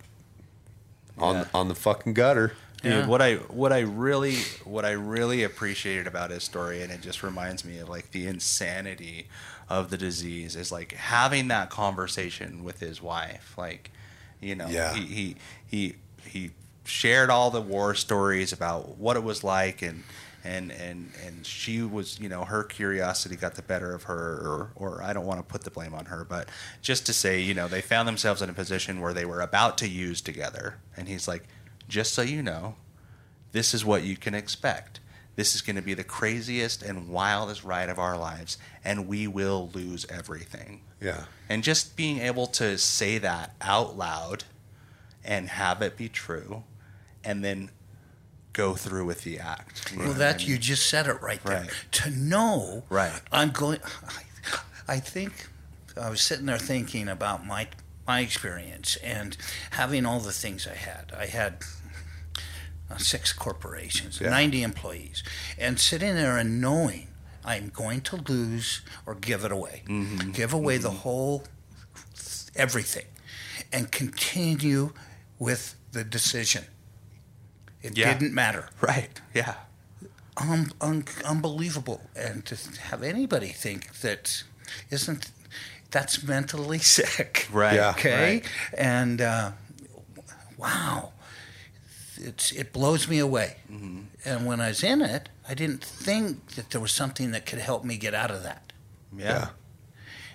on 1.18 1.36
Yeah. 1.36 1.44
on 1.54 1.68
the 1.68 1.74
fucking 1.74 2.14
gutter 2.14 2.52
Dude, 2.82 2.92
Yeah. 2.92 3.06
what 3.06 3.22
I 3.22 3.36
what 3.36 3.72
I 3.72 3.78
really 3.80 4.36
what 4.64 4.84
I 4.84 4.90
really 4.90 5.44
appreciated 5.44 6.08
about 6.08 6.30
his 6.32 6.42
story, 6.42 6.82
and 6.82 6.90
it 6.90 7.00
just 7.00 7.22
reminds 7.22 7.64
me 7.64 7.78
of 7.78 7.88
like 7.88 8.10
the 8.10 8.26
insanity 8.26 9.28
of 9.68 9.88
the 9.90 9.96
disease, 9.96 10.56
is 10.56 10.72
like 10.72 10.90
having 10.92 11.46
that 11.48 11.70
conversation 11.70 12.64
with 12.64 12.80
his 12.80 13.00
wife. 13.00 13.54
Like, 13.56 13.92
you 14.40 14.56
know, 14.56 14.66
Yeah. 14.66 14.94
he, 14.94 15.04
he 15.06 15.36
he 15.70 15.94
he 16.26 16.50
shared 16.84 17.30
all 17.30 17.52
the 17.52 17.60
war 17.60 17.94
stories 17.94 18.52
about 18.52 18.98
what 18.98 19.16
it 19.16 19.22
was 19.22 19.44
like, 19.44 19.80
and 19.80 20.02
and 20.44 20.72
and 20.72 21.12
and 21.24 21.46
she 21.46 21.82
was, 21.82 22.18
you 22.20 22.28
know, 22.28 22.44
her 22.44 22.64
curiosity 22.64 23.36
got 23.36 23.54
the 23.54 23.62
better 23.62 23.94
of 23.94 24.04
her, 24.04 24.14
or 24.16 24.72
or 24.74 25.02
I 25.02 25.12
don't 25.12 25.26
want 25.26 25.38
to 25.40 25.44
put 25.44 25.62
the 25.62 25.70
blame 25.70 25.94
on 25.94 26.06
her, 26.06 26.24
but 26.24 26.48
just 26.80 27.06
to 27.06 27.12
say, 27.12 27.40
you 27.40 27.54
know, 27.54 27.68
they 27.68 27.80
found 27.80 28.08
themselves 28.08 28.42
in 28.42 28.50
a 28.50 28.54
position 28.54 29.00
where 29.00 29.12
they 29.12 29.24
were 29.24 29.40
about 29.40 29.78
to 29.78 29.88
use 29.88 30.20
together, 30.20 30.78
and 30.96 31.08
he's 31.08 31.28
like 31.28 31.44
just 31.88 32.12
so 32.12 32.22
you 32.22 32.42
know, 32.42 32.74
this 33.52 33.74
is 33.74 33.84
what 33.84 34.02
you 34.02 34.16
can 34.16 34.34
expect. 34.34 35.00
this 35.34 35.54
is 35.54 35.62
going 35.62 35.76
to 35.76 35.82
be 35.82 35.94
the 35.94 36.04
craziest 36.04 36.82
and 36.82 37.08
wildest 37.08 37.64
ride 37.64 37.88
of 37.88 37.98
our 37.98 38.18
lives, 38.18 38.58
and 38.84 39.08
we 39.08 39.26
will 39.26 39.70
lose 39.72 40.04
everything. 40.10 40.82
Yeah. 41.00 41.24
And 41.48 41.62
just 41.64 41.96
being 41.96 42.18
able 42.18 42.46
to 42.48 42.78
say 42.78 43.18
that 43.18 43.54
out 43.60 43.96
loud 43.96 44.44
and 45.24 45.48
have 45.48 45.80
it 45.82 45.96
be 45.96 46.08
true, 46.08 46.64
and 47.24 47.42
then 47.44 47.70
go 48.52 48.74
through 48.74 49.04
with 49.06 49.22
the 49.22 49.38
act. 49.38 49.94
Well, 49.96 50.12
that 50.14 50.34
I 50.36 50.38
mean? 50.38 50.48
you 50.48 50.58
just 50.58 50.88
said 50.88 51.06
it 51.06 51.20
right 51.22 51.42
there. 51.44 51.62
Right. 51.62 51.70
To 51.92 52.10
know, 52.10 52.84
Right. 52.90 53.20
I'm 53.30 53.50
going. 53.50 53.78
I, 54.88 54.94
I 54.94 55.00
think 55.00 55.48
I 56.00 56.10
was 56.10 56.20
sitting 56.20 56.46
there 56.46 56.58
thinking 56.58 57.08
about 57.08 57.46
my 57.46 57.68
my 58.06 58.20
experience 58.20 58.96
and 58.96 59.36
having 59.70 60.04
all 60.04 60.20
the 60.20 60.32
things 60.32 60.66
I 60.66 60.74
had. 60.74 61.12
I 61.16 61.26
had 61.26 61.58
uh, 62.90 62.96
six 62.98 63.32
corporations, 63.32 64.20
Yeah. 64.20 64.30
90 64.30 64.62
employees, 64.64 65.22
and 65.58 65.78
sitting 65.78 66.14
there 66.16 66.36
and 66.36 66.60
knowing 66.60 67.08
I'm 67.44 67.68
going 67.70 68.00
to 68.02 68.16
lose 68.16 68.82
or 69.06 69.14
give 69.14 69.44
it 69.44 69.52
away, 69.52 69.82
Mm-hmm. 69.86 70.32
give 70.32 70.52
away 70.52 70.78
the 70.78 70.90
whole 70.90 71.44
everything, 72.56 73.06
and 73.72 73.90
continue 73.90 74.92
with 75.38 75.76
the 75.92 76.04
decision. 76.04 76.64
It 77.82 77.96
Yeah. 77.96 78.12
didn't 78.12 78.34
matter 78.34 78.68
right. 78.80 79.20
Yeah. 79.34 79.54
un- 80.36 80.72
un- 80.80 81.04
unbelievable. 81.24 82.00
And 82.16 82.44
to 82.46 82.56
have 82.88 83.02
anybody 83.02 83.48
think 83.48 83.92
that 84.00 84.44
isn't 84.90 85.30
that's 85.90 86.22
mentally 86.22 86.78
sick, 86.98 87.48
Right. 87.52 87.74
Yeah. 87.74 87.90
Okay, 87.90 88.34
Right. 88.36 88.44
and 88.78 89.20
uh, 89.20 89.52
wow, 90.56 91.12
it's 92.16 92.52
it 92.52 92.72
blows 92.72 93.08
me 93.08 93.18
away. 93.18 93.56
Mm-hmm. 93.70 94.00
And 94.24 94.46
when 94.46 94.60
I 94.60 94.68
was 94.68 94.82
in 94.82 95.02
it, 95.02 95.28
I 95.48 95.54
didn't 95.54 95.84
think 95.84 96.52
that 96.54 96.70
there 96.70 96.80
was 96.80 96.92
something 96.92 97.32
that 97.32 97.44
could 97.46 97.58
help 97.58 97.84
me 97.84 97.96
get 97.96 98.14
out 98.14 98.30
of 98.30 98.42
that. 98.44 98.72
Yeah. 99.16 99.48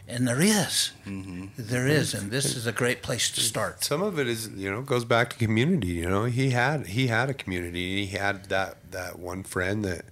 And 0.09 0.25
there 0.25 0.41
is. 0.41 0.91
Mm-hmm. 1.05 1.47
There 1.57 1.81
mm-hmm. 1.81 1.91
is, 1.91 2.13
and 2.13 2.31
this 2.31 2.55
is 2.55 2.65
a 2.65 2.71
great 2.71 3.01
place 3.01 3.29
to 3.31 3.41
start. 3.41 3.83
Some 3.83 4.01
of 4.01 4.17
it 4.17 4.27
is, 4.27 4.47
you 4.49 4.71
know, 4.71 4.81
goes 4.81 5.03
back 5.03 5.31
to 5.31 5.37
community. 5.37 5.87
You 5.87 6.09
know, 6.09 6.23
he 6.25 6.51
had 6.51 6.87
he 6.87 7.07
had 7.07 7.29
a 7.29 7.33
community. 7.33 7.99
And 7.99 8.09
he 8.09 8.17
had 8.17 8.45
that 8.45 8.91
that 8.91 9.19
one 9.19 9.43
friend 9.43 9.83
that, 9.83 10.05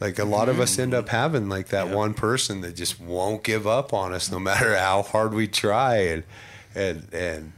like 0.00 0.18
a 0.18 0.24
lot 0.24 0.48
of 0.48 0.58
us 0.58 0.78
end 0.78 0.94
up 0.94 1.06
mm. 1.06 1.10
having, 1.10 1.48
like 1.48 1.68
that 1.68 1.86
Yep. 1.86 1.94
one 1.94 2.14
person 2.14 2.60
that 2.62 2.74
just 2.74 3.00
won't 3.00 3.44
give 3.44 3.66
up 3.66 3.92
on 3.92 4.12
us 4.12 4.30
no 4.32 4.38
matter 4.50 4.76
how 4.76 5.02
hard 5.02 5.32
we 5.32 5.46
try, 5.46 5.96
and 5.98 6.24
and 6.74 7.06
and 7.12 7.52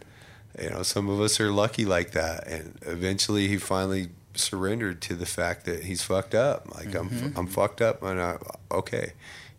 you 0.61 0.69
know, 0.69 0.83
some 0.83 1.09
of 1.09 1.21
us 1.21 1.41
are 1.41 1.51
lucky 1.51 1.87
like 1.87 2.11
that. 2.11 2.47
And 2.47 2.79
eventually, 2.83 3.49
he 3.49 3.57
finally 3.57 4.11
surrendered 4.35 5.01
to 5.03 5.15
the 5.15 5.27
fact 5.27 5.65
that 5.65 5.85
he's 5.85 6.03
fucked 6.03 6.35
up. 6.35 6.75
Like 6.75 6.95
I'm 6.95 7.09
mm-hmm. 7.09 7.39
I'm 7.39 7.47
fucked 7.47 7.81
up, 7.81 8.03
and 8.03 8.21
I, 8.21 8.37
okay, 8.71 9.15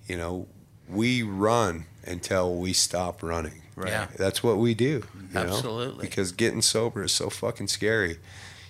you 0.07 0.15
know, 0.15 0.48
we 0.88 1.23
run 1.23 1.88
until 2.05 2.55
we 2.55 2.73
stop 2.73 3.23
running. 3.23 3.61
Right. 3.75 3.89
Yeah. 3.89 4.07
That's 4.17 4.43
what 4.43 4.57
we 4.57 4.73
do. 4.73 5.03
you 5.15 5.34
know? 5.34 5.41
Absolutely. 5.41 6.05
Because 6.05 6.31
getting 6.31 6.61
sober 6.61 7.03
is 7.03 7.11
so 7.11 7.30
fucking 7.30 7.67
scary. 7.67 8.19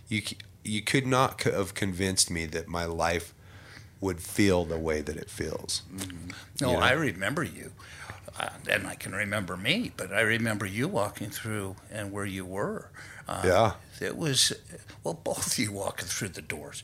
You 0.08 0.22
you 0.64 0.82
could 0.82 1.06
not 1.06 1.42
have 1.44 1.74
convinced 1.74 2.32
me 2.32 2.46
that 2.46 2.68
my 2.70 2.86
life 2.86 3.34
would 4.00 4.22
feel 4.22 4.64
the 4.66 4.78
way 4.78 5.02
that 5.02 5.18
it 5.18 5.30
feels. 5.30 5.82
No, 6.62 6.72
You 6.72 6.78
know? 6.78 6.82
I 6.82 6.92
remember 6.92 7.44
you, 7.44 7.72
uh, 8.40 8.50
and 8.70 8.88
I 8.88 8.96
can 8.96 9.14
remember 9.14 9.58
me, 9.58 9.92
but 9.98 10.14
I 10.14 10.22
remember 10.22 10.66
you 10.66 10.88
walking 10.88 11.30
through 11.30 11.76
and 11.92 12.12
where 12.12 12.26
you 12.26 12.46
were. 12.46 12.90
Uh, 13.28 13.42
Yeah. 13.46 13.72
It 14.02 14.18
was, 14.18 14.52
well, 15.04 15.14
both 15.14 15.48
of 15.54 15.58
you 15.60 15.72
walking 15.72 16.08
through 16.08 16.30
the 16.30 16.42
doors. 16.42 16.84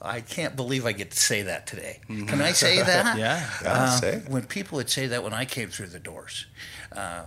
I 0.00 0.20
can't 0.20 0.54
believe 0.54 0.86
I 0.86 0.92
get 0.92 1.10
to 1.10 1.18
say 1.18 1.42
that 1.42 1.66
today. 1.66 2.00
Can 2.06 2.40
I 2.40 2.52
say 2.52 2.82
that? 2.82 3.18
Yeah. 3.18 3.40
Yeah, 3.62 3.72
Uh, 3.72 3.90
say 4.00 4.22
when 4.28 4.44
people 4.46 4.76
would 4.76 4.90
say 4.90 5.06
that 5.08 5.24
when 5.24 5.32
I 5.32 5.44
came 5.44 5.70
through 5.70 5.88
the 5.88 5.98
doors, 5.98 6.46
uh, 6.92 7.22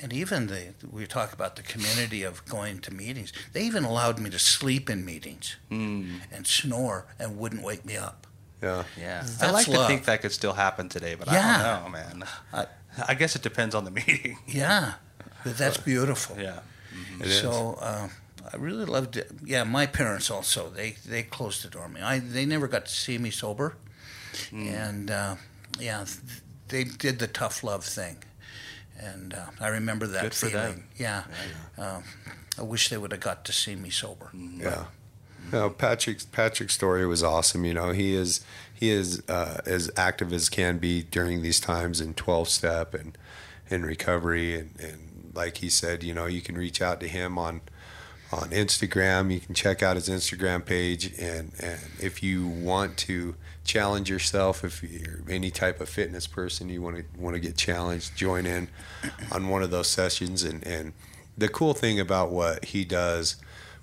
and 0.00 0.12
even 0.12 0.46
the 0.46 0.72
we 0.90 1.06
talk 1.06 1.32
about 1.34 1.56
the 1.56 1.62
community 1.62 2.22
of 2.22 2.42
going 2.46 2.78
to 2.80 2.94
meetings. 2.94 3.32
They 3.52 3.62
even 3.64 3.84
allowed 3.84 4.18
me 4.18 4.30
to 4.30 4.38
sleep 4.38 4.88
in 4.88 5.04
meetings 5.04 5.56
and 5.70 6.46
snore 6.46 7.04
and 7.18 7.36
wouldn't 7.36 7.62
wake 7.62 7.84
me 7.84 7.96
up. 7.98 8.26
Yeah. 8.62 8.84
Yeah. 8.98 9.20
I 9.22 9.26
That's 9.26 9.52
like 9.52 9.66
to 9.66 9.86
think 9.86 10.04
that 10.04 10.22
could 10.22 10.32
still 10.32 10.54
happen 10.54 10.88
today, 10.88 11.14
but 11.14 11.26
Yeah. 11.28 11.56
I 11.58 11.62
don't 11.62 11.82
know, 11.84 11.90
man. 11.90 12.24
I, 12.54 12.66
I 13.08 13.14
guess 13.14 13.36
it 13.36 13.42
depends 13.42 13.74
on 13.74 13.84
the 13.84 13.90
meeting. 14.00 14.38
Yeah, 14.46 14.94
but 15.44 15.58
that's 15.58 15.76
beautiful. 15.76 16.36
Yeah. 16.40 16.60
It 17.20 17.26
is. 17.26 17.40
So 17.40 17.78
uh, 17.80 18.08
I 18.52 18.56
really 18.56 18.84
loved 18.84 19.16
it. 19.16 19.30
Yeah, 19.44 19.64
my 19.64 19.86
parents 19.86 20.30
also 20.30 20.68
they 20.70 20.96
they 21.06 21.22
closed 21.22 21.62
the 21.64 21.68
door 21.68 21.84
on 21.84 21.92
me. 21.92 22.00
I 22.00 22.18
they 22.18 22.44
never 22.46 22.68
got 22.68 22.86
to 22.86 22.92
see 22.92 23.18
me 23.18 23.30
sober, 23.30 23.76
and 24.52 25.10
uh, 25.10 25.36
yeah, 25.78 26.04
they 26.68 26.84
did 26.84 27.18
the 27.18 27.26
tough 27.26 27.62
love 27.64 27.84
thing, 27.84 28.16
and 28.98 29.34
uh, 29.34 29.46
I 29.60 29.68
remember 29.68 30.06
that 30.06 30.22
Good 30.22 30.34
for 30.34 30.46
feeling. 30.48 30.64
them. 30.72 30.84
Yeah, 30.96 31.24
Um, 31.78 32.04
I 32.58 32.62
wish 32.62 32.88
they 32.88 32.98
would 32.98 33.12
have 33.12 33.20
got 33.20 33.44
to 33.46 33.52
see 33.52 33.74
me 33.76 33.90
sober. 33.90 34.30
Yeah. 34.34 34.84
No, 35.52 35.70
Patrick's 35.70 36.24
Patrick's 36.24 36.74
story 36.74 37.04
was 37.06 37.22
awesome. 37.22 37.64
You 37.64 37.74
know, 37.74 37.90
he 37.92 38.14
is 38.14 38.40
he 38.72 38.90
is 38.90 39.22
uh, 39.28 39.60
as 39.66 39.90
active 39.96 40.32
as 40.32 40.48
can 40.48 40.78
be 40.78 41.02
during 41.02 41.42
these 41.42 41.58
times 41.60 42.00
in 42.00 42.14
twelve 42.14 42.48
step 42.48 42.94
and 42.94 43.18
in 43.68 43.84
recovery 43.84 44.58
and, 44.58 44.70
and 44.80 45.11
like 45.34 45.58
he 45.58 45.68
said, 45.68 46.02
you 46.02 46.14
know, 46.14 46.26
you 46.26 46.40
can 46.40 46.56
reach 46.56 46.80
out 46.82 47.00
to 47.00 47.08
him 47.08 47.38
on 47.38 47.60
on 48.32 48.48
Instagram. 48.48 49.32
You 49.32 49.40
can 49.40 49.54
check 49.54 49.82
out 49.82 49.96
his 49.96 50.08
Instagram 50.08 50.64
page 50.64 51.12
and, 51.18 51.52
and 51.60 51.78
if 52.00 52.22
you 52.22 52.46
want 52.46 52.96
to 52.98 53.34
challenge 53.62 54.08
yourself, 54.08 54.64
if 54.64 54.82
you're 54.82 55.22
any 55.28 55.50
type 55.50 55.80
of 55.80 55.88
fitness 55.88 56.26
person, 56.26 56.68
you 56.70 56.80
want 56.80 56.96
to 56.96 57.04
want 57.20 57.34
to 57.34 57.40
get 57.40 57.56
challenged, 57.56 58.16
join 58.16 58.46
in 58.46 58.68
on 59.30 59.48
one 59.48 59.62
of 59.62 59.70
those 59.70 59.88
sessions 59.88 60.44
and, 60.44 60.66
and 60.66 60.94
the 61.36 61.48
cool 61.48 61.74
thing 61.74 61.98
about 61.98 62.30
what 62.30 62.66
he 62.66 62.84
does 62.84 63.36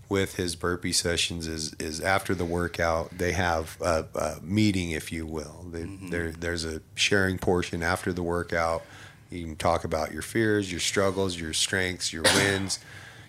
with 0.08 0.36
his 0.36 0.56
burpee 0.56 0.92
sessions 0.92 1.48
is 1.48 1.74
is 1.80 2.02
after 2.02 2.34
the 2.34 2.46
workout 2.46 3.16
they 3.18 3.32
have 3.32 3.78
a, 3.80 4.06
a 4.16 4.38
meeting, 4.42 4.92
if 4.92 5.12
you 5.12 5.26
will. 5.26 5.66
They, 5.72 5.84
mm-hmm. 5.84 6.10
there 6.10 6.32
there's 6.32 6.66
a 6.66 6.82
sharing 6.96 7.38
portion 7.38 7.84
after 7.84 8.12
the 8.12 8.24
workout. 8.24 8.84
You 9.30 9.44
can 9.46 9.56
talk 9.56 9.84
about 9.84 10.12
your 10.12 10.22
fears, 10.22 10.72
your 10.72 10.80
struggles, 10.80 11.40
your 11.40 11.54
strengths, 11.54 12.12
your 12.12 12.24
wins, 12.36 12.80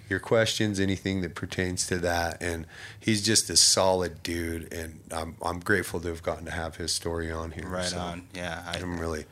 your 0.09 0.19
questions, 0.19 0.81
anything 0.81 1.21
that 1.23 1.35
pertains 1.35 1.87
to 1.89 1.99
that. 1.99 2.43
And 2.43 2.67
he's 2.99 3.23
just 3.23 3.49
a 3.51 3.57
solid 3.57 4.23
dude, 4.23 4.73
and 4.73 5.01
I'm 5.13 5.37
I'm 5.43 5.61
grateful 5.61 6.01
to 6.01 6.09
have 6.09 6.23
gotten 6.23 6.45
to 6.47 6.51
have 6.51 6.77
his 6.77 6.93
story 6.93 7.31
on 7.31 7.53
here. 7.53 7.67
Right 7.67 7.85
So 7.85 7.99
on. 7.99 8.29
Yeah. 8.35 8.63
I 8.67 8.79
I'm 8.79 8.99
really 8.99 9.27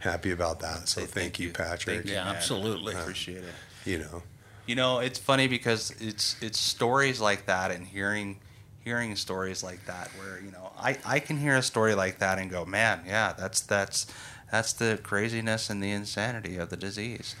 happy 0.00 0.30
about 0.30 0.60
that. 0.60 0.88
So 0.88 1.00
say 1.02 1.06
thank, 1.06 1.38
you, 1.38 1.50
Patrick. 1.50 1.96
Thank 1.96 2.08
you, 2.08 2.14
Yeah, 2.14 2.28
absolutely. 2.28 2.94
I 2.94 3.00
appreciate 3.00 3.38
it. 3.44 3.54
You 3.84 3.98
know, 3.98 4.22
You 4.66 4.74
know, 4.74 4.98
it's 4.98 5.18
funny 5.18 5.46
because 5.46 5.94
it's 6.00 6.36
it's 6.42 6.58
stories 6.58 7.20
like 7.20 7.46
that 7.46 7.70
and 7.70 7.86
hearing 7.86 8.38
hearing 8.80 9.16
stories 9.16 9.62
like 9.62 9.84
that 9.86 10.08
where, 10.18 10.38
you 10.40 10.50
know, 10.50 10.70
I, 10.78 10.98
I 11.06 11.18
can 11.18 11.38
hear 11.38 11.56
a 11.56 11.62
story 11.62 11.94
like 11.94 12.18
that 12.18 12.38
and 12.38 12.50
go, 12.50 12.64
Man, 12.66 13.00
yeah, 13.06 13.32
that's 13.32 13.60
that's 13.62 14.06
that's 14.50 14.72
the 14.72 14.98
craziness 15.02 15.70
and 15.70 15.82
the 15.82 15.90
insanity 15.90 16.56
of 16.56 16.70
the 16.70 16.76
disease. 16.76 17.34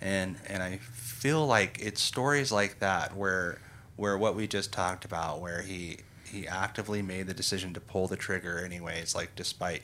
And 0.00 0.36
and 0.46 0.62
I 0.62 0.78
feel 0.78 1.46
like 1.46 1.78
it's 1.80 2.02
stories 2.02 2.52
like 2.52 2.78
that 2.78 3.16
where 3.16 3.58
where 3.96 4.16
what 4.16 4.36
we 4.36 4.46
just 4.46 4.72
talked 4.72 5.04
about, 5.04 5.40
where 5.40 5.62
he 5.62 5.98
he 6.24 6.46
actively 6.46 7.02
made 7.02 7.26
the 7.26 7.34
decision 7.34 7.72
to 7.74 7.80
pull 7.80 8.06
the 8.06 8.16
trigger 8.16 8.58
anyways, 8.64 9.14
like 9.14 9.34
despite 9.34 9.82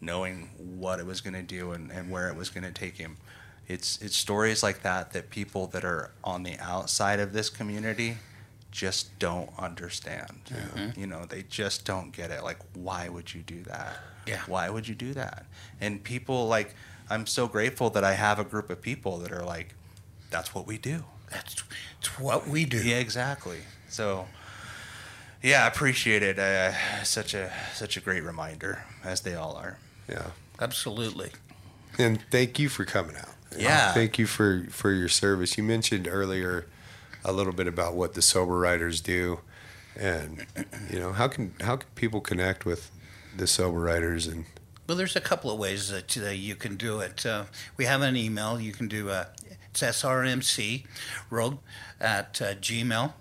knowing 0.00 0.50
what 0.58 1.00
it 1.00 1.06
was 1.06 1.20
gonna 1.20 1.42
do 1.42 1.72
and, 1.72 1.90
and 1.90 2.10
where 2.10 2.28
it 2.28 2.36
was 2.36 2.50
gonna 2.50 2.70
take 2.70 2.98
him 2.98 3.16
it's 3.68 4.00
it's 4.00 4.16
stories 4.16 4.62
like 4.62 4.82
that 4.82 5.12
that 5.12 5.30
people 5.30 5.66
that 5.68 5.84
are 5.84 6.10
on 6.22 6.42
the 6.42 6.58
outside 6.60 7.20
of 7.20 7.32
this 7.32 7.50
community 7.50 8.16
just 8.76 9.18
don't 9.18 9.50
understand. 9.58 10.38
You 10.96 11.06
know, 11.06 11.24
they 11.24 11.44
just 11.48 11.86
don't 11.86 12.12
get 12.12 12.30
it. 12.30 12.44
Like, 12.44 12.58
why 12.74 13.08
would 13.08 13.32
you 13.32 13.40
do 13.40 13.62
that? 13.62 13.96
Yeah. 14.26 14.40
Why 14.46 14.68
would 14.68 14.86
you 14.86 14.94
do 14.94 15.14
that? 15.14 15.46
And 15.80 16.04
people 16.04 16.46
like, 16.46 16.74
I'm 17.08 17.26
so 17.26 17.48
grateful 17.48 17.88
that 17.90 18.04
I 18.04 18.12
have 18.12 18.38
a 18.38 18.44
group 18.44 18.68
of 18.68 18.82
people 18.82 19.16
that 19.18 19.32
are 19.32 19.44
like, 19.44 19.74
that's 20.30 20.54
what 20.54 20.66
we 20.66 20.76
do. 20.76 21.04
That's 21.30 21.64
it's 21.98 22.20
what 22.20 22.46
we 22.46 22.66
do. 22.66 22.76
Yeah, 22.76 22.98
exactly. 22.98 23.60
So, 23.88 24.26
yeah, 25.42 25.64
I 25.64 25.68
appreciate 25.68 26.22
it. 26.22 26.38
Uh, 26.38 26.72
such 27.02 27.32
a 27.32 27.50
such 27.72 27.96
a 27.96 28.00
great 28.00 28.24
reminder, 28.24 28.84
as 29.02 29.22
they 29.22 29.34
all 29.34 29.56
are. 29.56 29.78
yeah. 30.08 30.26
Absolutely. 30.60 31.30
And 31.98 32.22
thank 32.30 32.58
you 32.58 32.68
for 32.68 32.84
coming 32.84 33.16
out. 33.16 33.34
Yeah. 33.58 33.92
Thank 33.94 34.18
you 34.18 34.26
for 34.26 34.66
for 34.70 34.90
your 34.90 35.08
service. 35.08 35.56
You 35.56 35.64
mentioned 35.64 36.06
earlier 36.10 36.66
a 37.26 37.32
little 37.32 37.52
bit 37.52 37.66
about 37.66 37.94
what 37.94 38.14
the 38.14 38.22
sober 38.22 38.56
riders 38.58 39.00
do, 39.02 39.40
and 39.96 40.46
you 40.90 40.98
know 40.98 41.12
how 41.12 41.28
can 41.28 41.52
how 41.60 41.76
can 41.76 41.88
people 41.94 42.20
connect 42.20 42.64
with 42.64 42.90
the 43.36 43.46
sober 43.46 43.80
riders 43.80 44.26
and 44.26 44.44
Well, 44.88 44.96
there's 44.96 45.16
a 45.16 45.20
couple 45.20 45.50
of 45.50 45.58
ways 45.58 45.90
that 45.90 46.16
uh, 46.16 46.30
you 46.30 46.54
can 46.54 46.76
do 46.76 47.00
it. 47.00 47.26
Uh, 47.26 47.44
we 47.76 47.84
have 47.86 48.00
an 48.02 48.16
email. 48.16 48.58
You 48.60 48.72
can 48.72 48.88
do 48.88 49.10
uh, 49.10 49.26
it's 49.70 49.82
srmc 49.82 50.84
rogue 51.30 51.58
at 52.00 52.40
uh, 52.40 52.54
gmail, 52.54 53.12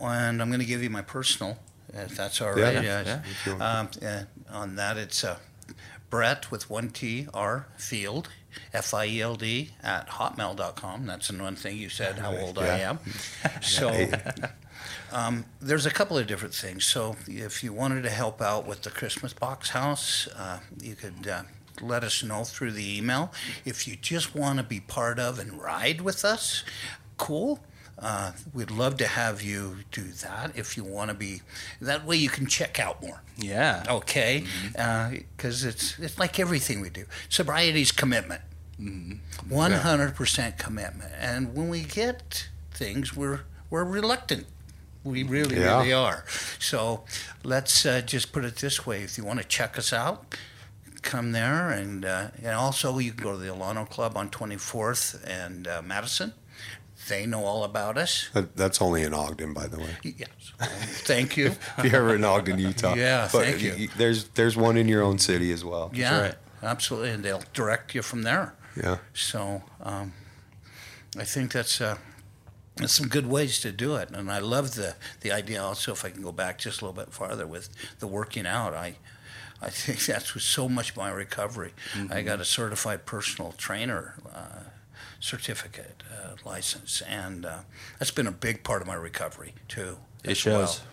and 0.00 0.40
I'm 0.42 0.48
going 0.48 0.60
to 0.60 0.66
give 0.66 0.82
you 0.82 0.90
my 0.90 1.02
personal 1.02 1.58
if 1.94 2.16
that's 2.16 2.40
all 2.40 2.56
Yeah. 2.58 2.64
right. 2.64 2.84
Yeah, 2.84 3.02
Yeah. 3.04 3.22
you 3.46 3.56
want. 3.58 3.98
Um, 4.04 4.26
on 4.50 4.76
that, 4.76 4.96
it's 4.98 5.24
uh, 5.24 5.38
Bret 6.10 6.50
with 6.50 6.68
one 6.70 6.90
T 6.90 7.26
R 7.32 7.66
Field, 7.78 8.28
F 8.72 8.94
I 8.94 9.06
E 9.06 9.20
L 9.20 9.34
D, 9.36 9.70
at 9.82 10.08
hotmail.com. 10.08 11.06
That's 11.06 11.28
the 11.28 11.42
one 11.42 11.56
thing 11.56 11.76
you 11.76 11.88
said, 11.88 12.18
how 12.18 12.36
old 12.36 12.58
I 12.58 12.66
Yeah. 12.78 12.90
am. 12.90 12.98
So 13.62 14.10
um, 15.12 15.44
there's 15.60 15.86
a 15.86 15.90
couple 15.90 16.16
of 16.18 16.26
different 16.26 16.54
things. 16.54 16.84
So 16.84 17.16
if 17.26 17.62
you 17.62 17.72
wanted 17.72 18.02
to 18.02 18.10
help 18.10 18.40
out 18.40 18.66
with 18.66 18.82
the 18.82 18.90
Christmas 18.90 19.32
Box 19.32 19.70
House, 19.70 20.28
uh, 20.36 20.60
you 20.82 20.94
could. 20.94 21.26
Uh, 21.26 21.42
let 21.80 22.04
us 22.04 22.22
know 22.22 22.44
through 22.44 22.70
the 22.70 22.98
email. 22.98 23.32
If 23.64 23.88
you 23.88 23.96
just 23.96 24.34
want 24.36 24.58
to 24.58 24.62
be 24.62 24.78
part 24.78 25.18
of 25.18 25.38
and 25.38 25.60
ride 25.60 26.02
with 26.02 26.22
us, 26.22 26.64
cool. 27.16 27.60
Uh, 28.02 28.32
we'd 28.52 28.70
love 28.72 28.96
to 28.96 29.06
have 29.06 29.42
you 29.42 29.76
do 29.92 30.02
that 30.02 30.50
if 30.56 30.76
you 30.76 30.82
want 30.82 31.08
to 31.10 31.14
be. 31.14 31.40
That 31.80 32.04
way 32.04 32.16
you 32.16 32.28
can 32.28 32.46
check 32.46 32.80
out 32.80 33.00
more. 33.00 33.22
Yeah. 33.36 33.84
Okay, 33.88 34.44
because 35.36 35.64
it's 35.64 35.98
it's 36.00 36.18
like 36.18 36.40
everything 36.40 36.80
we 36.80 36.90
do. 36.90 37.04
Sobriety's 37.28 37.92
commitment, 37.92 38.42
one 39.48 39.72
hundred 39.72 40.14
percent 40.16 40.58
commitment. 40.58 41.12
And 41.18 41.54
when 41.54 41.68
we 41.68 41.82
get 41.82 42.48
things, 42.72 43.14
we're 43.16 43.40
we're 43.70 43.84
reluctant. 43.84 44.46
We 45.04 45.22
really, 45.24 45.56
Yeah. 45.60 45.78
really 45.78 45.92
are. 45.92 46.24
So 46.58 47.04
let's 47.44 47.84
uh, 47.86 48.02
just 48.02 48.32
put 48.32 48.44
it 48.44 48.56
this 48.56 48.84
way: 48.86 49.02
if 49.02 49.16
you 49.18 49.24
want 49.24 49.40
to 49.40 49.46
check 49.46 49.78
us 49.78 49.92
out, 49.92 50.36
come 51.02 51.32
there, 51.32 51.70
and 51.70 52.04
uh, 52.04 52.28
and 52.38 52.54
also 52.54 52.98
you 52.98 53.12
can 53.12 53.22
go 53.24 53.32
to 53.32 53.38
the 53.38 53.48
Alano 53.48 53.88
Club 53.88 54.16
on 54.16 54.28
Twenty 54.30 54.56
Fourth 54.56 55.22
and 55.26 55.66
uh, 55.68 55.82
Madison. 55.82 56.32
They 57.08 57.26
know 57.26 57.44
all 57.44 57.64
about 57.64 57.98
us. 57.98 58.28
That, 58.32 58.56
that's 58.56 58.80
only 58.80 59.02
in 59.02 59.12
Ogden, 59.12 59.52
by 59.52 59.66
the 59.66 59.78
way. 59.78 59.96
Yes. 60.02 60.28
Thank 61.04 61.36
you. 61.36 61.46
If 61.78 61.84
you're 61.84 61.96
ever 61.96 62.14
in 62.14 62.24
Ogden, 62.24 62.58
Utah. 62.58 62.94
Yeah, 62.94 63.28
But 63.32 63.44
thank 63.44 63.62
you. 63.62 63.88
There's 63.96 64.24
there's 64.34 64.56
one 64.56 64.76
in 64.76 64.88
your 64.88 65.02
own 65.02 65.18
city 65.18 65.52
as 65.52 65.64
well. 65.64 65.90
Yeah, 65.92 66.20
right. 66.20 66.34
absolutely, 66.62 67.10
and 67.10 67.24
they'll 67.24 67.42
direct 67.52 67.94
you 67.94 68.02
from 68.02 68.22
there. 68.22 68.54
Yeah. 68.76 68.98
So 69.14 69.62
um, 69.82 70.12
I 71.18 71.24
think 71.24 71.52
that's 71.52 71.80
uh, 71.80 71.96
that's 72.76 72.92
some 72.92 73.08
good 73.08 73.26
ways 73.26 73.60
to 73.60 73.72
do 73.72 73.96
it, 73.96 74.10
and 74.10 74.30
I 74.30 74.38
love 74.38 74.74
the 74.74 74.94
the 75.20 75.32
idea. 75.32 75.62
Also, 75.62 75.92
if 75.92 76.04
I 76.04 76.10
can 76.10 76.22
go 76.22 76.32
back 76.32 76.58
just 76.58 76.82
a 76.82 76.86
little 76.86 77.04
bit 77.04 77.12
farther 77.12 77.46
with 77.46 77.68
the 77.98 78.06
working 78.06 78.46
out, 78.46 78.74
I. 78.74 78.96
I 79.64 79.70
think 79.70 80.04
that's 80.06 80.34
was 80.34 80.42
so 80.42 80.68
much 80.68 80.96
my 80.96 81.08
recovery. 81.08 81.72
I 82.10 82.22
got 82.22 82.40
a 82.40 82.44
certified 82.44 83.06
personal 83.06 83.52
trainer 83.52 84.16
uh, 84.34 84.64
certificate 85.20 86.02
license, 86.44 87.02
and 87.08 87.44
uh, 87.44 87.58
that's 87.98 88.10
been 88.10 88.26
a 88.26 88.32
big 88.32 88.64
part 88.64 88.82
of 88.82 88.88
my 88.88 88.94
recovery 88.94 89.54
too. 89.68 89.98
It 90.24 90.36
shows. 90.36 90.52
well. 90.54 90.88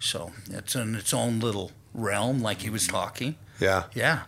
So 0.00 0.32
it's 0.50 0.76
in 0.76 0.94
its 0.94 1.12
own 1.12 1.40
little 1.40 1.72
realm, 1.92 2.40
like 2.40 2.60
he 2.62 2.70
was 2.70 2.86
talking. 2.86 3.36
Yeah, 3.60 3.84
Yeah, 3.94 4.22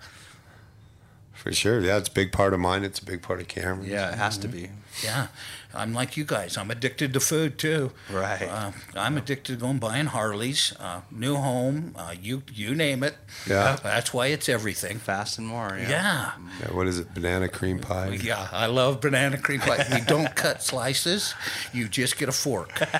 for 1.41 1.53
sure. 1.53 1.81
Yeah, 1.81 1.97
it's 1.97 2.09
a 2.09 2.13
big 2.13 2.33
part 2.33 2.53
of 2.53 2.61
mine. 2.61 2.85
It's 2.85 2.99
a 2.99 3.05
big 3.05 3.23
part 3.23 3.41
of 3.41 3.49
Cameron. 3.49 3.89
Yeah, 3.89 4.13
it 4.13 4.19
has 4.19 4.37
to 4.39 4.49
be. 4.49 4.69
Yeah, 5.03 5.29
I'm 5.73 5.95
like 5.95 6.17
you 6.17 6.25
guys. 6.25 6.59
I'm 6.59 6.71
addicted 6.71 7.15
to 7.15 7.21
food 7.21 7.59
too. 7.59 7.93
Right. 8.13 8.43
Uh, 8.43 8.73
I'm 8.95 9.17
addicted 9.17 9.55
to 9.55 9.59
going 9.59 9.79
buying 9.79 10.07
Harleys, 10.07 10.75
uh, 10.79 11.01
new 11.11 11.37
home, 11.37 11.95
uh, 11.97 12.15
you 12.21 12.43
you 12.53 12.75
name 12.75 13.03
it. 13.03 13.17
Yeah. 13.49 13.79
that's 13.83 14.13
why 14.13 14.27
it's 14.27 14.49
everything. 14.49 14.99
Fast 14.99 15.39
and 15.39 15.47
more. 15.47 15.79
Yeah. 15.81 15.89
Yeah. 15.89 16.33
Yeah, 16.61 16.75
what 16.77 16.87
is 16.87 16.99
it? 16.99 17.15
Banana 17.15 17.49
cream 17.49 17.79
pie. 17.79 18.19
Yeah, 18.23 18.49
I 18.53 18.67
love 18.67 19.01
banana 19.01 19.39
cream 19.39 19.61
pie. 19.61 19.87
You 19.97 20.05
don't 20.05 20.35
cut 20.37 20.63
slices; 20.63 21.35
you 21.73 21.89
just 21.89 22.19
get 22.19 22.29
a 22.29 22.33
fork. 22.33 22.71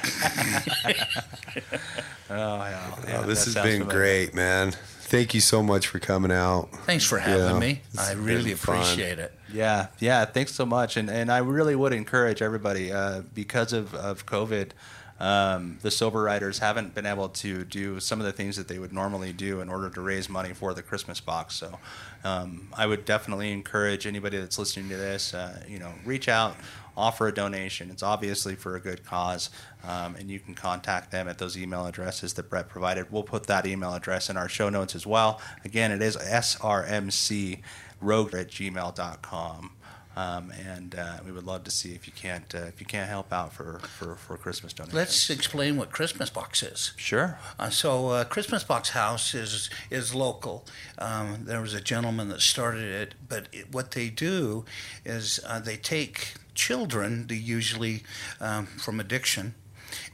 Oh, 2.33 2.57
yeah. 2.59 3.19
Oh, 3.19 3.23
this 3.27 3.45
has 3.47 3.55
been 3.57 3.89
great, 3.89 4.35
man. 4.35 4.73
Thank 5.11 5.35
you 5.35 5.41
so 5.41 5.61
much 5.61 5.89
for 5.89 5.99
coming 5.99 6.31
out. 6.31 6.69
Thanks 6.87 7.05
for 7.05 7.19
having 7.19 7.55
Yeah, 7.55 7.59
me. 7.59 7.81
I 7.99 8.13
really 8.13 8.51
been 8.51 8.57
fun. 8.57 8.77
appreciate 8.77 9.19
it. 9.19 9.37
Yeah, 9.53 9.89
yeah. 9.99 10.25
Thanks 10.25 10.55
so 10.55 10.65
much, 10.65 10.97
and 10.97 11.11
and 11.11 11.33
I 11.33 11.39
really 11.39 11.75
would 11.75 11.93
encourage 11.93 12.41
everybody 12.41 12.93
uh, 12.93 13.23
because 13.35 13.73
of 13.73 13.93
of 13.95 14.25
COVID. 14.27 14.71
Um, 15.19 15.79
the 15.83 15.91
sober 15.91 16.23
riders 16.23 16.61
haven't 16.61 16.95
been 16.95 17.05
able 17.05 17.29
to 17.29 17.65
do 17.65 18.01
some 18.01 18.21
of 18.21 18.25
the 18.27 18.33
things 18.33 18.57
that 18.57 18.69
they 18.69 18.79
would 18.79 18.93
normally 18.93 19.35
do 19.35 19.61
in 19.61 19.69
order 19.69 19.91
to 19.91 20.01
raise 20.01 20.31
money 20.31 20.55
for 20.55 20.73
the 20.73 20.83
Christmas 20.83 21.21
box. 21.21 21.57
So, 21.57 21.79
um, 22.25 22.69
I 22.73 22.87
would 22.87 23.05
definitely 23.05 23.53
encourage 23.53 24.07
anybody 24.07 24.39
that's 24.39 24.59
listening 24.59 24.89
to 24.89 24.97
this, 24.97 25.35
uh, 25.35 25.63
you 25.69 25.79
know, 25.79 25.93
reach 26.07 26.29
out, 26.31 26.57
offer 26.97 27.29
a 27.29 27.35
donation. 27.35 27.91
It's 27.91 28.03
obviously 28.03 28.55
for 28.55 28.77
a 28.77 28.81
good 28.81 29.05
cause, 29.05 29.51
um, 29.85 30.17
and 30.17 30.31
you 30.31 30.41
can 30.41 30.55
contact 30.55 31.11
them 31.11 31.29
at 31.29 31.39
those 31.39 31.57
email 31.57 31.87
addresses 31.87 32.35
that 32.35 32.51
Bret 32.51 32.69
provided. 32.69 33.11
We'll 33.11 33.23
put 33.23 33.47
that 33.47 33.67
email 33.67 33.95
address 33.95 34.31
in 34.31 34.37
our 34.37 34.49
show 34.49 34.69
notes 34.69 34.95
as 34.95 35.07
well. 35.07 35.41
Again, 35.65 35.93
it 35.93 36.03
is 36.03 36.17
srmc 36.17 37.61
rogue 38.01 38.35
at 38.35 38.49
gmail.com. 38.49 39.73
Um, 40.17 40.53
and 40.67 40.97
uh, 40.97 41.19
we 41.25 41.31
would 41.31 41.45
love 41.45 41.65
to 41.65 41.71
see 41.71 41.95
if 41.95 42.07
you 42.07 42.13
can't 42.13 42.53
uh, 42.55 42.67
if 42.67 42.81
you 42.81 42.87
can't 42.87 43.09
help 43.09 43.33
out 43.33 43.53
for, 43.53 43.79
for, 43.79 44.17
for 44.17 44.37
Christmas 44.37 44.73
donations. 44.73 44.95
Let's 44.95 45.31
explain 45.31 45.77
what 45.77 45.93
Christmas 45.93 46.29
Box 46.31 46.65
is. 46.65 46.93
sure. 46.97 47.39
Uh, 47.59 47.71
so 47.71 48.09
uh, 48.09 48.25
Christmas 48.25 48.65
Box 48.65 48.91
House 48.91 49.35
is 49.35 49.71
is 49.89 50.13
local. 50.13 50.67
Um, 50.99 51.45
there 51.45 51.61
was 51.61 51.75
a 51.75 51.81
gentleman 51.81 52.29
that 52.29 52.41
started 52.41 52.83
it, 52.83 53.15
but 53.29 53.47
it, 53.53 53.73
what 53.73 53.93
they 53.93 54.11
do 54.11 54.65
is 55.05 55.39
uh, 55.47 55.61
they 55.61 55.77
take 55.77 56.35
children, 56.67 57.27
they 57.29 57.37
usually 57.59 58.03
um, 58.41 58.67
from 58.85 59.01
addiction, 59.01 59.55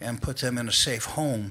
and 0.00 0.22
put 0.22 0.36
them 0.38 0.56
in 0.58 0.68
a 0.68 0.72
safe 0.72 1.04
home 1.18 1.44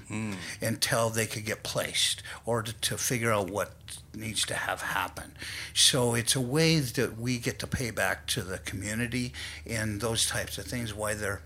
until 0.62 1.10
they 1.10 1.28
could 1.28 1.46
get 1.46 1.62
placed 1.64 2.24
or 2.46 2.64
to, 2.64 2.74
to 2.90 2.98
figure 2.98 3.32
out 3.32 3.50
what 3.52 3.70
needs 4.16 4.46
to 4.46 4.54
have 4.56 4.82
happen. 4.82 5.30
So 5.74 6.16
it's 6.16 6.36
a 6.36 6.42
way 6.42 6.80
that 6.80 7.12
we 7.20 7.38
get 7.38 7.60
to 7.60 7.68
pay 7.68 7.92
back 7.92 8.26
to 8.28 8.42
the 8.42 8.58
community 8.72 9.32
and 9.78 10.02
those 10.02 10.26
types 10.36 10.58
of 10.58 10.66
things. 10.66 10.94
Why 10.94 11.14
their 11.14 11.42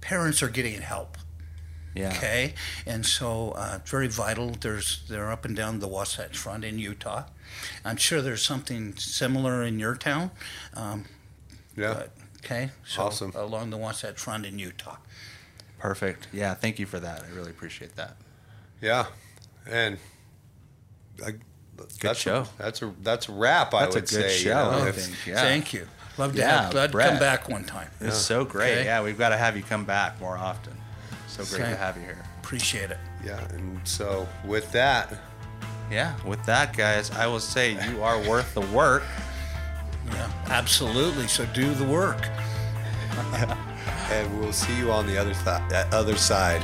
parents 0.00 0.42
are 0.42 0.48
getting 0.58 0.80
help. 0.80 1.18
Yeah. 1.94 2.14
Okay, 2.16 2.54
and 2.86 3.04
so 3.04 3.52
uh, 3.54 3.80
very 3.84 4.08
vital. 4.08 4.52
There's 4.58 5.02
they're 5.10 5.30
up 5.30 5.44
and 5.44 5.54
down 5.54 5.80
the 5.80 5.88
Wasatch 5.88 6.36
Front 6.38 6.64
in 6.64 6.78
Utah. 6.78 7.24
I'm 7.84 7.98
sure 7.98 8.22
there's 8.22 8.42
something 8.42 8.96
similar 8.96 9.62
in 9.62 9.78
your 9.78 9.96
town. 9.96 10.30
Um, 10.74 11.04
Yeah. 11.76 11.94
but, 11.94 12.10
okay, 12.44 12.70
so 12.86 13.02
Awesome. 13.02 13.32
along 13.34 13.70
the 13.70 13.76
Wasatch 13.76 14.18
Front 14.18 14.46
in 14.46 14.58
Utah. 14.58 14.96
Perfect. 15.78 16.28
Yeah. 16.32 16.54
Thank 16.54 16.78
you 16.78 16.86
for 16.86 17.00
that. 17.00 17.24
I 17.24 17.34
really 17.34 17.50
appreciate 17.50 17.96
that. 17.96 18.16
Yeah. 18.80 19.06
And 19.68 19.98
I, 21.24 21.32
that's 22.00 22.20
show. 22.20 22.42
A, 22.42 22.48
that's 22.58 22.82
a 22.82 22.92
that's 23.02 23.28
a 23.28 23.32
wrap. 23.32 23.74
I 23.74 23.80
That's 23.80 23.96
a 23.96 23.98
would 23.98 24.08
good 24.08 24.30
say. 24.30 24.32
you 24.38 24.44
show. 24.44 24.70
know, 24.70 24.84
I 24.84 24.88
if- 24.88 24.94
think. 24.96 25.16
Yeah. 25.26 25.34
Thank 25.36 25.72
you. 25.72 25.86
Love 26.18 26.32
to 26.34 26.38
Yeah, 26.38 26.62
have. 26.64 26.72
Glad 26.72 26.86
to 26.88 26.92
Bret. 26.92 27.08
come 27.10 27.18
back 27.18 27.48
one 27.48 27.64
time. 27.64 27.88
It's 28.00 28.16
so 28.18 28.44
great. 28.44 28.72
Okay. 28.72 28.84
Yeah, 28.84 29.02
we've 29.02 29.16
got 29.18 29.30
to 29.30 29.36
have 29.36 29.56
you 29.56 29.62
come 29.62 29.84
back 29.84 30.20
more 30.20 30.36
often. 30.36 30.74
So 31.26 31.42
great 31.44 31.62
Okay. 31.62 31.70
to 31.70 31.76
have 31.76 31.96
you 31.96 32.02
here. 32.02 32.22
Appreciate 32.42 32.90
it. 32.90 32.98
yeah. 33.24 33.40
And 33.48 33.80
so 33.88 34.28
with 34.44 34.70
that, 34.72 35.12
Yeah. 35.90 36.14
With 36.24 36.44
that, 36.46 36.76
guys, 36.76 37.10
I 37.10 37.26
will 37.26 37.40
say 37.40 37.72
you 37.90 38.02
are 38.02 38.18
worth 38.28 38.52
the 38.54 38.60
work. 38.60 39.02
Yeah, 40.12 40.30
absolutely. 40.48 41.28
So 41.28 41.46
do 41.46 41.72
the 41.74 41.84
work. 41.84 42.28
and 44.10 44.38
we'll 44.38 44.52
see 44.52 44.76
you 44.78 44.90
on 44.92 45.06
the 45.06 45.18
other 45.18 45.34
th- 45.34 45.46
uh, 45.46 45.86
other 45.92 46.16
side. 46.16 46.62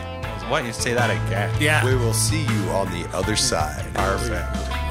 Why 0.50 0.60
don't 0.60 0.66
you 0.66 0.72
say 0.72 0.94
that 0.94 1.10
again? 1.10 1.54
Yeah. 1.60 1.84
We 1.84 1.94
will 1.94 2.14
see 2.14 2.42
you 2.42 2.70
on 2.70 2.90
the 2.90 3.08
other 3.14 3.36
side. 3.36 3.84
Perfect. 3.94 4.87